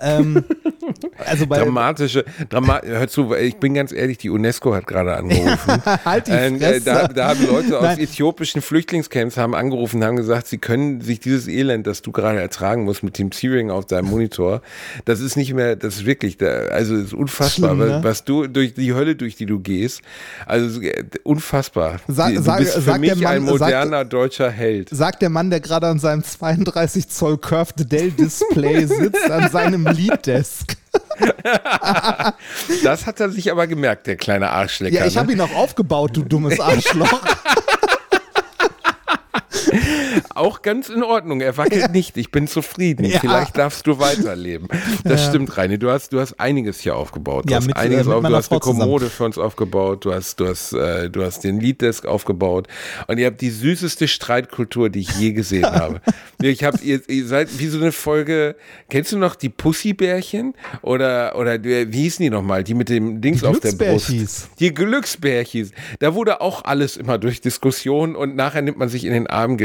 Ähm, 0.00 0.44
also 1.24 1.46
bei 1.46 1.58
Dramatische, 1.58 2.24
Drama 2.48 2.80
hör 2.84 3.08
zu, 3.08 3.34
ich 3.34 3.56
bin 3.56 3.74
ganz 3.74 3.92
ehrlich, 3.92 4.18
die 4.18 4.30
UNESCO 4.30 4.74
hat 4.74 4.86
gerade 4.86 5.16
angerufen. 5.16 5.82
Halt 6.04 6.26
die 6.28 6.32
Ähm, 6.32 6.60
äh, 6.60 6.80
da, 6.80 7.08
da 7.08 7.28
haben 7.28 7.46
Leute 7.46 7.76
aus 7.78 7.82
Nein. 7.84 7.98
äthiopischen 8.00 8.62
Flüchtlingscamps 8.62 9.36
haben 9.36 9.54
angerufen 9.54 9.96
und 9.98 10.04
haben 10.04 10.16
gesagt, 10.16 10.46
sie 10.46 10.58
können 10.58 11.00
sich 11.00 11.20
dieses 11.20 11.48
Elend, 11.48 11.86
das 11.86 12.02
du 12.02 12.12
gerade 12.12 12.40
ertragen 12.40 12.84
musst 12.84 13.02
mit 13.02 13.18
dem 13.18 13.30
Tearing 13.30 13.70
auf 13.70 13.86
deinem 13.86 14.08
Monitor, 14.08 14.62
das 15.04 15.20
ist 15.20 15.36
nicht 15.36 15.52
mehr, 15.54 15.76
das 15.76 15.96
ist 15.96 16.06
wirklich, 16.06 16.38
also 16.42 16.94
ist 16.96 17.12
unfassbar, 17.14 17.74
Schlimm, 17.74 17.88
ne? 17.88 18.00
was, 18.02 18.24
du 18.24 18.46
durch 18.46 18.74
die 18.74 18.94
Hölle, 18.94 19.16
durch 19.16 19.36
die 19.36 19.46
du 19.46 19.58
gehst, 19.60 20.02
also 20.46 20.80
äh, 20.80 21.04
unfassbar. 21.24 21.96
Sag- 22.08 22.34
du 22.34 22.42
sag- 22.42 22.58
bist 22.58 22.74
für 22.74 22.80
der 22.82 22.98
mich 22.98 23.12
ein 23.26 23.42
Mann- 23.44 23.46
sagt- 23.58 23.60
moderner 23.60 24.04
deutscher 24.04 24.50
Held. 24.50 24.88
sagt 24.90 25.22
der 25.22 25.30
Mann, 25.30 25.50
der 25.50 25.60
gerade 25.60 25.86
an 25.86 25.98
seinem 25.98 26.22
32 26.24 27.08
Zoll 27.08 27.38
Curved 27.38 27.90
Dell 27.92 28.10
Display 28.10 28.86
sitzt, 28.86 29.30
an 29.30 29.50
seinem 29.50 29.87
Lead 29.92 30.26
Desk. 30.26 30.76
Das 32.82 33.06
hat 33.06 33.20
er 33.20 33.30
sich 33.30 33.50
aber 33.50 33.66
gemerkt, 33.66 34.06
der 34.06 34.16
kleine 34.16 34.50
Arschlecker. 34.50 34.96
Ja, 34.96 35.06
ich 35.06 35.14
ne? 35.14 35.20
habe 35.20 35.32
ihn 35.32 35.40
auch 35.40 35.54
aufgebaut, 35.54 36.16
du 36.16 36.22
dummes 36.22 36.60
Arschloch. 36.60 37.20
Auch 40.34 40.62
ganz 40.62 40.88
in 40.88 41.02
Ordnung. 41.02 41.40
Er 41.40 41.56
wackelt 41.56 41.92
nicht. 41.92 42.16
Ich 42.16 42.30
bin 42.30 42.46
zufrieden. 42.46 43.04
Ja. 43.04 43.20
Vielleicht 43.20 43.56
darfst 43.58 43.86
du 43.86 43.98
weiterleben. 43.98 44.68
Das 45.04 45.22
Ja. 45.24 45.28
stimmt, 45.30 45.56
Reini. 45.56 45.78
Du 45.78 45.90
hast, 45.90 46.12
du 46.12 46.20
hast 46.20 46.38
einiges 46.40 46.80
hier 46.80 46.96
aufgebaut. 46.96 47.44
Du 47.46 47.50
Ja, 47.52 47.58
hast 47.58 47.66
mit, 47.66 47.76
äh, 47.76 47.80
einiges 47.80 48.06
mit 48.06 48.14
auf, 48.14 48.22
du 48.22 48.34
hast 48.34 48.50
eine 48.52 48.60
Frau 48.60 48.64
zusammen. 48.66 48.80
Kommode 48.80 49.06
für 49.10 49.24
uns 49.24 49.38
aufgebaut. 49.38 50.04
Du 50.04 50.12
hast, 50.12 50.40
du 50.40 50.46
hast, 50.48 50.72
äh, 50.72 51.10
du 51.10 51.22
hast 51.24 51.44
den 51.44 51.60
Leaddesk 51.60 52.06
aufgebaut. 52.06 52.68
Und 53.06 53.18
ihr 53.18 53.26
habt 53.26 53.40
die 53.40 53.50
süßeste 53.50 54.08
Streitkultur, 54.08 54.90
die 54.90 55.00
ich 55.00 55.10
je 55.18 55.32
gesehen 55.32 55.64
habe. 55.66 56.00
Ich 56.40 56.62
hab, 56.62 56.80
ihr, 56.84 57.00
ihr 57.08 57.26
seid 57.26 57.58
wie 57.58 57.66
so 57.66 57.78
eine 57.78 57.90
Folge. 57.90 58.54
Kennst 58.90 59.10
du 59.10 59.18
noch 59.18 59.34
die 59.34 59.48
Pussybärchen? 59.48 60.54
Oder, 60.82 61.34
oder 61.36 61.62
wie 61.64 62.02
hießen 62.02 62.22
die 62.22 62.30
nochmal? 62.30 62.62
Die 62.62 62.74
mit 62.74 62.88
dem 62.90 63.20
Dings 63.20 63.40
Die 63.40 63.46
auf 63.46 63.58
der 63.58 63.72
Brust. 63.72 64.12
Die 64.60 64.72
Glücksbärchis. 64.72 65.72
Da 65.98 66.14
wurde 66.14 66.40
auch 66.40 66.64
alles 66.64 66.96
immer 66.96 67.18
durch 67.18 67.40
Diskussionen 67.40 68.14
und 68.14 68.36
nachher 68.36 68.62
nimmt 68.62 68.78
man 68.78 68.88
sich 68.88 69.04
in 69.04 69.12
den 69.12 69.26
Arm 69.26 69.56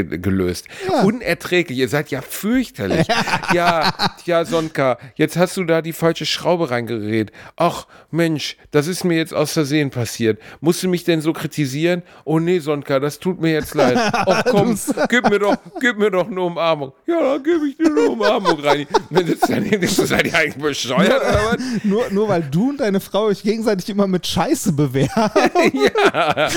ge 0.44 0.54
gelöst. 0.54 0.66
Unerträglich. 1.04 1.78
Ihr 1.78 1.88
seid 1.88 2.10
ja 2.10 2.22
fürchterlich. 2.22 3.06
ja, 3.52 3.92
ja, 4.24 4.44
Sonka, 4.44 4.98
jetzt 5.16 5.36
hast 5.36 5.56
du 5.56 5.64
da 5.64 5.82
die 5.82 5.92
falsche 5.92 6.26
Schraube 6.26 6.70
reingeredet. 6.70 7.32
Ach, 7.56 7.86
Mensch, 8.10 8.56
das 8.70 8.86
ist 8.86 9.04
mir 9.04 9.16
jetzt 9.16 9.34
aus 9.34 9.52
Versehen 9.52 9.90
passiert. 9.90 10.40
Musst 10.60 10.82
du 10.82 10.88
mich 10.88 11.04
denn 11.04 11.20
so 11.20 11.32
kritisieren? 11.32 12.02
Oh 12.24 12.38
nee, 12.38 12.58
Sonka, 12.58 13.00
das 13.00 13.18
tut 13.18 13.40
mir 13.40 13.52
jetzt 13.52 13.74
leid. 13.74 13.96
Ach 14.12 14.44
komm, 14.44 14.78
gib 15.08 15.28
mir 15.28 15.38
doch, 15.38 15.56
gib 15.80 15.98
mir 15.98 16.10
doch 16.10 16.26
eine 16.26 16.40
Umarmung. 16.40 16.92
Ja, 17.06 17.20
dann 17.20 17.42
gebe 17.42 17.68
ich 17.68 17.76
dir 17.76 17.86
eine 17.86 18.10
Umarmung 18.10 18.60
rein. 18.60 18.86
Dann 19.10 19.26
sitzt 19.26 19.48
daneben, 19.48 19.80
denkst 19.80 19.96
du, 19.96 20.06
seid 20.06 20.26
ihr 20.26 20.34
eigentlich 20.34 20.62
bescheuert 20.62 21.20
oder 21.20 21.40
was? 21.50 21.54
Nur, 21.84 22.10
nur 22.10 22.28
weil 22.28 22.42
du 22.42 22.70
und 22.70 22.80
deine 22.80 23.00
Frau 23.00 23.24
euch 23.24 23.42
gegenseitig 23.42 23.88
immer 23.88 24.06
mit 24.06 24.26
Scheiße 24.26 24.72
bewerben. 24.72 25.10
ja, 25.72 26.48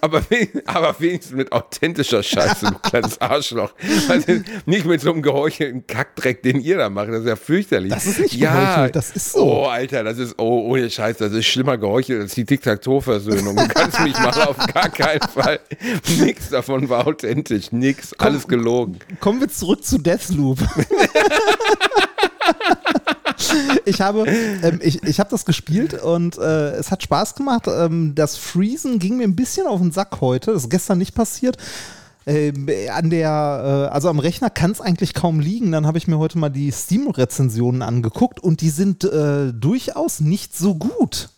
aber, 0.00 0.22
aber 0.66 0.94
wenigstens 0.98 1.36
mit 1.36 1.52
authentischer 1.52 2.22
Scheiße, 2.22 2.66
du 2.66 2.78
kleines 2.78 3.20
Arschloch. 3.30 3.72
Also 4.08 4.32
nicht 4.66 4.86
mit 4.86 5.00
so 5.00 5.12
einem 5.12 5.22
geheuchelten 5.22 5.86
Kackdreck, 5.86 6.42
den 6.42 6.60
ihr 6.60 6.78
da 6.78 6.90
macht. 6.90 7.08
Das 7.08 7.20
ist 7.20 7.26
ja 7.26 7.36
fürchterlich. 7.36 7.92
Das 7.92 8.06
ist 8.06 8.18
nicht 8.18 8.34
ja, 8.34 8.52
geheuchelt, 8.52 8.96
das 8.96 9.10
ist 9.10 9.32
so. 9.32 9.44
Oh, 9.44 9.64
Alter, 9.66 10.04
das 10.04 10.18
ist, 10.18 10.34
oh, 10.38 10.70
ohne 10.70 10.90
Scheiß, 10.90 11.18
das 11.18 11.32
ist 11.32 11.46
schlimmer 11.46 11.78
geheuchelt 11.78 12.22
als 12.22 12.34
die 12.34 12.44
Tic-Tac-Toe-Versöhnung. 12.44 13.56
Du 13.56 13.68
kannst 13.68 14.00
mich 14.00 14.14
mal 14.14 14.42
auf 14.42 14.56
gar 14.72 14.88
keinen 14.88 15.22
Fall. 15.22 15.60
Nix 16.18 16.50
davon 16.50 16.88
war 16.88 17.06
authentisch. 17.06 17.72
Nix. 17.72 18.12
Alles 18.18 18.48
gelogen. 18.48 18.98
Kommen 19.20 19.40
wir 19.40 19.48
zurück 19.48 19.84
zu 19.84 19.98
Deathloop. 19.98 20.58
ich 23.84 24.00
habe, 24.00 24.26
ähm, 24.28 24.80
ich, 24.82 25.02
ich 25.02 25.20
habe 25.20 25.30
das 25.30 25.44
gespielt 25.44 25.94
und 25.94 26.38
äh, 26.38 26.70
es 26.72 26.90
hat 26.90 27.02
Spaß 27.02 27.34
gemacht. 27.34 27.66
Ähm, 27.68 28.14
das 28.14 28.36
Freezen 28.36 28.98
ging 28.98 29.16
mir 29.16 29.24
ein 29.24 29.36
bisschen 29.36 29.66
auf 29.66 29.80
den 29.80 29.92
Sack 29.92 30.20
heute. 30.20 30.52
Das 30.52 30.64
ist 30.64 30.70
gestern 30.70 30.98
nicht 30.98 31.14
passiert. 31.14 31.56
Ähm, 32.26 32.68
an 32.92 33.10
der, 33.10 33.88
äh, 33.90 33.94
also 33.94 34.08
am 34.08 34.18
Rechner 34.18 34.50
kann 34.50 34.70
es 34.72 34.80
eigentlich 34.80 35.14
kaum 35.14 35.40
liegen. 35.40 35.72
Dann 35.72 35.86
habe 35.86 35.98
ich 35.98 36.06
mir 36.06 36.18
heute 36.18 36.38
mal 36.38 36.50
die 36.50 36.70
Steam-Rezensionen 36.70 37.82
angeguckt 37.82 38.40
und 38.40 38.60
die 38.60 38.70
sind 38.70 39.04
äh, 39.04 39.52
durchaus 39.52 40.20
nicht 40.20 40.56
so 40.56 40.74
gut. 40.74 41.30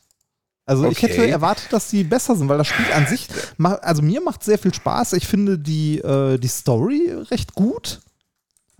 Also 0.64 0.84
ich 0.84 0.98
Okay. 0.98 1.08
hätte 1.08 1.28
erwartet, 1.28 1.66
dass 1.72 1.88
die 1.88 2.04
besser 2.04 2.36
sind, 2.36 2.48
weil 2.48 2.58
das 2.58 2.68
Spiel 2.68 2.86
an 2.94 3.06
sich, 3.06 3.28
also 3.58 4.00
mir 4.02 4.20
macht 4.22 4.44
sehr 4.44 4.58
viel 4.58 4.72
Spaß. 4.72 5.14
Ich 5.14 5.26
finde 5.26 5.58
die, 5.58 5.98
äh, 5.98 6.38
die 6.38 6.48
Story 6.48 7.12
recht 7.30 7.54
gut. 7.54 8.00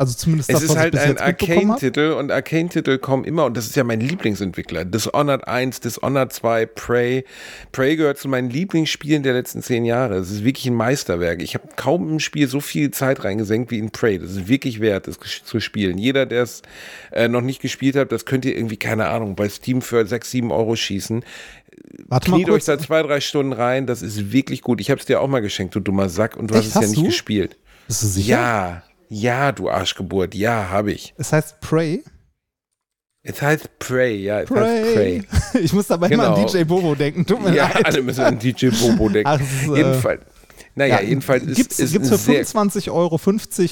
Also 0.03 0.17
zumindest 0.17 0.51
Es 0.51 0.55
das, 0.55 0.65
ist 0.65 0.77
halt 0.77 0.99
ein. 0.99 1.17
Arcane-Titel 1.17 2.17
und 2.19 2.33
Arcane-Titel 2.33 2.99
kommen 2.99 3.23
immer, 3.23 3.45
und 3.45 3.57
das 3.57 3.67
ist 3.67 3.77
ja 3.77 3.85
mein 3.85 4.01
Lieblingsentwickler. 4.01 4.85
Dishonored 4.85 5.47
1, 5.47 5.79
Dishonored 5.79 6.33
2, 6.33 6.67
Prey. 6.67 7.25
Prey 7.71 7.95
gehört 7.95 8.19
zu 8.19 8.27
meinen 8.27 8.51
Lieblingsspielen 8.51 9.23
der 9.23 9.35
letzten 9.35 9.63
zehn 9.63 9.85
Jahre. 9.85 10.17
Es 10.17 10.33
ist 10.33 10.43
wirklich 10.43 10.67
ein 10.67 10.75
Meisterwerk. 10.75 11.41
Ich 11.41 11.55
habe 11.55 11.69
kaum 11.77 12.11
im 12.11 12.19
Spiel 12.19 12.49
so 12.49 12.59
viel 12.59 12.91
Zeit 12.91 13.23
reingesenkt 13.23 13.71
wie 13.71 13.79
in 13.79 13.93
Prey. 13.93 14.19
Das 14.19 14.33
ist 14.33 14.49
wirklich 14.49 14.81
wert, 14.81 15.07
das 15.07 15.21
zu 15.45 15.61
spielen. 15.61 15.99
Jeder, 15.99 16.27
der 16.27 16.43
es 16.43 16.63
äh, 17.13 17.29
noch 17.29 17.41
nicht 17.43 17.63
gespielt 17.63 17.95
hat, 17.95 18.11
das 18.11 18.25
könnt 18.25 18.45
ihr 18.45 18.57
irgendwie, 18.57 18.79
keine 18.79 19.07
Ahnung, 19.07 19.37
bei 19.37 19.49
Steam 19.49 19.83
für 19.83 20.05
6, 20.05 20.29
7 20.33 20.51
Euro 20.51 20.75
schießen. 20.75 21.25
Warte 22.09 22.33
Kniet 22.33 22.51
euch 22.51 22.65
da 22.65 22.77
zwei, 22.77 23.03
drei 23.05 23.21
Stunden 23.21 23.53
rein. 23.53 23.87
Das 23.87 24.03
ist 24.03 24.33
wirklich 24.33 24.63
gut. 24.63 24.81
Ich 24.81 24.91
habe 24.91 24.99
es 24.99 25.07
dir 25.07 25.21
auch 25.21 25.29
mal 25.29 25.43
geschenkt, 25.43 25.77
du 25.77 25.81
dummer 25.81 26.09
Sack, 26.09 26.37
und 26.37 26.51
du 26.51 26.55
Echt, 26.55 26.75
hast 26.75 26.75
es 26.77 26.83
ja 26.83 26.89
nicht 26.89 26.97
du? 26.97 27.05
gespielt. 27.05 27.57
Bist 27.87 28.03
du 28.03 28.07
sicher? 28.09 28.29
Ja, 28.37 28.83
ja, 29.13 29.53
du 29.53 29.69
Arschgeburt. 29.69 30.35
Ja, 30.35 30.71
habe 30.71 30.93
ich. 30.93 31.15
Es 31.19 31.33
heißt 31.33 31.61
Prey. 31.61 32.03
Es 33.25 33.41
heißt 33.41 33.79
Prey, 33.79 34.17
ja, 34.25 34.41
es 34.41 34.51
heißt 34.51 34.95
Prey. 34.95 35.23
Ich 35.63 35.73
muss 35.73 35.87
dabei 35.87 36.09
immer 36.09 36.29
an 36.29 36.35
Genau. 36.35 36.49
DJ 36.49 36.65
Bobo 36.65 36.95
denken. 36.95 37.25
Tut 37.27 37.43
mir 37.43 37.55
Ja, 37.55 37.69
leid. 37.69 37.87
alle 37.87 38.03
müssen 38.03 38.25
an 38.25 38.39
DJ 38.39 38.69
Bobo 38.71 39.09
denken. 39.09 39.31
Es 39.41 39.69
äh, 39.69 39.77
jedenfalls, 39.77 40.23
naja, 40.75 41.01
jedenfalls 41.03 41.45
ist, 41.45 41.79
ist 41.79 41.93
gibt's 41.93 42.11
ein 42.11 42.19
für 42.19 42.45
sehr, 42.45 42.47
25,50 42.47 42.91
Euro 42.91 43.19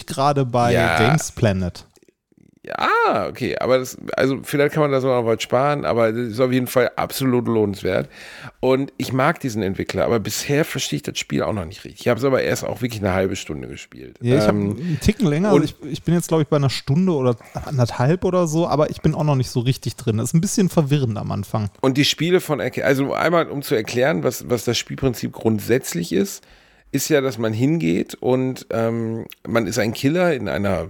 gerade 0.07 0.45
bei 0.45 0.72
Ja. 0.72 0.99
Games 0.99 1.32
Planet. 1.32 1.86
Ja, 2.62 3.26
okay, 3.26 3.56
aber 3.58 3.78
das, 3.78 3.96
also 4.18 4.40
vielleicht 4.42 4.74
kann 4.74 4.82
man 4.82 4.92
da 4.92 5.00
sogar 5.00 5.22
noch 5.22 5.26
was 5.28 5.42
sparen, 5.42 5.86
aber 5.86 6.12
das 6.12 6.28
ist 6.28 6.40
auf 6.40 6.52
jeden 6.52 6.66
Fall 6.66 6.90
absolut 6.94 7.46
lohnenswert. 7.48 8.11
Und 8.61 8.92
ich 8.98 9.14
mag 9.14 9.40
diesen 9.40 9.62
Entwickler, 9.62 10.04
aber 10.04 10.20
bisher 10.20 10.66
verstehe 10.66 10.98
ich 10.98 11.02
das 11.02 11.18
Spiel 11.18 11.42
auch 11.42 11.54
noch 11.54 11.64
nicht 11.64 11.84
richtig. 11.84 12.02
Ich 12.02 12.08
habe 12.08 12.18
es 12.18 12.24
aber 12.24 12.42
erst 12.42 12.64
auch 12.66 12.82
wirklich 12.82 13.00
eine 13.00 13.14
halbe 13.14 13.34
Stunde 13.36 13.66
gespielt. 13.66 14.18
Ja, 14.20 14.36
ich 14.36 14.42
habe 14.42 14.58
Ähm, 14.58 14.70
einen 14.78 14.98
Ticken 15.00 15.26
länger. 15.26 15.54
und- 15.54 15.62
Also 15.62 15.74
ich, 15.84 15.90
ich 15.92 16.02
bin 16.02 16.12
jetzt, 16.12 16.28
glaube 16.28 16.42
ich, 16.42 16.48
bei 16.48 16.56
einer 16.56 16.68
Stunde 16.68 17.12
oder 17.12 17.34
anderthalb 17.64 18.26
oder 18.26 18.46
so, 18.46 18.66
aber 18.68 18.90
ich 18.90 19.00
bin 19.00 19.14
auch 19.14 19.24
noch 19.24 19.36
nicht 19.36 19.50
so 19.50 19.61
richtig 19.61 19.96
drin. 19.96 20.18
Das 20.18 20.28
ist 20.28 20.34
ein 20.34 20.42
bisschen 20.42 20.68
verwirrend 20.68 21.16
am 21.16 21.32
Anfang. 21.32 21.70
Und 21.80 21.96
die 21.96 22.04
Spiele 22.04 22.40
von 22.40 22.61
also 22.61 23.14
einmal 23.14 23.48
um 23.48 23.62
zu 23.62 23.74
erklären, 23.74 24.22
was, 24.22 24.50
was 24.50 24.64
das 24.64 24.76
Spielprinzip 24.76 25.32
grundsätzlich 25.32 26.12
ist, 26.12 26.44
ist 26.92 27.08
ja, 27.08 27.20
dass 27.22 27.38
man 27.38 27.54
hingeht 27.54 28.16
und 28.16 28.66
ähm, 28.70 29.24
man 29.48 29.66
ist 29.66 29.78
ein 29.78 29.94
Killer 29.94 30.34
in 30.34 30.48
einer 30.48 30.88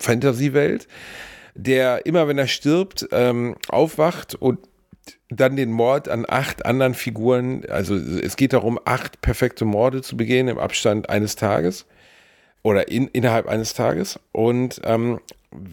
Fantasy-Welt, 0.00 0.86
der 1.54 2.06
immer, 2.06 2.28
wenn 2.28 2.38
er 2.38 2.46
stirbt, 2.46 3.08
ähm, 3.12 3.56
aufwacht 3.68 4.34
und 4.34 4.58
dann 5.30 5.56
den 5.56 5.70
Mord 5.70 6.08
an 6.08 6.24
acht 6.26 6.64
anderen 6.64 6.94
Figuren, 6.94 7.64
also 7.68 7.94
es 7.94 8.36
geht 8.36 8.52
darum, 8.52 8.78
acht 8.84 9.20
perfekte 9.20 9.64
Morde 9.64 10.02
zu 10.02 10.16
begehen 10.16 10.48
im 10.48 10.58
Abstand 10.58 11.10
eines 11.10 11.36
Tages 11.36 11.86
oder 12.62 12.88
in, 12.88 13.08
innerhalb 13.08 13.46
eines 13.46 13.74
Tages. 13.74 14.18
Und 14.32 14.80
ähm, 14.84 15.20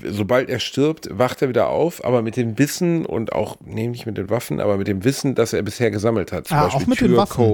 sobald 0.03 0.49
er 0.49 0.59
stirbt, 0.59 1.07
wacht 1.11 1.41
er 1.41 1.49
wieder 1.49 1.69
auf, 1.69 2.03
aber 2.03 2.21
mit 2.21 2.35
dem 2.37 2.57
Wissen 2.57 3.05
und 3.05 3.33
auch, 3.33 3.57
nee, 3.63 3.87
nicht 3.87 4.05
mit 4.05 4.17
den 4.17 4.29
Waffen, 4.29 4.59
aber 4.59 4.77
mit 4.77 4.87
dem 4.87 5.03
Wissen, 5.03 5.35
das 5.35 5.53
er 5.53 5.61
bisher 5.61 5.91
gesammelt 5.91 6.31
hat. 6.31 6.47
Zum 6.47 6.57
Ah, 6.57 6.63
Beispiel 6.65 6.83
auch 6.83 6.87
mit 6.87 7.01
den 7.01 7.15
Waffen. 7.17 7.45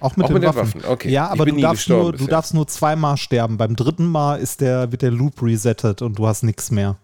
Auch 0.00 0.16
mit, 0.16 0.24
Auch 0.24 0.28
den, 0.28 0.34
mit 0.34 0.42
den 0.42 0.54
Waffen. 0.54 0.74
Waffen, 0.82 0.90
okay. 0.90 1.10
Ja, 1.10 1.28
aber 1.28 1.46
du 1.46 1.56
darfst, 1.56 1.88
nur, 1.88 2.12
du 2.12 2.26
darfst 2.26 2.54
nur 2.54 2.66
zweimal 2.66 3.16
sterben. 3.16 3.56
Beim 3.56 3.76
dritten 3.76 4.06
Mal 4.06 4.36
ist 4.40 4.60
der, 4.60 4.92
wird 4.92 5.02
der 5.02 5.10
Loop 5.10 5.42
resettet 5.42 6.02
und 6.02 6.18
du 6.18 6.26
hast 6.26 6.42
nichts 6.42 6.70
mehr. 6.70 6.96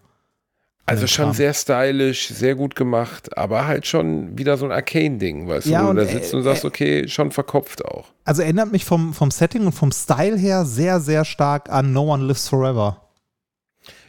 Also 0.85 1.07
schon 1.07 1.25
Kram. 1.25 1.33
sehr 1.33 1.53
stylisch, 1.53 2.27
sehr 2.27 2.55
gut 2.55 2.75
gemacht, 2.75 3.37
aber 3.37 3.65
halt 3.65 3.87
schon 3.87 4.37
wieder 4.37 4.57
so 4.57 4.65
ein 4.65 4.71
Arcane-Ding, 4.71 5.47
weißt 5.47 5.67
Ja, 5.67 5.79
du, 5.79 5.85
wo 5.85 5.89
und, 5.91 5.95
du 5.95 6.05
da 6.05 6.11
sitzt 6.11 6.33
äh, 6.33 6.35
und 6.35 6.43
sagst, 6.43 6.65
okay, 6.65 7.07
schon 7.07 7.31
verkopft 7.31 7.85
auch. 7.85 8.07
Also 8.25 8.41
erinnert 8.41 8.71
mich 8.71 8.83
vom, 8.83 9.13
vom 9.13 9.31
Setting 9.31 9.65
und 9.65 9.71
vom 9.71 9.93
Style 9.93 10.37
her 10.37 10.65
sehr, 10.65 10.99
sehr 10.99 11.23
stark 11.23 11.69
an 11.69 11.93
No 11.93 12.13
One 12.13 12.25
Lives 12.25 12.49
Forever. 12.49 12.97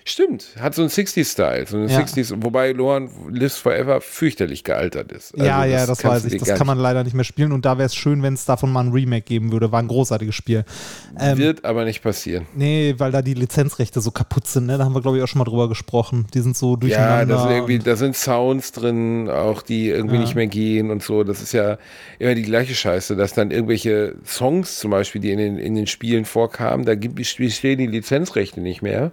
Stimmt, 0.07 0.49
hat 0.61 0.75
so 0.75 0.83
einen 0.83 0.91
60s-Style, 0.91 1.67
so 1.67 1.79
einen 1.79 1.89
Ja. 1.89 2.01
60s, 2.01 2.35
wobei 2.43 2.73
Lohan 2.73 3.09
Lives 3.31 3.57
Forever 3.57 4.03
fürchterlich 4.03 4.63
gealtert 4.63 5.11
ist. 5.13 5.33
Also 5.33 5.47
ja, 5.47 5.65
ja, 5.65 5.87
das 5.87 6.05
weiß 6.05 6.27
ich. 6.27 6.37
Das 6.37 6.59
kann 6.59 6.67
man 6.67 6.77
leider 6.79 7.03
nicht 7.05 7.15
mehr 7.15 7.25
spielen 7.25 7.53
und 7.53 7.65
da 7.65 7.79
wäre 7.79 7.87
es 7.87 7.95
schön, 7.95 8.23
wenn 8.23 8.35
es 8.35 8.45
davon 8.45 8.71
mal 8.71 8.81
ein 8.85 8.93
Remake 8.93 9.23
geben 9.23 9.51
würde. 9.51 9.73
War 9.73 9.79
ein 9.81 9.89
großartiges 9.89 10.35
Spiel. 10.35 10.67
Ähm, 11.19 11.39
Wird 11.39 11.65
aber 11.65 11.87
nicht 11.87 12.03
passieren. 12.03 12.47
nee, 12.55 12.95
weil 12.99 13.13
da 13.13 13.23
die 13.23 13.33
Lizenzrechte 13.33 14.03
so 14.03 14.11
kaputt 14.11 14.47
sind, 14.47 14.67
ne? 14.67 14.77
Da 14.77 14.85
haben 14.85 14.95
wir, 14.95 15.01
glaube 15.01 15.17
ich, 15.17 15.23
auch 15.23 15.29
schon 15.29 15.39
mal 15.39 15.47
drüber 15.47 15.71
gesprochen. 15.71 16.27
Die 16.35 16.41
sind 16.41 16.55
so 16.55 16.77
durcheinander. 16.77 17.21
Ja, 17.21 17.25
da 17.25 17.43
sind 17.43 17.51
irgendwie, 17.53 17.79
da 17.79 17.97
sind 17.97 18.15
Sounds 18.15 18.73
drin, 18.73 19.31
auch 19.31 19.63
die 19.63 19.89
irgendwie 19.89 20.17
Ja. 20.17 20.21
nicht 20.21 20.35
mehr 20.35 20.49
gehen 20.49 20.91
und 20.91 21.03
so. 21.03 21.25
Das 21.25 21.41
ist 21.41 21.55
ja 21.55 21.79
immer 22.19 22.35
die 22.35 22.43
gleiche 22.43 22.75
Scheiße, 22.75 23.17
dass 23.17 23.33
dann 23.33 23.51
irgendwelche 23.51 24.17
Songs 24.27 24.79
zum 24.81 24.91
Beispiel, 24.91 25.23
die 25.23 25.31
in 25.31 25.39
den, 25.39 25.57
in 25.57 25.75
den 25.75 25.87
Spielen 25.87 26.27
vorkamen, 26.27 26.85
da 26.85 26.95
gibt, 26.95 27.25
stehen 27.25 27.79
die 27.79 27.87
Lizenzrechte 27.87 28.61
nicht 28.61 28.83
mehr. 28.83 29.11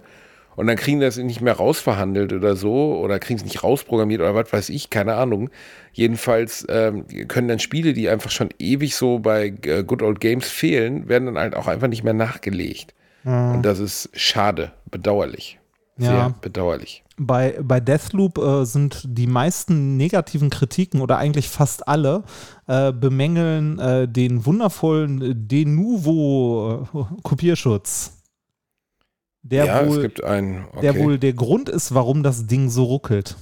Und 0.56 0.66
dann 0.66 0.76
kriegen 0.76 1.00
das 1.00 1.16
nicht 1.16 1.40
mehr 1.40 1.54
rausverhandelt 1.54 2.32
oder 2.32 2.56
so 2.56 2.96
oder 2.98 3.18
kriegen 3.18 3.38
es 3.38 3.44
nicht 3.44 3.62
rausprogrammiert 3.62 4.20
oder 4.20 4.34
was 4.34 4.52
weiß 4.52 4.68
ich, 4.68 4.90
keine 4.90 5.14
Ahnung. 5.14 5.50
Jedenfalls 5.92 6.66
ähm, 6.68 7.06
können 7.28 7.48
dann 7.48 7.58
Spiele, 7.58 7.92
die 7.92 8.08
einfach 8.08 8.30
schon 8.30 8.50
ewig 8.58 8.94
so 8.94 9.18
bei 9.18 9.54
äh, 9.62 9.82
Good 9.84 10.02
Old 10.02 10.20
Games 10.20 10.48
fehlen, 10.48 11.08
werden 11.08 11.26
dann 11.26 11.38
halt 11.38 11.54
auch 11.56 11.68
einfach 11.68 11.88
nicht 11.88 12.04
mehr 12.04 12.14
nachgelegt. 12.14 12.94
Und 13.24 13.62
das 13.62 13.78
ist 13.78 14.10
schade, 14.14 14.72
bedauerlich. 14.90 15.60
Sehr 15.96 16.10
Ja. 16.10 16.34
bedauerlich. 16.40 17.04
bei, 17.18 17.56
bei 17.62 17.78
Deathloop 17.78 18.38
äh, 18.38 18.64
sind 18.64 19.04
die 19.06 19.26
meisten 19.28 19.96
negativen 19.96 20.50
Kritiken 20.50 21.00
oder 21.00 21.18
eigentlich 21.18 21.48
fast 21.48 21.86
alle 21.86 22.24
äh, 22.66 22.92
bemängeln 22.92 23.78
äh, 23.78 24.08
den 24.08 24.44
wundervollen 24.44 25.46
De 25.46 25.64
Novo 25.66 26.88
Kopierschutz. 27.22 28.21
Der, 29.42 29.64
ja, 29.66 29.88
wohl, 29.88 30.12
einen. 30.24 30.64
Okay. 30.72 30.80
der 30.82 30.98
wohl 30.98 31.18
der 31.18 31.32
Grund 31.32 31.68
ist, 31.68 31.94
warum 31.94 32.22
das 32.22 32.46
Ding 32.46 32.70
so 32.70 32.84
ruckelt. 32.84 33.36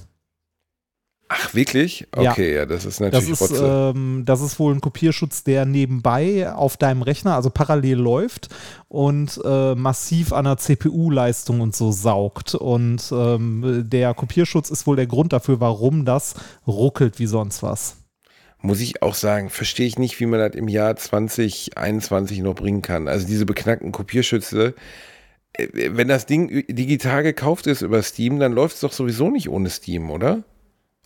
Ach, 1.33 1.53
wirklich? 1.53 2.07
Ja. 2.19 2.31
Okay, 2.31 2.53
ja, 2.55 2.65
das 2.65 2.83
ist 2.83 2.99
Das 2.99 3.11
natürlich 3.13 3.29
ist, 3.29 3.41
Rotze. 3.41 3.93
ähm, 3.95 4.23
das 4.25 4.41
ist 4.41 4.59
wohl 4.59 4.75
ein 4.75 4.81
Kopierschutz, 4.81 5.45
der 5.45 5.65
nebenbei 5.65 6.51
auf 6.51 6.75
deinem 6.75 7.03
Rechner, 7.03 7.35
also 7.35 7.49
parallel 7.49 7.99
läuft 7.99 8.49
und 8.89 9.39
äh, 9.45 9.73
massiv 9.75 10.33
an 10.33 10.43
der 10.43 10.57
CPU-Leistung 10.57 11.61
und 11.61 11.73
so 11.73 11.93
saugt. 11.93 12.53
Und 12.53 13.13
ähm, 13.13 13.85
der 13.87 14.13
Kopierschutz 14.13 14.69
ist 14.71 14.85
wohl 14.87 14.97
der 14.97 15.07
Grund 15.07 15.31
dafür, 15.31 15.61
warum 15.61 16.03
das 16.03 16.33
ruckelt 16.67 17.17
wie 17.17 17.27
sonst 17.27 17.63
was. 17.63 17.95
Muss 18.59 18.81
ich 18.81 19.01
auch 19.01 19.15
sagen, 19.15 19.49
verstehe 19.49 19.87
ich 19.87 19.97
nicht, 19.97 20.19
wie 20.19 20.25
man 20.25 20.39
das 20.39 20.53
im 20.55 20.67
Jahr 20.67 20.97
2021 20.97 22.39
noch 22.39 22.55
bringen 22.55 22.81
kann. 22.81 23.07
Also 23.07 23.25
diese 23.25 23.45
beknackten 23.45 23.93
Kopierschütze. 23.93 24.75
Äh, 25.53 25.67
Wenn 25.91 26.07
das 26.07 26.25
Ding 26.25 26.65
digital 26.67 27.23
gekauft 27.23 27.67
ist 27.67 27.81
über 27.81 28.01
Steam, 28.03 28.39
dann 28.39 28.53
läuft 28.53 28.75
es 28.75 28.81
doch 28.81 28.93
sowieso 28.93 29.29
nicht 29.29 29.49
ohne 29.49 29.69
Steam, 29.69 30.09
oder? 30.09 30.43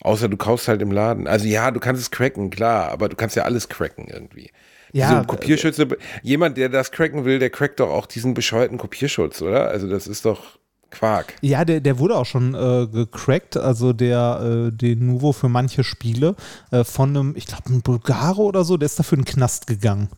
Außer 0.02 0.28
du 0.28 0.38
kaufst 0.38 0.68
halt 0.68 0.82
im 0.82 0.92
Laden. 0.92 1.28
Also 1.28 1.48
ja, 1.48 1.72
du 1.72 1.80
kannst 1.80 2.02
es 2.02 2.12
cracken, 2.12 2.50
klar, 2.50 2.92
aber 2.92 3.10
du 3.10 3.16
kannst 3.16 3.36
ja 3.36 3.44
alles 3.44 3.70
cracken 3.70 4.08
irgendwie. 4.08 4.52
Ja, 4.92 5.10
Diese 5.10 5.26
Kopierschütze, 5.26 5.88
jemand, 6.22 6.58
der 6.58 6.70
das 6.70 6.92
cracken 6.92 7.26
will, 7.26 7.40
der 7.40 7.50
crackt 7.50 7.80
doch 7.80 7.90
auch 7.90 8.06
diesen 8.06 8.34
bescheuerten 8.34 8.78
Kopierschutz, 8.78 9.42
oder? 9.42 9.68
Also 9.68 9.90
das 9.90 10.08
ist 10.08 10.26
doch 10.26 10.58
Quark. 10.92 11.34
Ja, 11.42 11.66
der, 11.66 11.82
der 11.82 12.00
wurde 12.00 12.16
auch 12.16 12.26
schon 12.26 12.54
äh, 12.54 12.88
gecrackt, 12.88 13.58
also 13.58 13.94
der, 13.94 14.70
äh, 14.70 14.72
den 14.72 15.08
Nuvo 15.08 15.34
für 15.34 15.50
manche 15.50 15.84
Spiele 15.84 16.36
äh, 16.72 16.84
von 16.84 17.10
einem, 17.10 17.34
ich 17.36 17.48
glaube, 17.48 17.70
ein 17.70 17.82
Bulgare 17.82 18.42
oder 18.42 18.64
so, 18.64 18.78
der 18.78 18.86
ist 18.86 18.98
dafür 18.98 19.18
in 19.18 19.26
den 19.26 19.34
Knast 19.34 19.68
gegangen. 19.68 20.10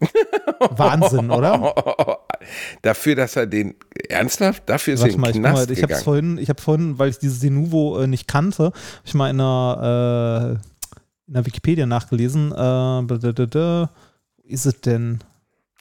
Wahnsinn, 0.70 1.30
oder? 1.30 1.74
Dafür, 2.82 3.14
dass 3.14 3.36
er 3.36 3.46
den 3.46 3.74
ernsthaft, 4.08 4.62
dafür 4.66 4.94
ist 4.94 5.00
er 5.00 5.06
Warte 5.06 5.18
mal, 5.18 5.32
den 5.32 5.36
ich, 5.36 5.42
mal, 5.42 5.52
Knast 5.52 5.70
ich 5.70 5.82
habe 5.82 5.94
vorhin, 5.96 6.38
ich 6.38 6.48
habe 6.48 6.60
vorhin, 6.60 6.98
weil 6.98 7.10
ich 7.10 7.18
dieses 7.18 7.40
Denuvo 7.40 8.00
äh, 8.00 8.06
nicht 8.06 8.28
kannte, 8.28 8.64
habe 8.64 8.74
ich 9.04 9.14
mal 9.14 9.30
in 9.30 9.40
einer, 9.40 10.58
äh, 10.58 11.28
in 11.28 11.34
der 11.34 11.46
Wikipedia 11.46 11.86
nachgelesen. 11.86 12.52
Äh. 12.52 12.56
Wo 12.56 13.88
ist 14.46 14.66
es 14.66 14.80
denn? 14.80 15.20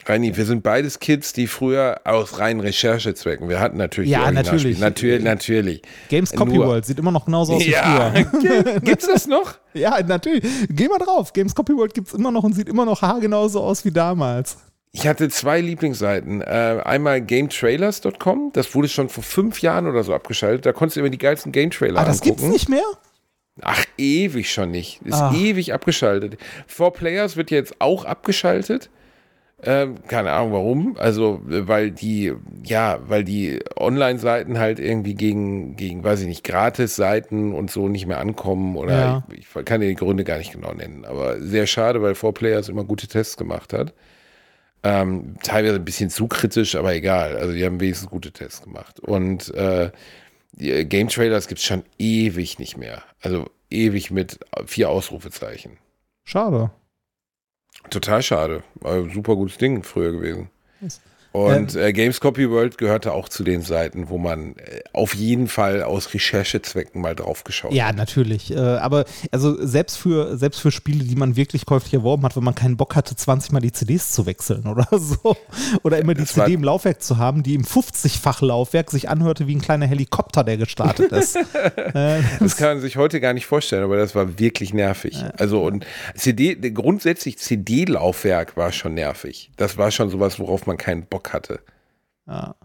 Reini, 0.06 0.36
wir 0.36 0.46
sind 0.46 0.64
beides 0.64 1.00
Kids, 1.00 1.32
die 1.34 1.48
früher 1.48 2.02
aus 2.04 2.40
reinen 2.40 2.60
Recherchezwecken, 2.60 3.48
wir 3.48 3.60
hatten 3.60 3.78
natürlich 3.78 4.12
Ja, 4.12 4.30
natürlich. 4.32 4.80
Natürlich, 4.80 5.24
natürlich. 5.24 5.82
Games 6.10 6.32
Copy 6.32 6.54
Nur- 6.56 6.68
World 6.68 6.86
sieht 6.86 7.00
immer 7.00 7.12
noch 7.12 7.26
genauso 7.26 7.54
aus 7.54 7.66
wie 7.66 7.72
Ja, 7.72 8.12
früher. 8.12 8.80
gibt's 8.82 9.08
das 9.08 9.28
noch? 9.28 9.56
ja, 9.74 10.02
natürlich. 10.04 10.44
Geh 10.70 10.88
mal 10.90 10.98
drauf. 10.98 11.32
Games 11.32 11.56
Copy 11.56 11.74
World 11.74 11.94
gibt 11.94 12.10
es 12.10 12.14
immer 12.14 12.32
noch 12.32 12.44
und 12.44 12.54
sieht 12.54 12.68
immer 12.68 12.86
noch 12.86 13.02
haargenauso 13.02 13.62
aus 13.62 13.86
wie 13.86 13.92
damals. 13.92 14.58
Ich 14.96 15.08
hatte 15.08 15.28
zwei 15.30 15.60
Lieblingsseiten. 15.60 16.42
Äh, 16.42 16.82
einmal 16.86 17.20
GameTrailers.com, 17.22 18.52
das 18.54 18.76
wurde 18.76 18.88
schon 18.88 19.10
vor 19.10 19.24
fünf 19.24 19.62
Jahren 19.62 19.88
oder 19.88 20.04
so 20.04 20.14
abgeschaltet. 20.14 20.66
Da 20.68 20.72
konntest 20.72 20.98
du 20.98 21.00
immer 21.02 21.10
die 21.10 21.18
geilsten 21.18 21.52
Game-Trailer 21.52 22.00
Ah, 22.00 22.06
das 22.06 22.22
angucken. 22.22 22.42
gibt's 22.42 22.54
nicht 22.54 22.70
mehr? 22.70 22.86
Ach, 23.62 23.84
ewig 23.98 24.52
schon 24.52 24.70
nicht. 24.72 25.02
Ist 25.04 25.16
Ah. 25.20 25.34
ewig 25.36 25.74
abgeschaltet. 25.74 26.38
Four 26.68 26.94
Players 26.94 27.36
wird 27.38 27.50
jetzt 27.50 27.76
auch 27.80 28.06
abgeschaltet. 28.06 28.92
Ähm, 29.66 29.96
keine 30.08 30.32
Ahnung 30.32 30.52
warum. 30.54 30.96
Also, 31.00 31.40
weil 31.44 31.90
die, 31.90 32.34
ja, 32.64 33.00
weil 33.08 33.24
die 33.24 33.62
Online-Seiten 33.78 34.60
halt 34.60 34.80
irgendwie 34.80 35.16
gegen, 35.16 35.76
gegen, 35.76 36.04
weiß 36.04 36.22
ich 36.22 36.28
nicht, 36.28 36.44
Gratis-Seiten 36.44 37.54
und 37.54 37.72
so 37.72 37.88
nicht 37.88 38.06
mehr 38.06 38.20
ankommen 38.20 38.76
oder 38.76 38.92
Ja. 39.00 39.24
ich, 39.32 39.48
ich 39.56 39.66
kann 39.66 39.82
dir 39.82 39.88
die 39.88 39.96
Gründe 39.96 40.24
gar 40.24 40.38
nicht 40.38 40.52
genau 40.52 40.74
nennen. 40.74 41.04
Aber 41.06 41.40
sehr 41.42 41.66
schade, 41.66 42.02
weil 42.04 42.14
Four 42.14 42.34
Players 42.36 42.70
immer 42.70 42.84
gute 42.84 43.08
Tests 43.08 43.38
gemacht 43.38 43.74
hat. 43.74 43.94
Ähm, 44.84 45.36
teilweise 45.44 45.76
ein 45.76 45.86
bisschen 45.86 46.10
zu 46.10 46.28
kritisch, 46.28 46.76
aber 46.76 46.94
egal. 46.94 47.38
Also, 47.38 47.54
die 47.54 47.66
haben 47.66 47.80
wenigstens 47.80 48.10
gute 48.10 48.32
Tests 48.32 48.62
gemacht. 48.62 49.00
Und 49.00 49.54
äh, 49.54 49.92
äh, 50.58 50.86
Game 50.86 51.08
Trailers 51.08 51.48
gibt 51.48 51.60
es 51.60 51.66
schon 51.66 51.84
ewig 51.98 52.60
nicht 52.60 52.78
mehr. 52.78 53.04
Also 53.22 53.50
ewig 53.70 54.12
mit 54.12 54.40
vier 54.66 54.90
Ausrufezeichen. 54.90 55.78
Schade. 56.24 56.72
Total 57.90 58.22
schade. 58.22 58.64
Super 59.14 59.36
gutes 59.36 59.58
Ding 59.58 59.84
früher 59.84 60.12
gewesen. 60.12 60.50
Yes. 60.82 61.02
Und 61.34 61.76
äh, 61.76 61.92
Games 61.94 62.20
Copy 62.22 62.50
World 62.50 62.78
gehörte 62.78 63.12
auch 63.12 63.28
zu 63.28 63.44
den 63.44 63.62
Seiten, 63.62 64.10
wo 64.10 64.18
man 64.18 64.56
äh, 64.58 64.82
auf 64.94 65.16
jeden 65.16 65.48
Fall 65.48 65.82
aus 65.84 66.14
Recherchezwecken 66.14 67.02
mal 67.02 67.16
drauf 67.16 67.44
geschaut 67.44 67.74
Ja, 67.74 67.88
hat. 67.88 67.96
natürlich. 67.96 68.52
Äh, 68.56 68.60
aber 68.60 69.06
also 69.32 69.58
selbst 69.66 69.98
für, 69.98 70.38
selbst 70.38 70.62
für 70.62 70.72
Spiele, 70.72 71.04
die 71.04 71.16
man 71.16 71.36
wirklich 71.36 71.66
käuflich 71.66 71.94
erworben 71.96 72.24
hat, 72.24 72.36
wenn 72.36 72.44
man 72.44 72.54
keinen 72.56 72.78
Bock 72.78 72.96
hatte, 72.96 73.16
20 73.16 73.52
Mal 73.52 73.62
die 73.62 73.72
CDs 73.72 74.12
zu 74.12 74.26
wechseln 74.28 74.68
oder 74.68 74.88
so. 75.00 75.36
Oder 75.82 75.98
immer 75.98 76.14
die 76.14 76.22
Das 76.22 76.34
CD 76.34 76.54
im 76.54 76.64
Laufwerk 76.64 77.02
zu 77.02 77.18
haben, 77.18 77.42
die 77.42 77.56
im 77.56 77.64
50-fach 77.64 78.42
Laufwerk 78.42 78.92
sich 78.92 79.10
anhörte 79.10 79.48
wie 79.48 79.56
ein 79.56 79.62
kleiner 79.62 79.88
Helikopter, 79.88 80.44
der 80.44 80.58
gestartet 80.58 81.12
ist. 81.12 81.36
äh, 81.96 82.22
Das 82.40 82.58
kann 82.58 82.68
man 82.70 82.82
sich 82.82 82.96
heute 82.96 83.20
gar 83.20 83.34
nicht 83.34 83.48
vorstellen, 83.48 83.84
aber 83.84 83.98
das 83.98 84.14
war 84.14 84.38
wirklich 84.38 84.74
nervig. 84.74 85.24
Also 85.38 85.64
und 85.64 85.86
CD, 86.16 86.56
grundsätzlich 86.72 87.40
CD-Laufwerk 87.40 88.56
war 88.56 88.72
schon 88.72 88.94
nervig. 88.94 89.50
Das 89.58 89.78
war 89.78 89.90
schon 89.92 90.10
sowas, 90.10 90.40
worauf 90.40 90.68
man 90.68 90.78
keinen 90.78 91.06
Bock 91.06 91.23
hatte. 91.32 91.60
ja, 92.28 92.56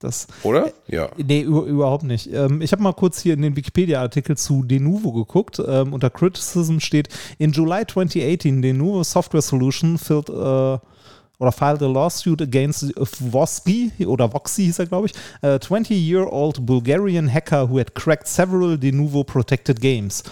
das, 0.00 0.28
Oder? 0.44 0.72
Ja. 0.88 1.10
Nee, 1.18 1.42
über, 1.42 1.64
überhaupt 1.64 2.04
nicht. 2.04 2.32
Ähm, 2.32 2.62
ich 2.62 2.72
habe 2.72 2.82
mal 2.82 2.94
kurz 2.94 3.20
hier 3.20 3.34
in 3.34 3.42
den 3.42 3.54
Wikipedia-Artikel 3.54 4.34
zu 4.34 4.62
Denuvo 4.62 5.12
geguckt. 5.12 5.62
Ähm, 5.64 5.92
unter 5.92 6.08
Criticism 6.08 6.78
steht, 6.78 7.10
in 7.36 7.52
July 7.52 7.84
2018, 7.86 8.62
Denuvo 8.62 9.04
Software 9.04 9.42
Solution 9.42 9.98
filled, 9.98 10.30
äh, 10.30 10.32
oder 10.32 11.52
filed 11.52 11.82
a 11.82 11.86
lawsuit 11.86 12.40
against 12.40 12.94
Voski, 12.96 13.92
oder 14.06 14.32
Voxy 14.32 14.64
hieß 14.64 14.78
er, 14.78 14.86
glaube 14.86 15.08
ich, 15.08 15.12
a 15.42 15.56
20-year-old 15.56 16.64
Bulgarian 16.64 17.30
hacker 17.30 17.68
who 17.68 17.78
had 17.78 17.94
cracked 17.94 18.26
several 18.26 18.78
Denuvo 18.78 19.22
protected 19.22 19.82
games. 19.82 20.22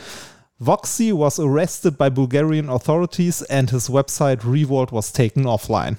Voxy 0.59 1.13
was 1.13 1.39
arrested 1.39 1.99
by 1.99 2.09
Bulgarian 2.09 2.71
authorities 2.71 3.43
and 3.43 3.71
his 3.71 3.91
website 3.91 4.45
Revolt 4.45 4.93
was 4.93 5.13
taken 5.13 5.45
offline. 5.45 5.97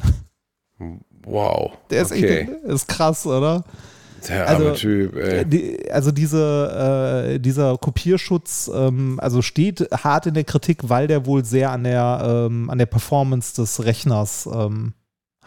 Wow. 1.29 1.71
Der 1.89 2.01
ist, 2.01 2.11
okay. 2.11 2.41
echt, 2.41 2.49
ist 2.65 2.87
krass, 2.87 3.25
oder? 3.25 3.63
Der 4.27 4.47
also, 4.47 4.65
arme 4.65 4.75
Typ, 4.75 5.15
ey. 5.15 5.45
Die, 5.45 5.91
also 5.91 6.11
diese, 6.11 7.33
äh, 7.35 7.39
dieser 7.39 7.77
Kopierschutz 7.77 8.69
ähm, 8.73 9.19
also 9.21 9.41
steht 9.41 9.87
hart 9.91 10.25
in 10.25 10.33
der 10.33 10.43
Kritik, 10.43 10.89
weil 10.89 11.07
der 11.07 11.25
wohl 11.25 11.45
sehr 11.45 11.71
an 11.71 11.83
der, 11.83 12.47
ähm, 12.49 12.69
an 12.69 12.77
der 12.77 12.85
Performance 12.85 13.55
des 13.55 13.85
Rechners 13.85 14.49
ähm, 14.51 14.93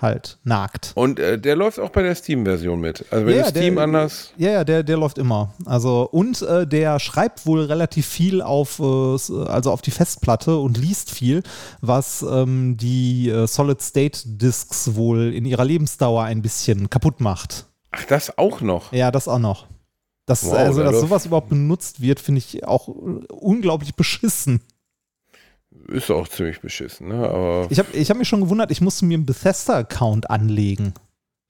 halt 0.03 0.39
nagt. 0.45 0.93
Und 0.95 1.19
äh, 1.19 1.39
der 1.39 1.57
läuft 1.57 1.79
auch 1.81 1.91
bei 1.91 2.03
der 2.03 2.15
Steam-Version 2.15 2.81
mit. 2.81 3.05
Also 3.11 3.27
wenn 3.27 3.37
Ja, 3.37 3.47
Steam 3.47 3.77
der- 3.77 3.85
anders. 3.85 4.33
Ja, 4.37 4.51
ja, 4.51 4.65
der, 4.65 4.83
der 4.83 4.97
läuft 4.97 5.19
immer. 5.19 5.55
Also, 5.65 6.09
und 6.11 6.43
äh, 6.43 6.67
der 6.67 6.99
schreibt 7.01 7.47
wohl 7.47 7.63
relativ 7.63 8.07
viel 8.07 8.43
auf, 8.43 8.79
äh, 8.81 8.83
also 8.83 9.71
auf 9.73 9.81
die 9.83 9.91
Festplatte 9.93 10.57
und 10.59 10.77
liest 10.77 11.11
viel, 11.11 11.43
was 11.81 12.23
ähm, 12.23 12.77
die 12.77 13.29
äh, 13.31 13.47
Solid-State-Disks 13.47 14.95
wohl 14.95 15.33
in 15.33 15.45
ihrer 15.45 15.65
Lebensdauer 15.65 16.25
ein 16.25 16.43
bisschen 16.43 16.91
kaputt 16.91 17.21
macht. 17.21 17.67
Ach, 17.91 18.05
das 18.05 18.37
auch 18.39 18.61
noch. 18.61 18.93
Ja, 18.93 19.11
das 19.11 19.29
auch 19.29 19.39
noch. 19.39 19.67
Das, 20.27 20.45
Wow, 20.47 20.55
also, 20.55 20.83
da 20.83 20.93
dass 20.93 21.01
sowas 21.01 21.27
überhaupt 21.27 21.49
benutzt 21.49 22.01
wird, 22.01 22.21
finde 22.21 22.39
ich 22.39 22.65
auch 22.65 22.87
unglaublich 22.89 23.95
beschissen. 23.97 24.61
Ist 25.89 26.11
auch 26.11 26.29
ziemlich 26.29 26.61
beschissen, 26.61 27.09
ne? 27.09 27.29
Aber 27.29 27.67
Ich 27.71 27.79
habe 27.79 27.89
ich 27.93 28.11
hab 28.11 28.17
mich 28.17 28.29
schon 28.29 28.41
gewundert, 28.41 28.71
ich 28.71 28.81
musste 28.81 29.05
mir 29.05 29.15
einen 29.15 29.27
Bethesda-Account 29.27 30.31
anlegen 30.31 30.95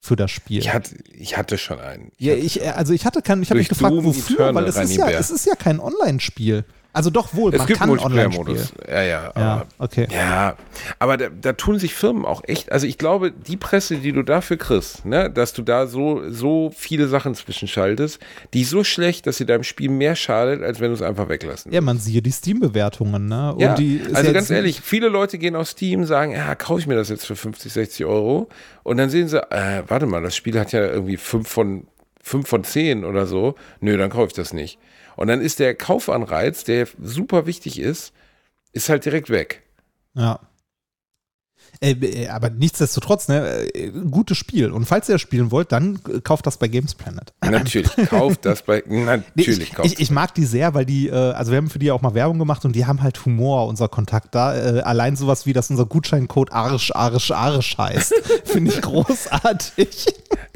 für 0.01 0.17
das 0.17 0.31
Spiel. 0.31 0.59
Ich 0.59 0.73
hatte, 0.73 0.97
ich 1.13 1.37
hatte 1.37 1.59
schon 1.59 1.79
einen. 1.79 2.11
Ich 2.17 2.27
ja, 2.27 2.33
hatte 2.33 2.45
ich, 2.45 2.63
einen. 2.63 2.73
also 2.73 2.93
ich 2.93 3.07
hatte 3.07 3.23
keinen, 3.23 3.43
ich 3.43 3.51
habe 3.51 3.59
mich 3.59 3.69
gefragt, 3.69 3.95
Doom 3.95 4.05
wofür, 4.05 4.35
Eternal, 4.35 4.55
weil 4.55 4.65
es 4.69 4.77
ist, 4.77 4.97
ja, 4.97 5.11
es 5.11 5.31
ist 5.31 5.47
ja 5.47 5.55
kein 5.55 5.81
Online-Spiel. 5.81 6.65
Also 6.95 7.09
doch 7.09 7.33
wohl, 7.35 7.53
es 7.53 7.59
man 7.59 7.67
gibt 7.67 7.79
kann. 7.79 7.89
Multiplayer-Modus. 7.89 8.75
Ja, 8.87 9.03
ja. 9.03 9.23
Ja, 9.25 9.33
aber- 9.35 9.67
okay. 9.79 10.09
Ja, 10.11 10.57
aber 10.99 11.17
da, 11.17 11.29
da 11.31 11.55
tun 11.55 11.79
sich 11.79 11.95
Firmen 11.95 12.27
auch 12.27 12.43
echt, 12.47 12.71
also 12.71 12.87
ich 12.87 12.99
glaube, 12.99 13.33
die 13.33 13.57
Presse, 13.57 13.97
die 13.97 14.13
du 14.13 14.23
dafür 14.23 14.59
kriegst, 14.59 15.05
ne, 15.07 15.31
dass 15.31 15.55
du 15.55 15.63
da 15.63 15.87
so, 15.87 16.31
so 16.31 16.71
viele 16.77 17.09
Sachen 17.09 17.35
zwischenschaltest, 17.35 18.19
die 18.53 18.61
ist 18.63 18.71
so 18.71 18.85
schlecht, 18.85 19.27
dass 19.27 19.39
sie 19.39 19.47
deinem 19.47 19.63
Spiel 19.65 19.89
mehr 19.91 20.17
schadet, 20.17 20.63
als 20.63 20.81
wenn 20.81 20.89
du 20.89 20.95
es 20.95 21.03
einfach 21.03 21.29
weglassen 21.31 21.73
Ja, 21.73 21.81
man 21.81 21.99
siehe 21.99 22.21
die 22.21 22.31
Steam-Bewertungen, 22.31 23.27
ne? 23.27 23.55
Und 23.55 23.61
Ja, 23.61 23.75
die 23.75 23.97
ist 23.97 24.15
also 24.15 24.33
ganz 24.33 24.51
ehrlich, 24.51 24.81
viele 24.83 25.09
Leute 25.09 25.39
gehen 25.39 25.57
auf 25.57 25.69
Steam, 25.69 26.05
sagen, 26.05 26.33
ja, 26.33 26.55
kaufe 26.55 26.81
ich 26.81 26.87
mir 26.87 26.97
das 26.97 27.09
jetzt 27.09 27.27
für 27.27 27.37
50, 27.37 27.73
60 27.73 28.05
Euro 28.05 28.49
und 28.83 28.99
dann 28.99 29.09
sehen 29.09 29.29
sie, 29.29 29.39
äh, 29.51 29.83
warte 29.89 30.05
mal, 30.07 30.23
das 30.23 30.37
Spiel 30.37 30.59
hat 30.61 30.73
ja 30.73 30.85
irgendwie 30.85 31.17
5 31.17 31.49
von, 31.49 31.87
5 32.23 32.47
von 32.47 32.65
10 32.65 33.05
oder 33.05 33.27
so. 33.27 33.55
Nö, 33.81 33.97
dann 33.97 34.11
kaufe 34.11 34.27
ich 34.29 34.33
das 34.35 34.53
nicht. 34.53 34.79
Und 35.17 35.29
dann 35.29 35.41
ist 35.41 35.59
der 35.59 35.75
Kaufanreiz, 35.75 36.65
der 36.65 36.89
super 37.01 37.47
wichtig 37.47 37.79
ist, 37.79 38.13
ist 38.73 38.89
halt 38.89 39.05
direkt 39.05 39.31
weg. 39.31 39.63
Ja. 40.15 40.41
Äh, 41.83 41.93
äh, 41.93 42.29
aber 42.29 42.49
nichtsdestotrotz, 42.51 43.27
ne, 43.27 43.67
äh, 43.75 43.91
gutes 43.91 44.39
Spiel. 44.39 44.71
Und 44.71 44.87
falls 44.87 45.09
ihr 45.09 45.17
das 45.17 45.21
spielen 45.21 45.51
wollt, 45.51 45.73
dann 45.73 45.99
kauft 46.23 46.47
das 46.47 46.57
bei 46.57 46.69
Games 46.69 46.95
Planet. 46.95 47.33
Natürlich, 47.45 47.91
kauft 48.09 48.47
das 48.47 48.63
bei, 48.63 48.85
Nee, 48.87 49.05
natürlich 49.05 49.71
ich, 49.71 49.75
kauft 49.75 49.93
ich, 49.93 49.99
ich 49.99 50.11
mag 50.13 50.33
die 50.35 50.45
sehr, 50.45 50.75
weil 50.75 50.87
die, 50.87 51.11
also 51.11 51.51
wir 51.51 51.59
haben 51.59 51.71
für 51.71 51.79
die 51.79 51.91
auch 51.91 52.01
mal 52.01 52.15
Werbung 52.15 52.39
gemacht 52.39 52.65
und 52.65 52.77
die 52.77 52.87
haben 52.87 53.03
halt 53.03 53.25
Humor, 53.25 53.67
unser 53.67 53.89
Kontakt 53.89 54.35
da. 54.35 54.51
Allein 54.51 55.17
sowas 55.17 55.47
wie, 55.47 55.53
dass 55.53 55.71
unser 55.71 55.87
Gutscheincode 55.87 56.53
Arsch, 56.53 56.93
Arsch, 56.93 57.31
Arsch 57.33 57.77
heißt, 57.77 58.15
finde 58.45 58.71
ich 58.71 58.81
großartig. 58.81 60.07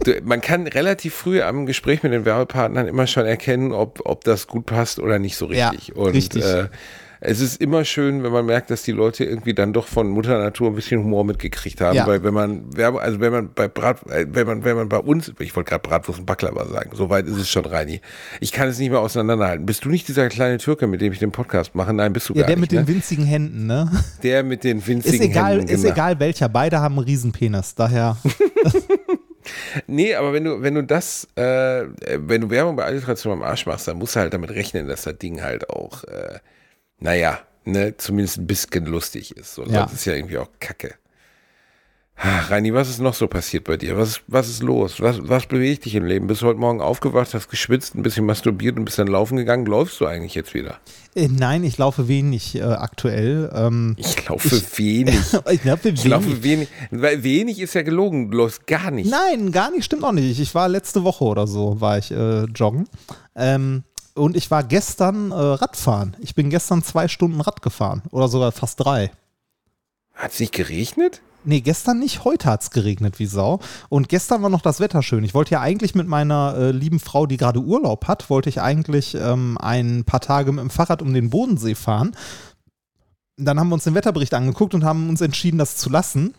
Du, 0.05 0.13
man 0.23 0.41
kann 0.41 0.67
relativ 0.67 1.15
früh 1.15 1.43
am 1.43 1.67
Gespräch 1.67 2.03
mit 2.03 2.13
den 2.13 2.25
Werbepartnern 2.25 2.87
immer 2.87 3.07
schon 3.07 3.27
erkennen, 3.27 3.73
ob, 3.73 4.01
ob 4.05 4.23
das 4.25 4.47
gut 4.47 4.67
passt 4.67 5.01
oder 5.01 5.19
nicht 5.19 5.37
so 5.37 5.51
Ja, 5.51 5.71
richtig. 5.71 5.97
Und 5.97 6.13
richtig. 6.13 6.45
Äh, 6.45 6.69
es 7.21 7.41
ist 7.41 7.61
immer 7.61 7.85
schön, 7.85 8.23
wenn 8.23 8.33
man 8.33 8.47
merkt, 8.47 8.71
dass 8.71 8.83
die 8.83 8.93
Leute 8.93 9.25
irgendwie 9.25 9.55
dann 9.55 9.73
doch 9.73 9.87
von 9.87 10.09
Mutter 10.09 10.39
Natur 10.39 10.69
ein 10.69 10.75
bisschen 10.75 11.03
Humor 11.03 11.25
mitgekriegt 11.25 11.81
haben. 11.81 11.97
Ja. 11.97 12.07
Weil 12.07 12.23
wenn 12.23 12.35
man 12.35 12.77
Werbe, 12.77 13.01
also 13.01 13.21
wenn 13.21 13.33
man 13.33 13.51
bei 13.55 13.69
Brat, 13.69 14.07
äh, 14.11 14.27
wenn 14.29 14.47
man, 14.47 14.65
wenn 14.65 14.77
man 14.77 14.89
bei 14.89 14.99
uns, 14.99 15.33
ich 15.39 15.55
wollte 15.57 15.71
gerade 15.71 15.89
Bratwurst 15.89 16.21
und 16.21 16.27
Baklava 16.27 16.67
sagen, 16.67 16.91
so 16.95 17.09
weit 17.11 17.27
ist 17.27 17.37
es 17.37 17.49
schon, 17.49 17.65
Reini. 17.65 18.01
Ich 18.41 18.53
kann 18.53 18.69
es 18.69 18.79
nicht 18.79 18.91
mehr 18.91 19.01
auseinanderhalten. 19.01 19.67
Bist 19.67 19.85
du 19.85 19.89
nicht 19.89 20.09
dieser 20.09 20.29
kleine 20.29 20.59
Türke, 20.59 20.87
mit 20.87 21.01
dem 21.01 21.13
ich 21.13 21.19
den 21.19 21.33
Podcast 21.33 21.75
mache? 21.75 21.93
Nein, 21.93 22.13
bist 22.13 22.29
du 22.29 22.35
Ja, 22.35 22.41
gar 22.41 22.47
der 22.49 22.57
nicht. 22.57 22.61
mit 22.63 22.73
den 22.73 22.81
ne? 22.81 22.89
winzigen 22.89 23.25
Händen, 23.25 23.67
ne? 23.67 23.91
Der 24.23 24.43
mit 24.43 24.65
den 24.65 24.87
winzigen 24.87 25.15
Ist 25.21 25.25
egal, 25.25 25.59
Händen. 25.59 25.69
ist 25.69 25.83
genau. 25.83 25.95
egal 25.95 26.21
welcher. 26.21 26.49
Beide 26.49 26.81
haben 26.81 26.97
einen 26.99 27.05
Riesenpenis. 27.07 27.75
Daher. 27.75 28.17
Nee, 29.87 30.15
aber 30.15 30.33
wenn 30.33 30.45
du, 30.45 30.63
wenn 30.63 30.75
du 30.75 30.83
das, 30.83 31.29
äh, 31.37 31.83
äh, 31.83 31.87
wenn 32.19 32.41
du 32.41 32.51
Werbung 32.51 32.77
bei 32.77 32.85
Alliteration 32.85 33.33
am 33.33 33.43
Arsch 33.43 33.67
machst, 33.67 33.87
dann 33.87 33.97
musst 33.99 34.17
du 34.17 34.21
halt 34.21 34.35
damit 34.35 34.51
rechnen, 34.51 34.89
dass 34.89 35.03
das 35.03 35.19
Ding 35.19 35.43
halt 35.43 35.71
auch, 35.71 36.05
äh, 36.05 36.39
naja, 36.99 37.39
ne, 37.65 37.97
zumindest 37.97 38.39
ein 38.39 38.47
bisschen 38.47 38.87
lustig 38.87 39.37
ist. 39.37 39.55
So, 39.55 39.65
Ja. 39.65 39.81
Sonst 39.81 39.93
ist 39.95 40.05
ja 40.07 40.15
irgendwie 40.15 40.39
auch 40.39 40.49
Kacke. 40.61 40.95
Ah, 42.19 42.47
Reini, 42.49 42.73
was 42.73 42.89
ist 42.89 42.99
noch 42.99 43.13
so 43.13 43.27
passiert 43.27 43.65
bei 43.65 43.77
dir? 43.77 43.99
Was, 43.99 44.23
was 44.27 44.49
ist 44.49 44.63
los? 44.63 45.03
Was, 45.03 45.19
was 45.29 45.45
bewegt 45.45 45.85
dich 45.85 45.95
im 45.97 46.07
Leben? 46.07 46.27
Bist 46.29 46.41
du 46.41 46.47
heute 46.47 46.59
Morgen 46.59 46.81
aufgewacht, 46.81 47.35
hast 47.35 47.51
geschwitzt, 47.51 47.95
ein 47.95 48.03
bisschen 48.03 48.25
masturbiert 48.25 48.79
und 48.79 48.87
bist 48.87 48.99
dann 48.99 49.07
laufen 49.07 49.37
gegangen? 49.37 49.67
Läufst 49.67 50.01
du 50.01 50.07
eigentlich 50.07 50.35
jetzt 50.35 50.55
wieder? 50.55 50.79
Äh, 51.15 51.29
nein, 51.29 51.63
ich 51.63 51.77
laufe 51.77 52.09
wenig 52.09 52.55
äh, 52.55 52.63
aktuell. 52.63 53.53
Ähm, 53.55 53.97
Ich 53.99 54.27
laufe 54.27 54.63
wenig. 54.79 55.15
ich 55.51 55.65
laufe 55.65 55.85
wenig. 55.85 56.05
Ich 56.05 56.05
laufe 56.07 56.43
wenig. 56.43 56.69
Weil 56.91 57.23
wenig 57.23 57.61
ist 57.61 57.75
ja 57.75 57.83
gelogen. 57.83 58.31
Du 58.31 58.39
läufst 58.39 58.67
gar 58.67 58.91
nicht. 58.91 59.11
Nein, 59.11 59.53
gar 59.53 59.71
nicht, 59.71 59.85
stimmt 59.85 60.03
auch 60.03 60.13
nicht. 60.13 60.41
Ich 60.41 60.55
war 60.55 60.71
letzte 60.71 61.05
Woche 61.05 61.23
oder 61.25 61.47
so, 61.47 61.83
war 61.83 61.99
ich 61.99 62.11
äh, 62.13 62.45
joggen. 62.45 62.89
Ähm, 63.35 63.83
und 64.17 64.37
ich 64.37 64.51
war 64.51 64.65
gestern 64.65 65.31
äh, 65.31 65.35
Radfahren. 65.35 66.17
Ich 66.21 66.35
bin 66.35 66.51
gestern 66.51 66.83
zwei 66.83 67.09
Stunden 67.09 67.41
Rad 67.41 67.63
gefahren. 67.63 68.03
Oder 68.11 68.29
sogar 68.29 68.53
fast 68.53 68.81
drei. 68.81 69.11
Hat 70.15 70.33
es 70.33 70.41
nicht 70.41 70.53
geregnet? 70.53 71.21
Nee, 71.45 71.61
gestern 71.61 72.01
nicht. 72.01 72.25
Heute 72.25 72.51
hat 72.51 72.63
es 72.63 72.71
geregnet 72.71 73.19
wie 73.21 73.27
Sau. 73.27 73.61
Und 73.89 74.09
gestern 74.09 74.43
war 74.43 74.51
noch 74.51 74.63
das 74.63 74.81
Wetter 74.81 75.03
schön. 75.03 75.23
Ich 75.23 75.35
wollte 75.35 75.53
ja 75.53 75.61
eigentlich 75.61 75.95
mit 75.95 76.09
meiner 76.09 76.57
äh, 76.57 76.71
lieben 76.73 76.99
Frau, 76.99 77.27
die 77.27 77.37
gerade 77.37 77.61
Urlaub 77.61 78.09
hat, 78.09 78.31
wollte 78.31 78.49
ich 78.49 78.61
eigentlich 78.61 79.15
ähm, 79.15 79.57
ein 79.61 80.05
paar 80.05 80.21
Tage 80.21 80.51
mit 80.51 80.63
dem 80.63 80.71
Fahrrad 80.71 81.03
um 81.03 81.15
den 81.15 81.31
Bodensee 81.31 81.77
fahren. 81.77 82.17
Dann 83.37 83.61
haben 83.61 83.69
wir 83.69 83.75
uns 83.75 83.85
den 83.85 83.95
Wetterbericht 83.95 84.35
angeguckt 84.35 84.75
und 84.75 84.83
haben 84.83 85.09
uns 85.09 85.21
entschieden, 85.21 85.59
das 85.59 85.77
zu 85.77 85.89
lassen. 85.89 86.35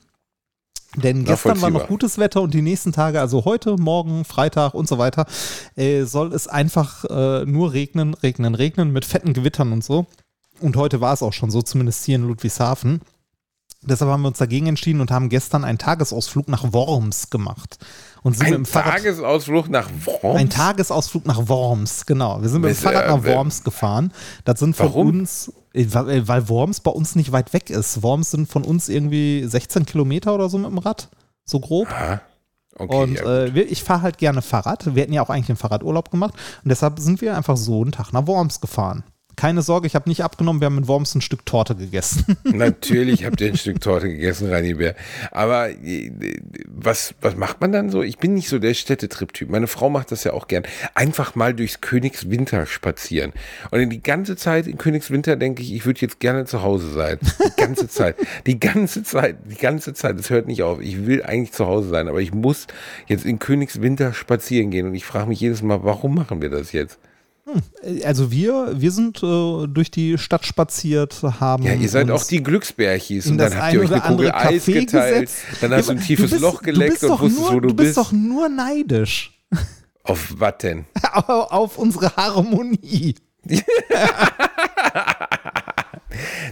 Denn 0.97 1.25
gestern 1.25 1.61
war 1.61 1.69
noch 1.69 1.87
gutes 1.87 2.17
Wetter 2.17 2.41
und 2.41 2.53
die 2.53 2.63
nächsten 2.63 2.91
Tage, 2.91 3.21
also 3.21 3.45
heute, 3.45 3.77
morgen, 3.77 4.25
Freitag 4.25 4.73
und 4.73 4.87
so 4.87 4.97
weiter, 4.97 5.27
äh, 5.75 6.03
soll 6.03 6.33
es 6.33 6.47
einfach 6.47 7.05
äh, 7.05 7.45
nur 7.45 7.73
regnen, 7.73 8.15
regnen, 8.15 8.55
regnen 8.55 8.91
mit 8.91 9.05
fetten 9.05 9.33
Gewittern 9.33 9.73
und 9.73 9.83
so. 9.83 10.07
Und 10.59 10.75
heute 10.75 10.99
war 10.99 11.13
es 11.13 11.21
auch 11.21 11.33
schon 11.33 11.51
so, 11.51 11.61
zumindest 11.61 12.03
hier 12.05 12.15
in 12.15 12.27
Ludwigshafen. 12.27 13.01
Deshalb 13.89 14.11
haben 14.11 14.21
wir 14.21 14.27
uns 14.27 14.37
dagegen 14.37 14.67
entschieden 14.67 15.01
und 15.01 15.11
haben 15.11 15.29
gestern 15.29 15.63
einen 15.63 15.77
Tagesausflug 15.77 16.47
nach 16.47 16.73
Worms 16.73 17.29
gemacht. 17.29 17.77
Und 18.23 18.33
sind 18.33 18.45
mit 18.49 18.53
Ein 18.55 18.63
dem 18.63 18.65
Fahrrad. 18.65 18.97
Tagesausflug 18.97 19.69
nach 19.69 19.89
Worms? 20.05 20.39
Ein 20.39 20.49
Tagesausflug 20.49 21.25
nach 21.25 21.47
Worms, 21.47 22.05
genau. 22.05 22.41
Wir 22.41 22.49
sind 22.49 22.61
mit 22.61 22.71
dem 22.71 22.75
Fahrrad 22.75 23.07
nach 23.07 23.23
Worms 23.23 23.63
gefahren. 23.63 24.11
Das 24.43 24.59
sind 24.59 24.75
von 24.75 24.87
Warum? 24.87 25.07
uns, 25.07 25.51
äh, 25.73 25.85
weil 25.91 26.09
äh, 26.09 26.27
weil 26.27 26.49
Worms 26.49 26.81
bei 26.81 26.91
uns 26.91 27.15
nicht 27.15 27.31
weit 27.31 27.53
weg 27.53 27.69
ist. 27.69 28.03
Worms 28.03 28.31
sind 28.31 28.49
von 28.49 28.63
uns 28.63 28.89
irgendwie 28.89 29.45
16 29.45 29.85
Kilometer 29.85 30.33
oder 30.35 30.49
so 30.49 30.57
mit 30.57 30.69
dem 30.69 30.77
Rad, 30.79 31.09
so 31.45 31.59
grob. 31.59 31.87
Ah, 31.91 32.21
okay, 32.75 33.01
Und 33.01 33.13
ja, 33.15 33.45
äh, 33.45 33.61
ich 33.61 33.83
fahre 33.83 34.01
halt 34.01 34.17
gerne 34.17 34.41
Fahrrad. 34.41 34.93
Wir 34.95 35.03
hätten 35.03 35.13
ja 35.13 35.21
auch 35.21 35.29
eigentlich 35.29 35.49
einen 35.49 35.57
Fahrradurlaub 35.57 36.11
gemacht. 36.11 36.33
Und 36.63 36.69
deshalb 36.69 36.99
sind 36.99 37.21
wir 37.21 37.37
einfach 37.37 37.55
so 37.57 37.81
einen 37.81 37.91
Tag 37.93 38.11
nach 38.11 38.27
Worms 38.27 38.59
gefahren. 38.59 39.03
Keine 39.37 39.61
Sorge, 39.61 39.85
ich 39.85 39.93
habe 39.93 40.09
nicht 40.09 40.23
abgenommen. 40.23 40.61
Wir 40.61 40.65
haben 40.65 40.77
mit 40.77 40.87
Worms 40.87 41.13
ein 41.13 41.21
Stück 41.21 41.45
Torte 41.45 41.75
gegessen. 41.75 42.37
Natürlich 42.43 43.23
habt 43.23 43.39
ihr 43.39 43.49
ein 43.49 43.55
Stück 43.55 43.79
Torte 43.79 44.09
gegessen, 44.09 44.49
Reini 44.49 44.73
Bär. 44.73 44.95
Aber 45.29 45.69
äh, 45.69 46.11
was, 46.65 47.13
was 47.21 47.35
macht 47.35 47.61
man 47.61 47.71
dann 47.71 47.91
so? 47.91 48.01
Ich 48.01 48.17
bin 48.17 48.33
nicht 48.33 48.49
so 48.49 48.57
der 48.57 48.73
Städtetrip-Typ. 48.73 49.51
Meine 49.51 49.67
Frau 49.67 49.91
macht 49.91 50.11
das 50.11 50.23
ja 50.23 50.33
auch 50.33 50.47
gern. 50.47 50.63
Einfach 50.95 51.35
mal 51.35 51.53
durchs 51.53 51.81
Königswinter 51.81 52.65
spazieren. 52.65 53.31
Und 53.69 53.87
die 53.91 54.01
ganze 54.01 54.37
Zeit 54.37 54.65
in 54.65 54.79
Königswinter 54.79 55.35
denke 55.35 55.61
ich, 55.61 55.71
ich 55.71 55.85
würde 55.85 56.01
jetzt 56.01 56.19
gerne 56.19 56.45
zu 56.45 56.63
Hause 56.63 56.91
sein. 56.91 57.19
Die 57.21 57.61
ganze 57.61 57.87
Zeit. 57.87 58.15
Die 58.47 58.59
ganze 58.59 59.03
Zeit. 59.03 59.37
Die 59.45 59.57
ganze 59.57 59.93
Zeit. 59.93 60.19
Es 60.19 60.31
hört 60.31 60.47
nicht 60.47 60.63
auf. 60.63 60.81
Ich 60.81 61.05
will 61.05 61.21
eigentlich 61.21 61.51
zu 61.51 61.67
Hause 61.67 61.89
sein, 61.89 62.07
aber 62.07 62.21
ich 62.21 62.33
muss 62.33 62.65
jetzt 63.05 63.23
in 63.23 63.37
Königswinter 63.37 64.13
spazieren 64.13 64.71
gehen. 64.71 64.87
Und 64.87 64.95
ich 64.95 65.05
frage 65.05 65.27
mich 65.27 65.39
jedes 65.39 65.61
Mal, 65.61 65.83
warum 65.83 66.15
machen 66.15 66.41
wir 66.41 66.49
das 66.49 66.71
jetzt? 66.71 66.97
Also 68.03 68.31
wir, 68.31 68.73
wir 68.79 68.91
sind 68.91 69.23
äh, 69.23 69.67
durch 69.67 69.89
die 69.91 70.17
Stadt 70.17 70.45
spaziert, 70.45 71.21
haben. 71.39 71.63
Ja, 71.63 71.73
ihr 71.73 71.87
seid 71.89 72.11
auch 72.11 72.23
die 72.25 72.43
Glücksbärchis 72.43 73.27
und 73.27 73.37
dann 73.37 73.55
habt 73.57 73.73
ihr 73.73 73.81
euch 73.81 73.91
eine 73.91 74.01
Kugel 74.01 74.31
andere 74.31 74.35
Eis 74.35 74.63
Café 74.65 74.73
geteilt, 74.81 75.21
gesetzt. 75.29 75.35
dann 75.61 75.71
hast 75.73 75.87
du 75.89 75.93
Ja, 75.93 75.99
ein 75.99 76.03
tiefes 76.05 76.31
bist- 76.31 76.41
Loch 76.41 76.61
geleckt 76.61 77.03
und 77.03 77.09
wusstest, 77.19 77.39
nur, 77.39 77.53
wo 77.53 77.59
du, 77.59 77.67
du 77.69 77.73
bist. 77.75 77.95
bist. 77.95 77.97
doch 77.97 78.11
nur 78.11 78.49
neidisch 78.49 79.39
Auf 80.03 80.33
was 80.37 80.57
denn? 80.61 80.85
auf 81.13 81.77
unsere 81.77 82.15
Harmonie. 82.15 83.15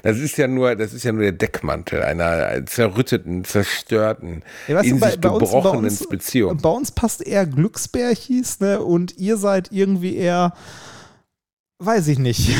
Das 0.04 0.18
ist 0.20 0.38
ja 0.38 0.48
nur, 0.48 0.76
das 0.76 0.94
ist 0.94 1.04
ja 1.04 1.12
nur 1.12 1.24
der 1.24 1.32
Deckmantel 1.32 2.04
einer 2.04 2.64
zerrütteten, 2.68 3.44
zerstörten, 3.46 4.44
Ja, 4.68 4.82
du, 4.82 4.88
in 4.90 5.00
bei- 5.00 5.12
sich 5.12 5.20
bei 5.22 5.30
uns- 5.30 5.40
bei 5.40 5.56
gebrochenen 5.58 5.86
uns- 5.86 6.08
Beziehung. 6.08 6.58
Bei 6.58 6.70
uns 6.70 6.92
passt 6.92 7.26
eher 7.26 7.46
Glücksbärchis, 7.48 8.60
ne? 8.60 8.82
Und 8.82 9.18
ihr 9.18 9.38
seid 9.38 9.70
irgendwie 9.72 10.16
eher, 10.18 10.54
weiß 11.80 12.08
ich 12.10 12.20
nicht. 12.20 12.52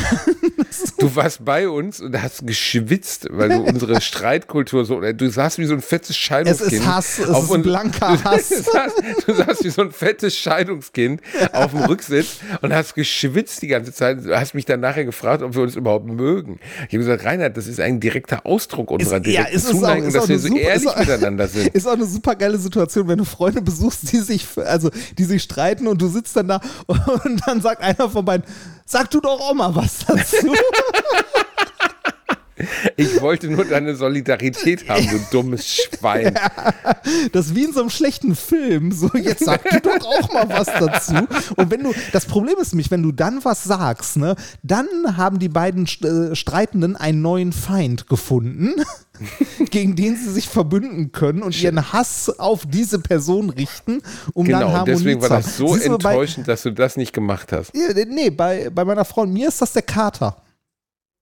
Du 0.98 1.14
warst 1.14 1.44
bei 1.44 1.68
uns 1.68 2.00
und 2.00 2.20
hast 2.20 2.46
geschwitzt, 2.46 3.28
weil 3.30 3.48
du 3.50 3.56
unsere 3.62 4.00
Streitkultur 4.00 4.84
so, 4.84 5.00
du 5.00 5.30
saßt 5.30 5.58
wie 5.58 5.64
so 5.64 5.74
ein 5.74 5.80
fettes 5.80 6.10
Es 6.10 6.16
Scheidungskind. 6.16 6.72
ist 6.72 6.86
Hass, 6.86 7.18
es 7.18 7.28
auf 7.30 7.50
ist 7.50 7.62
blanker 7.62 8.22
Hass. 8.24 8.48
Du 8.48 8.56
saßt, 8.62 9.02
du 9.26 9.34
saßt 9.34 9.64
wie 9.64 9.70
so 9.70 9.82
ein 9.82 9.90
fettes 9.92 10.36
Scheidungskind 10.36 11.20
auf 11.52 11.70
dem 11.70 11.80
Rücksitz 11.84 12.38
und 12.60 12.74
hast 12.74 12.94
geschwitzt 12.94 13.62
die 13.62 13.68
ganze 13.68 13.92
Zeit. 13.92 14.24
Du 14.24 14.38
hast 14.38 14.54
mich 14.54 14.64
dann 14.64 14.80
nachher 14.80 15.04
gefragt, 15.04 15.42
ob 15.42 15.54
wir 15.54 15.62
uns 15.62 15.76
überhaupt 15.76 16.06
mögen. 16.06 16.58
Ich 16.88 16.94
habe 16.94 16.98
gesagt, 16.98 17.24
Reinhard, 17.24 17.56
das 17.56 17.66
ist 17.68 17.80
ein 17.80 18.00
direkter 18.00 18.44
Ausdruck 18.44 18.90
unserer 18.90 19.18
Ist- 19.18 19.26
ja, 19.26 19.44
direkten 19.44 19.56
es 19.56 19.64
ist 19.64 19.68
auch- 19.70 19.72
Zuneigung, 19.80 20.08
ist 20.08 20.14
dass 20.16 20.24
auch 20.24 20.28
wir 20.28 20.38
so 20.38 20.48
super- 20.48 20.60
ehrlich 20.60 20.88
auch- 20.88 20.98
miteinander 20.98 21.48
sind. 21.48 21.68
Ist 21.68 21.86
auch 21.86 21.92
eine 21.92 22.06
super 22.06 22.34
geile 22.34 22.58
Situation, 22.58 23.08
wenn 23.08 23.18
du 23.18 23.24
Freunde 23.24 23.62
besuchst, 23.62 24.12
die 24.12 24.18
sich, 24.18 24.46
also 24.56 24.90
die 25.16 25.24
sich 25.24 25.42
streiten 25.42 25.86
und 25.86 26.02
du 26.02 26.08
sitzt 26.08 26.36
dann 26.36 26.48
da 26.48 26.60
und 26.86 27.40
dann 27.46 27.60
sagt 27.62 27.82
einer 27.82 28.10
von 28.10 28.24
beiden, 28.24 28.44
sag 28.86 29.10
du 29.10 29.20
doch 29.20 29.40
auch 29.40 29.54
mal 29.54 29.74
was 29.74 30.06
dazu. 30.06 30.54
Ich 32.96 33.20
wollte 33.20 33.48
nur 33.48 33.66
deine 33.66 33.96
Solidarität 33.96 34.88
haben, 34.88 35.06
du 35.06 35.18
dummes 35.30 35.74
Schwein. 35.74 36.34
Das 37.32 37.46
ist 37.46 37.54
wie 37.54 37.64
in 37.64 37.72
so 37.72 37.80
einem 37.80 37.90
schlechten 37.90 38.34
Film. 38.34 38.90
So, 38.90 39.10
jetzt 39.14 39.44
sag 39.44 39.62
du 39.62 39.80
doch 39.80 40.04
auch 40.04 40.32
mal 40.32 40.48
was 40.48 40.66
dazu. 40.66 41.14
Und 41.56 41.70
wenn 41.70 41.84
du, 41.84 41.92
das 42.12 42.26
Problem 42.26 42.56
ist 42.60 42.72
nämlich, 42.72 42.90
wenn 42.90 43.02
du 43.02 43.12
dann 43.12 43.44
was 43.44 43.62
sagst, 43.62 44.16
ne, 44.16 44.34
dann 44.62 44.88
haben 45.16 45.38
die 45.38 45.48
beiden 45.48 45.86
äh, 46.02 46.34
Streitenden 46.34 46.96
einen 46.96 47.22
neuen 47.22 47.52
Feind 47.52 48.08
gefunden. 48.08 48.74
gegen 49.70 49.96
den 49.96 50.16
sie 50.16 50.30
sich 50.32 50.48
verbünden 50.48 51.12
können 51.12 51.42
und 51.42 51.60
ihren 51.62 51.92
Hass 51.92 52.28
auf 52.38 52.64
diese 52.66 52.98
Person 52.98 53.50
richten, 53.50 54.02
um 54.34 54.46
Genau, 54.46 54.58
dann 54.60 54.68
und 54.68 54.74
Harmonie 54.74 54.92
deswegen 54.96 55.20
war 55.22 55.28
zu 55.28 55.34
haben. 55.34 55.42
das 55.44 55.56
so 55.56 55.74
Siehst 55.74 55.86
du, 55.88 55.98
bei- 55.98 56.10
enttäuschend, 56.12 56.48
dass 56.48 56.62
du 56.62 56.70
das 56.72 56.96
nicht 56.96 57.12
gemacht 57.12 57.52
hast. 57.52 57.72
Ja, 57.74 57.92
Nee, 58.06 58.30
bei, 58.30 58.70
bei 58.70 58.84
meiner 58.84 59.04
Frau 59.04 59.22
und 59.22 59.32
mir 59.32 59.48
ist 59.48 59.60
das 59.62 59.72
der 59.72 59.82
Kater. 59.82 60.42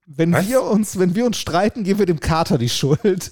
Wenn 0.07 0.33
Was? 0.33 0.47
wir, 0.47 0.61
uns, 0.61 0.99
wenn 0.99 1.15
wir 1.15 1.25
uns 1.25 1.37
streiten, 1.37 1.83
geben 1.83 1.99
wir 1.99 2.05
dem 2.05 2.19
Kater 2.19 2.57
die 2.57 2.69
Schuld. 2.69 3.31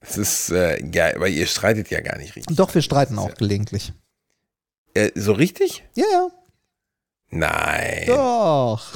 Es 0.00 0.18
ist, 0.18 0.50
äh, 0.50 0.84
ja, 0.92 1.14
aber 1.14 1.28
ihr 1.28 1.46
streitet 1.46 1.88
ja 1.90 2.00
gar 2.00 2.18
nicht 2.18 2.36
richtig. 2.36 2.56
Doch, 2.56 2.74
wir 2.74 2.82
streiten 2.82 3.18
auch 3.18 3.34
gelegentlich. 3.34 3.92
Äh, 4.94 5.10
so 5.14 5.32
richtig? 5.32 5.84
Ja, 5.94 6.04
ja, 6.12 6.28
Nein. 7.30 8.04
doch. 8.08 8.90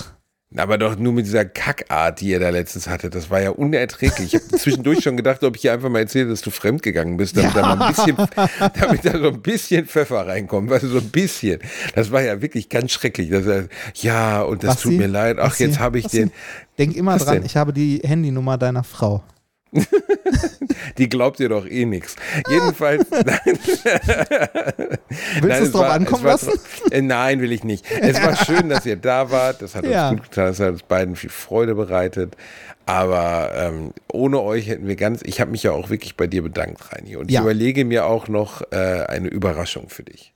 Aber 0.58 0.78
doch 0.78 0.96
nur 0.98 1.12
mit 1.12 1.26
dieser 1.26 1.44
Kackart, 1.44 2.20
die 2.20 2.28
ihr 2.28 2.40
da 2.40 2.50
letztens 2.50 2.88
hattet. 2.88 3.14
Das 3.14 3.30
war 3.30 3.40
ja 3.40 3.50
unerträglich. 3.50 4.34
Ich 4.34 4.40
habe 4.42 4.48
zwischendurch 4.58 5.02
schon 5.02 5.16
gedacht, 5.16 5.42
ob 5.44 5.56
ich 5.56 5.62
hier 5.62 5.72
einfach 5.72 5.88
mal 5.88 6.00
erzähle, 6.00 6.28
dass 6.30 6.40
du 6.40 6.50
fremdgegangen 6.50 7.16
bist, 7.16 7.36
damit, 7.36 7.54
da, 7.56 7.74
mal 7.74 7.80
ein 7.86 7.94
bisschen, 7.94 8.16
damit 8.80 9.04
da 9.04 9.18
so 9.18 9.28
ein 9.28 9.42
bisschen 9.42 9.86
Pfeffer 9.86 10.26
reinkommt. 10.26 10.70
Weißt 10.70 10.84
du, 10.84 10.88
so 10.88 10.98
ein 10.98 11.10
bisschen. 11.10 11.60
Das 11.94 12.10
war 12.10 12.22
ja 12.22 12.40
wirklich 12.40 12.68
ganz 12.68 12.92
schrecklich. 12.92 13.30
Das, 13.30 13.46
war- 13.46 13.64
ja, 13.94 14.42
und 14.42 14.62
das 14.62 14.76
Basti, 14.76 14.88
tut 14.90 14.98
mir 14.98 15.06
leid. 15.08 15.36
Ach, 15.38 15.48
Basti, 15.48 15.64
jetzt 15.64 15.78
habe 15.78 15.98
ich 15.98 16.04
Basti, 16.04 16.18
den. 16.18 16.32
Denk 16.78 16.96
immer 16.96 17.16
dran, 17.18 17.34
denn? 17.36 17.44
ich 17.46 17.56
habe 17.56 17.72
die 17.72 18.00
Handynummer 18.04 18.58
deiner 18.58 18.84
Frau. 18.84 19.22
Die 20.98 21.08
glaubt 21.08 21.40
ihr 21.40 21.48
doch 21.48 21.66
eh 21.66 21.84
nichts. 21.84 22.16
Jedenfalls. 22.48 23.06
Nein, 23.10 23.58
Willst 25.40 25.60
du 25.60 25.64
es 25.64 25.72
drauf 25.72 25.82
war- 25.82 25.90
ankommen 25.92 26.24
war 26.24 26.32
lassen? 26.32 26.52
Äh, 26.90 27.02
nein, 27.02 27.40
will 27.40 27.52
ich 27.52 27.64
nicht. 27.64 27.84
Es 28.00 28.22
war 28.22 28.36
schön, 28.36 28.68
dass 28.68 28.86
ihr 28.86 28.96
da 28.96 29.30
wart. 29.30 29.62
Das 29.62 29.74
hat 29.74 29.84
Ja. 29.84 30.08
uns 30.10 30.18
gut 30.20 30.30
getan. 30.30 30.46
Das 30.46 30.60
hat 30.60 30.70
uns 30.70 30.82
beiden 30.82 31.16
viel 31.16 31.30
Freude 31.30 31.74
bereitet. 31.74 32.36
Aber 32.86 33.52
ähm, 33.54 33.92
ohne 34.12 34.40
euch 34.40 34.68
hätten 34.68 34.86
wir 34.86 34.96
ganz. 34.96 35.20
Ich 35.24 35.40
habe 35.40 35.50
mich 35.50 35.62
ja 35.64 35.72
auch 35.72 35.90
wirklich 35.90 36.16
bei 36.16 36.26
dir 36.26 36.42
bedankt, 36.42 36.92
Reini. 36.92 37.16
Und 37.16 37.30
Ja. 37.30 37.40
ich 37.40 37.44
überlege 37.44 37.84
mir 37.84 38.06
auch 38.06 38.28
noch 38.28 38.62
äh, 38.72 38.76
eine 39.08 39.28
Überraschung 39.28 39.88
für 39.88 40.02
dich. 40.04 40.32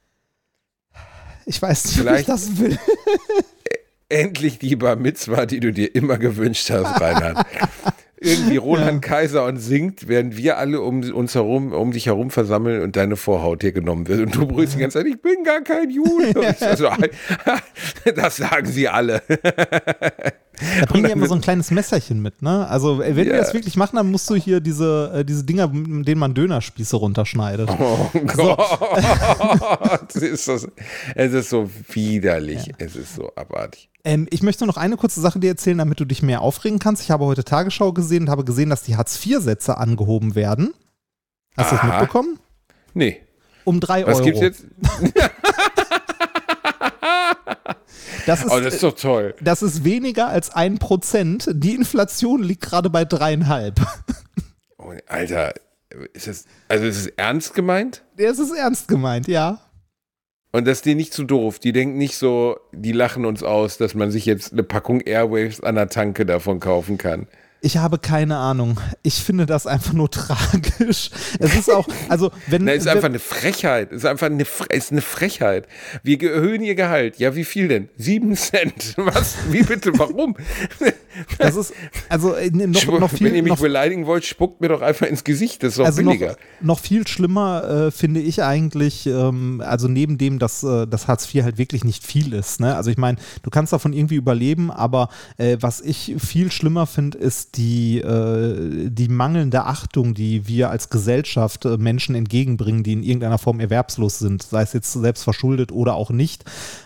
Ich 1.46 1.60
weiß 1.62 1.84
nicht, 1.86 1.94
ob 1.94 2.00
ich 2.00 2.08
Vielleicht- 2.10 2.28
das 2.28 2.58
will. 2.58 2.78
Endlich 4.08 4.58
die 4.58 4.74
Bar 4.74 4.96
Mitzwa, 4.96 5.46
die 5.46 5.60
du 5.60 5.72
dir 5.72 5.94
immer 5.94 6.18
gewünscht 6.18 6.68
hast, 6.70 7.00
Reinhard. 7.00 7.46
Irgendwie 8.20 8.58
Roland 8.58 9.00
Kaiser 9.02 9.46
und 9.46 9.56
singt, 9.56 10.06
während 10.06 10.36
wir 10.36 10.58
alle 10.58 10.82
um 10.82 11.02
uns 11.12 11.34
herum, 11.34 11.72
um 11.72 11.92
dich 11.92 12.06
herum 12.06 12.30
versammeln 12.30 12.82
und 12.82 12.96
deine 12.96 13.16
Vorhaut 13.16 13.62
dir 13.62 13.72
genommen 13.72 14.08
wird. 14.08 14.20
Und 14.20 14.34
du 14.34 14.46
brüllst 14.46 14.74
die 14.74 14.78
ganze 14.78 14.98
Zeit, 14.98 15.06
ich 15.06 15.20
bin 15.20 15.42
gar 15.42 15.62
kein 15.62 15.90
Jude. 15.90 16.38
Und 16.38 16.50
ich 16.50 16.58
sag 16.58 16.76
so, 16.76 16.88
das 18.14 18.36
sagen 18.36 18.66
sie 18.66 18.88
alle. 18.88 19.22
Da 20.80 20.86
bringen 20.86 21.06
die 21.06 21.12
immer 21.12 21.26
so 21.26 21.34
ein 21.34 21.40
kleines 21.40 21.70
Messerchen 21.70 22.20
mit, 22.20 22.42
ne? 22.42 22.66
Also, 22.68 22.98
wenn 22.98 23.16
wir 23.16 23.24
Ja. 23.26 23.36
das 23.38 23.54
wirklich 23.54 23.76
machen, 23.76 23.96
dann 23.96 24.10
musst 24.10 24.28
du 24.28 24.34
hier 24.34 24.60
diese, 24.60 25.10
äh, 25.14 25.24
diese 25.24 25.44
Dinger, 25.44 25.68
mit 25.68 26.06
denen 26.06 26.18
man 26.20 26.34
Dönerspieße 26.34 26.96
runterschneidet. 26.96 27.70
Oh 27.78 28.10
Gott, 28.36 30.14
ist 30.16 30.48
das, 30.48 30.68
es 31.14 31.32
ist 31.32 31.50
so 31.50 31.70
widerlich. 31.92 32.72
Es 32.78 32.94
ist 32.96 33.14
so 33.14 33.30
abartig. 33.36 33.88
Ähm, 34.04 34.26
ich 34.30 34.42
möchte 34.42 34.66
noch 34.66 34.76
eine 34.76 34.96
kurze 34.96 35.20
Sache 35.20 35.38
dir 35.40 35.48
erzählen, 35.50 35.78
damit 35.78 35.98
du 36.00 36.04
dich 36.04 36.22
mehr 36.22 36.42
aufregen 36.42 36.78
kannst. 36.78 37.02
Ich 37.02 37.10
habe 37.10 37.24
heute 37.24 37.44
Tagesschau 37.44 37.92
gesehen 37.92 38.24
und 38.24 38.30
habe 38.30 38.44
gesehen, 38.44 38.68
dass 38.70 38.82
die 38.82 38.96
Hartz-IV-Sätze 38.96 39.78
angehoben 39.78 40.34
werden. 40.34 40.74
Hast 41.56 41.72
du 41.72 41.76
das 41.76 41.84
mitbekommen? 41.84 42.38
Nee. 42.94 43.20
Um 43.64 43.80
drei 43.80 44.06
Was 44.06 44.16
Euro. 44.16 44.24
gibt's 44.24 44.40
jetzt? 44.40 44.64
Das 48.30 48.44
ist, 48.44 48.50
Oh, 48.52 48.60
das 48.60 48.74
ist 48.74 48.82
doch 48.82 48.94
toll. 48.94 49.34
das 49.40 49.62
ist 49.62 49.84
weniger 49.84 50.28
als 50.28 50.50
ein 50.50 50.78
Prozent. 50.78 51.48
Die 51.52 51.74
Inflation 51.74 52.42
liegt 52.42 52.62
gerade 52.62 52.88
bei 52.90 53.04
dreieinhalb. 53.04 53.80
Oh, 54.78 54.92
Alter, 55.08 55.52
ist 56.12 56.26
das, 56.26 56.44
also 56.68 56.84
ist 56.86 56.96
es 56.98 57.06
ernst 57.08 57.54
gemeint? 57.54 58.02
Das 58.16 58.38
ist 58.38 58.52
ernst 58.52 58.88
gemeint, 58.88 59.26
ja. 59.28 59.60
Und 60.52 60.66
das 60.66 60.78
ist 60.78 60.84
dir 60.86 60.94
nicht 60.94 61.12
zu 61.12 61.24
doof. 61.24 61.58
Die 61.58 61.72
denken 61.72 61.98
nicht 61.98 62.16
so, 62.16 62.56
die 62.72 62.92
lachen 62.92 63.24
uns 63.24 63.42
aus, 63.42 63.78
dass 63.78 63.94
man 63.94 64.10
sich 64.10 64.26
jetzt 64.26 64.52
eine 64.52 64.62
Packung 64.64 65.00
Airwaves 65.00 65.60
an 65.60 65.74
der 65.76 65.88
Tanke 65.88 66.26
davon 66.26 66.58
kaufen 66.60 66.98
kann. 66.98 67.28
Ich 67.62 67.76
habe 67.76 67.98
keine 67.98 68.38
Ahnung. 68.38 68.80
Ich 69.02 69.16
finde 69.16 69.44
das 69.44 69.66
einfach 69.66 69.92
nur 69.92 70.10
tragisch. 70.10 71.10
Es 71.38 71.54
ist 71.54 71.70
auch, 71.70 71.86
also 72.08 72.30
wenn. 72.46 72.64
Na, 72.64 72.72
ist 72.72 72.86
wenn, 72.86 72.96
einfach 72.96 73.08
eine 73.08 73.18
Frechheit. 73.18 73.92
Ist 73.92 74.06
einfach 74.06 74.26
eine, 74.26 74.46
ist 74.70 74.92
eine 74.92 75.02
Frechheit. 75.02 75.68
Wir 76.02 76.22
erhöhen 76.22 76.62
ihr 76.62 76.74
Gehalt. 76.74 77.18
Ja, 77.18 77.34
wie 77.36 77.44
viel 77.44 77.68
denn? 77.68 77.88
Sieben 77.96 78.34
Cent. 78.34 78.94
Was? 78.96 79.36
Wie 79.50 79.62
bitte? 79.62 79.92
Warum? 79.98 80.36
das 81.38 81.56
ist, 81.56 81.74
also 82.08 82.34
äh, 82.34 82.50
noch, 82.50 82.98
noch 82.98 83.10
viel. 83.10 83.26
Wenn 83.26 83.34
ihr 83.34 83.42
mich 83.42 83.50
noch, 83.50 83.60
beleidigen 83.60 84.06
wollt, 84.06 84.24
spuckt 84.24 84.60
mir 84.60 84.68
doch 84.68 84.80
einfach 84.80 85.06
ins 85.06 85.24
Gesicht. 85.24 85.62
Das 85.62 85.72
ist 85.72 85.78
doch 85.78 85.84
also 85.84 86.00
noch, 86.00 86.12
billiger. 86.12 86.36
noch 86.60 86.78
viel 86.78 87.06
schlimmer 87.06 87.88
äh, 87.88 87.90
finde 87.90 88.20
ich 88.20 88.42
eigentlich, 88.42 89.06
ähm, 89.06 89.62
also 89.64 89.88
neben 89.88 90.16
dem, 90.16 90.38
dass 90.38 90.62
äh, 90.62 90.86
das 90.86 91.08
Hartz 91.08 91.32
IV 91.32 91.42
halt 91.42 91.58
wirklich 91.58 91.84
nicht 91.84 92.06
viel 92.06 92.32
ist. 92.32 92.60
Ne? 92.60 92.74
Also 92.74 92.90
ich 92.90 92.96
meine, 92.96 93.18
du 93.42 93.50
kannst 93.50 93.72
davon 93.72 93.92
irgendwie 93.92 94.16
überleben, 94.16 94.70
aber 94.70 95.10
äh, 95.36 95.58
was 95.60 95.80
ich 95.80 96.14
viel 96.18 96.50
schlimmer 96.50 96.86
finde, 96.86 97.18
ist 97.18 97.49
die, 97.56 97.98
äh, 97.98 98.88
die 98.90 99.08
mangelnde 99.08 99.64
Achtung, 99.64 100.14
die 100.14 100.46
wir 100.46 100.70
als 100.70 100.90
Gesellschaft 100.90 101.64
äh, 101.64 101.76
Menschen 101.76 102.14
entgegenbringen, 102.14 102.82
die 102.82 102.92
in 102.92 103.02
irgendeiner 103.02 103.38
Form 103.38 103.60
erwerbslos 103.60 104.18
sind, 104.18 104.42
sei 104.42 104.62
es 104.62 104.72
jetzt 104.72 104.92
selbst 104.92 105.24
verschuldet 105.24 105.72
oder 105.72 105.94
auch 105.94 106.10
nicht, 106.10 106.44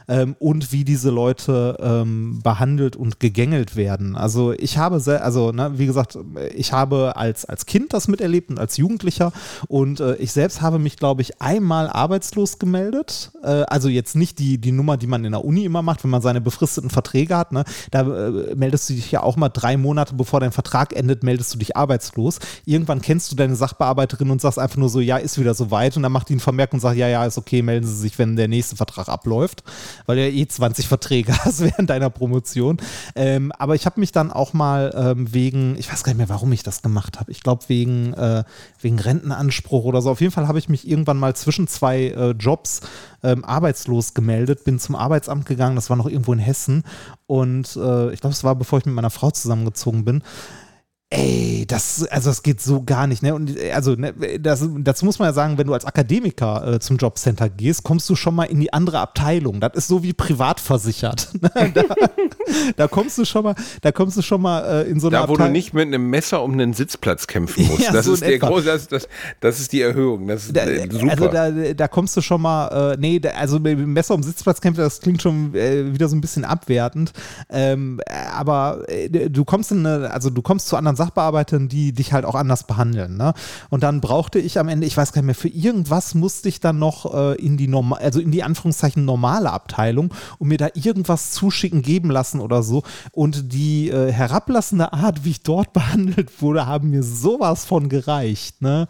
ähm, 0.09 0.37
und 0.39 0.73
wie 0.73 0.85
diese 0.85 1.11
Leute 1.11 1.77
ähm, 1.81 2.41
behandelt 2.43 2.97
und 2.97 3.21
gegängelt 3.21 3.77
werden. 3.77 4.17
Also 4.17 4.53
ich 4.53 4.79
habe, 4.79 5.03
also 5.21 5.53
ne, 5.53 5.73
wie 5.77 5.87
gesagt, 5.87 6.19
ich 6.55 6.73
habe 6.73 7.17
als, 7.17 7.45
als 7.45 7.67
Kind 7.67 7.93
das 7.93 8.09
miterlebt 8.09 8.51
und 8.51 8.59
als 8.59 8.77
Jugendlicher 8.77 9.33
und 9.69 10.01
äh, 10.01 10.17
ich 10.17 10.33
selbst 10.33 10.63
habe 10.63 10.79
mich, 10.79 10.97
glaube 10.97 11.23
ich, 11.23 11.41
einmal 11.41 11.89
arbeitslos 11.89 12.59
gemeldet. 12.59 13.33
Äh, 13.43 13.65
also 13.69 13.89
jetzt 13.89 14.17
nicht 14.17 14.39
die, 14.39 14.59
die 14.59 14.73
Nummer, 14.73 14.97
die 14.97 15.07
man 15.07 15.25
in 15.25 15.33
der 15.33 15.45
Uni 15.45 15.65
immer 15.65 15.83
macht, 15.83 16.05
wenn 16.05 16.11
man 16.11 16.23
seine 16.23 16.41
befristeten 16.41 16.91
Verträge 16.91 17.37
hat. 17.37 17.53
Ne? 17.53 17.65
Da 17.91 18.01
äh, 18.03 18.55
meldest 18.55 18.89
du 18.89 18.95
dich 18.95 19.11
ja 19.11 19.23
auch 19.23 19.37
mal 19.37 19.49
drei 19.49 19.77
Monate, 19.77 20.15
bevor 20.15 20.41
dein 20.41 20.53
Vertrag 20.55 20.95
endet, 20.95 21.23
meldest 21.23 21.53
du 21.55 21.59
dich 21.59 21.77
arbeitslos. 21.77 22.39
Irgendwann 22.65 23.03
kennst 23.03 23.31
du 23.31 23.37
deine 23.37 23.57
Sachbearbeiterin 23.57 24.31
und 24.31 24.41
sagst 24.41 24.59
einfach 24.59 24.79
nur 24.79 24.89
so, 24.89 25.01
ja, 25.01 25.17
ist 25.19 25.39
wieder 25.39 25.55
soweit. 25.55 25.97
Und 25.97 26.03
dann 26.03 26.13
macht 26.13 26.29
die 26.29 26.35
einen 26.35 26.41
Vermerk 26.41 26.73
und 26.73 26.81
sagt, 26.81 26.97
ja, 26.97 27.09
ja, 27.09 27.25
ist 27.27 27.39
okay, 27.39 27.63
melden 27.63 27.87
Sie 27.87 27.97
sich, 27.97 28.19
wenn 28.19 28.37
der 28.37 28.49
nächste 28.49 28.77
Vertrag 28.77 29.09
abläuft, 29.09 29.65
weil 30.07 30.17
du 30.17 30.23
ja 30.23 30.33
eh 30.33 30.47
20 30.47 30.89
Verträge 30.89 31.37
hast 31.45 31.61
während 31.61 31.91
deiner 31.91 32.11
Promotion. 32.11 32.79
Ähm, 33.15 33.53
aber 33.59 33.75
ich 33.75 33.87
habe 33.87 34.01
mich 34.01 34.13
dann 34.13 34.33
auch 34.33 34.53
mal 34.53 34.95
ähm, 34.97 35.33
wegen, 35.33 35.77
ich 35.77 35.93
weiß 35.93 36.05
gar 36.05 36.13
nicht 36.13 36.19
mehr, 36.19 36.29
warum 36.29 36.53
ich 36.53 36.63
das 36.63 36.83
gemacht 36.83 37.21
habe. 37.21 37.31
Ich 37.31 37.43
glaube 37.43 37.65
wegen, 37.69 38.15
äh, 38.15 38.45
wegen 38.81 38.99
Rentenanspruch 38.99 39.85
oder 39.85 40.01
so. 40.01 40.11
Auf 40.11 40.21
jeden 40.21 40.33
Fall 40.33 40.49
habe 40.49 40.59
ich 40.59 40.69
mich 40.69 40.89
irgendwann 40.89 41.19
mal 41.19 41.35
zwischen 41.35 41.67
zwei 41.67 42.07
äh, 42.09 42.31
Jobs 42.31 42.81
ähm, 43.25 43.45
arbeitslos 43.45 44.15
gemeldet, 44.15 44.65
bin 44.65 44.79
zum 44.79 44.95
Arbeitsamt 44.95 45.47
gegangen, 45.47 45.75
das 45.75 45.91
war 45.91 45.97
noch 45.97 46.07
irgendwo 46.07 46.33
in 46.33 46.39
Hessen. 46.39 46.85
Und 47.27 47.75
äh, 47.77 48.13
ich 48.13 48.21
glaube, 48.21 48.35
es 48.35 48.45
war, 48.45 48.55
bevor 48.55 48.79
ich 48.79 48.87
mit 48.87 48.95
meiner 48.95 49.11
Frau 49.11 49.31
zusammengezogen 49.31 50.05
bin. 50.05 50.23
Ey, 51.11 51.65
das, 51.69 52.05
also 52.09 52.31
das 52.31 52.43
geht 52.43 52.61
so 52.61 52.83
gar 52.83 53.07
nicht, 53.07 53.23
ne? 53.23 53.35
Und 53.35 53.57
äh, 53.57 53.71
also, 53.73 53.93
ne, 53.93 54.15
das, 54.41 54.69
dazu 54.79 55.05
muss 55.05 55.19
man 55.19 55.29
ja 55.29 55.33
sagen, 55.33 55.59
wenn 55.59 55.67
du 55.67 55.73
als 55.75 55.85
Akademiker 55.85 56.75
äh, 56.75 56.81
zum 56.81 56.97
Jobcenter 56.97 57.49
gehst, 57.49 57.85
kommst 57.85 58.09
du 58.11 58.17
schon 58.17 58.35
mal 58.35 58.45
in 58.45 58.59
die 58.59 58.73
andere 58.73 58.99
Abteilung. 58.99 59.61
Das 59.61 59.75
ist 59.75 59.87
so 59.87 60.03
wie 60.03 60.13
privat 60.13 60.59
versichert. 60.61 61.29
da, 61.75 61.85
da 62.77 62.89
kommst 62.89 63.19
du 63.19 63.25
schon 63.25 63.45
mal, 63.45 63.55
da 63.83 63.93
kommst 63.93 64.17
du 64.17 64.23
schon 64.23 64.43
mal 64.43 64.83
äh, 64.83 64.91
in 64.91 64.99
so 64.99 65.07
eine 65.09 65.19
Da, 65.19 65.29
wo 65.29 65.37
du 65.37 65.49
nicht 65.51 65.73
mit 65.73 65.87
einem 65.87 66.11
Messer 66.11 66.43
um 66.43 66.53
einen 66.53 66.73
Sitzplatz 66.73 67.27
kämpfen 67.27 67.67
musst. 67.69 67.83
Ja, 67.83 67.93
das, 67.93 68.07
so 68.07 68.15
ist 68.15 68.23
der 68.25 68.39
große, 68.39 68.65
das, 68.65 68.89
das, 68.89 69.09
das 69.41 69.61
ist 69.61 69.73
die 69.73 69.83
Erhöhung. 69.83 70.27
Das 70.27 70.47
ist 70.47 70.57
Da, 70.57 70.65
äh, 70.65 70.89
super. 70.91 71.11
also 71.11 71.29
da, 71.29 71.51
da 71.75 71.87
kommst 71.87 72.17
du 72.17 72.23
schon 72.23 72.43
mal, 72.43 72.95
äh, 72.95 72.97
nee, 72.99 73.21
da, 73.21 73.31
also 73.31 73.61
mit 73.61 73.79
dem 73.79 73.93
Messer 73.93 74.15
um 74.15 74.23
Sitzplatzkämpfe, 74.23 74.81
das 74.81 75.01
klingt 75.01 75.23
schon 75.23 75.55
äh, 75.55 75.93
wieder 75.93 76.09
so 76.09 76.17
ein 76.17 76.21
bisschen 76.21 76.45
abwertend. 76.45 77.13
Ähm, 77.51 78.01
äh, 78.07 78.15
aber 78.33 78.83
äh, 78.89 79.31
du 79.31 79.45
kommst 79.45 79.71
in 79.71 79.87
eine, 79.87 80.11
also 80.11 80.31
du 80.31 80.43
kommst 80.43 80.67
zu 80.67 80.77
anderen 80.77 80.97
Sachbearbeitern, 81.05 81.69
die 81.69 81.93
dich 81.93 82.13
halt 82.13 82.25
auch 82.25 82.35
anders 82.35 82.65
behandeln. 82.65 83.17
Ne? 83.17 83.35
Und 83.71 83.83
dann 83.83 84.01
brauchte 84.01 84.39
ich 84.39 84.59
am 84.59 84.69
Ende, 84.69 84.87
ich 84.87 84.97
weiß 84.97 85.13
gar 85.13 85.23
nicht 85.23 85.27
mehr, 85.27 85.35
für 85.35 85.49
irgendwas 85.49 86.15
musste 86.15 86.49
ich 86.49 86.61
dann 86.61 86.79
noch 86.79 87.15
äh, 87.15 87.35
in 87.35 87.57
die 87.57 87.69
normal, 87.69 88.01
also 88.01 88.21
in 88.21 88.31
die 88.31 88.43
Anführungszeichen 88.43 89.05
normale 89.05 89.53
Abteilung 89.53 90.13
und 90.39 90.49
mir 90.49 90.59
da 90.59 90.69
irgendwas 90.75 91.33
zuschicken, 91.33 91.83
geben 91.83 92.11
lassen 92.11 92.41
oder 92.41 92.63
so. 92.63 92.83
Und 93.13 93.53
die 93.53 93.91
äh, 93.91 94.13
herablassende 94.13 94.93
Art, 94.93 95.25
wie 95.25 95.31
ich 95.31 95.43
dort 95.43 95.73
behandelt 95.75 96.43
wurde, 96.43 96.67
haben 96.67 96.91
mir 96.91 97.03
sowas 97.03 97.65
von 97.65 97.89
gereicht. 97.89 98.63
Ne? 98.63 98.89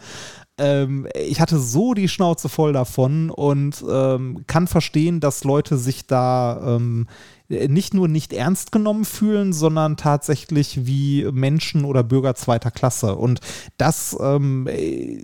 ähm, 0.59 1.09
ich 1.15 1.41
hatte 1.41 1.59
so 1.59 1.95
die 1.95 2.09
Schnauze 2.09 2.49
voll 2.49 2.73
davon 2.73 3.31
und 3.31 3.85
ähm, 3.89 4.45
kann 4.47 4.67
verstehen, 4.67 5.21
dass 5.21 5.45
Leute 5.45 5.77
sich 5.79 6.07
da 6.07 6.77
ähm, 6.77 7.07
nicht 7.49 7.95
nur 7.95 8.09
nicht 8.09 8.33
ernst 8.33 8.73
genommen 8.73 9.05
fühlen, 9.05 9.53
sondern 9.53 9.97
tatsächlich 9.97 10.87
wie 10.87 11.25
Menschen 11.31 11.85
oder 11.85 12.03
Bürger 12.03 12.35
zweiter 12.35 12.71
Klasse. 12.71 13.17
Und 13.17 13.41
das 13.77 14.17
ähm, 14.21 14.67
äh, 14.67 15.23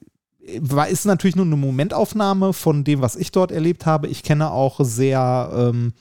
ist 0.90 1.06
natürlich 1.06 1.36
nur 1.36 1.46
eine 1.46 1.56
Momentaufnahme 1.56 2.52
von 2.52 2.84
dem, 2.84 3.00
was 3.00 3.16
ich 3.16 3.32
dort 3.32 3.52
erlebt 3.52 3.86
habe. 3.86 4.08
Ich 4.08 4.22
kenne 4.22 4.50
auch 4.50 4.80
sehr 4.82 5.50
ähm, 5.54 5.92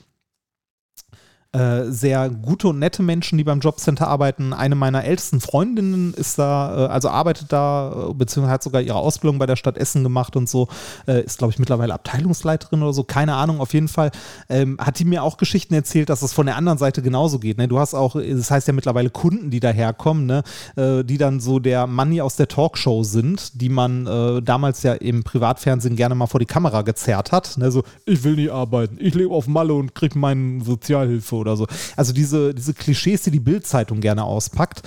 äh, 1.52 1.90
sehr 1.90 2.30
gute 2.30 2.68
und 2.68 2.78
nette 2.78 3.02
Menschen, 3.02 3.36
die 3.36 3.42
beim 3.42 3.58
Jobcenter 3.58 4.06
arbeiten. 4.06 4.52
Eine 4.52 4.76
meiner 4.76 5.04
ältesten 5.04 5.40
Freundinnen 5.40 6.14
ist 6.14 6.38
da, 6.38 6.86
äh, 6.86 6.88
also 6.88 7.08
arbeitet 7.08 7.52
da, 7.52 8.10
äh, 8.10 8.14
beziehungsweise 8.14 8.52
hat 8.52 8.62
sogar 8.62 8.82
ihre 8.82 8.98
Ausbildung 8.98 9.38
bei 9.40 9.46
der 9.46 9.56
Stadt 9.56 9.76
Essen 9.76 10.04
gemacht 10.04 10.36
und 10.36 10.48
so, 10.48 10.68
äh, 11.08 11.22
ist, 11.22 11.38
glaube 11.38 11.52
ich, 11.52 11.58
mittlerweile 11.58 11.94
Abteilungsleiterin 11.94 12.82
oder 12.82 12.92
so, 12.92 13.02
keine 13.02 13.34
Ahnung, 13.34 13.60
auf 13.60 13.74
jeden 13.74 13.88
Fall. 13.88 14.12
Ähm, 14.48 14.76
hat 14.80 15.00
die 15.00 15.04
mir 15.04 15.24
auch 15.24 15.38
Geschichten 15.38 15.74
erzählt, 15.74 16.08
dass 16.08 16.22
es 16.22 16.32
von 16.32 16.46
der 16.46 16.56
anderen 16.56 16.78
Seite 16.78 17.02
genauso 17.02 17.40
geht. 17.40 17.58
Ne? 17.58 17.66
Du 17.66 17.80
hast 17.80 17.94
auch, 17.94 18.14
das 18.14 18.50
heißt 18.50 18.68
ja 18.68 18.72
mittlerweile 18.72 19.10
Kunden, 19.10 19.50
die 19.50 19.60
daherkommen, 19.60 20.26
ne? 20.26 20.42
Äh, 20.76 21.02
die 21.02 21.18
dann 21.18 21.40
so 21.40 21.58
der 21.58 21.88
Money 21.88 22.20
aus 22.20 22.36
der 22.36 22.46
Talkshow 22.46 23.02
sind, 23.02 23.60
die 23.60 23.68
man 23.68 24.06
äh, 24.06 24.40
damals 24.40 24.84
ja 24.84 24.92
im 24.92 25.24
Privatfernsehen 25.24 25.96
gerne 25.96 26.14
mal 26.14 26.26
vor 26.26 26.38
die 26.38 26.46
Kamera 26.46 26.82
gezerrt 26.82 27.32
hat. 27.32 27.58
Ne? 27.58 27.72
So, 27.72 27.82
ich 28.06 28.22
will 28.22 28.36
nicht 28.36 28.52
arbeiten, 28.52 28.98
ich 29.00 29.14
lebe 29.14 29.34
auf 29.34 29.48
Malle 29.48 29.74
und 29.74 29.96
kriege 29.96 30.18
meine 30.18 30.62
Sozialhilfe 30.62 31.39
oder 31.40 31.56
so. 31.56 31.66
Also 31.96 32.12
diese, 32.12 32.54
diese 32.54 32.74
Klischees, 32.74 33.22
die 33.22 33.30
die 33.30 33.40
Bildzeitung 33.40 34.00
gerne 34.00 34.24
auspackt. 34.24 34.82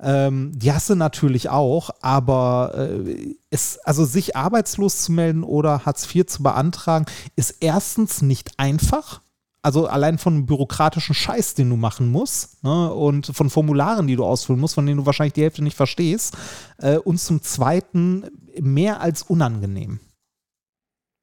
Ähm, 0.00 0.52
die 0.54 0.72
hast 0.72 0.88
du 0.90 0.94
natürlich 0.94 1.48
auch, 1.48 1.90
aber 2.00 2.72
äh, 2.76 3.34
es, 3.50 3.78
also 3.78 4.04
sich 4.04 4.36
arbeitslos 4.36 5.02
zu 5.02 5.12
melden 5.12 5.42
oder 5.42 5.84
Hartz 5.84 6.12
IV 6.14 6.26
zu 6.26 6.42
beantragen, 6.42 7.06
ist 7.34 7.56
erstens 7.60 8.22
nicht 8.22 8.52
einfach. 8.58 9.22
Also 9.60 9.88
allein 9.88 10.18
von 10.18 10.46
bürokratischen 10.46 11.16
Scheiß, 11.16 11.54
den 11.54 11.68
du 11.68 11.76
machen 11.76 12.12
musst 12.12 12.62
ne, 12.62 12.92
und 12.94 13.26
von 13.26 13.50
Formularen, 13.50 14.06
die 14.06 14.14
du 14.14 14.24
ausfüllen 14.24 14.60
musst, 14.60 14.76
von 14.76 14.86
denen 14.86 14.98
du 14.98 15.06
wahrscheinlich 15.06 15.32
die 15.32 15.42
Hälfte 15.42 15.64
nicht 15.64 15.76
verstehst. 15.76 16.36
Äh, 16.78 16.98
und 16.98 17.18
zum 17.18 17.42
Zweiten 17.42 18.24
mehr 18.60 19.00
als 19.00 19.22
unangenehm. 19.22 19.98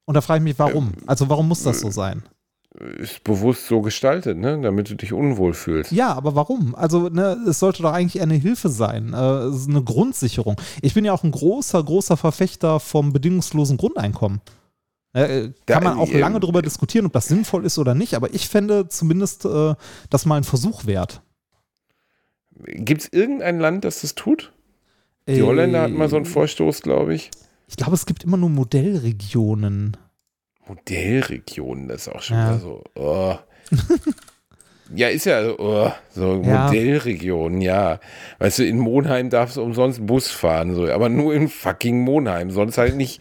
Und 0.04 0.14
da 0.14 0.20
frage 0.20 0.38
ich 0.38 0.44
mich, 0.44 0.58
warum? 0.58 0.92
Also 1.06 1.28
warum 1.28 1.48
muss 1.48 1.62
das 1.62 1.80
so 1.80 1.90
sein? 1.90 2.22
Ist 2.98 3.24
bewusst 3.24 3.66
so 3.66 3.80
gestaltet, 3.80 4.36
ne? 4.38 4.60
damit 4.60 4.90
du 4.90 4.94
dich 4.94 5.12
unwohl 5.12 5.54
fühlst. 5.54 5.92
Ja, 5.92 6.12
aber 6.12 6.34
warum? 6.34 6.74
Also 6.74 7.08
ne, 7.08 7.36
es 7.48 7.58
sollte 7.58 7.82
doch 7.82 7.92
eigentlich 7.92 8.22
eine 8.22 8.34
Hilfe 8.34 8.68
sein, 8.68 9.12
äh, 9.12 9.16
eine 9.16 9.82
Grundsicherung. 9.82 10.60
Ich 10.82 10.94
bin 10.94 11.04
ja 11.04 11.12
auch 11.12 11.24
ein 11.24 11.30
großer, 11.30 11.82
großer 11.82 12.16
Verfechter 12.16 12.80
vom 12.80 13.12
bedingungslosen 13.12 13.76
Grundeinkommen. 13.76 14.40
Äh, 15.14 15.50
kann 15.64 15.82
man 15.82 15.98
auch 15.98 16.12
lange 16.12 16.40
darüber 16.40 16.60
diskutieren, 16.60 17.06
ob 17.06 17.12
das 17.14 17.28
sinnvoll 17.28 17.64
ist 17.64 17.78
oder 17.78 17.94
nicht, 17.94 18.14
aber 18.14 18.34
ich 18.34 18.48
fände 18.48 18.88
zumindest 18.88 19.46
äh, 19.46 19.74
das 20.10 20.26
mal 20.26 20.36
ein 20.36 20.44
Versuch 20.44 20.84
wert. 20.84 21.22
Gibt 22.64 23.02
es 23.02 23.12
irgendein 23.12 23.58
Land, 23.58 23.84
das 23.84 24.02
das 24.02 24.14
tut? 24.14 24.52
Die 25.28 25.42
Holländer 25.42 25.82
hatten 25.82 25.96
mal 25.96 26.08
so 26.08 26.16
einen 26.16 26.24
Vorstoß, 26.24 26.82
glaube 26.82 27.14
ich. 27.14 27.30
Ich 27.66 27.76
glaube, 27.76 27.94
es 27.94 28.06
gibt 28.06 28.24
immer 28.24 28.36
nur 28.36 28.50
Modellregionen. 28.50 29.96
Modellregionen, 30.68 31.88
das 31.88 32.06
ist 32.06 32.14
auch 32.14 32.22
schon 32.22 32.36
ja. 32.36 32.58
so. 32.58 32.82
Oh. 32.94 33.36
ja, 34.94 35.08
ist 35.08 35.26
ja 35.26 35.48
oh, 35.58 35.92
so 36.10 36.42
ja. 36.42 36.66
Modellregionen, 36.66 37.60
ja. 37.60 38.00
Weißt 38.38 38.58
du, 38.58 38.66
in 38.66 38.78
Monheim 38.78 39.30
darfst 39.30 39.56
du 39.56 39.62
umsonst 39.62 40.04
Bus 40.06 40.28
fahren, 40.28 40.74
so, 40.74 40.90
aber 40.90 41.08
nur 41.08 41.34
in 41.34 41.48
fucking 41.48 42.00
Monheim, 42.00 42.50
sonst 42.50 42.78
halt 42.78 42.96
nicht. 42.96 43.20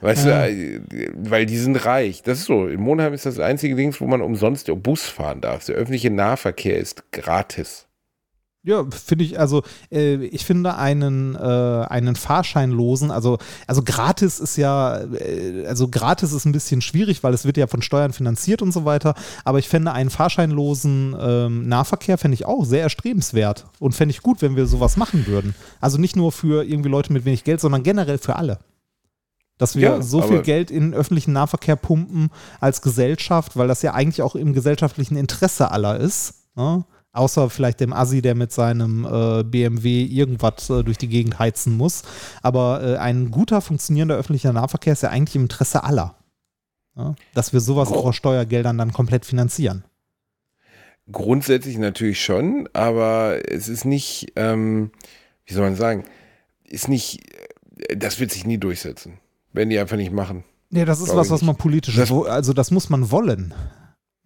Weißt 0.00 0.26
ja. 0.26 0.46
du, 0.46 0.52
äh, 0.52 0.80
weil 1.16 1.46
die 1.46 1.58
sind 1.58 1.84
reich. 1.84 2.22
Das 2.22 2.38
ist 2.38 2.44
so. 2.44 2.68
In 2.68 2.80
Monheim 2.80 3.12
ist 3.12 3.26
das 3.26 3.40
einzige 3.40 3.74
Ding, 3.74 3.94
wo 3.98 4.06
man 4.06 4.22
umsonst 4.22 4.70
Bus 4.82 5.02
fahren 5.02 5.40
darf. 5.40 5.64
Der 5.66 5.74
öffentliche 5.74 6.10
Nahverkehr 6.10 6.78
ist 6.78 7.10
gratis. 7.10 7.87
Ja, 8.68 8.84
finde 8.90 9.24
ich, 9.24 9.40
also 9.40 9.62
äh, 9.90 10.16
ich 10.26 10.44
finde 10.44 10.76
einen, 10.76 11.34
äh, 11.34 11.38
einen 11.38 12.16
Fahrscheinlosen, 12.16 13.10
also, 13.10 13.38
also 13.66 13.82
gratis 13.82 14.38
ist 14.38 14.58
ja, 14.58 15.04
äh, 15.04 15.64
also 15.66 15.88
gratis 15.88 16.32
ist 16.32 16.44
ein 16.44 16.52
bisschen 16.52 16.82
schwierig, 16.82 17.22
weil 17.22 17.32
es 17.32 17.46
wird 17.46 17.56
ja 17.56 17.66
von 17.66 17.80
Steuern 17.80 18.12
finanziert 18.12 18.60
und 18.60 18.72
so 18.72 18.84
weiter, 18.84 19.14
aber 19.46 19.58
ich 19.58 19.70
fände 19.70 19.92
einen 19.92 20.10
fahrscheinlosen 20.10 21.16
ähm, 21.18 21.66
Nahverkehr 21.66 22.18
fände 22.18 22.34
ich 22.34 22.44
auch 22.44 22.66
sehr 22.66 22.82
erstrebenswert 22.82 23.64
und 23.78 23.94
fände 23.94 24.10
ich 24.10 24.20
gut, 24.20 24.42
wenn 24.42 24.54
wir 24.54 24.66
sowas 24.66 24.98
machen 24.98 25.26
würden. 25.26 25.54
Also 25.80 25.96
nicht 25.96 26.14
nur 26.14 26.30
für 26.30 26.62
irgendwie 26.62 26.90
Leute 26.90 27.10
mit 27.10 27.24
wenig 27.24 27.44
Geld, 27.44 27.62
sondern 27.62 27.82
generell 27.82 28.18
für 28.18 28.36
alle. 28.36 28.58
Dass 29.56 29.76
wir 29.76 29.82
ja, 29.82 30.02
so 30.02 30.20
viel 30.20 30.42
Geld 30.42 30.70
in 30.70 30.90
den 30.90 30.94
öffentlichen 30.94 31.32
Nahverkehr 31.32 31.76
pumpen 31.76 32.28
als 32.60 32.82
Gesellschaft, 32.82 33.56
weil 33.56 33.66
das 33.66 33.80
ja 33.80 33.94
eigentlich 33.94 34.20
auch 34.20 34.34
im 34.34 34.52
gesellschaftlichen 34.52 35.16
Interesse 35.16 35.70
aller 35.70 35.98
ist. 35.98 36.34
Ne? 36.54 36.84
Außer 37.12 37.50
vielleicht 37.50 37.80
dem 37.80 37.92
Assi, 37.92 38.22
der 38.22 38.34
mit 38.34 38.52
seinem 38.52 39.04
äh, 39.04 39.42
BMW 39.42 40.04
irgendwas 40.04 40.68
äh, 40.70 40.84
durch 40.84 40.98
die 40.98 41.08
Gegend 41.08 41.38
heizen 41.38 41.76
muss. 41.76 42.02
Aber 42.42 42.82
äh, 42.82 42.96
ein 42.98 43.30
guter, 43.30 43.60
funktionierender 43.60 44.16
öffentlicher 44.16 44.52
Nahverkehr 44.52 44.92
ist 44.92 45.02
ja 45.02 45.08
eigentlich 45.08 45.36
im 45.36 45.42
Interesse 45.42 45.84
aller. 45.84 46.16
Ja? 46.96 47.14
Dass 47.34 47.52
wir 47.52 47.60
sowas 47.60 47.90
auch 47.90 48.04
aus 48.04 48.16
Steuergeldern 48.16 48.76
dann 48.76 48.92
komplett 48.92 49.24
finanzieren. 49.24 49.84
Grundsätzlich 51.10 51.78
natürlich 51.78 52.22
schon, 52.22 52.68
aber 52.74 53.38
es 53.50 53.68
ist 53.68 53.86
nicht, 53.86 54.32
ähm, 54.36 54.90
wie 55.46 55.54
soll 55.54 55.64
man 55.64 55.76
sagen, 55.76 56.04
ist 56.64 56.88
nicht, 56.88 57.22
äh, 57.88 57.96
das 57.96 58.20
wird 58.20 58.30
sich 58.30 58.44
nie 58.44 58.58
durchsetzen, 58.58 59.18
wenn 59.54 59.70
die 59.70 59.78
einfach 59.78 59.96
nicht 59.96 60.12
machen. 60.12 60.44
Nee, 60.68 60.84
das 60.84 61.00
ist 61.00 61.16
was, 61.16 61.30
was 61.30 61.40
man 61.40 61.56
politisch, 61.56 61.96
das, 61.96 62.12
also 62.12 62.52
das 62.52 62.70
muss 62.70 62.90
man 62.90 63.10
wollen. 63.10 63.54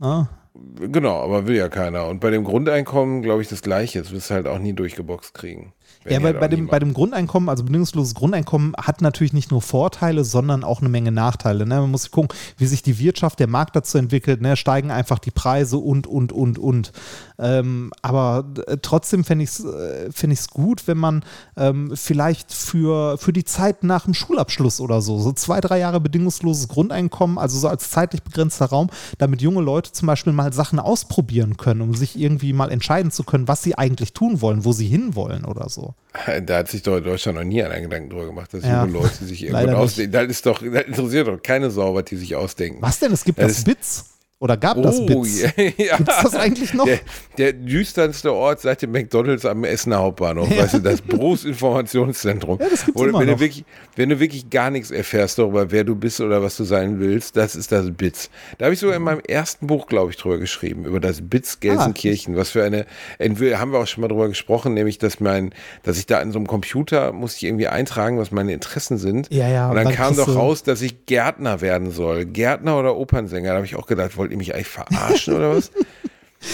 Ja? 0.01 0.29
Genau, 0.55 1.21
aber 1.23 1.47
will 1.47 1.57
ja 1.57 1.69
keiner. 1.69 2.07
Und 2.09 2.21
bei 2.21 2.31
dem 2.31 2.45
Grundeinkommen 2.45 3.23
glaube 3.23 3.43
ich 3.43 3.49
das 3.49 3.63
Gleiche. 3.63 4.01
Das 4.01 4.13
wirst 4.13 4.31
du 4.31 4.35
halt 4.35 4.47
auch 4.47 4.59
nie 4.59 4.75
durchgeboxt 4.75 5.35
kriegen. 5.35 5.73
Ja, 6.09 6.19
bei, 6.19 6.33
bei, 6.33 6.49
dem, 6.49 6.67
bei 6.67 6.79
dem 6.79 6.95
Grundeinkommen, 6.95 7.49
also 7.49 7.65
bedingungsloses 7.65 8.15
Grundeinkommen, 8.15 8.75
hat 8.77 9.01
natürlich 9.01 9.33
nicht 9.33 9.51
nur 9.51 9.63
Vorteile, 9.63 10.25
sondern 10.25 10.65
auch 10.65 10.81
eine 10.81 10.89
Menge 10.89 11.13
Nachteile. 11.13 11.67
Ne? 11.67 11.81
Man 11.81 11.91
muss 11.91 12.11
gucken, 12.11 12.37
wie 12.57 12.67
sich 12.67 12.83
die 12.83 12.99
Wirtschaft, 12.99 13.39
der 13.39 13.47
Markt 13.47 13.77
dazu 13.77 13.99
entwickelt. 13.99 14.41
Ne? 14.41 14.57
Steigen 14.57 14.91
einfach 14.91 15.19
die 15.19 15.31
Preise 15.31 15.79
und, 15.79 16.07
und, 16.07 16.33
und, 16.33 16.59
und. 16.59 16.93
Ähm, 17.39 17.93
aber 18.03 18.45
äh, 18.67 18.79
trotzdem 18.81 19.25
fände 19.25 19.45
ich 19.45 19.51
es 19.51 19.65
äh, 19.65 20.11
fänd 20.11 20.33
gut, 20.51 20.87
wenn 20.87 20.97
man 20.97 21.25
ähm, 21.57 21.93
vielleicht 21.95 22.53
für, 22.53 23.19
für 23.19 23.33
die 23.33 23.45
Zeit 23.45 23.85
nach 23.85 24.05
dem 24.05 24.15
Schulabschluss 24.15 24.81
oder 24.81 25.03
so, 25.03 25.19
so 25.19 25.33
zwei, 25.33 25.61
drei 25.61 25.79
Jahre 25.79 26.01
bedingungsloses 26.01 26.69
Grundeinkommen, 26.69 27.39
also 27.39 27.59
so 27.59 27.69
als 27.69 27.91
zeitlich 27.91 28.23
begrenzter 28.23 28.67
Raum, 28.67 28.89
damit 29.19 29.43
junge 29.43 29.61
Leute 29.61 29.93
zum 29.93 30.07
Beispiel 30.07 30.33
mal 30.33 30.53
Sachen 30.53 30.79
ausprobieren 30.79 31.57
können, 31.57 31.83
um 31.83 31.95
sich 31.95 32.19
irgendwie 32.19 32.53
mal 32.53 32.71
entscheiden 32.71 33.11
zu 33.11 33.25
können, 33.25 33.49
was 33.49 33.63
sie 33.63 33.77
eigentlich 33.77 34.13
tun 34.13 34.41
wollen, 34.41 34.65
wo 34.65 34.73
sie 34.73 34.87
hinwollen 34.87 35.45
oder 35.45 35.69
so. 35.69 35.92
Da 36.47 36.59
hat 36.59 36.69
sich 36.69 36.83
doch 36.83 37.01
Deutschland 37.01 37.39
noch 37.39 37.45
nie 37.45 37.63
einen 37.63 37.85
Gedanken 37.85 38.11
drüber 38.11 38.27
gemacht, 38.27 38.53
dass 38.53 38.65
ja. 38.65 38.85
junge 38.85 38.99
Leute 39.01 39.25
sich 39.25 39.43
irgendwann 39.45 39.75
ausdenken. 39.75 40.13
Das 40.13 40.27
ist 40.27 40.45
doch, 40.47 40.63
das 40.63 40.85
interessiert 40.85 41.29
doch 41.29 41.43
keine 41.43 41.71
Sau, 41.71 41.95
was 41.95 42.05
die 42.05 42.17
sich 42.17 42.37
ausdenken. 42.37 42.83
Was 42.83 42.99
denn? 42.99 43.13
Es 43.13 43.25
gibt 43.25 43.39
das, 43.39 43.55
das 43.55 43.65
Bits. 43.65 44.05
Oder 44.43 44.57
gab 44.57 44.77
oh, 44.77 44.83
das 44.83 45.07
Bits? 45.07 45.43
Ja. 45.79 45.97
Gibt 45.99 46.09
es 46.09 46.23
das 46.23 46.35
eigentlich 46.35 46.75
noch? 46.75 46.85
Der, 46.85 46.99
der, 47.39 47.53
düsternste 47.53 48.33
Ort 48.33 48.61
seit 48.61 48.83
dem 48.83 48.91
McDonalds 48.91 49.47
am 49.47 49.63
Essener 49.63 49.99
Hauptbahnhof, 49.99 50.51
ja. 50.51 50.65
weißt 50.65 50.75
du, 50.75 50.79
das 50.81 51.01
Berufsinformationszentrum. 51.01 52.59
Ja, 52.61 52.69
das 52.69 52.85
gibt's 52.85 53.01
wenn, 53.01 53.13
noch. 53.13 53.21
Du 53.21 53.39
wirklich, 53.39 53.65
wenn 53.95 54.09
du 54.09 54.19
wirklich 54.19 54.51
gar 54.51 54.71
nichts 54.71 54.91
erfährst 54.91 55.39
darüber, 55.39 55.71
wer 55.71 55.85
du 55.85 55.95
bist 55.95 56.21
oder 56.21 56.43
was 56.43 56.57
du 56.57 56.65
sein 56.65 56.99
willst, 56.99 57.37
das 57.37 57.55
ist 57.55 57.71
das 57.71 57.93
Bits. 57.93 58.31
Da 58.59 58.65
habe 58.65 58.75
ich 58.75 58.81
sogar 58.81 58.97
in 58.97 59.03
meinem 59.03 59.21
ersten 59.21 59.69
Buch, 59.69 59.87
glaube 59.87 60.11
ich, 60.11 60.17
drüber 60.17 60.39
geschrieben, 60.39 60.87
über 60.87 60.99
das 60.99 61.21
Bits 61.23 61.61
Gelsenkirchen. 61.61 62.35
Ah, 62.35 62.39
was 62.39 62.51
für 62.51 62.65
eine, 62.65 62.87
haben 63.21 63.73
wir 63.73 63.79
auch 63.79 63.87
schon 63.87 64.01
mal 64.01 64.09
drüber 64.09 64.29
gesprochen, 64.29 64.75
nämlich, 64.75 64.99
dass 64.99 65.21
mein, 65.21 65.55
dass 65.85 65.99
ich 65.99 66.07
da 66.07 66.21
in 66.21 66.33
so 66.33 66.41
einem 66.41 66.49
Computer 66.49 67.13
muss 67.13 67.37
ich 67.37 67.45
irgendwie 67.45 67.69
eintragen, 67.69 68.19
was 68.19 68.33
meine 68.33 68.53
Interessen 68.53 68.99
sind. 68.99 69.33
Ja, 69.33 69.49
ja. 69.49 69.71
Und 69.71 69.77
dann, 69.77 69.85
dann 69.85 69.95
kam 69.95 70.17
doch 70.17 70.35
raus, 70.35 70.65
dass 70.65 70.83
ich 70.83 71.07
Gärtner 71.07 71.61
werden 71.61 71.93
soll. 71.93 72.25
Gärtner 72.25 72.77
oder 72.77 72.97
Opernsänger. 72.97 73.51
Da 73.51 73.55
habe 73.55 73.67
ich 73.67 73.77
auch 73.77 73.87
gedacht, 73.87 74.17
wollt 74.33 74.33
ihr 74.33 74.39
mich 74.39 74.55
eigentlich 74.55 74.69
verarschen 74.69 75.35
oder 75.35 75.57
was? 75.57 75.71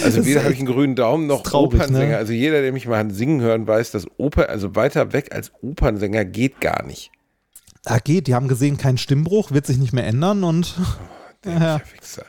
Also 0.05 0.27
weder 0.27 0.43
habe 0.43 0.53
ich 0.53 0.59
einen 0.59 0.69
grünen 0.69 0.97
Daumen 0.97 1.27
noch 1.27 1.43
traurig, 1.43 1.81
Opernsänger. 1.81 2.09
Ne? 2.09 2.17
Also 2.19 2.33
jeder, 2.33 2.61
der 2.61 2.73
mich 2.73 2.87
mal 2.87 3.11
singen 3.11 3.41
hören, 3.41 3.67
weiß, 3.67 3.91
dass 3.93 4.07
Oper, 4.19 4.51
also 4.51 4.77
weiter 4.77 5.13
weg 5.13 5.35
als 5.35 5.51
Opernsänger 5.63 6.27
geht 6.27 6.61
gar 6.61 6.85
nicht. 6.85 7.11
Da 7.85 7.99
geht, 7.99 8.27
die 8.27 8.35
haben 8.35 8.49
gesehen, 8.49 8.77
kein 8.77 8.99
Stimmbruch, 8.99 9.51
wird 9.51 9.67
sich 9.67 9.79
nicht 9.79 9.95
mehr 9.95 10.07
ändern 10.07 10.45
und. 10.45 10.75
Oh, 11.47 11.49
ja. 11.51 11.81
Wichser. 11.95 12.27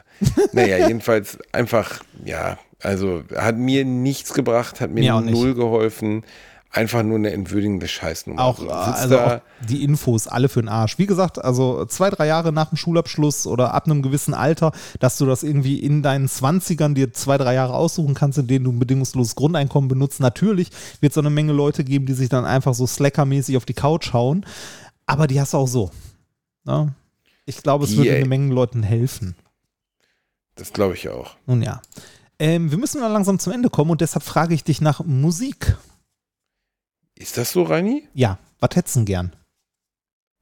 naja, 0.53 0.87
jedenfalls 0.87 1.37
einfach, 1.51 2.01
ja, 2.23 2.57
also 2.81 3.23
hat 3.35 3.57
mir 3.57 3.83
nichts 3.83 4.33
gebracht, 4.33 4.79
hat 4.79 4.91
mir, 4.91 5.13
mir 5.13 5.31
null 5.31 5.53
geholfen 5.53 6.23
einfach 6.71 7.01
nur 7.03 7.17
eine 7.17 7.31
entwürdigende 7.31 7.87
Scheißnummer. 7.87 8.41
Auch, 8.43 8.65
also 8.67 9.19
auch 9.19 9.41
die 9.67 9.83
Infos 9.83 10.27
alle 10.27 10.49
für 10.49 10.61
den 10.61 10.69
Arsch. 10.69 10.99
Wie 10.99 11.07
gesagt, 11.07 11.43
also 11.43 11.85
zwei, 11.85 12.09
drei 12.09 12.27
Jahre 12.27 12.51
nach 12.51 12.69
dem 12.69 12.77
Schulabschluss 12.77 13.47
oder 13.47 13.73
ab 13.73 13.85
einem 13.85 14.01
gewissen 14.01 14.33
Alter, 14.33 14.71
dass 14.99 15.17
du 15.17 15.25
das 15.25 15.43
irgendwie 15.43 15.79
in 15.79 16.03
deinen 16.03 16.27
Zwanzigern 16.27 16.93
dir 16.93 17.11
zwei, 17.11 17.37
drei 17.37 17.55
Jahre 17.55 17.73
aussuchen 17.73 18.13
kannst, 18.13 18.37
in 18.37 18.47
denen 18.47 18.65
du 18.65 18.71
ein 18.71 18.79
bedingungsloses 18.79 19.35
Grundeinkommen 19.35 19.87
benutzt. 19.87 20.19
Natürlich 20.19 20.69
wird 21.01 21.11
es 21.11 21.17
eine 21.17 21.31
Menge 21.31 21.53
Leute 21.53 21.83
geben, 21.83 22.05
die 22.05 22.13
sich 22.13 22.29
dann 22.29 22.45
einfach 22.45 22.73
so 22.75 22.85
Slacker-mäßig 22.85 23.57
auf 23.57 23.65
die 23.65 23.73
Couch 23.73 24.13
hauen. 24.13 24.45
Aber 25.07 25.25
die 25.25 25.41
hast 25.41 25.53
du 25.53 25.57
auch 25.57 25.67
so. 25.67 25.91
Ja? 26.65 26.85
Ne? 26.85 26.93
Ich 27.45 27.63
glaube, 27.63 27.85
es 27.85 27.97
würde 27.97 28.13
eine 28.13 28.25
Menge 28.25 28.53
Leuten 28.53 28.83
helfen. 28.83 29.35
Das 30.53 30.71
glaube 30.71 30.93
ich 30.93 31.09
auch. 31.09 31.31
Nun 31.47 31.63
ja. 31.63 31.81
Ähm, 32.37 32.69
wir 32.69 32.77
müssen 32.77 33.01
mal 33.01 33.07
langsam 33.07 33.39
zum 33.39 33.53
Ende 33.53 33.71
kommen 33.71 33.89
und 33.89 34.01
deshalb 34.01 34.23
frage 34.23 34.53
ich 34.53 34.63
dich 34.63 34.81
nach 34.81 35.03
Musik. 35.03 35.75
Ist 37.19 37.37
das 37.37 37.51
so, 37.51 37.63
Reini? 37.63 38.07
Ja. 38.15 38.39
Was 38.59 38.75
hättest 38.75 38.95
du 38.95 39.05
gern? 39.05 39.35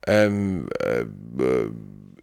Ähm, 0.06 0.70
äh, 0.80 1.02
äh, 1.02 1.72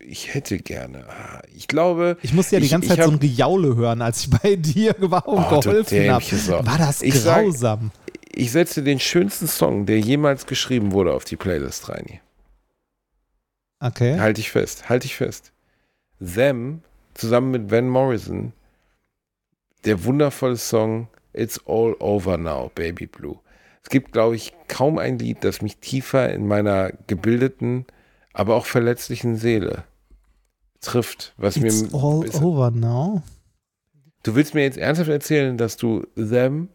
ich 0.00 0.32
hätte 0.32 0.58
gerne. 0.58 1.04
Ah, 1.08 1.42
Ich 1.52 1.68
glaube. 1.68 2.16
Ich 2.22 2.32
musste 2.32 2.56
ja 2.56 2.60
die 2.60 2.66
ich- 2.66 2.70
ganze 2.72 2.88
Zeit 2.88 2.98
hab- 3.00 3.06
so 3.06 3.12
ein 3.12 3.18
Gejaule 3.20 3.76
hören, 3.76 4.00
als 4.00 4.22
ich 4.22 4.30
bei 4.30 4.56
dir 4.56 4.94
war 4.98 5.26
und 5.28 5.44
Oh, 5.44 5.60
geholfen 5.60 6.10
habe. 6.10 6.66
War 6.66 6.78
das 6.78 7.02
Ich 7.02 7.20
sag- 7.20 7.44
grausam. 7.44 7.90
Ich 8.36 8.50
setze 8.52 8.82
den 8.82 8.98
schönsten 8.98 9.46
Song, 9.46 9.86
der 9.86 10.00
jemals 10.00 10.46
geschrieben 10.46 10.92
wurde, 10.92 11.12
auf 11.12 11.24
die 11.24 11.36
Playlist 11.36 11.88
rein. 11.88 12.20
Okay. 13.80 14.18
Halte 14.18 14.40
ich 14.40 14.50
fest, 14.50 14.88
halte 14.88 15.06
ich 15.06 15.14
fest. 15.16 15.52
Them 16.20 16.82
zusammen 17.14 17.50
mit 17.50 17.70
Van 17.70 17.88
Morrison, 17.88 18.52
der 19.84 20.04
wundervolle 20.04 20.56
Song 20.56 21.08
It's 21.32 21.60
All 21.66 21.94
Over 22.00 22.38
Now, 22.38 22.70
Baby 22.74 23.06
Blue. 23.06 23.38
Es 23.84 23.90
gibt, 23.90 24.12
glaube 24.12 24.34
ich, 24.36 24.52
kaum 24.66 24.98
ein 24.98 25.18
Lied, 25.18 25.44
das 25.44 25.60
mich 25.62 25.76
tiefer 25.76 26.32
in 26.32 26.46
meiner 26.48 26.90
gebildeten, 27.06 27.84
aber 28.32 28.56
auch 28.56 28.64
verletzlichen 28.66 29.36
Seele 29.36 29.84
trifft, 30.80 31.34
was 31.36 31.56
It's 31.56 31.82
mir 31.82 31.94
all 31.98 32.24
ist- 32.24 32.42
over 32.42 32.70
now. 32.70 33.22
Du 34.22 34.34
willst 34.34 34.54
mir 34.54 34.62
jetzt 34.62 34.78
ernsthaft 34.78 35.10
erzählen, 35.10 35.58
dass 35.58 35.76
du 35.76 36.06
Them 36.16 36.70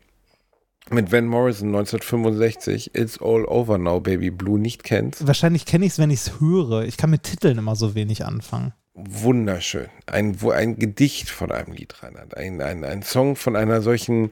mit 0.92 1.12
Van 1.12 1.26
Morrison 1.26 1.70
1965 1.70 2.94
It's 2.96 3.20
All 3.20 3.44
Over 3.46 3.78
Now 3.80 4.00
Baby 4.00 4.30
Blue 4.30 4.60
nicht 4.60 4.84
kennst? 4.84 5.26
Wahrscheinlich 5.26 5.66
kenne 5.66 5.86
ich 5.86 5.94
es, 5.94 6.00
wenn 6.00 6.12
ich 6.12 6.20
es 6.22 6.40
höre. 6.40 6.84
Ich 6.84 6.98
kann 6.98 7.10
mit 7.10 7.24
Titeln 7.24 7.58
immer 7.58 7.76
so 7.76 7.96
wenig 7.96 8.24
anfangen. 8.26 8.74
wunderschön. 8.94 9.88
Ein, 10.06 10.42
wo 10.42 10.52
ein 10.52 10.78
Gedicht 10.78 11.30
von 11.30 11.52
einem 11.52 11.74
Lied 11.74 12.04
rein 12.04 12.18
hat. 12.18 12.38
Ein, 12.38 12.62
ein, 12.62 12.84
ein 12.84 13.02
Song 13.02 13.36
von 13.36 13.56
einer 13.56 13.82
solchen, 13.82 14.30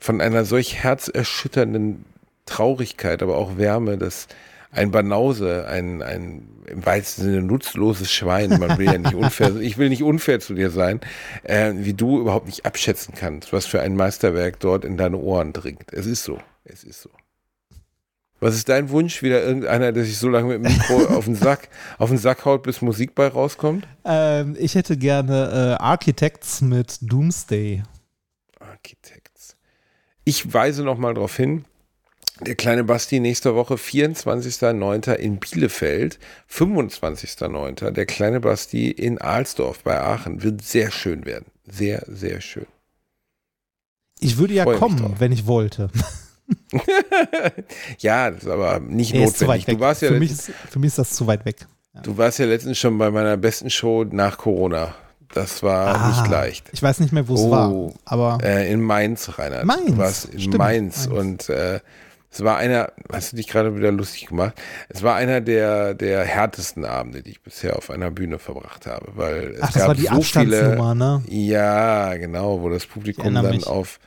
von 0.00 0.20
einer 0.20 0.44
solch 0.44 0.82
herzerschütternden 0.82 2.04
Traurigkeit, 2.46 3.22
aber 3.22 3.36
auch 3.36 3.58
Wärme, 3.58 3.98
dass 3.98 4.26
ein 4.72 4.90
Banause, 4.90 5.66
ein, 5.68 6.02
ein 6.02 6.48
im 6.66 6.86
weitesten 6.86 7.22
Sinne 7.22 7.42
nutzloses 7.42 8.12
Schwein, 8.12 8.58
man 8.58 8.78
will 8.78 8.86
ja 8.86 8.98
nicht 8.98 9.14
unfair, 9.14 9.56
ich 9.60 9.78
will 9.78 9.88
nicht 9.88 10.02
unfair 10.02 10.40
zu 10.40 10.54
dir 10.54 10.70
sein, 10.70 11.00
äh, 11.42 11.72
wie 11.76 11.94
du 11.94 12.20
überhaupt 12.20 12.46
nicht 12.46 12.64
abschätzen 12.64 13.14
kannst, 13.16 13.52
was 13.52 13.66
für 13.66 13.80
ein 13.80 13.96
Meisterwerk 13.96 14.60
dort 14.60 14.84
in 14.84 14.96
deine 14.96 15.18
Ohren 15.18 15.52
dringt. 15.52 15.92
Es 15.92 16.06
ist 16.06 16.24
so. 16.24 16.38
Es 16.64 16.84
ist 16.84 17.02
so. 17.02 17.10
Was 18.38 18.54
ist 18.54 18.68
dein 18.70 18.88
Wunsch? 18.88 19.22
Wieder 19.22 19.42
irgendeiner, 19.42 19.92
der 19.92 20.04
sich 20.04 20.16
so 20.16 20.28
lange 20.28 20.56
mit 20.56 20.64
dem 20.64 20.72
Mikro 20.72 21.06
auf 21.14 21.26
den 21.26 21.34
Sack, 21.34 21.68
auf 21.98 22.08
den 22.08 22.18
Sack 22.18 22.44
haut, 22.44 22.62
bis 22.62 22.80
Musik 22.80 23.14
bei 23.14 23.26
rauskommt? 23.26 23.86
Ähm, 24.04 24.56
ich 24.58 24.76
hätte 24.76 24.96
gerne 24.96 25.76
äh, 25.78 25.82
Architects 25.82 26.62
mit 26.62 26.98
Doomsday. 27.02 27.82
Architects. 28.58 29.19
Ich 30.24 30.52
weise 30.52 30.84
noch 30.84 30.98
mal 30.98 31.14
darauf 31.14 31.36
hin, 31.36 31.64
der 32.40 32.54
kleine 32.54 32.84
Basti 32.84 33.20
nächste 33.20 33.54
Woche 33.54 33.74
24.09. 33.74 35.12
in 35.14 35.38
Bielefeld, 35.38 36.18
25.09. 36.50 37.90
der 37.90 38.06
kleine 38.06 38.40
Basti 38.40 38.90
in 38.90 39.18
Alsdorf 39.18 39.82
bei 39.82 40.00
Aachen. 40.00 40.42
Wird 40.42 40.62
sehr 40.62 40.90
schön 40.90 41.26
werden. 41.26 41.46
Sehr, 41.70 42.04
sehr 42.08 42.40
schön. 42.40 42.66
Ich 44.20 44.38
würde 44.38 44.54
ja 44.54 44.64
Freu 44.64 44.76
kommen, 44.76 45.16
wenn 45.18 45.32
ich 45.32 45.46
wollte. 45.46 45.90
ja, 47.98 48.30
das 48.30 48.44
ist 48.44 48.48
aber 48.48 48.80
nicht 48.80 49.12
zu 49.12 49.18
notwendig. 49.18 49.66
Du 49.66 49.80
warst, 49.80 50.02
ja 50.02 50.08
für, 50.08 50.18
mich 50.18 50.32
ist, 50.32 50.50
für 50.68 50.78
mich 50.78 50.88
ist 50.88 50.98
das 50.98 51.12
zu 51.12 51.26
weit 51.26 51.44
weg. 51.44 51.66
du 52.02 52.16
warst 52.16 52.38
ja 52.38 52.46
letztens 52.46 52.78
schon 52.78 52.98
bei 52.98 53.10
meiner 53.10 53.36
besten 53.36 53.70
Show 53.70 54.04
nach 54.04 54.38
Corona. 54.38 54.94
Das 55.34 55.62
war 55.62 55.94
Ah, 55.94 56.08
nicht 56.08 56.28
leicht. 56.28 56.68
Ich 56.72 56.82
weiß 56.82 56.98
nicht 57.00 57.12
mehr, 57.12 57.28
wo 57.28 57.34
es 57.34 57.40
Oh. 57.40 57.50
war. 57.50 57.92
Aber 58.04 58.38
Äh, 58.44 58.72
in 58.72 58.80
Mainz, 58.80 59.38
Reinhard. 59.38 59.64
Mainz, 59.64 59.86
Du 59.86 59.96
warst 59.98 60.24
in 60.26 60.40
stimmt, 60.40 60.58
Mainz, 60.58 61.06
Mainz. 61.08 61.18
und 61.20 61.48
äh, 61.48 61.80
es 62.32 62.44
war 62.44 62.56
einer, 62.58 62.92
hast 63.12 63.32
du 63.32 63.36
dich 63.36 63.48
gerade 63.48 63.76
wieder 63.76 63.90
lustig 63.92 64.26
gemacht? 64.26 64.54
Es 64.88 65.02
war 65.02 65.16
einer 65.16 65.40
der, 65.40 65.94
der 65.94 66.24
härtesten 66.24 66.84
Abende, 66.84 67.22
die 67.22 67.30
ich 67.30 67.40
bisher 67.42 67.76
auf 67.76 67.90
einer 67.90 68.10
Bühne 68.10 68.38
verbracht 68.38 68.86
habe, 68.86 69.06
weil 69.16 69.54
es 69.56 69.62
ach, 69.62 69.66
das 69.72 69.74
gab 69.82 69.88
war 69.88 69.94
die 69.96 70.02
so 70.02 70.08
Abstandsnummer, 70.10 70.94
ne? 70.94 71.22
viele, 71.26 71.40
ja, 71.46 72.14
genau, 72.16 72.60
wo 72.60 72.68
das 72.68 72.86
Publikum 72.86 73.34
dann 73.34 73.50
mich. 73.50 73.66
auf 73.66 73.98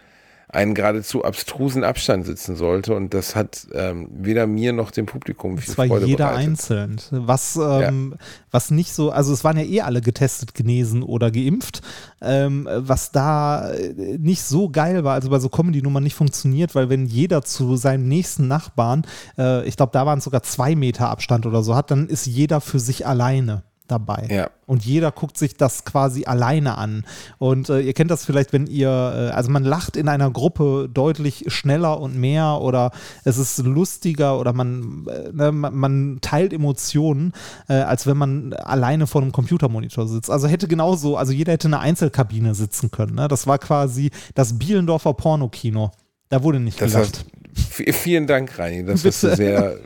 einen 0.53 0.75
geradezu 0.75 1.23
abstrusen 1.23 1.83
Abstand 1.83 2.25
sitzen 2.25 2.55
sollte 2.55 2.95
und 2.95 3.13
das 3.13 3.35
hat 3.35 3.67
ähm, 3.73 4.07
weder 4.11 4.45
mir 4.45 4.71
noch 4.71 4.91
dem 4.91 5.05
Publikum 5.05 5.57
viel 5.57 5.73
Freude 5.73 6.05
jeder 6.05 6.27
bereitet. 6.27 6.49
einzeln. 6.49 7.01
Was, 7.09 7.55
ähm, 7.55 8.15
was 8.51 8.69
nicht 8.69 8.93
so, 8.93 9.09
also 9.09 9.33
es 9.33 9.43
waren 9.43 9.57
ja 9.57 9.63
eh 9.63 9.81
alle 9.81 10.01
getestet, 10.01 10.53
genesen 10.53 11.01
oder 11.01 11.31
geimpft. 11.31 11.81
Ähm, 12.21 12.69
was 12.71 13.11
da 13.11 13.71
äh, 13.71 14.17
nicht 14.19 14.43
so 14.43 14.69
geil 14.69 15.03
war, 15.03 15.15
also 15.15 15.29
bei 15.29 15.39
so 15.39 15.49
Comedy-Nummern 15.49 16.03
nicht 16.03 16.15
funktioniert, 16.15 16.75
weil 16.75 16.89
wenn 16.89 17.05
jeder 17.05 17.41
zu 17.41 17.75
seinem 17.75 18.07
nächsten 18.07 18.47
Nachbarn, 18.47 19.05
äh, 19.37 19.67
ich 19.67 19.75
glaube, 19.75 19.91
da 19.91 20.05
waren 20.05 20.19
es 20.19 20.25
sogar 20.25 20.43
zwei 20.43 20.75
Meter 20.75 21.09
Abstand 21.09 21.45
oder 21.45 21.63
so 21.63 21.75
hat, 21.75 21.89
dann 21.89 22.07
ist 22.07 22.27
jeder 22.27 22.61
für 22.61 22.79
sich 22.79 23.07
alleine 23.07 23.63
dabei. 23.87 24.27
Ja. 24.31 24.49
Und 24.65 24.85
jeder 24.85 25.11
guckt 25.11 25.37
sich 25.37 25.55
das 25.57 25.83
quasi 25.85 26.25
alleine 26.25 26.77
an. 26.77 27.05
Und 27.37 27.69
äh, 27.69 27.81
ihr 27.81 27.93
kennt 27.93 28.09
das 28.11 28.25
vielleicht, 28.25 28.53
wenn 28.53 28.65
ihr, 28.67 28.87
äh, 28.89 29.29
also 29.33 29.51
man 29.51 29.63
lacht 29.63 29.97
in 29.97 30.07
einer 30.07 30.31
Gruppe 30.31 30.89
deutlich 30.91 31.45
schneller 31.47 31.99
und 31.99 32.15
mehr 32.15 32.59
oder 32.61 32.91
es 33.25 33.37
ist 33.37 33.57
lustiger 33.59 34.39
oder 34.39 34.53
man, 34.53 35.05
äh, 35.09 35.31
ne, 35.33 35.51
man, 35.51 35.75
man 35.75 36.17
teilt 36.21 36.53
Emotionen, 36.53 37.33
äh, 37.67 37.73
als 37.73 38.07
wenn 38.07 38.17
man 38.17 38.53
alleine 38.53 39.05
vor 39.05 39.21
einem 39.21 39.31
Computermonitor 39.33 40.07
sitzt. 40.07 40.29
Also 40.29 40.47
hätte 40.47 40.67
genauso, 40.67 41.17
also 41.17 41.33
jeder 41.33 41.51
hätte 41.53 41.67
in 41.67 41.73
einer 41.73 41.83
Einzelkabine 41.83 42.55
sitzen 42.55 42.89
können. 42.89 43.15
Ne? 43.15 43.27
Das 43.27 43.47
war 43.47 43.59
quasi 43.59 44.11
das 44.33 44.57
Bielendorfer 44.57 45.13
Pornokino. 45.13 45.91
Da 46.29 46.41
wurde 46.41 46.59
nicht 46.59 46.81
Das 46.81 46.93
gelacht. 46.93 47.25
v- 47.53 47.91
vielen 47.91 48.27
Dank, 48.27 48.57
Reini. 48.57 48.85
Das 48.85 49.03
Bitte. 49.03 49.35
sehr 49.35 49.77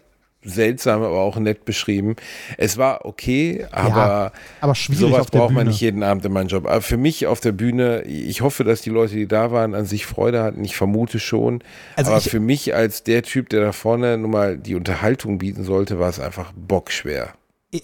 seltsam, 0.48 1.03
aber 1.03 1.19
auch 1.19 1.38
nett 1.38 1.65
beschrieben. 1.65 2.15
Es 2.57 2.78
war 2.78 3.06
okay, 3.06 3.65
aber 3.72 4.32
aber 4.61 4.76
schwierig 4.76 4.99
sowas 4.99 5.28
braucht 5.28 5.53
man 5.53 5.68
nicht 5.68 5.82
jeden 5.82 6.03
Abend 6.03 6.26
in 6.26 6.32
meinem 6.32 6.48
Job. 6.48 6.65
Aber 6.65 6.82
für 6.82 6.98
mich 6.98 7.28
auf 7.28 7.40
der 7.40 7.52
Bühne, 7.52 8.03
ich 8.03 8.41
hoffe, 8.41 8.64
dass 8.64 8.82
die 8.82 8.90
Leute, 8.90 9.15
die 9.15 9.28
da 9.28 9.52
waren, 9.52 9.76
an 9.76 9.86
sich 9.86 10.06
Freude 10.06 10.44
hatten. 10.44 10.64
Ich 10.64 10.76
vermute 10.76 11.19
schon. 11.19 11.64
Also 11.95 12.11
aber 12.11 12.22
für 12.22 12.40
mich 12.40 12.74
als 12.74 13.03
der 13.03 13.24
Typ, 13.24 13.49
der 13.49 13.61
da 13.61 13.72
vorne 13.72 14.18
nun 14.18 14.32
mal 14.32 14.57
die 14.57 14.76
Unterhaltung 14.76 15.38
bieten 15.38 15.64
sollte, 15.64 15.99
war 15.99 16.10
es 16.10 16.19
einfach 16.19 16.52
bockschwer. 16.56 17.34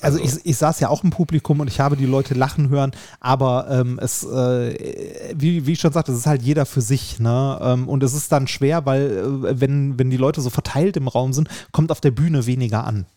Also 0.02 0.18
ich, 0.18 0.34
ich 0.46 0.56
saß 0.58 0.80
ja 0.80 0.88
auch 0.88 1.04
im 1.04 1.10
Publikum 1.10 1.60
und 1.60 1.68
ich 1.68 1.82
habe 1.82 1.98
die 1.98 2.06
Leute 2.06 2.34
lachen 2.36 2.70
hören, 2.70 2.92
aber 3.20 3.68
ähm, 3.70 4.00
es, 4.02 4.24
äh, 4.24 5.34
wie, 5.36 5.68
wie 5.68 5.74
ich 5.74 5.80
schon 5.82 5.92
sagte, 5.92 6.14
es 6.14 6.20
ist 6.20 6.26
halt 6.26 6.42
jeder 6.42 6.66
für 6.66 6.80
sich. 6.82 7.20
Ne? 7.20 7.60
Ähm, 7.62 7.90
und 7.90 8.02
es 8.02 8.14
ist 8.14 8.32
dann 8.32 8.48
schwer, 8.48 8.86
weil 8.86 9.12
äh, 9.46 9.60
wenn, 9.60 10.00
wenn 10.00 10.10
die 10.10 10.18
Leute 10.18 10.40
so 10.40 10.50
verteilt 10.50 10.96
im 10.96 11.10
Raum 11.10 11.34
sind, 11.34 11.50
kommt 11.74 11.92
auf 11.92 12.00
der 12.00 12.12
Bühne 12.12 12.46
weniger 12.46 12.86
an. 12.86 13.08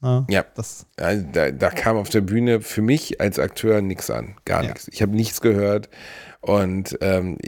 Ne? 0.00 0.26
Ja. 0.28 0.44
Das, 0.56 0.86
Also 0.96 1.24
da, 1.32 1.52
da 1.52 1.70
kam 1.70 1.96
auf 1.96 2.08
der 2.08 2.22
Bühne 2.22 2.60
für 2.60 2.82
mich 2.82 3.20
als 3.20 3.38
Akteur 3.38 3.80
nichts 3.80 4.10
an, 4.10 4.34
gar 4.44 4.62
Ja. 4.64 4.70
nichts. 4.70 4.88
Ich 4.88 5.02
habe 5.02 5.14
nichts 5.14 5.40
gehört. 5.40 5.88
Und 6.42 6.98
ähm, 7.02 7.38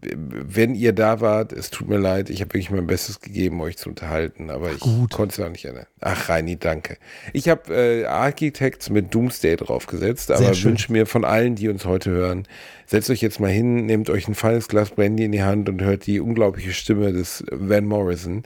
wenn 0.00 0.76
ihr 0.76 0.92
da 0.92 1.20
wart, 1.20 1.52
es 1.52 1.70
tut 1.70 1.88
mir 1.88 1.98
leid, 1.98 2.30
ich 2.30 2.40
habe 2.40 2.50
wirklich 2.54 2.70
mein 2.70 2.86
Bestes 2.86 3.20
gegeben, 3.20 3.60
euch 3.60 3.76
zu 3.76 3.88
unterhalten, 3.88 4.48
aber 4.48 4.70
ich 4.70 4.78
konnte 4.78 5.26
es 5.32 5.40
auch 5.40 5.50
nicht 5.50 5.64
ändern. 5.64 5.86
Ach, 6.00 6.28
Reini, 6.28 6.56
danke. 6.56 6.98
Ich 7.32 7.48
habe 7.48 7.74
äh, 7.74 8.04
Architects 8.04 8.90
mit 8.90 9.12
Doomsday 9.12 9.56
draufgesetzt, 9.56 10.30
aber 10.30 10.54
wünsche 10.62 10.92
mir 10.92 11.06
von 11.06 11.24
allen, 11.24 11.56
die 11.56 11.68
uns 11.68 11.84
heute 11.84 12.12
hören, 12.12 12.46
setzt 12.86 13.10
euch 13.10 13.22
jetzt 13.22 13.40
mal 13.40 13.50
hin, 13.50 13.86
nehmt 13.86 14.08
euch 14.08 14.28
ein 14.28 14.36
feines 14.36 14.68
Glas 14.68 14.90
Brandy 14.90 15.24
in 15.24 15.32
die 15.32 15.42
Hand 15.42 15.68
und 15.68 15.82
hört 15.82 16.06
die 16.06 16.20
unglaubliche 16.20 16.72
Stimme 16.72 17.12
des 17.12 17.42
Van 17.50 17.84
Morrison 17.84 18.44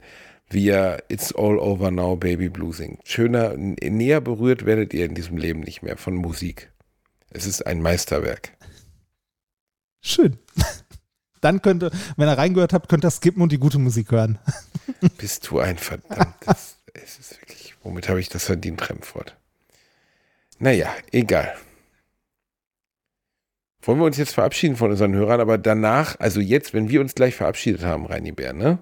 wie 0.51 0.69
er 0.69 1.03
It's 1.09 1.31
All 1.35 1.59
Over 1.59 1.91
Now 1.91 2.15
Baby 2.15 2.49
Blue 2.49 2.73
singt. 2.73 3.07
Schöner, 3.07 3.55
näher 3.55 4.19
berührt 4.19 4.65
werdet 4.65 4.95
ihr 4.95 5.05
in 5.05 5.13
diesem 5.13 5.37
Leben 5.37 5.59
nicht 5.59 5.83
mehr 5.83 5.95
von 5.95 6.15
Musik. 6.15 6.71
Es 7.29 7.45
ist 7.45 7.67
ein 7.67 7.83
Meisterwerk. 7.83 8.53
Schön. 10.01 10.37
Dann 11.41 11.61
könnte, 11.61 11.91
wenn 12.17 12.27
ihr 12.27 12.37
reingehört 12.37 12.73
habt, 12.73 12.89
könnt 12.89 13.05
ihr 13.05 13.11
skippen 13.11 13.41
und 13.41 13.51
die 13.51 13.59
gute 13.59 13.79
Musik 13.79 14.11
hören. 14.11 14.39
Bist 15.17 15.49
du 15.49 15.59
ein 15.59 15.77
verdammtes. 15.77 16.77
es 16.93 17.19
ist 17.19 17.39
wirklich, 17.39 17.75
womit 17.81 18.09
habe 18.09 18.19
ich 18.19 18.27
das 18.27 18.45
verdient, 18.45 18.89
Remford? 18.89 19.37
Naja, 20.57 20.89
egal. 21.11 21.53
Wollen 23.81 23.99
wir 23.99 24.05
uns 24.05 24.17
jetzt 24.17 24.33
verabschieden 24.33 24.75
von 24.75 24.91
unseren 24.91 25.13
Hörern, 25.13 25.39
aber 25.39 25.57
danach, 25.57 26.19
also 26.19 26.41
jetzt, 26.41 26.73
wenn 26.73 26.89
wir 26.89 26.99
uns 26.99 27.15
gleich 27.15 27.35
verabschiedet 27.35 27.83
haben, 27.83 28.05
Reini 28.05 28.33
Bär, 28.33 28.51
ne? 28.51 28.79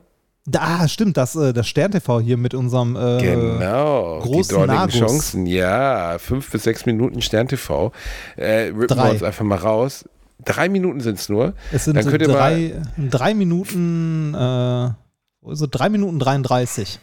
Da, 0.49 0.88
stimmt, 0.88 1.18
das, 1.18 1.35
äh, 1.35 1.53
das 1.53 1.68
Stern-TV 1.68 2.22
hier 2.22 2.38
mit 2.38 2.53
unserem 2.53 2.95
äh, 2.95 3.22
Genau, 3.22 4.22
die 4.22 4.30
großen 4.30 4.56
dortigen 4.56 4.76
Nagus. 4.76 4.95
Chancen. 4.95 5.45
Ja, 5.45 6.18
fünf 6.19 6.49
bis 6.49 6.64
sechs 6.64 6.85
Minuten 6.85 7.22
Stern-TV. 7.22 7.91
Äh, 8.38 8.45
rippen 8.69 8.88
Drei. 8.88 9.03
wir 9.07 9.11
uns 9.11 9.23
einfach 9.23 9.44
mal 9.44 9.57
raus. 9.57 10.06
Drei 10.43 10.69
Minuten 10.69 10.99
sind 10.99 11.19
es 11.19 11.30
nur. 11.30 11.53
Es 11.72 11.85
sind 11.85 11.95
ihr 11.95 12.03
drei, 12.03 12.81
drei 12.97 13.34
Minuten, 13.34 14.34
äh, 14.34 14.38
also 14.38 15.68
drei 15.69 15.89
Minuten 15.89 16.19
33. 16.19 16.99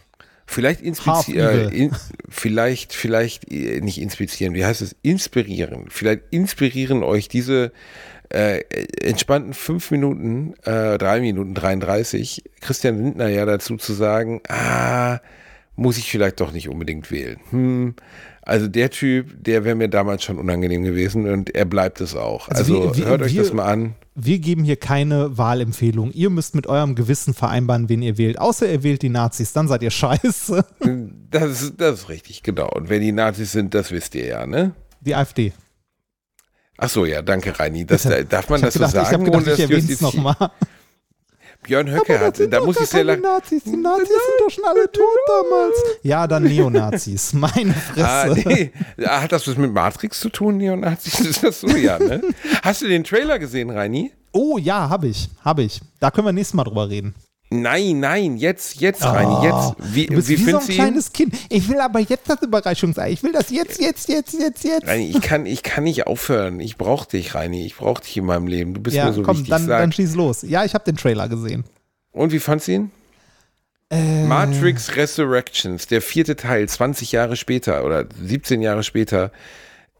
Vielleicht 0.46 0.82
inspizieren, 0.82 1.72
äh, 1.72 1.74
in, 1.74 1.96
vielleicht, 2.28 2.92
vielleicht 2.92 3.50
äh, 3.50 3.80
nicht 3.80 4.00
inspizieren, 4.00 4.54
wie 4.54 4.64
heißt 4.64 4.82
es? 4.82 4.94
Inspirieren. 5.02 5.86
Vielleicht 5.88 6.22
inspirieren 6.30 7.02
euch 7.02 7.28
diese 7.28 7.72
äh, 8.28 8.60
entspannten 9.00 9.54
fünf 9.54 9.90
Minuten, 9.90 10.54
äh, 10.64 10.98
drei 10.98 11.20
Minuten 11.20 11.54
33, 11.54 12.44
Christian 12.60 13.02
Lindner 13.02 13.28
ja 13.28 13.46
dazu 13.46 13.76
zu 13.76 13.94
sagen, 13.94 14.42
ah, 14.48 15.20
muss 15.76 15.98
ich 15.98 16.10
vielleicht 16.10 16.40
doch 16.40 16.52
nicht 16.52 16.68
unbedingt 16.68 17.10
wählen. 17.10 17.38
Hm, 17.50 17.94
Also 18.46 18.68
der 18.68 18.90
Typ, 18.90 19.42
der 19.42 19.64
wäre 19.64 19.74
mir 19.74 19.88
damals 19.88 20.22
schon 20.22 20.38
unangenehm 20.38 20.82
gewesen 20.84 21.26
und 21.28 21.54
er 21.54 21.64
bleibt 21.64 22.00
es 22.02 22.14
auch. 22.14 22.48
Also 22.50 22.82
Also, 22.82 22.94
wie- 22.94 23.00
wie- 23.00 23.06
hört 23.06 23.22
euch 23.22 23.34
wir- 23.34 23.42
das 23.42 23.52
mal 23.54 23.64
an. 23.64 23.94
Wir 24.14 24.38
geben 24.38 24.62
hier 24.64 24.76
keine 24.76 25.36
Wahlempfehlung. 25.38 26.12
Ihr 26.12 26.30
müsst 26.30 26.54
mit 26.54 26.66
eurem 26.68 26.94
Gewissen 26.94 27.34
vereinbaren, 27.34 27.88
wen 27.88 28.00
ihr 28.02 28.16
wählt. 28.18 28.38
Außer 28.38 28.70
ihr 28.70 28.82
wählt 28.84 29.02
die 29.02 29.08
Nazis, 29.08 29.52
dann 29.54 29.66
seid 29.66 29.82
ihr 29.82 29.90
scheiße. 29.90 30.64
Das 31.30 31.62
ist, 31.62 31.74
das 31.80 32.00
ist 32.00 32.08
richtig, 32.10 32.42
genau. 32.44 32.68
Und 32.68 32.88
wer 32.90 33.00
die 33.00 33.10
Nazis 33.10 33.50
sind, 33.52 33.74
das 33.74 33.90
wisst 33.90 34.14
ihr 34.14 34.26
ja, 34.26 34.46
ne? 34.46 34.72
Die 35.00 35.14
AfD. 35.16 35.52
Ach 36.78 36.88
so, 36.88 37.04
ja, 37.06 37.22
danke, 37.22 37.58
Reini. 37.58 37.84
Das, 37.86 38.02
Bitte. 38.04 38.24
darf 38.24 38.48
man 38.50 38.60
das 38.60 38.74
habe 38.76 38.86
so 38.86 38.92
gedacht, 38.92 38.94
ich, 39.06 39.10
sagen? 39.10 39.26
hab 39.26 39.32
gedacht, 39.42 39.58
ich 39.58 39.64
erwähne 39.64 39.92
es 39.92 40.00
nochmal. 40.00 40.36
Björn 41.64 41.90
Höcke 41.90 42.20
hatte, 42.20 42.48
da 42.48 42.60
muss 42.64 42.78
ich 42.80 42.86
sehr 42.88 43.04
lang. 43.04 43.20
Nazis. 43.20 43.64
Die 43.64 43.76
Nazis 43.76 44.08
sind 44.08 44.40
doch 44.40 44.50
schon 44.50 44.64
alle 44.64 44.90
tot 44.90 45.04
damals. 45.26 45.76
Ja, 46.02 46.26
dann 46.26 46.44
Neonazis. 46.44 47.32
Meine 47.32 47.74
Ah, 47.96 48.26
Fresse. 48.26 48.48
nee. 48.48 48.72
Ah, 49.04 49.22
Hat 49.22 49.32
das 49.32 49.48
was 49.48 49.56
mit 49.56 49.72
Matrix 49.72 50.20
zu 50.20 50.28
tun, 50.28 50.58
Neonazis? 50.58 51.20
Ist 51.28 51.42
das 51.42 51.60
so? 51.60 51.68
Ja, 51.68 51.98
ne? 51.98 52.22
Hast 52.62 52.82
du 52.82 52.86
den 52.88 53.02
Trailer 53.04 53.38
gesehen, 53.38 53.70
Reini? 53.70 54.12
Oh 54.32 54.58
ja, 54.58 54.88
habe 54.88 55.08
ich. 55.08 55.28
Habe 55.44 55.62
ich. 55.62 55.80
Da 56.00 56.10
können 56.10 56.26
wir 56.26 56.32
nächstes 56.32 56.54
Mal 56.54 56.64
drüber 56.64 56.88
reden. 56.88 57.14
Nein, 57.62 58.00
nein, 58.00 58.36
jetzt, 58.36 58.80
jetzt, 58.80 59.02
Reini, 59.04 59.44
jetzt. 59.46 59.74
Wie, 59.94 60.04
Oh, 60.06 60.10
Du 60.10 60.16
bist 60.16 60.28
wie 60.28 60.38
wie, 60.46 60.50
so 60.50 60.58
ein 60.58 60.66
du 60.66 60.72
ihn? 60.72 60.78
kleines 60.78 61.12
Kind. 61.12 61.34
Ich 61.48 61.68
will 61.68 61.80
aber 61.80 62.00
jetzt 62.00 62.28
das 62.28 62.42
Überraschungsei. 62.42 63.10
Ich 63.12 63.22
will 63.22 63.32
das 63.32 63.50
jetzt, 63.50 63.80
jetzt, 63.80 64.08
jetzt, 64.08 64.32
jetzt, 64.34 64.64
jetzt. 64.64 64.86
Reini, 64.86 65.10
ich 65.10 65.20
kann, 65.20 65.46
ich 65.46 65.62
kann 65.62 65.84
nicht 65.84 66.06
aufhören. 66.06 66.60
Ich 66.60 66.76
brauche 66.76 67.08
dich, 67.08 67.34
Reini. 67.34 67.64
Ich 67.66 67.76
brauche 67.76 68.02
dich 68.02 68.16
in 68.16 68.24
meinem 68.26 68.46
Leben. 68.46 68.74
Du 68.74 68.80
bist 68.80 68.96
Ja, 68.96 69.06
mir 69.06 69.12
so 69.12 69.22
komm, 69.22 69.36
wichtig. 69.36 69.50
dann, 69.50 69.66
Sag. 69.66 69.80
dann 69.80 69.92
schieß 69.92 70.14
los. 70.14 70.42
Ja, 70.42 70.64
ich 70.64 70.74
habe 70.74 70.84
den 70.84 70.96
Trailer 70.96 71.28
gesehen. 71.28 71.64
Und 72.12 72.32
wie 72.32 72.38
fandst 72.40 72.68
du 72.68 72.72
ihn? 72.72 72.90
Äh, 73.90 74.24
Matrix 74.24 74.96
Resurrections, 74.96 75.86
der 75.86 76.00
vierte 76.00 76.36
Teil, 76.36 76.68
20 76.68 77.12
Jahre 77.12 77.36
später 77.36 77.84
oder 77.84 78.06
17 78.22 78.62
Jahre 78.62 78.82
später. 78.82 79.30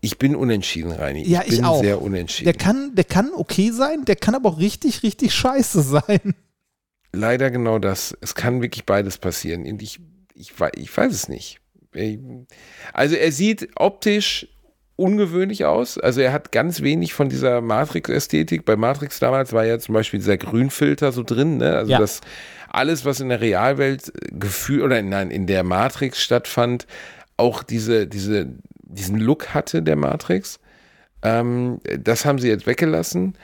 Ich 0.01 0.19
bin 0.19 0.35
unentschieden, 0.37 0.91
Reini. 0.93 1.27
Ja, 1.27 1.41
ich 1.43 1.49
bin 1.51 1.59
ich 1.61 1.65
auch. 1.65 1.81
sehr 1.81 2.01
unentschieden. 2.03 2.45
Der 2.45 2.55
kann, 2.55 2.95
der 2.95 3.05
kann 3.05 3.31
okay 3.35 3.71
sein, 3.71 4.05
der 4.05 4.17
kann 4.17 4.35
aber 4.35 4.51
auch 4.51 4.59
richtig, 4.59 5.03
richtig 5.03 5.33
scheiße 5.35 5.83
sein. 6.07 6.35
Leider 7.15 7.51
genau 7.51 7.79
das. 7.79 8.17
Es 8.21 8.35
kann 8.35 8.63
wirklich 8.63 8.85
beides 8.87 9.19
passieren. 9.19 9.65
Und 9.67 9.83
ich, 9.83 10.01
ich, 10.35 10.59
wei- 10.61 10.73
ich 10.77 10.95
weiß 10.97 11.13
es 11.13 11.29
nicht. 11.29 11.61
Ich- 11.93 12.19
Also 12.93 13.15
er 13.17 13.33
sieht 13.33 13.69
optisch 13.77 14.49
ungewöhnlich 14.97 15.65
aus. 15.65 15.99
Also 15.99 16.21
er 16.21 16.33
hat 16.33 16.53
ganz 16.53 16.81
wenig 16.83 17.15
von 17.15 17.29
dieser 17.29 17.61
Matrix-Ästhetik. 17.61 18.65
Bei 18.65 18.77
Matrix 18.77 19.19
damals 19.19 19.53
war 19.53 19.65
ja 19.65 19.79
zum 19.79 19.93
Beispiel 19.95 20.21
dieser 20.21 20.37
Grünfilter 20.37 21.11
so 21.13 21.23
drin. 21.25 21.57
Ne? 21.59 21.75
Also 21.77 21.93
Ja. 21.93 21.99
das 21.99 22.21
alles, 22.69 23.05
was 23.05 23.21
in 23.21 23.29
der 23.29 23.41
Realwelt 23.41 24.13
gefühlt 24.33 24.83
oder 24.83 25.01
nein, 25.03 25.31
in 25.31 25.47
der 25.47 25.63
Matrix 25.65 26.21
stattfand, 26.23 26.87
auch 27.37 27.63
diese, 27.65 28.07
diese, 28.07 28.49
diesen 28.83 29.19
Look 29.19 29.49
hatte 29.55 29.83
der 29.83 29.97
Matrix. 29.97 30.59
Ähm, 31.25 31.81
das 31.99 32.27
haben 32.27 32.39
sie 32.39 32.49
jetzt 32.49 32.67
weggelassen. 32.67 33.35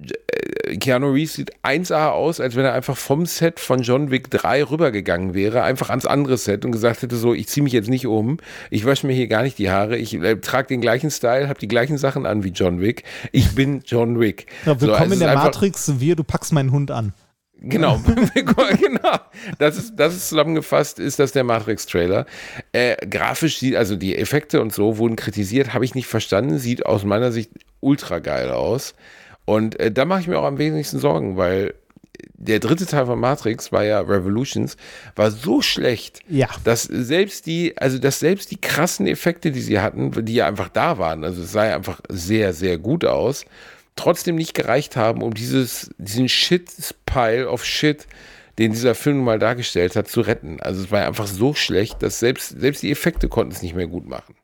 Äh, 0.00 0.76
Keanu 0.76 1.10
Reeves 1.10 1.34
sieht 1.34 1.52
1A 1.64 2.10
aus, 2.10 2.40
als 2.40 2.54
wenn 2.54 2.64
er 2.64 2.72
einfach 2.72 2.96
vom 2.96 3.26
Set 3.26 3.58
von 3.58 3.82
John 3.82 4.10
Wick 4.10 4.30
3 4.30 4.64
rübergegangen 4.64 5.34
wäre, 5.34 5.62
einfach 5.62 5.90
ans 5.90 6.06
andere 6.06 6.38
Set 6.38 6.64
und 6.64 6.70
gesagt 6.70 7.02
hätte 7.02 7.16
so, 7.16 7.34
ich 7.34 7.48
ziehe 7.48 7.64
mich 7.64 7.72
jetzt 7.72 7.88
nicht 7.88 8.06
um, 8.06 8.38
ich 8.70 8.86
wasche 8.86 9.06
mir 9.08 9.12
hier 9.12 9.26
gar 9.26 9.42
nicht 9.42 9.58
die 9.58 9.70
Haare, 9.70 9.96
ich 9.96 10.14
äh, 10.14 10.36
trage 10.36 10.68
den 10.68 10.80
gleichen 10.80 11.10
Style, 11.10 11.48
habe 11.48 11.58
die 11.58 11.68
gleichen 11.68 11.98
Sachen 11.98 12.26
an 12.26 12.44
wie 12.44 12.50
John 12.50 12.80
Wick, 12.80 13.02
ich 13.32 13.54
bin 13.54 13.82
John 13.84 14.20
Wick. 14.20 14.46
Ja, 14.64 14.74
So, 14.74 14.82
willkommen 14.82 15.12
also 15.12 15.14
in 15.14 15.20
der 15.20 15.34
Matrix, 15.34 16.00
wir, 16.00 16.14
du 16.14 16.22
packst 16.22 16.52
meinen 16.52 16.70
Hund 16.70 16.92
an. 16.92 17.12
Genau, 17.60 18.00
genau. 18.34 19.16
Das 19.58 19.76
ist, 19.76 19.96
das 19.96 20.14
ist 20.14 20.28
zusammengefasst, 20.28 20.98
ist 20.98 21.18
das 21.18 21.32
der 21.32 21.44
Matrix-Trailer. 21.44 22.26
Äh, 22.72 22.96
grafisch 23.06 23.58
sieht, 23.58 23.76
also 23.76 23.96
die 23.96 24.16
Effekte 24.16 24.60
und 24.60 24.72
so 24.72 24.98
wurden 24.98 25.16
kritisiert, 25.16 25.72
habe 25.74 25.84
ich 25.84 25.94
nicht 25.94 26.06
verstanden, 26.06 26.58
sieht 26.58 26.84
aus 26.86 27.04
meiner 27.04 27.32
Sicht 27.32 27.50
ultra 27.80 28.18
geil 28.18 28.50
aus. 28.50 28.94
Und 29.46 29.78
äh, 29.80 29.90
da 29.90 30.04
mache 30.04 30.20
ich 30.20 30.28
mir 30.28 30.38
auch 30.38 30.44
am 30.44 30.58
wenigsten 30.58 30.98
Sorgen, 30.98 31.36
weil 31.36 31.74
der 32.38 32.60
dritte 32.60 32.86
Teil 32.86 33.06
von 33.06 33.18
Matrix 33.18 33.72
war 33.72 33.84
ja 33.84 34.00
Revolutions, 34.00 34.76
war 35.16 35.30
so 35.30 35.62
schlecht, 35.62 36.20
Ja. 36.28 36.48
dass 36.64 36.82
selbst 36.84 37.46
die, 37.46 37.76
also 37.78 37.98
dass 37.98 38.20
selbst 38.20 38.50
die 38.50 38.60
krassen 38.60 39.06
Effekte, 39.06 39.50
die 39.50 39.60
sie 39.60 39.80
hatten, 39.80 40.24
die 40.24 40.34
ja 40.34 40.46
einfach 40.46 40.68
da 40.68 40.98
waren, 40.98 41.24
also 41.24 41.42
es 41.42 41.52
sah 41.52 41.66
ja 41.66 41.76
einfach 41.76 42.00
sehr, 42.08 42.52
sehr 42.52 42.78
gut 42.78 43.04
aus, 43.04 43.44
trotzdem 43.96 44.36
nicht 44.36 44.52
gereicht 44.54 44.96
haben, 44.96 45.22
um 45.22 45.32
dieses, 45.34 45.90
diesen 45.98 46.28
Shit-Pile 47.16 47.48
of 47.50 47.64
Shit, 47.64 48.06
den 48.58 48.72
dieser 48.72 48.94
Film 48.94 49.22
mal 49.22 49.38
dargestellt 49.38 49.96
hat, 49.96 50.08
zu 50.08 50.20
retten. 50.20 50.60
Also 50.60 50.82
es 50.82 50.90
war 50.90 51.00
ja 51.00 51.06
einfach 51.06 51.26
so 51.26 51.54
schlecht, 51.54 52.02
dass 52.02 52.20
selbst, 52.20 52.60
selbst 52.60 52.82
die 52.82 52.90
Effekte 52.90 53.28
konnten 53.28 53.52
es 53.52 53.62
nicht 53.62 53.74
mehr 53.74 53.86
gut 53.86 54.06
machen. 54.06 54.34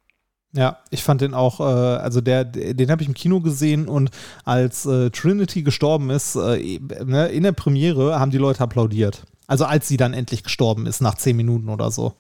Ja, 0.55 0.79
ich 0.91 1.03
fand 1.03 1.23
den 1.23 1.33
auch, 1.33 1.61
äh, 1.61 1.63
also 1.63 2.21
der, 2.21 2.45
den 2.45 2.91
habe 2.91 3.01
ich 3.03 3.09
im 3.09 3.15
Kino 3.15 3.41
gesehen 3.41 3.89
und 3.89 4.11
als 4.45 4.85
äh, 4.85 5.09
Trinity 5.09 5.63
gestorben 5.63 6.11
ist, 6.11 6.37
äh, 6.37 6.79
ne, 7.05 7.29
in 7.29 7.43
der 7.43 7.53
Premiere 7.53 8.21
haben 8.21 8.31
die 8.31 8.39
Leute 8.39 8.61
applaudiert. 8.61 9.25
Also 9.47 9.65
als 9.65 9.89
sie 9.89 9.97
dann 9.97 10.13
endlich 10.13 10.43
gestorben 10.43 10.87
ist, 10.87 11.01
nach 11.01 11.15
zehn 11.15 11.37
Minuten 11.37 11.71
oder 11.71 11.91
so. 11.91 12.15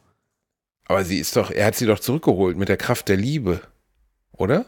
Aber 0.87 1.05
sie 1.05 1.19
ist 1.19 1.37
doch, 1.37 1.51
er 1.51 1.67
hat 1.67 1.75
sie 1.75 1.87
doch 1.87 2.01
zurückgeholt 2.01 2.57
mit 2.57 2.71
der 2.71 2.79
Kraft 2.79 3.09
der 3.09 3.19
Liebe. 3.19 3.61
Oder? 4.33 4.65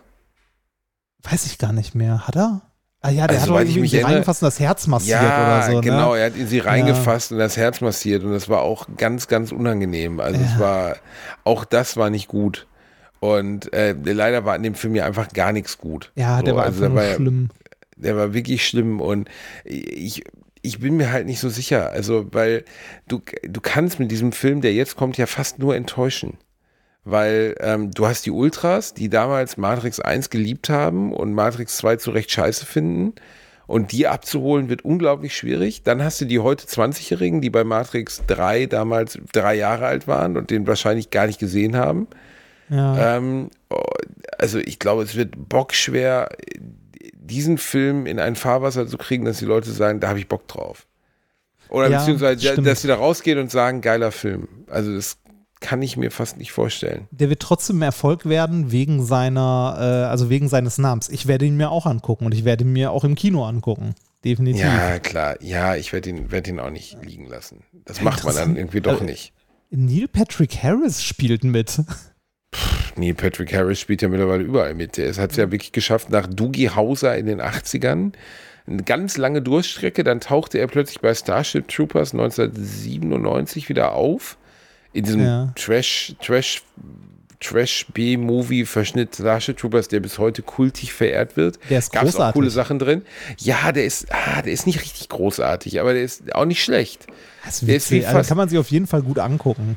Weiß 1.23 1.47
ich 1.47 1.57
gar 1.57 1.73
nicht 1.73 1.95
mehr. 1.95 2.27
Hat 2.27 2.37
er? 2.37 2.64
Ah 3.07 3.11
ja, 3.11 3.27
der 3.27 3.39
Also, 3.39 3.55
hat 3.55 3.65
irgendwie 3.65 3.81
mich 3.81 4.03
reingefasst 4.03 4.43
und 4.43 4.47
das 4.47 4.59
Herz 4.61 4.87
massiert 4.87 5.21
ja, 5.21 5.59
oder 5.67 5.73
so. 5.75 5.81
genau. 5.83 6.15
Ne? 6.15 6.21
Er 6.21 6.27
hat 6.27 6.37
in 6.37 6.47
sie 6.47 6.59
reingefasst 6.61 7.33
und 7.33 7.39
das 7.39 7.57
Herz 7.59 7.83
massiert 7.83 8.25
und 8.25 8.33
das 8.33 8.49
war 8.49 8.63
auch 8.63 8.87
ganz, 8.97 9.29
ganz 9.29 9.53
unangenehm. 9.53 10.21
Also 10.21 10.41
es 10.41 10.53
Ja. 10.55 10.59
war, 10.61 10.97
auch 11.45 11.67
das 11.67 11.99
war 11.99 12.09
nicht 12.09 12.29
gut. 12.29 12.67
Und 13.21 13.73
äh, 13.75 13.93
leider 13.93 14.47
war 14.47 14.57
in 14.57 14.63
dem 14.63 14.75
Film 14.75 14.95
ja 14.95 15.05
einfach 15.05 15.29
gar 15.35 15.53
nichts 15.53 15.77
gut. 15.77 16.13
Ja, 16.15 16.41
der 16.41 16.55
So, 16.55 16.57
war 16.57 16.65
also 16.65 16.85
einfach 16.85 16.95
der 16.95 17.03
war 17.05 17.11
ja- 17.11 17.17
schlimm. 17.17 17.51
der 17.97 18.17
war 18.17 18.33
wirklich 18.33 18.67
schlimm 18.67 19.01
und 19.03 19.29
ich, 19.65 20.25
ich 20.63 20.79
bin 20.81 20.97
mir 20.97 21.13
halt 21.13 21.27
nicht 21.27 21.41
so 21.41 21.51
sicher. 21.51 21.91
Also, 21.91 22.27
weil 22.33 22.65
du, 23.07 23.21
du 23.47 23.61
kannst 23.61 23.99
mit 24.01 24.11
diesem 24.11 24.33
Film, 24.33 24.63
der 24.63 24.73
jetzt 24.73 24.97
kommt, 24.97 25.19
ja 25.19 25.27
fast 25.27 25.59
nur 25.59 25.77
enttäuschen. 25.77 26.39
Weil 27.05 27.55
ähm, 27.61 27.91
du 27.91 28.07
hast 28.07 28.25
die 28.25 28.31
Ultras, 28.31 28.95
die 28.95 29.11
damals 29.11 29.57
Matrix 29.57 30.01
1 30.01 30.31
geliebt 30.31 30.71
haben 30.71 31.13
und 31.13 31.35
Matrix 31.35 31.77
2 31.77 31.97
zu 31.97 32.11
Recht 32.13 32.31
scheiße 32.31 32.65
finden. 32.65 33.15
Und 33.67 33.93
die 33.93 34.07
abzuholen 34.07 34.69
wird 34.69 34.85
unglaublich 34.85 35.37
schwierig. 35.37 35.83
Dann 35.83 36.03
hast 36.03 36.21
du 36.21 36.27
die 36.27 36.39
heute 36.39 36.67
20-Jährigen, 36.67 37.41
die 37.41 37.51
bei 37.51 37.65
Matrix 37.65 38.23
3 38.27 38.67
damals 38.67 39.19
drei 39.33 39.55
Jahre 39.55 39.87
alt 39.87 40.07
waren 40.07 40.37
und 40.37 40.51
den 40.51 40.67
wahrscheinlich 40.67 41.11
gar 41.11 41.27
nicht 41.27 41.39
gesehen 41.39 41.77
haben. 41.77 42.07
Ja. 42.69 43.17
Ähm, 43.17 43.51
oh, 43.71 43.83
also 44.39 44.59
ich 44.59 44.79
glaube, 44.79 45.03
es 45.03 45.15
wird 45.15 45.49
bockschwer, 45.49 46.29
diesen 47.13 47.59
Film 47.59 48.07
in 48.07 48.19
ein 48.19 48.37
Fahrwasser 48.37 48.87
zu 48.87 48.99
kriegen, 48.99 49.25
dass 49.25 49.39
die 49.39 49.45
Leute 49.47 49.71
sagen, 49.71 50.01
da 50.01 50.09
habe 50.09 50.19
ich 50.19 50.29
Bock 50.29 50.47
drauf. 50.47 50.87
Oder 51.69 51.89
Ja, 51.89 51.99
beziehungsweise, 51.99 52.41
stimmt. 52.41 52.67
dass 52.67 52.83
sie 52.83 52.89
da 52.89 52.97
rausgehen 52.97 53.39
und 53.39 53.51
sagen, 53.51 53.81
geiler 53.81 54.13
Film. 54.13 54.49
Also 54.69 54.95
das 54.95 55.17
kann 55.65 55.81
ich 55.81 55.97
mir 55.97 56.11
fast 56.11 56.37
nicht 56.37 56.53
vorstellen. 56.53 57.09
Der 57.11 57.31
wird 57.31 57.41
trotzdem 57.41 57.81
Erfolg 57.81 58.27
werden 58.29 58.71
wegen 58.71 59.03
seiner, 59.03 59.77
äh, 59.79 60.11
also 60.11 60.29
wegen 60.29 60.49
seines 60.51 60.77
Namens. 60.77 61.09
Ich 61.09 61.27
werde 61.27 61.47
ihn 61.47 61.57
mir 61.57 61.71
auch 61.71 61.87
angucken 61.87 62.27
und 62.27 62.35
ich 62.35 62.45
werde 62.45 62.65
ihn 62.65 62.73
mir 62.75 62.91
auch 62.91 63.03
im 63.03 63.15
Kino 63.15 63.47
angucken. 63.47 63.95
Definitiv. 64.27 64.63
Ja, 64.63 64.99
klar. 64.99 65.37
Ja, 65.41 65.75
ich 65.75 65.95
werde 65.95 66.11
ihn, 66.11 66.31
werd 66.31 66.49
ihn 66.49 66.61
auch 66.61 66.71
nicht 66.71 66.99
liegen 67.03 67.27
lassen. 67.27 67.63
Das 67.87 68.03
macht 68.03 68.25
man 68.25 68.35
dann 68.35 68.57
irgendwie 68.57 68.83
doch 68.83 69.01
Äh, 69.01 69.05
nicht. 69.05 69.33
Neil 69.71 70.07
Patrick 70.07 70.63
Harris 70.63 71.03
spielt 71.03 71.45
mit. 71.45 71.81
Nee, 72.97 73.15
Patrick 73.15 73.53
Harris 73.55 73.81
spielt 73.81 74.03
ja 74.03 74.09
mittlerweile 74.09 74.45
überall 74.45 74.75
mit. 74.75 74.99
Er 74.99 75.17
hat 75.17 75.31
es 75.31 75.37
ja 75.39 75.51
wirklich 75.51 75.73
geschafft, 75.73 76.11
nach 76.11 76.27
Doogie 76.27 76.69
Hauser 76.71 77.17
in 77.17 77.27
den 77.27 77.41
80ern. 77.41 78.13
Eine 78.67 78.83
ganz 78.83 79.17
lange 79.17 79.41
Durststrecke, 79.43 80.05
dann 80.05 80.21
tauchte 80.21 80.59
er 80.59 80.67
plötzlich 80.69 81.01
bei 81.01 81.15
Starship 81.15 81.69
Troopers 81.69 82.13
1997 82.13 83.69
wieder 83.69 83.93
auf. 83.93 84.37
In 84.95 85.05
diesem 85.05 85.21
Ja. 85.23 85.53
Trash, 85.57 86.15
Trash, 86.25 86.63
Trash 87.41 87.87
B-Movie-Verschnitt 87.93 89.17
Starship 89.17 89.59
Troopers, 89.59 89.89
der 89.89 90.01
bis 90.01 90.19
heute 90.19 90.41
kultig 90.43 90.93
verehrt 90.95 91.37
wird. 91.37 91.59
Der 91.69 91.81
ist 91.81 91.93
Gab's 91.93 92.07
auch 92.07 92.13
großartig. 92.13 92.35
coole 92.35 92.51
Sachen 92.51 92.79
drin. 92.79 93.03
Ja, 93.39 93.73
der 93.73 93.85
ist, 93.85 94.07
ah, 94.13 94.41
der 94.41 94.53
ist 94.53 94.67
nicht 94.67 94.81
richtig 94.81 95.09
großartig, 95.11 95.81
aber 95.81 95.93
der 95.93 96.03
ist 96.03 96.35
auch 96.35 96.47
nicht 96.47 96.63
schlecht. 96.65 97.07
Das 97.45 97.61
ist 97.63 97.69
Der 97.69 97.77
ist. 97.77 97.93
Also 97.93 98.07
fast- 98.19 98.29
kann 98.29 98.39
man 98.39 98.49
sich 98.49 98.59
auf 98.59 98.71
jeden 98.71 98.87
Fall 98.87 99.03
gut 99.03 99.19
angucken. 99.19 99.77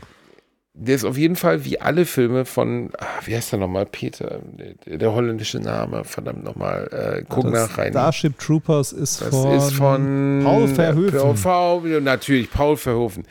Der 0.80 0.94
ist 0.96 1.04
auf 1.06 1.18
jeden 1.18 1.36
Fall 1.36 1.66
wie 1.66 1.82
alle 1.82 2.06
Filme 2.06 2.46
von, 2.46 2.92
ah, 3.00 3.06
wie 3.26 3.36
heißt 3.36 3.52
der 3.52 3.58
nochmal, 3.60 3.88
Peter, 3.88 4.40
der, 4.86 4.98
der 5.00 5.12
holländische 5.12 5.58
Name, 5.60 6.04
verdammt 6.04 6.44
nochmal, 6.44 6.88
äh, 6.92 7.24
guck 7.28 7.46
Das 7.52 7.70
nach 7.72 7.78
rein. 7.80 7.92
Starship 7.92 8.38
Troopers 8.38 8.92
ist 8.94 9.20
Das 9.22 9.30
von, 9.30 9.52
ist 9.58 9.74
von 9.74 10.42
Paul 10.44 10.68
Verhoeven. 10.68 11.42
Paul, 11.42 12.02
natürlich, 12.02 12.52
Paul 12.52 12.78
Verhoeven. 12.78 13.24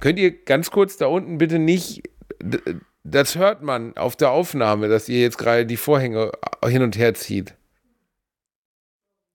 Könnt 0.00 0.18
ihr 0.18 0.30
ganz 0.44 0.70
kurz 0.70 0.96
da 0.96 1.06
unten 1.06 1.38
bitte 1.38 1.58
nicht, 1.58 2.02
das 3.04 3.36
hört 3.36 3.62
man 3.62 3.96
auf 3.96 4.16
der 4.16 4.30
Aufnahme, 4.30 4.88
dass 4.88 5.08
ihr 5.08 5.20
jetzt 5.20 5.38
gerade 5.38 5.66
die 5.66 5.76
Vorhänge 5.76 6.32
hin 6.66 6.82
und 6.82 6.96
her 6.96 7.14
zieht. 7.14 7.54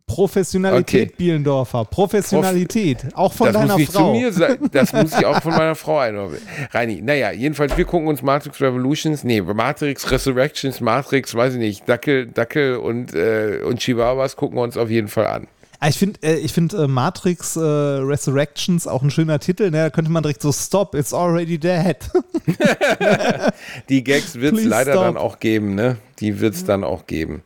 Professionalität, 0.05 1.07
Okay. 1.07 1.15
Bielendorfer. 1.17 1.85
Professionalität. 1.85 3.05
auch 3.13 3.31
von 3.33 3.47
das 3.47 3.53
deiner 3.55 3.67
muss 3.73 3.77
nicht 3.77 3.91
Frau. 3.93 4.13
zu 4.13 4.19
mir 4.19 4.31
sein. 4.33 4.57
Das 4.71 4.91
muss 4.93 5.17
ich 5.17 5.25
auch 5.25 5.41
von 5.41 5.53
meiner 5.53 5.75
Frau 5.75 5.97
einordnen. 5.99 6.41
Reini, 6.71 7.01
naja, 7.01 7.31
jedenfalls, 7.31 7.77
wir 7.77 7.85
gucken 7.85 8.07
uns 8.09 8.21
Matrix 8.21 8.59
Revolutions, 8.61 9.23
nee, 9.23 9.41
Matrix 9.41 10.11
Resurrections, 10.11 10.81
Matrix, 10.81 11.33
weiß 11.33 11.53
ich 11.53 11.59
nicht, 11.59 11.87
Dackel, 11.89 12.27
Dackel 12.27 12.75
und, 12.77 13.13
äh, 13.15 13.61
und 13.65 13.79
Chihuahuas 13.79 14.35
gucken 14.35 14.57
wir 14.57 14.61
uns 14.63 14.75
auf 14.77 14.89
jeden 14.89 15.07
Fall 15.07 15.25
an. 15.27 15.47
Ah, 15.83 15.89
Ich 15.89 15.97
finde 15.97 16.19
äh, 16.23 16.35
ich 16.37 16.53
find, 16.53 16.73
äh, 16.73 16.87
Matrix 16.87 17.55
äh, 17.57 17.59
Resurrections 17.59 18.87
auch 18.87 19.01
ein 19.03 19.11
schöner 19.11 19.39
Titel. 19.39 19.65
Ne? 19.69 19.77
Da 19.83 19.89
könnte 19.89 20.09
man 20.11 20.23
direkt 20.23 20.41
so 20.41 20.51
Stop, 20.53 20.95
it's 20.95 21.13
already 21.13 21.57
dead. 21.57 21.97
Die 23.89 24.03
Gags 24.03 24.35
wird 24.35 24.55
es 24.57 24.63
leider 24.63 24.93
stop. 24.93 25.03
dann 25.03 25.17
auch 25.17 25.39
geben, 25.39 25.75
ne? 25.75 25.97
Die 26.19 26.39
wird 26.39 26.55
es 26.55 26.63
dann 26.65 26.83
auch 26.83 27.05
geben. 27.05 27.43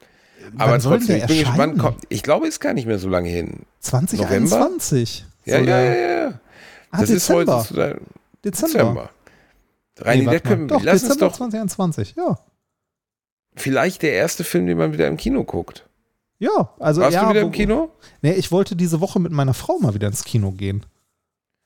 Aber 0.57 0.73
Wann 0.73 0.81
trotzdem, 0.81 1.17
ich 1.17 1.25
bin 1.25 1.37
erscheinen? 1.37 1.45
gespannt. 1.73 1.79
Kommt, 1.79 2.03
ich 2.09 2.21
glaube, 2.23 2.47
ist 2.47 2.59
gar 2.59 2.73
nicht 2.73 2.85
mehr 2.87 2.99
so 2.99 3.09
lange 3.09 3.29
hin. 3.29 3.61
2021. 3.79 5.25
Ja, 5.45 5.59
ja, 5.59 5.81
ja, 5.81 5.95
ja. 5.95 6.39
Ah, 6.91 7.01
Das 7.01 7.09
ist 7.09 7.27
Dezember. 7.29 7.53
heute 7.55 7.63
sozusagen 7.67 8.05
Dezember. 8.45 8.77
Dezember. 8.77 9.09
Reini, 9.99 10.25
Nee, 10.27 10.39
können, 10.41 10.67
Doch, 10.67 10.83
lass 10.83 11.01
uns 11.01 11.13
Dezember 11.13 11.25
doch 11.29 11.37
2021. 11.37 12.13
Ja. 12.15 12.37
vielleicht 13.55 14.03
der 14.03 14.13
erste 14.13 14.43
Film, 14.43 14.67
den 14.67 14.77
man 14.77 14.93
wieder 14.93 15.07
im 15.07 15.17
Kino 15.17 15.43
guckt. 15.43 15.86
Ja, 16.39 16.73
also 16.79 17.01
Warst 17.01 17.15
ja, 17.15 17.23
du 17.23 17.29
wieder 17.29 17.41
im 17.41 17.51
Kino? 17.51 17.91
Nee, 18.21 18.33
ich 18.33 18.51
wollte 18.51 18.75
diese 18.75 19.01
Woche 19.01 19.19
mit 19.19 19.31
meiner 19.31 19.53
Frau 19.53 19.79
mal 19.79 19.93
wieder 19.93 20.07
ins 20.07 20.23
Kino 20.23 20.51
gehen. 20.51 20.85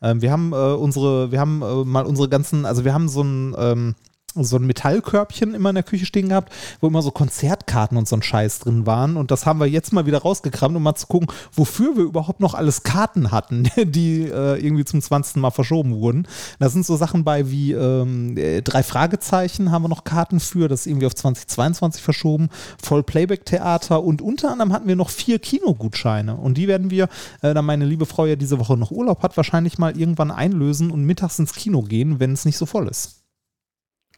Ähm, 0.02 0.22
wir 0.22 0.31
haben 0.31 0.53
äh, 0.53 0.56
unsere, 0.56 1.31
wir 1.31 1.39
haben 1.39 1.61
äh, 1.61 1.85
mal 1.85 2.06
unsere 2.06 2.30
ganzen, 2.30 2.65
also 2.65 2.85
wir 2.85 2.93
haben 2.93 3.10
so 3.10 3.23
ein, 3.23 3.56
ähm, 3.57 3.95
so 4.36 4.58
ein 4.58 4.66
Metallkörbchen 4.66 5.53
immer 5.53 5.70
in 5.70 5.76
der 5.76 5.84
Küche 5.84 6.06
stehen 6.06 6.30
gehabt, 6.30 6.52
wo 6.80 6.88
immer 6.88 7.02
so 7.02 7.12
Konzertkarten 7.12 7.98
und 7.98 8.08
so 8.08 8.16
ein 8.16 8.22
Scheiß 8.22 8.60
drin 8.60 8.86
waren. 8.86 9.18
Und 9.18 9.32
das 9.32 9.45
haben 9.45 9.60
wir 9.60 9.68
jetzt 9.68 9.94
mal 9.94 10.06
wieder 10.06 10.20
rausgekramt, 10.20 10.76
um 10.76 10.84
mal 10.84 10.95
zu 10.95 11.08
gucken, 11.08 11.28
wofür 11.53 11.95
wir 11.95 12.03
überhaupt 12.03 12.40
noch 12.40 12.53
alles 12.53 12.84
Karten 12.84 13.32
hatten, 13.32 13.70
die 13.78 14.24
äh, 14.24 14.58
irgendwie 14.64 14.86
zum 14.86 15.02
20. 15.02 15.38
Mal 15.38 15.52
verschoben 15.52 15.95
wurden. 15.95 16.28
Da 16.60 16.70
sind 16.70 16.86
so 16.86 16.95
Sachen 16.95 17.24
bei 17.24 17.49
wie 17.52 17.74
ähm, 17.74 18.38
äh, 18.38 18.62
drei 18.62 18.84
Fragezeichen 18.84 19.72
haben 19.72 19.84
wir 19.84 19.90
noch 19.90 20.03
Karten 20.03 20.40
für, 20.40 20.68
das 20.68 20.82
ist 20.82 20.88
irgendwie 20.88 21.08
auf 21.08 21.16
2022 21.16 22.02
verschoben, 22.02 22.49
Voll 22.82 23.03
Playback-Theater 23.03 24.03
und 24.03 24.22
unter 24.22 24.52
anderem 24.52 24.74
hatten 24.74 24.88
wir 24.88 24.95
noch 24.95 25.10
vier 25.10 25.40
Kinogutscheine. 25.40 26.36
Und 26.36 26.58
die 26.58 26.68
werden 26.68 26.90
wir, 26.90 27.10
äh, 27.41 27.53
da 27.53 27.62
meine 27.62 27.86
liebe 27.86 28.06
Frau 28.06 28.26
ja 28.26 28.36
diese 28.36 28.60
Woche 28.60 28.78
noch 28.78 28.91
Urlaub 28.91 29.24
hat, 29.24 29.38
wahrscheinlich 29.38 29.78
mal 29.78 29.98
irgendwann 29.98 30.32
einlösen 30.32 30.91
und 30.91 31.03
mittags 31.03 31.40
ins 31.40 31.53
Kino 31.53 31.82
gehen, 31.82 32.20
wenn 32.20 32.34
es 32.34 32.45
nicht 32.45 32.58
so 32.58 32.66
voll 32.66 32.88
ist. 32.88 33.20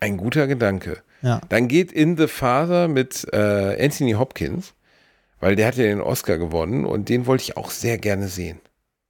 Ein 0.04 0.18
guter 0.18 0.48
Gedanke. 0.48 0.98
Ja. 1.22 1.40
Dann 1.48 1.70
geht 1.70 1.92
In 1.94 2.18
the 2.18 2.28
Father 2.28 2.90
mit 2.90 3.26
äh, 3.32 3.82
Anthony 3.86 4.12
Hopkins, 4.14 4.74
weil 5.40 5.56
der 5.56 5.68
hat 5.68 5.76
ja 5.78 5.86
den 5.86 6.02
Oscar 6.02 6.38
gewonnen 6.38 6.84
und 6.86 7.08
den 7.08 7.26
wollte 7.26 7.44
ich 7.44 7.56
auch 7.56 7.72
sehr 7.72 7.98
gerne 7.98 8.28
sehen. 8.28 8.60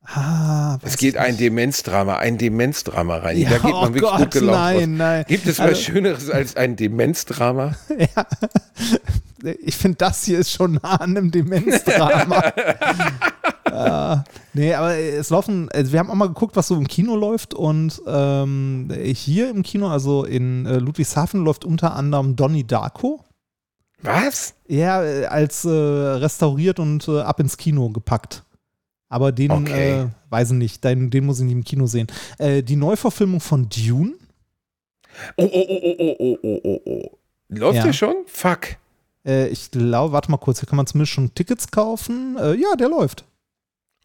Ah, 0.05 0.77
Es 0.83 0.97
geht 0.97 1.17
ein. 1.17 1.37
Demenzdrama, 1.37 2.17
ein 2.17 2.37
Demenzdrama 2.37 3.17
rein. 3.17 3.37
Ja, 3.39 3.49
da 3.51 3.55
geht 3.55 3.63
man 3.63 3.73
oh 3.73 3.93
wirklich 3.95 4.01
Gott, 4.03 4.19
gut 4.19 4.31
gelaunt 4.31 4.57
nein, 4.57 4.97
nein. 4.97 5.25
Gibt 5.27 5.47
es 5.47 5.57
was 5.59 5.67
Also- 5.69 5.81
Schöneres 5.81 6.29
als 6.29 6.55
ein 6.55 6.75
Demenzdrama? 6.75 7.75
Ich 9.65 9.75
finde, 9.75 9.97
das 9.97 10.23
hier 10.23 10.39
ist 10.39 10.51
schon 10.51 10.75
nah 10.81 10.95
an 10.95 11.17
einem 11.17 11.29
Demenzdrama. 11.29 12.53
nee, 14.53 14.73
aber 14.73 14.97
es 14.97 15.29
laufen, 15.29 15.69
also 15.71 15.91
wir 15.91 15.99
haben 15.99 16.09
auch 16.09 16.15
mal 16.15 16.27
geguckt, 16.27 16.55
was 16.55 16.67
so 16.67 16.75
im 16.75 16.87
Kino 16.87 17.15
läuft 17.15 17.53
und 17.53 18.01
ähm, 18.05 18.89
hier 19.03 19.49
im 19.49 19.63
Kino, 19.63 19.87
also 19.87 20.25
in 20.25 20.65
äh, 20.65 20.77
Ludwigshafen, 20.77 21.43
läuft 21.43 21.65
unter 21.65 21.95
anderem 21.95 22.35
Donny 22.35 22.65
Darko. 22.65 23.21
Was? 24.01 24.53
Ja, 24.67 25.03
äh, 25.03 25.25
als 25.25 25.65
äh, 25.65 25.69
restauriert 25.69 26.79
und 26.79 27.07
äh, 27.07 27.21
ab 27.21 27.39
ins 27.39 27.57
Kino 27.57 27.89
gepackt. 27.89 28.43
Aber 29.09 29.31
den, 29.31 29.51
okay. 29.51 30.01
Äh, 30.01 30.07
weiß 30.29 30.51
ich 30.51 30.57
nicht, 30.57 30.83
den, 30.83 31.09
den, 31.09 31.25
muss 31.25 31.39
ich 31.39 31.45
nicht 31.45 31.53
im 31.53 31.63
Kino 31.63 31.87
sehen. 31.87 32.07
Äh, 32.37 32.63
die 32.63 32.75
Neuverfilmung 32.75 33.39
von 33.39 33.69
Dune. 33.69 34.13
Oh, 35.37 35.43
oh, 35.43 35.65
oh, 35.69 35.79
oh, 35.81 35.95
oh, 35.99 36.15
oh, 36.19 36.37
oh, 36.43 36.59
oh, 36.63 36.81
oh. 36.85 37.17
Läuft 37.49 37.77
ja. 37.77 37.83
der 37.83 37.93
schon? 37.93 38.15
Fuck 38.25 38.77
ich 39.25 39.71
glaube, 39.71 40.11
warte 40.11 40.29
mal 40.29 40.35
kurz, 40.35 40.59
hier 40.59 40.67
kann 40.67 40.75
man 40.75 40.85
zumindest 40.85 41.13
schon 41.13 41.33
Tickets 41.33 41.71
kaufen. 41.71 42.35
ja, 42.37 42.75
der 42.75 42.89
läuft. 42.89 43.23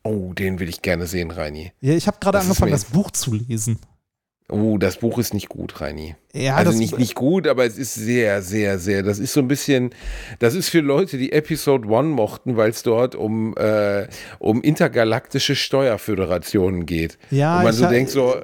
Oh, 0.09 0.33
den 0.33 0.59
will 0.59 0.71
ich 0.71 0.81
gerne 0.81 1.07
sehen, 1.07 1.31
Reini. 1.31 1.73
Ja, 1.83 1.93
ich 1.93 2.07
habe 2.07 2.17
gerade 2.19 2.39
angefangen, 2.39 2.73
das 2.73 2.87
Buch 2.87 3.11
zu 3.11 3.35
lesen. 3.35 3.79
Oh, 4.51 4.79
das 4.79 4.97
Buch 4.97 5.19
ist 5.19 5.35
nicht 5.35 5.51
gut, 5.51 5.83
Reini. 5.83 6.17
Ja, 6.33 6.55
also 6.55 6.71
das, 6.71 6.81
nicht, 6.81 6.99
nicht 6.99 7.15
gut, 7.15 7.47
aber 7.47 7.67
es 7.67 7.77
ist 7.77 7.95
sehr, 7.95 8.41
sehr, 8.41 8.79
sehr. 8.79 9.03
Das 9.03 9.19
ist 9.19 9.35
so 9.35 9.41
ein 9.41 9.49
bisschen, 9.49 9.91
das 10.39 10.55
ist 10.55 10.71
für 10.71 10.81
Leute, 10.81 11.19
die 11.19 11.33
Episode 11.33 11.87
One 11.87 12.09
mochten, 12.09 12.57
weil 12.57 12.71
es 12.71 12.83
dort 12.83 13.15
um, 13.15 13.55
äh, 13.59 14.09
um 14.39 14.63
intergalaktische 14.63 15.55
Steuerföderationen 15.55 16.87
geht. 16.87 17.19
Ja, 17.31 17.59
Und 17.59 17.65
man 17.65 17.73
so 17.75 17.87
denkt 17.87 18.11
so, 18.11 18.37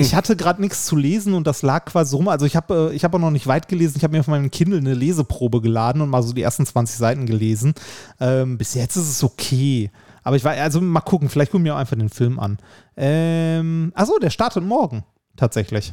Ich 0.00 0.14
hatte 0.14 0.36
gerade 0.36 0.60
nichts 0.62 0.86
zu 0.86 0.96
lesen 0.96 1.34
und 1.34 1.46
das 1.46 1.60
lag 1.62 1.84
quasi 1.84 2.16
rum. 2.16 2.28
Also 2.28 2.46
ich 2.46 2.56
habe 2.56 2.90
äh, 2.92 2.94
ich 2.96 3.04
hab 3.04 3.14
auch 3.14 3.18
noch 3.18 3.30
nicht 3.30 3.46
weit 3.46 3.68
gelesen. 3.68 3.94
Ich 3.98 4.04
habe 4.04 4.12
mir 4.14 4.20
auf 4.20 4.26
meinem 4.28 4.50
Kindle 4.50 4.78
eine 4.78 4.94
Leseprobe 4.94 5.60
geladen 5.60 6.00
und 6.00 6.08
mal 6.08 6.22
so 6.22 6.32
die 6.32 6.42
ersten 6.42 6.64
20 6.64 6.96
Seiten 6.96 7.26
gelesen. 7.26 7.74
Ähm, 8.20 8.56
bis 8.56 8.74
jetzt 8.74 8.96
ist 8.96 9.10
es 9.10 9.22
okay. 9.22 9.90
Aber 10.22 10.36
ich 10.36 10.44
war, 10.44 10.52
also 10.52 10.80
mal 10.80 11.00
gucken, 11.00 11.28
vielleicht 11.28 11.50
gucken 11.50 11.64
wir 11.64 11.74
auch 11.74 11.78
einfach 11.78 11.96
den 11.96 12.08
Film 12.08 12.38
an. 12.38 12.58
Ähm, 12.96 13.92
achso, 13.94 14.18
der 14.18 14.30
startet 14.30 14.64
morgen. 14.64 15.04
Tatsächlich. 15.36 15.92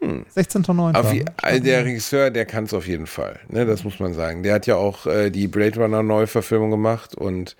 Hm. 0.00 0.24
16.09. 0.34 0.94
auf, 0.96 1.12
je- 1.12 1.24
also 1.42 1.62
der 1.62 1.84
Regisseur, 1.84 2.30
der 2.30 2.46
kann 2.46 2.64
es 2.64 2.74
auf 2.74 2.86
jeden 2.86 3.06
Fall. 3.06 3.40
Ne, 3.48 3.64
das 3.66 3.84
muss 3.84 3.98
man 4.00 4.12
sagen. 4.14 4.42
Der 4.42 4.54
hat 4.54 4.66
ja 4.66 4.76
auch 4.76 5.06
äh, 5.06 5.30
die 5.30 5.48
Blade 5.48 5.80
Runner 5.80 6.02
Neuverfilmung 6.02 6.70
gemacht 6.70 7.14
und 7.14 7.56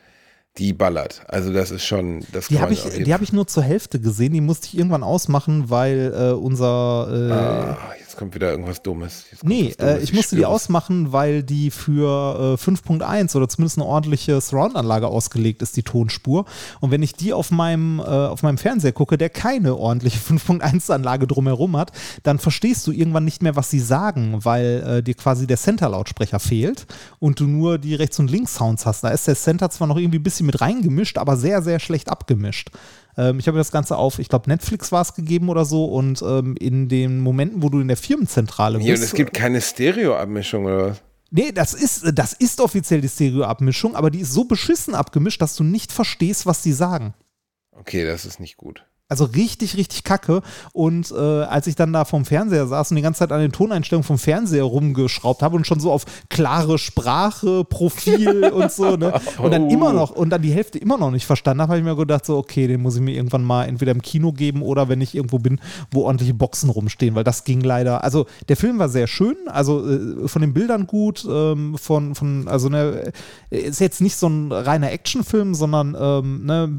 die 0.59 0.73
ballert. 0.73 1.23
Also 1.29 1.53
das 1.53 1.71
ist 1.71 1.85
schon, 1.85 2.25
das 2.33 2.49
Die 2.49 2.61
habe 2.61 2.73
ich, 2.73 2.83
die 2.83 3.15
hab 3.15 3.23
ich 3.23 3.33
nur 3.33 3.47
zur 3.47 3.63
Hälfte 3.63 4.01
gesehen. 4.01 4.33
Die 4.33 4.41
musste 4.41 4.67
ich 4.67 4.77
irgendwann 4.77 5.03
ausmachen, 5.03 5.71
weil 5.71 6.13
äh, 6.15 6.33
unser. 6.33 7.09
Äh, 7.11 7.33
Ah, 7.33 7.79
kommt 8.19 8.35
wieder 8.35 8.51
irgendwas 8.51 8.83
Dummes. 8.83 9.25
Nee, 9.43 9.75
Dummes. 9.79 9.95
äh, 9.95 10.03
ich 10.03 10.13
musste 10.13 10.35
die 10.37 10.45
ausmachen, 10.45 11.13
weil 11.13 11.43
die 11.45 11.71
für 11.71 12.59
äh, 12.59 12.63
5.1 12.63 13.37
oder 13.37 13.49
zumindest 13.49 13.79
eine 13.79 13.87
ordentliche 13.87 14.41
Surround-Anlage 14.41 15.07
ausgelegt 15.07 15.63
ist, 15.63 15.77
die 15.77 15.85
Tonspur. 15.85 16.45
Und 16.81 16.91
wenn 16.91 17.03
ich 17.03 17.15
die 17.15 17.33
auf 17.33 17.51
meinem, 17.53 18.01
äh, 18.01 18.03
auf 18.03 18.43
meinem 18.43 18.59
Fernseher 18.59 18.93
gucke, 18.93 19.17
der 19.17 19.31
keine 19.31 19.77
ordentliche 19.77 20.19
5.1-Anlage 20.35 21.29
drumherum 21.29 21.77
hat, 21.77 21.93
dann 22.25 22.39
verstehst 22.41 22.87
du 22.87 22.93
irgendwann 22.93 23.25
nicht 23.25 23.43
mehr, 23.43 23.55
was 23.55 23.71
sie 23.71 23.81
sagen, 23.81 24.45
weil 24.45 24.99
äh, 24.99 25.03
dir 25.03 25.15
quasi 25.15 25.47
der 25.47 25.57
Center-Lautsprecher 25.57 26.41
fehlt 26.41 26.87
und 27.21 27.39
du 27.39 27.47
nur 27.47 27.79
die 27.79 27.95
Rechts- 27.95 28.19
und 28.19 28.31
Links-Sounds 28.31 28.85
hast. 28.85 29.05
Da 29.05 29.11
ist 29.11 29.29
der 29.29 29.37
Center 29.37 29.71
zwar 29.71 29.87
noch 29.87 29.97
irgendwie 29.97 30.19
ein 30.19 30.25
bisschen 30.25 30.47
mit 30.47 30.61
reingemischt, 30.61 31.19
aber 31.19 31.37
sehr, 31.37 31.63
sehr 31.63 31.79
schlecht 31.79 32.09
abgemischt. 32.11 32.71
Ähm, 33.17 33.39
ich 33.39 33.49
habe 33.49 33.59
das 33.59 33.73
Ganze 33.73 33.97
auf, 33.97 34.19
ich 34.19 34.29
glaube, 34.29 34.49
Netflix 34.49 34.93
war 34.93 35.03
es 35.03 35.15
gegeben 35.15 35.49
oder 35.49 35.65
so 35.65 35.87
und 35.87 36.23
ähm, 36.23 36.57
in 36.59 36.89
den 36.89 37.21
Momenten, 37.21 37.63
wo 37.63 37.69
du 37.69 37.81
in 37.81 37.89
der 37.89 37.97
Firmenzentrale 37.97 38.79
Hier, 38.79 38.95
und 38.95 39.01
bist. 39.01 39.13
es 39.13 39.17
gibt 39.17 39.35
keine 39.35 39.61
Stereo-Abmischung 39.61 40.65
oder 40.65 40.91
was? 40.91 41.03
Nee, 41.31 41.53
das 41.53 41.75
ist, 41.75 42.11
das 42.15 42.33
ist 42.33 42.61
offiziell 42.61 43.01
die 43.01 43.09
Stereo-Abmischung, 43.09 43.95
aber 43.95 44.11
die 44.11 44.21
ist 44.21 44.33
so 44.33 44.45
beschissen 44.45 44.95
abgemischt, 44.95 45.43
dass 45.43 45.57
du 45.57 45.65
nicht 45.65 45.93
verstehst, 45.93 46.47
was 46.47 46.63
die 46.63 46.73
sagen. 46.73 47.15
Okay, 47.73 48.05
das 48.07 48.25
ist 48.25 48.41
nicht 48.41 48.57
gut. 48.57 48.85
Also 49.11 49.25
richtig, 49.25 49.77
richtig 49.79 50.05
kacke. 50.05 50.43
Und 50.75 51.11
äh, 51.11 51.15
als 51.15 51.67
ich 51.67 51.77
dann 51.77 51.95
da 51.95 52.05
vom 52.05 52.27
Fernseher 52.27 52.67
saß 52.67 52.91
und 52.91 52.97
die 52.97 53.03
ganze 53.03 53.21
Zeit 53.21 53.33
an 53.33 53.41
den 53.41 53.53
Toneinstellungen 53.53 54.05
vom 54.05 54.19
Fernseher 54.19 54.65
rumgeschraubt 54.65 55.43
habe 55.43 55.57
und 55.57 55.67
schon 55.67 55.81
so 55.81 55.91
auf 55.91 56.05
klare 56.29 56.79
Sprache, 56.79 57.65
Profil 57.65 58.45
und 58.55 58.71
so, 58.71 58.97
ne? 58.97 59.19
Und 59.39 59.53
dann 59.53 59.71
immer 59.71 59.95
noch, 59.95 60.11
und 60.11 60.29
dann 60.29 60.43
die 60.43 60.53
Hälfte 60.53 60.79
immer 60.79 60.99
noch 60.99 61.11
nicht 61.11 61.25
verstanden 61.25 61.63
habe, 61.63 61.73
habe 61.73 61.81
ich 61.81 61.87
mir 61.87 61.97
gedacht, 61.97 62.27
so, 62.27 62.37
okay, 62.37 62.67
den 62.67 62.83
muss 62.83 62.97
ich 62.97 63.01
mir 63.01 63.15
irgendwann 63.15 63.45
mal 63.45 63.65
entweder 63.65 63.93
im 63.93 64.03
Kino 64.03 64.33
geben 64.33 64.61
oder 64.61 64.91
wenn 64.91 65.01
ich 65.01 65.15
irgendwo 65.15 65.39
bin, 65.39 65.59
wo 65.91 66.03
ordentliche 66.03 66.35
Boxen 66.35 66.69
rumstehen, 66.69 67.15
weil 67.15 67.25
das 67.25 67.45
ging 67.45 67.63
leider. 67.63 68.05
Also 68.05 68.27
der 68.49 68.59
Film 68.59 68.79
war 68.79 68.91
sehr 68.91 69.07
schön, 69.07 69.37
also 69.47 69.89
äh, 69.89 70.29
von 70.29 70.43
den 70.43 70.53
Bildern 70.53 70.87
gut, 70.87 71.27
ähm, 71.27 71.79
von, 71.79 72.15
von, 72.15 72.47
also 72.47 72.69
ne, 72.69 73.11
ist 73.49 73.81
jetzt 73.81 74.03
nicht 74.03 74.17
so 74.17 74.29
ein 74.29 74.53
reiner 74.53 74.93
Actionfilm, 74.93 75.55
sondern 75.55 75.97
ähm, 75.99 76.45
ne, 76.45 76.77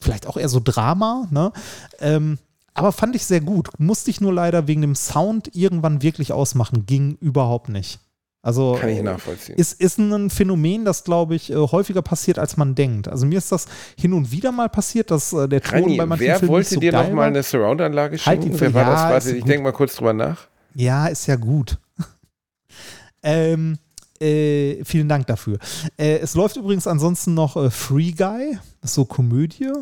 vielleicht 0.00 0.26
auch 0.26 0.36
eher 0.36 0.48
so 0.48 0.60
Drama, 0.62 1.28
ne? 1.30 1.52
Ähm, 2.00 2.38
aber 2.74 2.92
fand 2.92 3.16
ich 3.16 3.24
sehr 3.26 3.40
gut. 3.40 3.68
Musste 3.78 4.10
ich 4.10 4.20
nur 4.20 4.32
leider 4.32 4.68
wegen 4.68 4.80
dem 4.82 4.94
Sound 4.94 5.54
irgendwann 5.54 6.02
wirklich 6.02 6.32
ausmachen. 6.32 6.86
Ging 6.86 7.16
überhaupt 7.20 7.68
nicht. 7.68 7.98
Also 8.40 8.78
Kann 8.80 8.90
ich 8.90 9.02
nachvollziehen. 9.02 9.56
ist, 9.56 9.80
ist 9.80 9.98
ein 9.98 10.30
Phänomen, 10.30 10.84
das, 10.84 11.02
glaube 11.02 11.34
ich, 11.34 11.50
äh, 11.50 11.56
häufiger 11.56 12.02
passiert, 12.02 12.38
als 12.38 12.56
man 12.56 12.76
denkt. 12.76 13.08
Also 13.08 13.26
mir 13.26 13.36
ist 13.38 13.50
das 13.50 13.66
hin 13.98 14.12
und 14.12 14.30
wieder 14.30 14.52
mal 14.52 14.68
passiert, 14.68 15.10
dass 15.10 15.32
äh, 15.32 15.48
der 15.48 15.60
Ton 15.60 15.80
Reini, 15.82 15.96
bei 15.96 16.06
manchen 16.06 16.24
wer 16.26 16.38
Filmen 16.38 16.52
wollte 16.52 16.74
so 16.74 16.80
dir 16.80 16.92
geil 16.92 17.02
noch 17.08 17.10
mal 17.10 17.16
war. 17.22 17.26
eine 17.26 17.42
Surround-Anlage 17.42 18.12
Halt 18.12 18.20
schenken? 18.42 18.52
die- 18.54 18.60
wer 18.60 18.74
war 18.74 18.82
ja, 18.82 18.90
das? 18.92 19.24
Warte, 19.26 19.36
ich 19.36 19.44
denke 19.44 19.64
mal 19.64 19.72
kurz 19.72 19.96
drüber 19.96 20.12
nach. 20.12 20.46
Ja, 20.74 21.08
ist 21.08 21.26
ja 21.26 21.34
gut. 21.34 21.78
ähm, 23.22 23.78
äh, 24.20 24.84
vielen 24.84 25.08
Dank 25.08 25.26
dafür. 25.26 25.58
Äh, 25.96 26.18
es 26.18 26.34
läuft 26.34 26.56
übrigens 26.56 26.86
ansonsten 26.86 27.34
noch 27.34 27.56
äh, 27.56 27.70
Free 27.70 28.12
Guy, 28.12 28.56
so 28.82 29.04
Komödie 29.04 29.72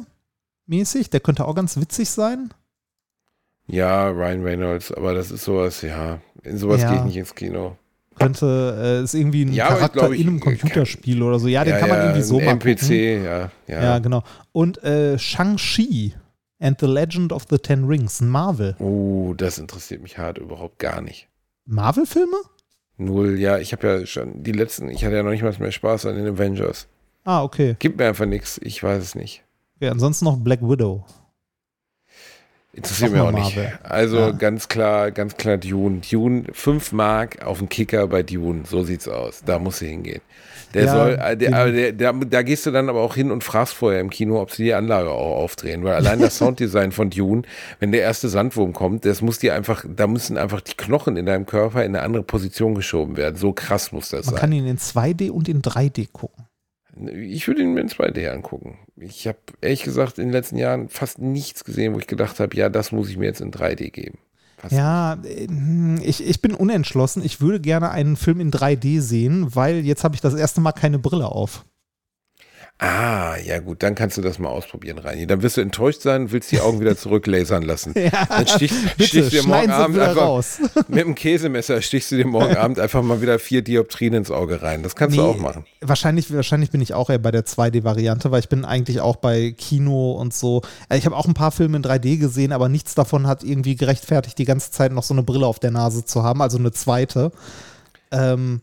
mäßig. 0.67 1.11
Der 1.11 1.21
könnte 1.21 1.45
auch 1.47 1.55
ganz 1.55 1.77
witzig 1.79 2.11
sein. 2.11 2.53
Ja, 3.69 4.09
Ryan 4.09 4.43
Reynolds, 4.45 4.93
aber 4.93 5.15
das 5.15 5.31
ist 5.31 5.45
sowas, 5.45 5.83
ja. 5.83 6.21
In 6.43 6.57
sowas 6.59 6.83
Ja. 6.83 6.91
gehe 6.91 6.99
ich 7.01 7.05
nicht 7.05 7.17
ins 7.17 7.35
Kino. 7.35 7.77
Könnte, 8.15 9.01
äh, 9.01 9.03
ist 9.05 9.15
irgendwie 9.15 9.45
ein 9.45 9.53
Ja, 9.53 9.65
ich 9.65 9.75
Charakter 9.75 10.01
glaub, 10.01 10.13
ich- 10.13 10.21
in 10.21 10.29
einem 10.29 10.41
Computerspiel 10.41 11.23
oder 11.23 11.39
so. 11.39 11.49
Ja, 11.49 11.65
den 11.65 11.75
ja, 11.75 11.81
kann 11.81 11.89
man 11.91 12.01
irgendwie 12.01 12.23
so 12.23 12.39
mal 12.41 12.53
NPC, 12.53 13.23
ja, 13.23 13.51
ja. 13.67 13.83
Ja, 13.83 13.99
genau. 13.99 14.23
Und 14.53 14.83
äh, 14.85 15.19
Shang-Chi 15.19 16.15
and 16.61 16.81
the 16.81 16.87
Legend 16.87 17.33
of 17.33 17.45
the 17.51 17.59
Ten 17.59 17.85
Rings, 17.85 18.21
ein 18.21 18.29
Marvel. 18.29 18.75
Oh, 18.79 19.35
das 19.37 19.59
interessiert 19.59 20.01
mich 20.03 20.17
hart 20.17 20.39
überhaupt 20.39 20.79
gar 20.79 21.03
nicht. 21.03 21.29
Marvel-Filme? 21.67 22.37
Null, 22.97 23.39
ja, 23.39 23.59
ich 23.59 23.73
habe 23.73 23.87
ja 23.87 24.07
schon 24.07 24.43
die 24.43 24.53
letzten, 24.53 24.89
ich 24.89 25.05
hatte 25.05 25.17
ja 25.17 25.23
noch 25.23 25.31
nicht 25.33 25.43
mal 25.43 25.55
mehr 25.59 25.73
Spaß 25.73 26.07
an 26.07 26.15
den 26.15 26.27
Avengers. 26.27 26.87
Ah, 27.25 27.43
okay. 27.43 27.77
Gibt 27.81 27.99
mir 27.99 28.07
einfach 28.07 28.25
nichts, 28.25 28.59
ich 28.63 28.83
weiß 28.83 29.03
es 29.03 29.15
nicht. 29.15 29.43
Ja, 29.81 29.91
ansonsten 29.91 30.25
noch 30.25 30.37
Black 30.39 30.61
Widow. 30.63 31.05
Interessiert 32.73 33.13
mich 33.13 33.21
auch 33.23 33.33
nicht. 33.33 33.57
Marvel. 33.57 33.79
Also 33.85 34.19
Ja. 34.19 34.31
ganz 34.33 34.69
klar, 34.69 35.11
ganz 35.11 35.37
klar 35.39 35.57
Dune. 35.57 36.01
Dune, 36.11 36.45
5 36.53 36.93
Mark 36.93 37.43
auf 37.43 37.59
den 37.59 37.71
Kicker 37.71 38.07
bei 38.07 38.23
Dune. 38.23 38.65
So 38.69 38.83
sieht's 38.85 39.09
aus. 39.09 39.43
Da 39.47 39.59
muss 39.59 39.79
sie 39.79 39.89
hingehen. 39.89 40.21
Der 40.75 40.85
Ja, 40.85 40.93
soll, 40.93 41.11
äh, 41.13 41.37
der, 41.39 41.73
der, 41.73 41.93
der, 41.93 42.13
da 42.13 42.43
gehst 42.43 42.67
du 42.67 42.71
dann 42.71 42.91
aber 42.91 43.01
auch 43.01 43.15
hin 43.15 43.31
und 43.31 43.43
fragst 43.45 43.73
vorher 43.73 44.01
im 44.01 44.11
Kino, 44.11 44.43
ob 44.43 44.51
sie 44.51 44.65
die 44.65 44.75
Anlage 44.75 45.09
auch 45.11 45.37
aufdrehen. 45.37 45.85
Weil 45.85 45.95
allein 45.95 46.21
das 46.21 46.37
Sounddesign 46.39 46.93
von 46.93 47.09
Dune, 47.09 47.43
wenn 47.81 47.93
der 47.93 48.03
erste 48.03 48.29
Sandwurm 48.29 48.75
kommt, 48.75 49.07
das 49.07 49.23
muss 49.23 49.39
dir 49.39 49.55
einfach, 49.55 49.87
da 49.89 50.07
müssen 50.07 50.37
einfach 50.37 50.61
die 50.61 50.75
Knochen 50.75 51.17
in 51.17 51.25
deinem 51.25 51.47
Körper 51.47 51.83
in 51.83 51.97
eine 51.97 52.05
andere 52.05 52.25
Position 52.25 52.75
geschoben 52.75 53.17
werden. 53.17 53.37
So 53.37 53.55
krass 53.55 53.91
muss 53.93 54.11
das 54.11 54.27
Man 54.27 54.35
sein. 54.35 54.41
kann 54.41 54.53
ihn 54.53 54.67
in 54.67 54.77
2D 54.77 55.31
und 55.31 55.49
in 55.49 55.63
3D 55.63 56.09
gucken. 56.13 56.45
Ich 56.99 57.47
würde 57.47 57.63
ihn 57.63 57.75
mir 57.75 57.81
in 57.81 57.89
2D 57.89 58.29
angucken. 58.29 58.79
Ich 58.97 59.27
habe 59.27 59.39
ehrlich 59.61 59.83
gesagt 59.83 60.19
in 60.19 60.25
den 60.25 60.33
letzten 60.33 60.57
Jahren 60.57 60.89
fast 60.89 61.19
nichts 61.19 61.65
gesehen, 61.65 61.95
wo 61.95 61.99
ich 61.99 62.07
gedacht 62.07 62.41
habe, 62.41 62.57
ja, 62.57 62.69
das 62.69 62.93
muss 62.93 63.11
ich 63.11 63.19
mir 63.19 63.27
jetzt 63.27 63.41
in 63.41 63.53
3D 63.53 63.91
geben. 63.91 64.19
Fast 64.57 64.75
Ja, 64.75 65.15
äh, 65.25 65.47
ich, 66.03 66.27
ich 66.27 66.41
bin 66.41 66.55
unentschlossen. 66.55 67.23
Ich 67.25 67.41
würde 67.41 67.61
gerne 67.61 67.91
einen 67.91 68.17
Film 68.17 68.41
in 68.41 68.51
3D 68.51 69.01
sehen, 69.01 69.55
weil 69.55 69.85
jetzt 69.85 70.05
habe 70.05 70.15
ich 70.15 70.23
das 70.23 70.35
erste 70.35 70.61
Mal 70.63 70.73
keine 70.73 70.99
Brille 70.99 71.27
auf. 71.27 71.67
Ah, 72.79 73.37
ja 73.43 73.59
gut, 73.61 73.83
dann 73.83 73.95
kannst 73.95 74.19
du 74.19 74.21
das 74.21 74.39
mal 74.39 74.51
ausprobieren, 74.51 74.99
Reini. 74.99 75.27
Dann 75.27 75.41
wirst 75.41 75.57
du 75.57 75.63
enttäuscht 75.63 76.03
sein, 76.03 76.31
willst 76.31 76.53
die 76.53 76.61
Augen 76.61 76.79
wieder 76.79 76.95
zurücklasern 76.95 77.63
lassen. 77.63 77.95
Dann 78.29 78.47
stich, 78.47 78.71
Bitte, 78.99 79.09
stichst 79.09 79.33
du 79.33 79.37
dir 79.41 79.49
morgen 79.49 79.71
Abend 79.71 79.99
einfach 79.99 80.21
raus. 80.23 80.59
mit 80.89 80.99
dem 80.99 81.15
Käsemesser 81.15 81.81
stichst 81.81 82.13
du 82.13 82.17
dir 82.17 82.27
morgen 82.27 82.55
Abend 82.55 82.79
einfach 82.79 83.03
mal 83.03 83.23
wieder 83.23 83.39
vier 83.39 83.63
Dioptrien 83.63 84.13
ins 84.13 84.31
Auge 84.31 84.61
rein. 84.61 84.83
Das 84.83 84.95
kannst 84.95 85.17
du 85.17 85.23
Nee, 85.23 85.27
auch 85.27 85.39
machen. 85.39 85.65
Wahrscheinlich, 85.81 86.31
wahrscheinlich 86.35 86.71
bin 86.71 86.83
ich 86.83 86.93
auch 86.93 87.09
eher 87.09 87.19
bei 87.19 87.31
der 87.31 87.47
2D-Variante, 87.47 88.31
weil 88.31 88.41
ich 88.41 88.51
bin 88.51 88.67
eigentlich 88.67 89.01
auch 89.01 89.17
bei 89.17 89.53
Kino 89.57 90.13
und 90.13 90.35
so. 90.35 90.61
Äh, 90.91 90.99
Ich 90.99 91.07
habe 91.07 91.17
auch 91.17 91.27
ein 91.27 91.33
paar 91.35 91.53
Filme 91.53 91.79
in 91.79 91.83
3D 91.83 92.19
gesehen, 92.19 92.53
aber 92.53 92.69
nichts 92.69 92.95
davon 92.95 93.27
hat 93.27 93.43
irgendwie 93.43 93.77
gerechtfertigt, 93.77 94.37
die 94.37 94.45
ganze 94.45 94.71
Zeit 94.71 94.93
noch 94.93 95.03
so 95.03 95.15
eine 95.15 95.23
Brille 95.23 95.47
auf 95.47 95.59
der 95.61 95.71
Nase 95.71 96.05
zu 96.05 96.23
haben, 96.23 96.43
also 96.43 96.59
eine 96.59 96.73
zweite. 96.73 97.33
Ähm, 98.11 98.61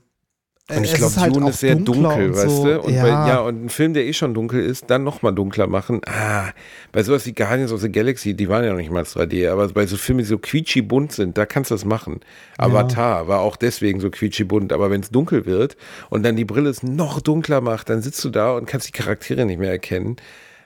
Und 0.69 0.85
ich 0.85 0.94
es 0.94 0.98
glaube, 0.98 1.15
halt 1.18 1.35
Dune 1.35 1.49
ist 1.49 1.60
sehr 1.60 1.76
dunkel, 1.76 2.30
und 2.30 2.38
weißt 2.38 2.49
so. 2.49 2.64
du? 2.64 2.81
Und 2.84 2.94
ja, 2.94 3.02
Bei, 3.02 3.10
ja, 3.10 3.40
und 3.41 3.65
ein 3.65 3.69
Film, 3.69 3.94
der 3.94 4.06
eh 4.06 4.14
schon 4.14 4.34
dunkel 4.34 4.64
ist, 4.64 4.90
dann 4.90 5.03
nochmal 5.03 5.35
dunkler 5.35 5.68
machen. 5.68 5.99
Ah, 6.06 6.52
bei 6.94 7.03
sowas 7.03 7.26
wie 7.26 7.34
Guardians 7.34 7.73
of 7.73 7.81
the 7.81 7.91
Galaxy, 7.91 8.34
die 8.34 8.48
waren 8.48 8.64
ja 8.64 8.69
noch 8.72 8.77
nicht 8.77 8.90
mal 8.90 9.03
3D, 9.03 9.49
aber 9.49 9.68
bei 9.68 9.85
so 9.88 9.98
Filmen, 9.98 10.19
die 10.19 10.26
so 10.26 10.38
quietschi 10.38 10.81
bunt 10.81 11.11
sind, 11.11 11.38
da 11.38 11.45
kannst 11.45 11.69
du 11.72 11.76
das 11.76 11.84
machen. 11.84 12.22
Avatar 12.57 13.27
war 13.27 13.41
auch 13.41 13.57
deswegen 13.57 13.99
so 13.99 14.10
quietschi 14.10 14.45
bunt, 14.45 14.72
aber 14.72 14.90
wenn 14.90 15.02
es 15.02 15.10
dunkel 15.10 15.45
wird 15.45 15.76
und 16.10 16.23
dann 16.23 16.38
die 16.38 16.45
Brille 16.45 16.69
es 16.69 16.81
noch 16.81 17.19
dunkler 17.19 17.60
macht, 17.60 17.90
dann 17.90 18.02
sitzt 18.02 18.23
du 18.23 18.30
da 18.30 18.53
und 18.53 18.65
kannst 18.65 18.88
die 18.88 18.94
Charaktere 18.94 19.45
nicht 19.45 19.60
mehr 19.60 19.72
erkennen. 19.72 20.15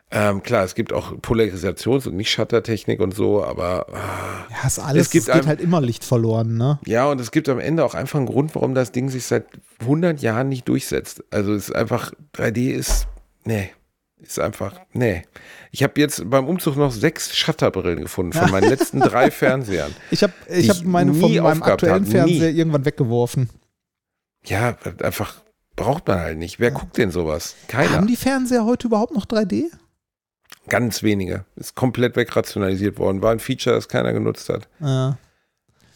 Ähm, 0.09 0.41
klar, 0.41 0.63
es 0.63 0.73
gibt 0.73 0.93
auch 0.93 1.11
Polarisations- 1.17 2.07
und 2.07 2.15
nicht 2.15 2.31
Shuttertechnik 2.31 3.01
und 3.01 3.13
so, 3.13 3.43
aber 3.43 3.87
ah, 3.93 4.45
ja, 4.49 4.65
ist 4.67 4.79
alles, 4.79 5.07
es 5.07 5.11
gibt 5.11 5.23
es 5.23 5.25
geht 5.27 5.35
einem- 5.35 5.47
halt 5.47 5.59
immer 5.59 5.81
Licht 5.81 6.05
verloren, 6.05 6.55
ne? 6.55 6.79
ja, 6.85 7.07
und 7.11 7.19
es 7.19 7.31
gibt 7.31 7.49
am 7.49 7.59
Ende 7.59 7.83
auch 7.83 7.93
einfach 7.93 8.17
einen 8.17 8.25
Grund, 8.27 8.55
warum 8.55 8.73
das 8.73 8.93
Ding 8.93 9.09
sich 9.09 9.25
seit 9.25 9.45
100 9.81 10.21
Jahren 10.21 10.47
nicht 10.47 10.67
durchsetzt. 10.69 11.25
Also 11.29 11.53
es 11.53 11.67
ist 11.69 11.75
einfach, 11.75 12.13
3D 12.33 12.71
ist, 12.71 13.07
nee, 13.43 13.71
ist 14.21 14.39
einfach, 14.39 14.79
nee. 14.93 15.23
Ich 15.71 15.83
habe 15.83 15.99
jetzt 15.99 16.29
beim 16.29 16.47
Umzug 16.47 16.77
noch 16.77 16.93
sechs 16.93 17.35
Shutterbrillen 17.35 18.01
gefunden 18.03 18.31
von 18.31 18.49
meinen 18.49 18.69
letzten 18.69 19.01
drei 19.01 19.29
Fernsehern. 19.31 19.93
Ich 20.09 20.23
habe 20.23 20.31
ich 20.49 20.69
hab 20.69 20.77
ich 20.77 20.83
meine 20.85 21.13
von 21.13 21.29
nie 21.29 21.41
meinem 21.41 21.63
aktuellen 21.63 22.03
nie. 22.03 22.11
Fernseher 22.11 22.49
irgendwann 22.51 22.85
weggeworfen. 22.85 23.49
Ja, 24.45 24.77
einfach 25.03 25.35
braucht 25.75 26.07
man 26.07 26.19
halt 26.19 26.37
nicht. 26.37 26.61
Wer 26.61 26.71
guckt 26.71 26.97
denn 26.97 27.11
sowas? 27.11 27.55
Keiner. 27.67 27.91
Haben 27.91 28.07
die 28.07 28.15
Fernseher 28.15 28.63
heute 28.65 28.87
überhaupt 28.87 29.13
noch 29.13 29.25
3D? 29.25 29.65
Ganz 30.69 31.03
wenige. 31.03 31.45
Ist 31.55 31.75
komplett 31.75 32.15
wegrationalisiert 32.15 32.97
worden. 32.99 33.21
War 33.21 33.31
ein 33.31 33.39
Feature, 33.39 33.75
das 33.75 33.87
keiner 33.87 34.13
genutzt 34.13 34.49
hat. 34.49 34.67
Ja. 34.79 35.17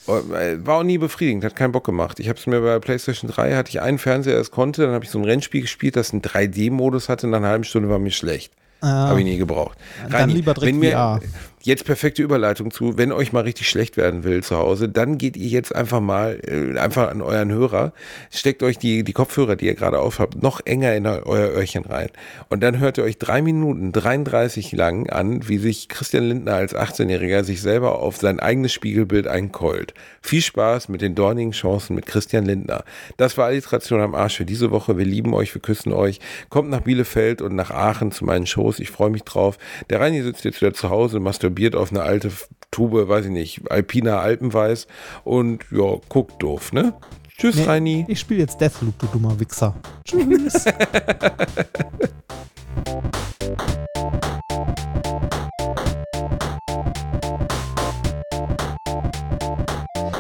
Äh, 0.08 0.66
War 0.66 0.78
auch 0.80 0.84
nie 0.84 0.98
befriedigend, 0.98 1.44
hat 1.44 1.56
keinen 1.56 1.72
Bock 1.72 1.86
gemacht. 1.86 2.20
Ich 2.20 2.28
habe 2.28 2.40
es 2.40 2.48
mir 2.48 2.62
bei 2.62 2.80
PlayStation 2.80 3.30
3, 3.30 3.56
hatte 3.56 3.70
ich 3.70 3.82
einen 3.82 4.00
Fernseher, 4.00 4.38
das 4.38 4.50
konnte, 4.50 4.84
dann 4.84 4.94
habe 4.94 5.06
ich 5.06 5.12
so 5.12 5.20
ein 5.20 5.26
Rennspiel 5.26 5.62
gespielt, 5.62 5.96
das 5.96 6.12
einen 6.12 6.22
3D-Modus 6.22 7.08
hatte, 7.08 7.28
nach 7.28 7.38
einer 7.38 7.50
halben 7.50 7.64
Stunde 7.64 7.90
war 7.90 8.00
mir 8.00 8.12
schlecht. 8.12 8.54
Ah. 8.82 9.10
Habe 9.10 9.20
ich 9.20 9.26
nie 9.26 9.38
gebraucht. 9.38 9.78
Dann 10.04 10.22
Reini, 10.22 10.34
lieber 10.34 10.56
direkt 10.56 10.74
wenn 10.74 10.80
mir, 10.80 10.92
VR. 10.94 11.22
Jetzt 11.64 11.86
perfekte 11.86 12.24
Überleitung 12.24 12.72
zu, 12.72 12.98
wenn 12.98 13.12
euch 13.12 13.34
mal 13.34 13.42
richtig 13.44 13.70
schlecht 13.70 13.96
werden 13.96 14.24
will 14.24 14.42
zu 14.42 14.58
Hause, 14.58 14.90
dann 14.90 15.20
geht 15.20 15.38
ihr 15.38 15.48
jetzt 15.48 15.76
einfach 15.76 16.00
mal, 16.00 16.40
äh, 16.44 16.80
einfach 16.80 17.12
an 17.12 17.22
euren 17.22 17.52
Hörer, 17.52 17.94
steckt 18.32 18.64
euch 18.64 18.80
die, 18.80 19.04
die 19.04 19.14
Kopfhörer, 19.14 19.56
die 19.56 19.68
ihr 19.68 19.76
gerade 19.76 20.00
aufhabt, 20.00 20.42
noch 20.42 20.62
enger 20.66 20.96
in 20.96 21.06
euer 21.06 21.50
Öhrchen 21.52 21.86
rein. 21.86 22.10
Und 22.50 22.64
dann 22.64 22.80
hört 22.80 22.98
ihr 22.98 23.04
euch 23.04 23.20
drei 23.20 23.44
Minuten 23.44 23.92
33 23.92 24.72
lang 24.72 25.08
an, 25.12 25.48
wie 25.48 25.60
sich 25.60 25.88
Christian 25.88 26.24
Lindner 26.24 26.56
als 26.56 26.76
18-Jähriger 26.76 27.44
sich 27.44 27.62
selber 27.62 28.00
auf 28.00 28.18
sein 28.18 28.40
eigenes 28.40 28.74
Spiegelbild 28.74 29.28
einkeult. 29.28 29.94
Viel 30.24 30.42
Spaß 30.42 30.90
mit 30.90 31.02
den 31.02 31.14
dornigen 31.14 31.52
Chancen 31.52 31.96
mit 31.96 32.08
Christian 32.08 32.46
Lindner. 32.46 32.86
Das 33.18 33.38
war 33.38 33.46
Alliteration 33.46 34.02
am 34.02 34.16
Arsch 34.16 34.38
für 34.38 34.46
diese 34.46 34.72
Woche. 34.72 34.98
Wir 34.98 35.06
lieben 35.06 35.36
euch, 35.36 35.54
wir 35.54 35.62
küssen 35.62 35.94
euch. 35.94 36.20
Kommt 36.50 36.72
nach 36.72 36.82
Bielefeld 36.82 37.44
und 37.44 37.56
nach 37.56 37.70
Aachen 37.70 38.12
zu 38.12 38.26
meinen 38.26 38.48
Shows. 38.48 38.80
Ich 38.80 38.90
freue 38.90 39.12
mich 39.12 39.24
drauf. 39.24 39.60
Der 39.92 40.00
Reini 40.00 40.24
sitzt 40.24 40.44
jetzt 40.44 40.60
wieder 40.60 40.74
zu 40.74 40.90
Hause, 40.90 41.20
masturbiert 41.20 41.51
auf 41.76 41.92
eine 41.92 42.02
alte 42.04 42.32
Tube, 42.72 43.08
weiß 43.08 43.26
ich 43.26 43.32
nicht, 43.32 43.70
Alpina 43.72 44.20
Alpenweiß 44.20 44.88
und 45.24 45.66
ja, 45.72 45.98
guckt 46.10 46.42
doof, 46.42 46.72
ne? 46.74 46.94
Tschüss, 47.38 47.56
Nee, 47.56 47.64
Reini. 47.64 48.06
Ich 48.08 48.20
spiele 48.20 48.42
jetzt 48.42 48.62
Deathloop, 48.62 48.98
du 49.00 49.08
dummer 49.08 49.40
Wichser. 49.40 49.76
Tschüss. 50.06 50.66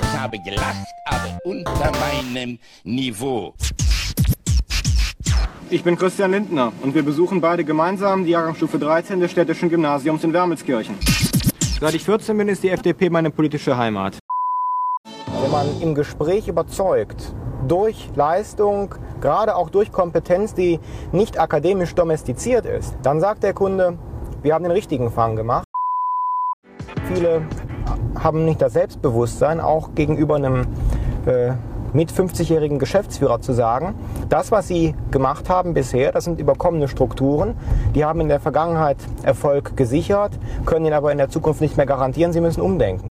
Ich 0.04 0.18
habe 0.18 0.40
gelacht, 0.40 0.88
aber 1.06 1.38
unter 1.44 1.92
meinem 2.00 2.60
Niveau. 2.84 3.54
Ich 5.74 5.86
bin 5.86 5.98
Christian 5.98 6.32
Lindner 6.32 6.74
und 6.84 6.96
wir 6.96 7.02
besuchen 7.02 7.40
beide 7.40 7.64
gemeinsam 7.64 8.26
die 8.26 8.32
Jahrgangsstufe 8.32 8.78
13 8.78 9.22
des 9.22 9.32
städtischen 9.32 9.70
Gymnasiums 9.70 10.22
in 10.26 10.34
Wermelskirchen. 10.34 10.98
Seit 11.80 11.94
ich 11.94 12.04
14 12.04 12.38
bin, 12.38 12.50
ist 12.50 12.62
die 12.62 12.70
FDP 12.70 13.10
meine 13.10 13.32
politische 13.32 13.78
Heimat. 13.78 14.20
Wenn 15.42 15.50
man 15.50 15.68
im 15.80 15.96
Gespräch 15.96 16.50
überzeugt, 16.50 17.34
durch 17.70 18.10
Leistung, 18.16 18.96
gerade 19.22 19.56
auch 19.56 19.70
durch 19.70 19.94
Kompetenz, 19.94 20.54
die 20.54 20.82
nicht 21.14 21.40
akademisch 21.40 21.96
domestiziert 21.96 22.66
ist, 22.66 22.94
dann 23.02 23.22
sagt 23.22 23.42
der 23.44 23.54
Kunde, 23.54 23.98
wir 24.42 24.54
haben 24.54 24.64
den 24.64 24.74
richtigen 24.74 25.10
Fang 25.10 25.38
gemacht. 25.38 25.64
Viele 27.08 27.44
haben 28.20 28.44
nicht 28.44 28.62
das 28.62 28.74
Selbstbewusstsein, 28.74 29.62
auch 29.62 29.96
gegenüber 29.96 30.36
einem 30.36 30.68
äh, 31.26 31.54
mit 31.94 32.12
50-jährigen 32.12 32.80
Geschäftsführer 32.80 33.42
zu 33.42 33.54
sagen, 33.54 33.96
das, 34.30 34.52
was 34.52 34.68
sie 34.68 34.96
gemacht 35.12 35.50
haben 35.50 35.74
bisher, 35.74 36.12
das 36.12 36.26
sind 36.26 36.40
überkommene 36.40 36.88
Strukturen, 36.88 37.56
die 37.96 38.06
haben 38.06 38.22
in 38.22 38.30
der 38.30 38.40
Vergangenheit 38.40 38.98
Erfolg 39.24 39.76
gesichert, 39.76 40.32
können 40.66 40.86
ihn 40.86 40.94
aber 40.94 41.12
in 41.12 41.18
der 41.18 41.30
Zukunft 41.30 41.62
nicht 41.62 41.78
mehr 41.78 41.86
garantieren, 41.86 42.34
sie 42.34 42.42
müssen 42.42 42.62
umdenken. 42.62 43.08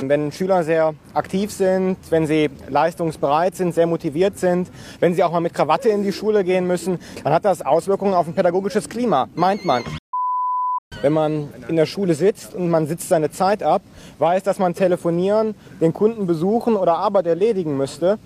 Wenn 0.00 0.32
Schüler 0.32 0.64
sehr 0.64 0.94
aktiv 1.14 1.52
sind, 1.52 1.96
wenn 2.10 2.26
sie 2.26 2.50
leistungsbereit 2.68 3.54
sind, 3.54 3.74
sehr 3.74 3.86
motiviert 3.86 4.38
sind, 4.38 4.70
wenn 5.00 5.14
sie 5.14 5.22
auch 5.22 5.30
mal 5.30 5.40
mit 5.40 5.54
Krawatte 5.54 5.90
in 5.90 6.02
die 6.02 6.12
Schule 6.12 6.42
gehen 6.44 6.66
müssen, 6.66 6.98
dann 7.22 7.32
hat 7.32 7.44
das 7.44 7.62
Auswirkungen 7.62 8.14
auf 8.14 8.26
ein 8.26 8.34
pädagogisches 8.34 8.88
Klima, 8.88 9.28
meint 9.34 9.64
man. 9.64 9.84
Wenn 11.02 11.12
man 11.12 11.48
in 11.68 11.74
der 11.74 11.86
Schule 11.86 12.14
sitzt 12.14 12.54
und 12.54 12.70
man 12.70 12.86
sitzt 12.86 13.08
seine 13.08 13.32
Zeit 13.32 13.64
ab, 13.64 13.82
weiß, 14.20 14.44
dass 14.44 14.60
man 14.60 14.72
telefonieren, 14.72 15.56
den 15.80 15.92
Kunden 15.92 16.28
besuchen 16.28 16.76
oder 16.76 16.96
Arbeit 16.96 17.26
erledigen 17.26 17.76
müsste, 17.76 18.20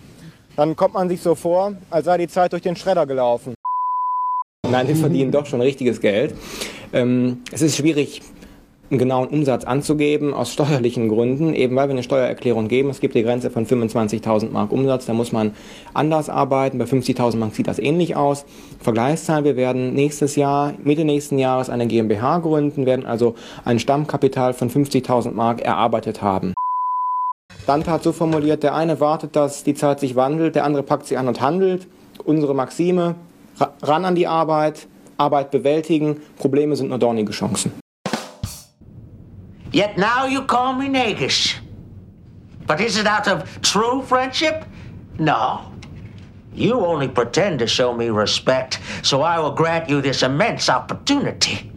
dann 0.57 0.77
kommt 0.77 0.93
man 0.93 1.09
sich 1.09 1.23
so 1.23 1.35
vor, 1.35 1.73
als 1.89 2.05
sei 2.05 2.19
die 2.19 2.29
Zeit 2.29 2.53
durch 2.53 2.61
den 2.61 2.77
Schredder 2.77 3.07
gelaufen. 3.07 3.55
Nein, 4.71 4.89
wir 4.89 4.97
verdienen 4.97 5.33
doch 5.33 5.47
schon 5.47 5.63
richtiges 5.63 6.01
Geld. 6.03 6.35
Ähm, 6.93 7.43
es 7.51 7.63
ist 7.63 7.77
schwierig, 7.77 8.21
einen 8.91 8.99
genauen 8.99 9.29
Umsatz 9.29 9.65
anzugeben, 9.65 10.33
aus 10.33 10.53
steuerlichen 10.53 11.09
Gründen, 11.09 11.55
eben 11.55 11.75
weil 11.77 11.89
wir 11.89 11.93
eine 11.93 12.03
Steuererklärung 12.03 12.69
geben. 12.69 12.91
Es 12.91 13.01
gibt 13.01 13.15
die 13.15 13.23
Grenze 13.23 13.51
von 13.51 13.67
25.000 13.67 14.51
Mark 14.51 14.71
Umsatz, 14.73 15.07
da 15.07 15.13
muss 15.13 15.33
man 15.33 15.53
anders 15.93 16.29
arbeiten. 16.29 16.79
Bei 16.79 16.85
50.000 16.85 17.37
Mark 17.37 17.55
sieht 17.55 17.67
das 17.67 17.79
ähnlich 17.79 18.17
aus. 18.17 18.45
Vergleichszahl, 18.81 19.45
wir 19.45 19.57
werden 19.57 19.95
nächstes 19.95 20.37
Jahr, 20.37 20.75
Mitte 20.85 21.05
nächsten 21.05 21.39
Jahres 21.39 21.69
eine 21.69 21.87
GmbH 21.87 22.39
gründen, 22.39 22.87
werden 22.87 23.07
also 23.07 23.35
ein 23.65 23.79
Stammkapital 23.79 24.55
von 24.55 24.71
50.000 24.71 25.33
Mark 25.33 25.61
erarbeitet 25.63 26.23
haben. 26.23 26.55
Dante 27.67 27.91
hat 27.91 28.05
so 28.05 28.13
formuliert, 28.13 28.63
der 28.63 28.75
eine 28.75 29.01
wartet, 29.01 29.35
dass 29.35 29.65
die 29.65 29.75
Zeit 29.75 29.99
sich 29.99 30.15
wandelt, 30.15 30.55
der 30.55 30.65
andere 30.65 30.85
packt 30.85 31.07
sie 31.07 31.17
an 31.17 31.27
und 31.27 31.41
handelt. 31.41 31.89
Unsere 32.25 32.55
Maxime, 32.55 33.17
ran 33.83 34.05
an 34.05 34.15
die 34.15 34.29
Arbeit, 34.29 34.87
Arbeit 35.17 35.51
bewältigen, 35.51 36.19
Probleme 36.39 36.77
sind 36.77 36.91
nur 36.91 36.99
dornige 36.99 37.33
Chancen. 37.33 37.73
Yet 39.73 39.99
now 39.99 40.27
you 40.27 40.43
call 40.43 40.73
me 40.73 40.89
Nagus. 40.89 41.55
But 42.67 42.81
is 42.81 42.97
it 42.97 43.07
out 43.07 43.29
of 43.29 43.61
true 43.63 44.03
friendship? 44.03 44.65
No. 45.19 45.73
You 46.53 46.85
only 46.85 47.09
pretend 47.09 47.59
to 47.59 47.67
show 47.67 47.95
me 47.95 48.09
respect, 48.09 48.81
so 49.03 49.23
I 49.23 49.39
will 49.39 49.53
grant 49.53 49.89
you 49.91 50.01
this 50.01 50.23
immense 50.23 50.69
opportunity. 50.69 51.71